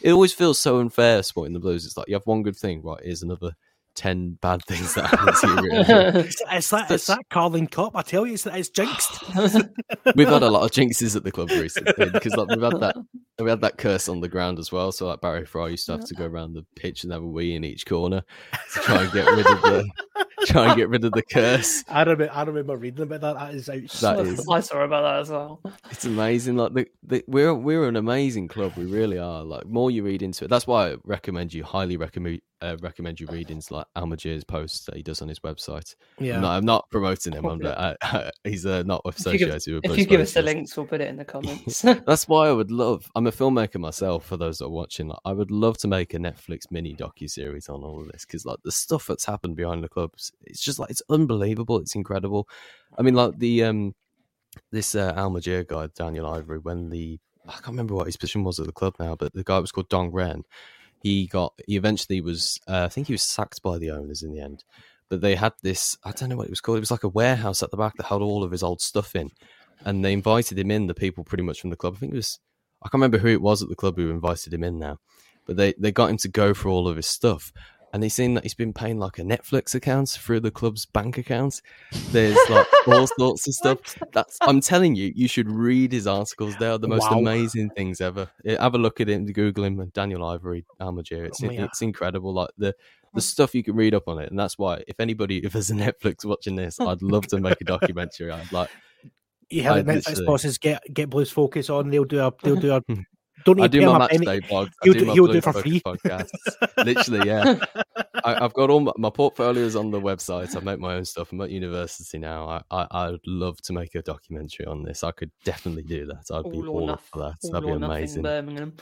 it 0.01 0.11
always 0.11 0.33
feels 0.33 0.59
so 0.59 0.79
unfair 0.79 1.21
supporting 1.23 1.53
the 1.53 1.59
Blues. 1.59 1.85
It's 1.85 1.97
like 1.97 2.07
you 2.07 2.15
have 2.15 2.25
one 2.25 2.43
good 2.43 2.55
thing, 2.55 2.81
right? 2.81 2.99
Here's 3.03 3.23
another 3.23 3.55
ten 3.95 4.37
bad 4.41 4.63
things 4.65 4.93
that 4.95 5.07
happened 5.07 5.37
to 5.41 5.47
you. 5.47 5.55
Really. 5.55 6.19
it's, 6.27 6.41
it's 6.51 6.69
that 6.69 6.91
it's 6.91 7.07
that 7.07 7.19
Carling 7.29 7.67
Cup. 7.67 7.95
I 7.95 8.01
tell 8.01 8.25
you, 8.25 8.33
it's 8.33 8.45
it's 8.45 8.69
jinxed. 8.69 9.23
we've 10.15 10.27
had 10.27 10.43
a 10.43 10.49
lot 10.49 10.63
of 10.63 10.71
jinxes 10.71 11.15
at 11.15 11.23
the 11.23 11.31
club 11.31 11.49
recently 11.49 12.09
because 12.11 12.35
like 12.35 12.49
we've 12.49 12.61
had 12.61 12.79
that 12.79 12.95
we 13.39 13.49
had 13.49 13.61
that 13.61 13.77
curse 13.77 14.07
on 14.07 14.21
the 14.21 14.29
ground 14.29 14.59
as 14.59 14.71
well. 14.71 14.91
So 14.91 15.07
like 15.07 15.21
Barry 15.21 15.45
Fry 15.45 15.69
used 15.69 15.85
to 15.87 15.93
have 15.93 16.05
to 16.05 16.13
go 16.13 16.25
around 16.25 16.53
the 16.53 16.65
pitch 16.75 17.03
and 17.03 17.11
have 17.11 17.23
a 17.23 17.27
wee 17.27 17.55
in 17.55 17.63
each 17.63 17.85
corner 17.85 18.23
to 18.73 18.79
try 18.81 19.03
and 19.03 19.11
get 19.11 19.25
rid 19.29 19.45
of 19.47 19.61
the 19.61 19.89
try 20.45 20.67
and 20.67 20.77
get 20.77 20.89
rid 20.89 21.03
of 21.03 21.11
the 21.11 21.23
curse. 21.23 21.83
I 21.89 22.01
remember, 22.03 22.29
I 22.31 22.43
remember 22.43 22.77
reading 22.77 23.03
about 23.03 23.21
that. 23.21 23.33
That 23.35 23.55
is 23.55 23.65
That 23.65 23.83
outside. 23.83 24.27
is 24.27 24.47
I 24.47 24.59
saw 24.61 24.83
about 24.83 25.01
that 25.01 25.19
as 25.21 25.29
well. 25.29 25.61
It's 25.91 26.05
amazing. 26.05 26.55
Like 26.55 26.73
the, 26.73 26.87
the 27.03 27.23
we're 27.27 27.53
we're 27.53 27.87
an 27.87 27.95
amazing 27.95 28.47
club. 28.47 28.73
We 28.77 28.85
really 28.85 29.17
are. 29.17 29.43
Like 29.43 29.65
more 29.65 29.91
you 29.91 30.03
read 30.03 30.21
into 30.21 30.45
it, 30.45 30.47
that's 30.49 30.67
why 30.67 30.91
I 30.91 30.95
recommend 31.03 31.53
you 31.53 31.63
highly 31.63 31.97
recommend 31.97 32.41
uh, 32.61 32.77
recommend 32.81 33.19
you 33.19 33.27
read 33.27 33.51
into 33.51 33.73
like 33.73 33.85
Almagir's 33.95 34.43
posts 34.43 34.85
that 34.85 34.95
he 34.95 35.03
does 35.03 35.21
on 35.21 35.27
his 35.27 35.39
website. 35.39 35.95
Yeah. 36.19 36.35
I'm 36.35 36.41
not, 36.41 36.57
I'm 36.57 36.65
not 36.65 36.89
promoting 36.89 37.33
him. 37.33 37.45
I'm. 37.45 37.65
I, 37.65 38.31
he's 38.43 38.65
uh, 38.65 38.83
not 38.83 39.01
If 39.05 39.19
you 39.25 39.37
give, 39.37 39.49
associated 39.49 39.83
with. 39.83 39.91
if 39.91 39.97
you 39.97 40.05
give 40.05 40.21
us 40.21 40.33
the 40.33 40.41
links, 40.41 40.75
we'll 40.75 40.85
put 40.85 41.01
it 41.01 41.07
in 41.09 41.17
the 41.17 41.25
comments. 41.25 41.81
That's 41.81 42.27
why 42.27 42.47
I 42.47 42.51
would 42.51 42.71
love. 42.71 43.09
I'm 43.15 43.27
a 43.27 43.31
filmmaker 43.31 43.79
myself. 43.79 44.25
For 44.25 44.37
those 44.37 44.59
that 44.59 44.65
are 44.65 44.69
watching, 44.69 45.07
like, 45.07 45.19
I 45.25 45.33
would 45.33 45.51
love 45.51 45.77
to 45.79 45.87
make 45.87 46.13
a 46.13 46.17
Netflix 46.17 46.71
mini 46.71 46.95
docu 46.95 47.29
series 47.29 47.69
on 47.69 47.83
all 47.83 48.01
of 48.01 48.11
this 48.11 48.25
because, 48.25 48.45
like, 48.45 48.59
the 48.63 48.71
stuff 48.71 49.07
that's 49.07 49.25
happened 49.25 49.55
behind 49.55 49.83
the 49.83 49.89
clubs, 49.89 50.31
it's 50.41 50.61
just 50.61 50.79
like 50.79 50.89
it's 50.89 51.03
unbelievable. 51.09 51.79
It's 51.79 51.95
incredible. 51.95 52.47
I 52.97 53.01
mean, 53.01 53.15
like 53.15 53.37
the 53.37 53.63
um, 53.63 53.95
this 54.71 54.95
uh, 54.95 55.13
Almagier 55.13 55.67
guy, 55.67 55.87
Daniel 55.95 56.27
Ivory, 56.27 56.59
when 56.59 56.89
the 56.89 57.19
I 57.47 57.53
can't 57.53 57.67
remember 57.67 57.95
what 57.95 58.07
his 58.07 58.17
position 58.17 58.43
was 58.43 58.59
at 58.59 58.65
the 58.65 58.71
club 58.71 58.95
now, 58.99 59.15
but 59.15 59.33
the 59.33 59.43
guy 59.43 59.59
was 59.59 59.71
called 59.71 59.89
Dong 59.89 60.11
Ren. 60.11 60.43
He 61.05 61.27
got 61.27 61.53
he 61.67 61.75
eventually 61.75 62.19
was 62.19 62.59
uh, 62.67 62.85
I 62.85 62.89
think 62.89 63.05
he 63.05 63.13
was 63.13 63.21
sacked 63.21 63.61
by 63.61 63.77
the 63.77 63.91
owners 63.91 64.23
in 64.23 64.31
the 64.31 64.39
end. 64.39 64.63
But 65.07 65.21
they 65.21 65.35
had 65.35 65.53
this 65.61 65.95
I 66.03 66.09
don't 66.09 66.29
know 66.29 66.35
what 66.35 66.47
it 66.47 66.49
was 66.49 66.61
called. 66.61 66.77
It 66.77 66.79
was 66.79 66.89
like 66.89 67.03
a 67.03 67.07
warehouse 67.09 67.61
at 67.61 67.69
the 67.69 67.77
back 67.77 67.95
that 67.97 68.07
had 68.07 68.23
all 68.23 68.43
of 68.43 68.49
his 68.49 68.63
old 68.63 68.81
stuff 68.81 69.15
in, 69.15 69.29
and 69.81 70.03
they 70.03 70.13
invited 70.13 70.57
him 70.57 70.71
in. 70.71 70.87
The 70.87 70.95
people 70.95 71.23
pretty 71.23 71.43
much 71.43 71.61
from 71.61 71.69
the 71.69 71.75
club. 71.75 71.93
I 71.95 71.99
think 71.99 72.13
it 72.13 72.15
was 72.15 72.39
I 72.81 72.87
can't 72.87 72.95
remember 72.95 73.19
who 73.19 73.27
it 73.27 73.43
was 73.43 73.61
at 73.61 73.69
the 73.69 73.75
club 73.75 73.97
who 73.97 74.09
invited 74.09 74.51
him 74.51 74.63
in 74.63 74.79
now, 74.79 74.97
but 75.45 75.57
they 75.57 75.75
they 75.77 75.91
got 75.91 76.09
him 76.09 76.17
to 76.17 76.27
go 76.27 76.55
for 76.55 76.69
all 76.69 76.87
of 76.87 76.95
his 76.95 77.05
stuff. 77.05 77.51
And 77.95 78.03
he's 78.03 78.13
seen 78.13 78.33
that 78.33 78.43
he's 78.43 78.53
been 78.53 78.73
paying 78.73 78.99
like 78.99 79.19
a 79.19 79.21
Netflix 79.21 79.73
account 79.73 80.09
through 80.09 80.41
the 80.41 80.51
club's 80.51 80.85
bank 80.85 81.17
account. 81.17 81.61
There's 82.11 82.37
like 82.49 82.67
all 82.87 83.07
sorts 83.07 83.47
of 83.47 83.53
stuff. 83.53 83.77
That's 84.11 84.37
I'm 84.41 84.59
telling 84.59 84.95
you, 84.95 85.13
you 85.15 85.29
should 85.29 85.49
read 85.49 85.93
his 85.93 86.05
articles. 86.05 86.57
They 86.57 86.67
are 86.67 86.77
the 86.77 86.89
most 86.89 87.09
Wow. 87.09 87.19
amazing 87.19 87.69
things 87.69 88.01
ever. 88.01 88.29
Eh, 88.45 88.57
Have 88.59 88.75
a 88.75 88.77
look 88.77 88.99
at 88.99 89.07
him, 89.07 89.25
Google 89.27 89.63
him, 89.63 89.89
Daniel 89.93 90.25
Ivory, 90.25 90.65
Almagier. 90.81 91.25
It's 91.25 91.41
Oh, 91.41 91.49
yeah. 91.49 91.63
it's 91.63 91.81
incredible. 91.81 92.33
Like 92.33 92.49
the 92.57 92.75
the 93.13 93.21
stuff 93.21 93.55
you 93.55 93.63
can 93.63 93.75
read 93.77 93.95
up 93.95 94.09
on 94.09 94.19
it, 94.19 94.29
and 94.29 94.37
that's 94.37 94.57
why 94.57 94.83
if 94.89 94.99
anybody 94.99 95.37
if 95.45 95.53
there's 95.53 95.71
a 95.71 95.75
Netflix 95.75 96.25
watching 96.25 96.57
this, 96.57 96.77
I'd 96.81 97.01
love 97.01 97.25
to 97.27 97.39
make 97.39 97.61
a 97.61 97.63
documentary. 97.63 98.29
I'd 98.29 98.51
like 98.51 98.69
You 99.49 99.63
have 99.63 99.85
the 99.85 99.93
Netflix 99.93 100.25
bosses 100.25 100.57
get 100.57 100.83
get 100.93 101.09
Blues 101.09 101.31
Focus 101.31 101.69
on. 101.69 101.89
They'll 101.91 102.03
do 102.03 102.19
a 102.19 102.33
they'll 102.43 102.57
do 102.57 102.73
a. 102.75 102.81
Don't 103.45 103.59
I 103.61 103.63
to 103.67 103.69
do 103.69 103.79
pay 103.79 103.85
my 103.85 103.91
him 103.91 103.95
a 103.95 103.99
match 103.99 104.09
penny. 104.11 104.25
day 104.25 104.39
blog. 104.41 104.67
I 104.67 104.71
He'll 104.83 104.93
do 104.93 104.99
do- 104.99 105.05
my 105.05 105.13
he'll 105.13 105.27
do 105.27 105.37
it 105.37 105.43
for 105.43 105.53
free. 105.53 105.79
podcasts. 105.81 106.29
Literally, 106.83 107.27
yeah. 107.27 107.59
I, 108.25 108.43
I've 108.43 108.53
got 108.53 108.69
all 108.71 108.79
my, 108.79 108.91
my 108.97 109.09
portfolios 109.11 109.75
on 109.75 109.91
the 109.91 110.01
website. 110.01 110.55
I 110.55 110.59
make 110.61 110.79
my 110.79 110.95
own 110.95 111.05
stuff. 111.05 111.31
I'm 111.31 111.39
at 111.41 111.51
university 111.51 112.17
now. 112.17 112.47
I, 112.49 112.61
I 112.71 112.87
I'd 112.91 113.19
love 113.27 113.61
to 113.61 113.73
make 113.73 113.93
a 113.95 114.01
documentary 114.01 114.65
on 114.65 114.83
this. 114.83 115.03
I 115.03 115.11
could 115.11 115.31
definitely 115.43 115.83
do 115.83 116.05
that. 116.07 116.25
I'd 116.35 116.51
be 116.51 116.57
all 116.57 116.69
or 116.69 116.81
all 116.81 116.91
up 116.91 117.01
for 117.01 117.19
that. 117.19 117.35
All 117.43 117.51
That'd 117.51 117.67
be 117.67 117.73
amazing. 117.85 118.23
Birmingham. 118.23 118.73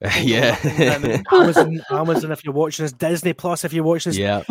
yeah, 0.20 0.56
Amazon, 1.32 1.82
Amazon. 1.90 2.30
If 2.30 2.44
you're 2.44 2.54
watching 2.54 2.84
this, 2.84 2.92
Disney 2.92 3.32
Plus. 3.32 3.64
If 3.64 3.72
you're 3.72 3.82
watching 3.82 4.10
this, 4.10 4.16
yeah. 4.18 4.44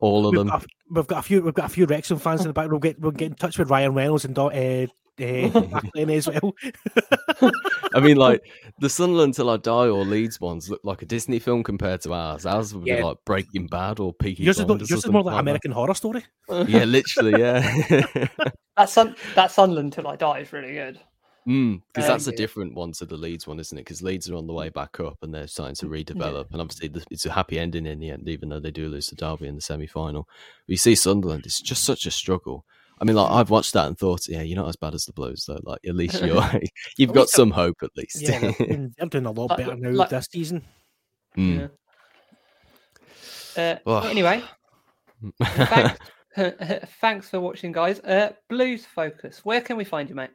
All 0.00 0.26
of 0.26 0.32
we've 0.32 0.38
them. 0.38 0.48
got, 0.48 0.64
we've 0.90 1.06
got 1.06 1.18
a 1.18 1.22
few. 1.22 1.42
We've 1.42 1.52
got 1.52 1.66
a 1.66 1.68
few 1.68 1.84
Wrexham 1.84 2.18
fans 2.18 2.40
in 2.40 2.46
the 2.48 2.54
back. 2.54 2.70
We'll 2.70 2.80
get 2.80 2.98
we'll 2.98 3.10
get 3.12 3.26
in 3.26 3.34
touch 3.34 3.58
with 3.58 3.68
Ryan 3.70 3.92
Reynolds 3.92 4.24
and 4.24 4.34
Do- 4.34 4.46
uh, 4.50 4.86
uh, 5.20 5.80
as 6.08 6.26
well. 6.26 6.54
I 7.94 8.00
mean, 8.00 8.16
like 8.16 8.42
the 8.80 8.88
Sunderland 8.88 9.34
Till 9.34 9.48
I 9.50 9.56
Die 9.56 9.70
or 9.88 10.04
Leeds 10.04 10.40
ones 10.40 10.68
look 10.68 10.80
like 10.84 11.02
a 11.02 11.06
Disney 11.06 11.38
film 11.38 11.62
compared 11.62 12.00
to 12.02 12.12
ours. 12.12 12.44
Ours 12.44 12.74
would 12.74 12.86
Yeah. 12.86 12.96
be 12.96 13.02
like 13.04 13.16
Breaking 13.24 13.66
Bad 13.68 14.00
or 14.00 14.12
Peaky 14.12 14.42
Yours 14.42 14.56
is, 14.56 14.62
more, 14.62 14.66
Blinders 14.68 14.90
or 14.90 14.94
yours 14.94 15.04
is 15.04 15.10
more 15.10 15.20
something 15.22 15.32
like 15.34 15.40
American 15.40 15.70
Horror 15.72 15.94
Story. 15.94 16.24
Yeah, 16.68 16.84
literally, 16.84 17.40
yeah. 17.40 18.26
That 18.76 18.90
Sun 18.90 19.14
that 19.36 19.52
Sunderland 19.52 19.92
till 19.92 20.08
I 20.08 20.16
die 20.16 20.40
is 20.40 20.52
really 20.52 20.72
good. 20.74 21.00
Because 21.46 21.56
Um, 21.56 21.82
that's 21.94 22.26
a 22.26 22.32
different 22.32 22.74
one 22.74 22.92
to 22.92 23.04
the 23.04 23.16
Leeds 23.18 23.46
one, 23.46 23.60
isn't 23.60 23.76
it? 23.76 23.82
Because 23.82 24.00
Leeds 24.02 24.30
are 24.30 24.34
on 24.34 24.46
the 24.46 24.54
way 24.54 24.70
back 24.70 24.98
up 24.98 25.18
and 25.22 25.32
they're 25.32 25.46
starting 25.46 25.76
to 25.76 25.86
redevelop. 25.86 26.46
And 26.52 26.60
obviously, 26.60 26.88
the- 26.88 27.04
it's 27.10 27.26
a 27.26 27.32
happy 27.32 27.58
ending 27.58 27.84
in 27.86 28.00
the 28.00 28.10
end, 28.10 28.28
even 28.28 28.48
though 28.48 28.60
they 28.60 28.70
do 28.70 28.88
lose 28.88 29.08
to 29.08 29.14
Derby 29.14 29.46
in 29.46 29.54
the 29.54 29.60
semi 29.60 29.86
final. 29.86 30.26
You 30.66 30.78
see 30.78 30.94
Sunderland, 30.94 31.44
it's 31.44 31.60
just 31.60 31.84
such 31.84 32.06
a 32.06 32.10
struggle. 32.10 32.64
I 33.00 33.04
mean, 33.04 33.16
like 33.16 33.30
I've 33.30 33.50
watched 33.50 33.72
that 33.74 33.86
and 33.86 33.98
thought, 33.98 34.28
yeah, 34.28 34.42
you're 34.42 34.56
not 34.56 34.68
as 34.68 34.76
bad 34.76 34.94
as 34.94 35.04
the 35.04 35.12
Blues, 35.12 35.44
though. 35.46 35.58
Like 35.62 35.80
at 35.86 35.96
least 35.96 36.22
you're, 36.22 36.42
you've 36.96 37.12
got 37.12 37.28
some 37.28 37.50
hope, 37.50 37.76
at 37.82 37.90
least. 37.96 38.20
Yeah, 38.22 38.38
they're, 38.58 38.86
doing- 39.08 39.26
a 39.26 39.30
lot 39.32 39.50
Like- 39.50 39.58
better 39.58 39.76
now 39.76 39.90
like- 39.90 40.10
this 40.10 40.28
season. 40.30 40.62
Mm. 41.36 41.70
Uh, 43.56 43.76
Ugh. 43.86 44.04
anyway, 44.06 44.42
thanks, 45.42 45.98
thanks 47.00 47.28
for 47.28 47.40
watching, 47.40 47.72
guys. 47.72 48.00
Uh, 48.00 48.32
Blues 48.48 48.84
Focus. 48.86 49.40
Where 49.44 49.60
can 49.60 49.76
we 49.76 49.84
find 49.84 50.08
you, 50.08 50.14
mate? 50.14 50.30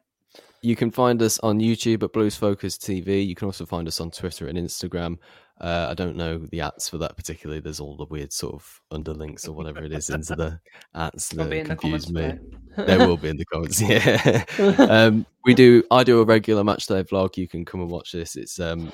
You 0.62 0.76
can 0.76 0.92
find 0.92 1.22
us 1.22 1.40
on 1.40 1.60
YouTube 1.60 2.04
at 2.04 2.14
Blues 2.14 2.36
Focus 2.36 2.78
TV. 2.78 3.26
You 3.26 3.36
can 3.36 3.46
also 3.46 3.66
find 3.66 3.88
us 3.88 4.00
on 4.02 4.12
Twitter 4.12 4.48
and 4.48 4.58
Instagram. 4.58 5.18
Uh, 5.60 5.88
I 5.90 5.94
don't 5.94 6.16
know 6.16 6.38
the 6.38 6.62
ads 6.62 6.88
for 6.88 6.98
that 7.00 7.18
particularly. 7.18 7.60
There's 7.60 7.82
all 7.82 7.98
the 7.98 8.06
weird 8.06 8.32
sort 8.32 8.56
of 8.56 8.82
underlinks 8.94 9.48
or 9.48 9.52
whatever 9.52 9.84
it 9.84 9.92
is 9.92 10.10
into 10.10 10.36
the 10.36 10.60
ads 10.96 11.34
It'll 11.34 11.44
that 11.44 11.52
be 11.52 11.60
in 11.60 11.68
the 11.68 11.76
confuse 11.76 12.06
comments 12.06 12.42
me. 12.42 12.84
there 12.86 13.00
will 13.00 13.18
be 13.18 13.30
in 13.30 13.38
the 13.38 13.46
comments. 13.46 13.82
Yeah, 13.82 14.46
um, 14.58 15.26
we 15.44 15.54
do. 15.54 15.84
I 15.92 16.04
do 16.04 16.22
a 16.22 16.26
regular 16.26 16.64
match 16.64 16.86
day 16.88 17.04
vlog. 17.04 17.36
You 17.36 17.48
can 17.48 17.66
come 17.66 17.82
and 17.82 17.90
watch 17.90 18.14
this. 18.14 18.36
It's 18.38 18.60
um, 18.60 18.92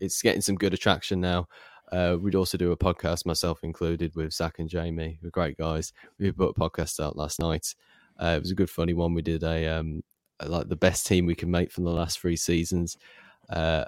it's 0.00 0.22
getting 0.22 0.40
some 0.40 0.56
good 0.56 0.72
attraction 0.72 1.20
now. 1.20 1.46
Uh, 1.92 2.16
we'd 2.20 2.34
also 2.34 2.58
do 2.58 2.72
a 2.72 2.76
podcast, 2.76 3.26
myself 3.26 3.62
included, 3.62 4.14
with 4.14 4.32
Zach 4.32 4.58
and 4.58 4.68
Jamie. 4.68 5.18
We're 5.22 5.30
great 5.30 5.56
guys. 5.56 5.92
We 6.18 6.30
put 6.32 6.56
a 6.56 6.60
podcast 6.60 7.02
out 7.02 7.16
last 7.16 7.40
night. 7.40 7.74
Uh, 8.18 8.34
it 8.36 8.40
was 8.40 8.50
a 8.50 8.54
good, 8.54 8.70
funny 8.70 8.94
one. 8.94 9.14
We 9.14 9.22
did 9.22 9.42
a 9.42 9.66
um, 9.68 10.02
like 10.44 10.68
the 10.68 10.76
best 10.76 11.06
team 11.06 11.26
we 11.26 11.34
can 11.34 11.50
make 11.50 11.70
from 11.70 11.84
the 11.84 11.90
last 11.90 12.20
three 12.20 12.36
seasons. 12.36 12.96
Uh, 13.48 13.84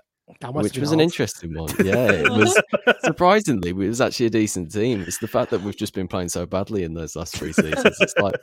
which 0.53 0.79
was 0.79 0.91
been 0.91 1.01
an 1.01 1.05
interesting 1.05 1.55
one. 1.55 1.71
Yeah, 1.85 2.11
it 2.11 2.31
was 2.31 2.61
surprisingly, 3.03 3.71
it 3.71 3.77
was 3.77 4.01
actually 4.01 4.27
a 4.27 4.31
decent 4.31 4.73
team. 4.73 5.03
It's 5.03 5.19
the 5.19 5.29
fact 5.29 5.51
that 5.51 5.63
we've 5.63 5.77
just 5.77 5.95
been 5.95 6.09
playing 6.09 6.29
so 6.29 6.47
badly 6.47 6.85
in 6.85 6.95
those 6.95 7.17
last 7.17 7.37
three 7.37 7.53
seasons. 7.53 7.97
It's 8.01 8.15
like, 8.19 8.35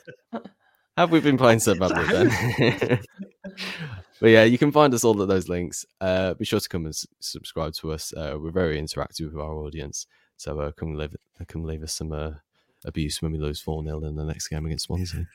have 0.98 1.12
we 1.12 1.20
been 1.20 1.38
playing 1.38 1.60
so 1.60 1.76
badly 1.80 2.06
then? 2.06 3.00
but 4.20 4.28
yeah, 4.28 4.44
you 4.44 4.58
can 4.58 4.72
find 4.72 4.94
us 4.94 5.04
all 5.04 5.22
at 5.22 5.28
those 5.28 5.48
links. 5.48 5.86
Uh, 6.02 6.34
be 6.34 6.46
sure 6.46 6.60
to 6.60 6.70
come 6.70 6.86
and 6.86 6.94
s- 6.94 7.08
subscribe 7.20 7.74
to 7.76 7.92
us. 7.92 8.14
Uh, 8.14 8.38
we're 8.40 8.52
very 8.52 8.82
interactive 8.82 9.32
with 9.32 9.42
our 9.42 9.54
audience, 9.56 10.08
so 10.38 10.60
uh, 10.60 10.72
come 10.72 10.96
leave 10.96 11.16
come 11.48 11.64
leave 11.64 11.84
us 11.84 11.94
some 11.94 12.12
uh, 12.12 12.32
abuse 12.86 13.22
when 13.22 13.32
we 13.32 13.38
lose 13.38 13.62
four 13.62 13.84
0 13.84 14.04
in 14.04 14.16
the 14.16 14.26
next 14.26 14.48
game 14.48 14.66
against 14.66 14.86
Swansea. 14.86 15.28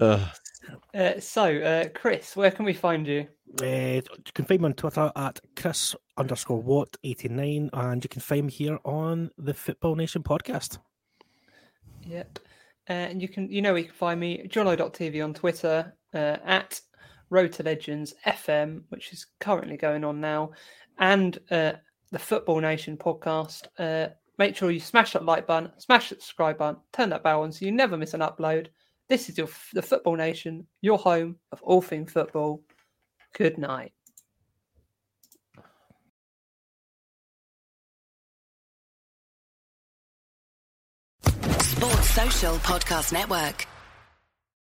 uh, 0.00 0.28
Uh, 0.94 1.20
so, 1.20 1.58
uh, 1.58 1.88
Chris, 1.94 2.36
where 2.36 2.50
can 2.50 2.64
we 2.64 2.72
find 2.72 3.06
you? 3.06 3.26
Uh, 3.60 3.66
you 3.66 4.32
can 4.34 4.44
find 4.44 4.60
me 4.60 4.66
on 4.66 4.74
Twitter 4.74 5.10
at 5.14 5.40
Chris 5.54 5.94
underscore 6.16 6.60
Watt 6.60 6.96
eighty 7.04 7.28
nine, 7.28 7.70
and 7.72 8.02
you 8.04 8.08
can 8.08 8.20
find 8.20 8.46
me 8.46 8.52
here 8.52 8.78
on 8.84 9.30
the 9.38 9.54
Football 9.54 9.94
Nation 9.94 10.22
podcast. 10.22 10.78
Yep. 12.02 12.38
Uh, 12.88 12.92
and 12.92 13.22
you 13.22 13.28
can, 13.28 13.50
you 13.50 13.62
know, 13.62 13.74
you 13.74 13.84
can 13.84 13.94
find 13.94 14.20
me 14.20 14.46
Jono.tv 14.48 15.22
on 15.22 15.34
Twitter 15.34 15.92
uh, 16.14 16.36
at 16.44 16.80
Road 17.30 17.52
to 17.54 17.62
Legends 17.62 18.14
FM, 18.26 18.82
which 18.90 19.12
is 19.12 19.26
currently 19.40 19.76
going 19.76 20.04
on 20.04 20.20
now, 20.20 20.52
and 20.98 21.38
uh, 21.50 21.72
the 22.12 22.18
Football 22.18 22.60
Nation 22.60 22.96
podcast. 22.96 23.66
Uh, 23.78 24.12
make 24.38 24.54
sure 24.54 24.70
you 24.70 24.80
smash 24.80 25.14
that 25.14 25.24
like 25.24 25.46
button, 25.46 25.72
smash 25.78 26.10
that 26.10 26.20
subscribe 26.20 26.58
button, 26.58 26.80
turn 26.92 27.10
that 27.10 27.22
bell 27.22 27.42
on 27.42 27.50
so 27.50 27.64
you 27.64 27.72
never 27.72 27.96
miss 27.96 28.14
an 28.14 28.20
upload. 28.20 28.68
This 29.08 29.28
is 29.28 29.38
your 29.38 29.48
the 29.72 29.82
Football 29.82 30.16
Nation, 30.16 30.66
your 30.82 30.98
home 30.98 31.36
of 31.52 31.62
all 31.62 31.80
things 31.80 32.12
football. 32.12 32.62
Good 33.34 33.56
night. 33.56 33.92
Sports 41.60 42.10
Social 42.10 42.56
Podcast 42.56 43.12
Network. 43.12 43.66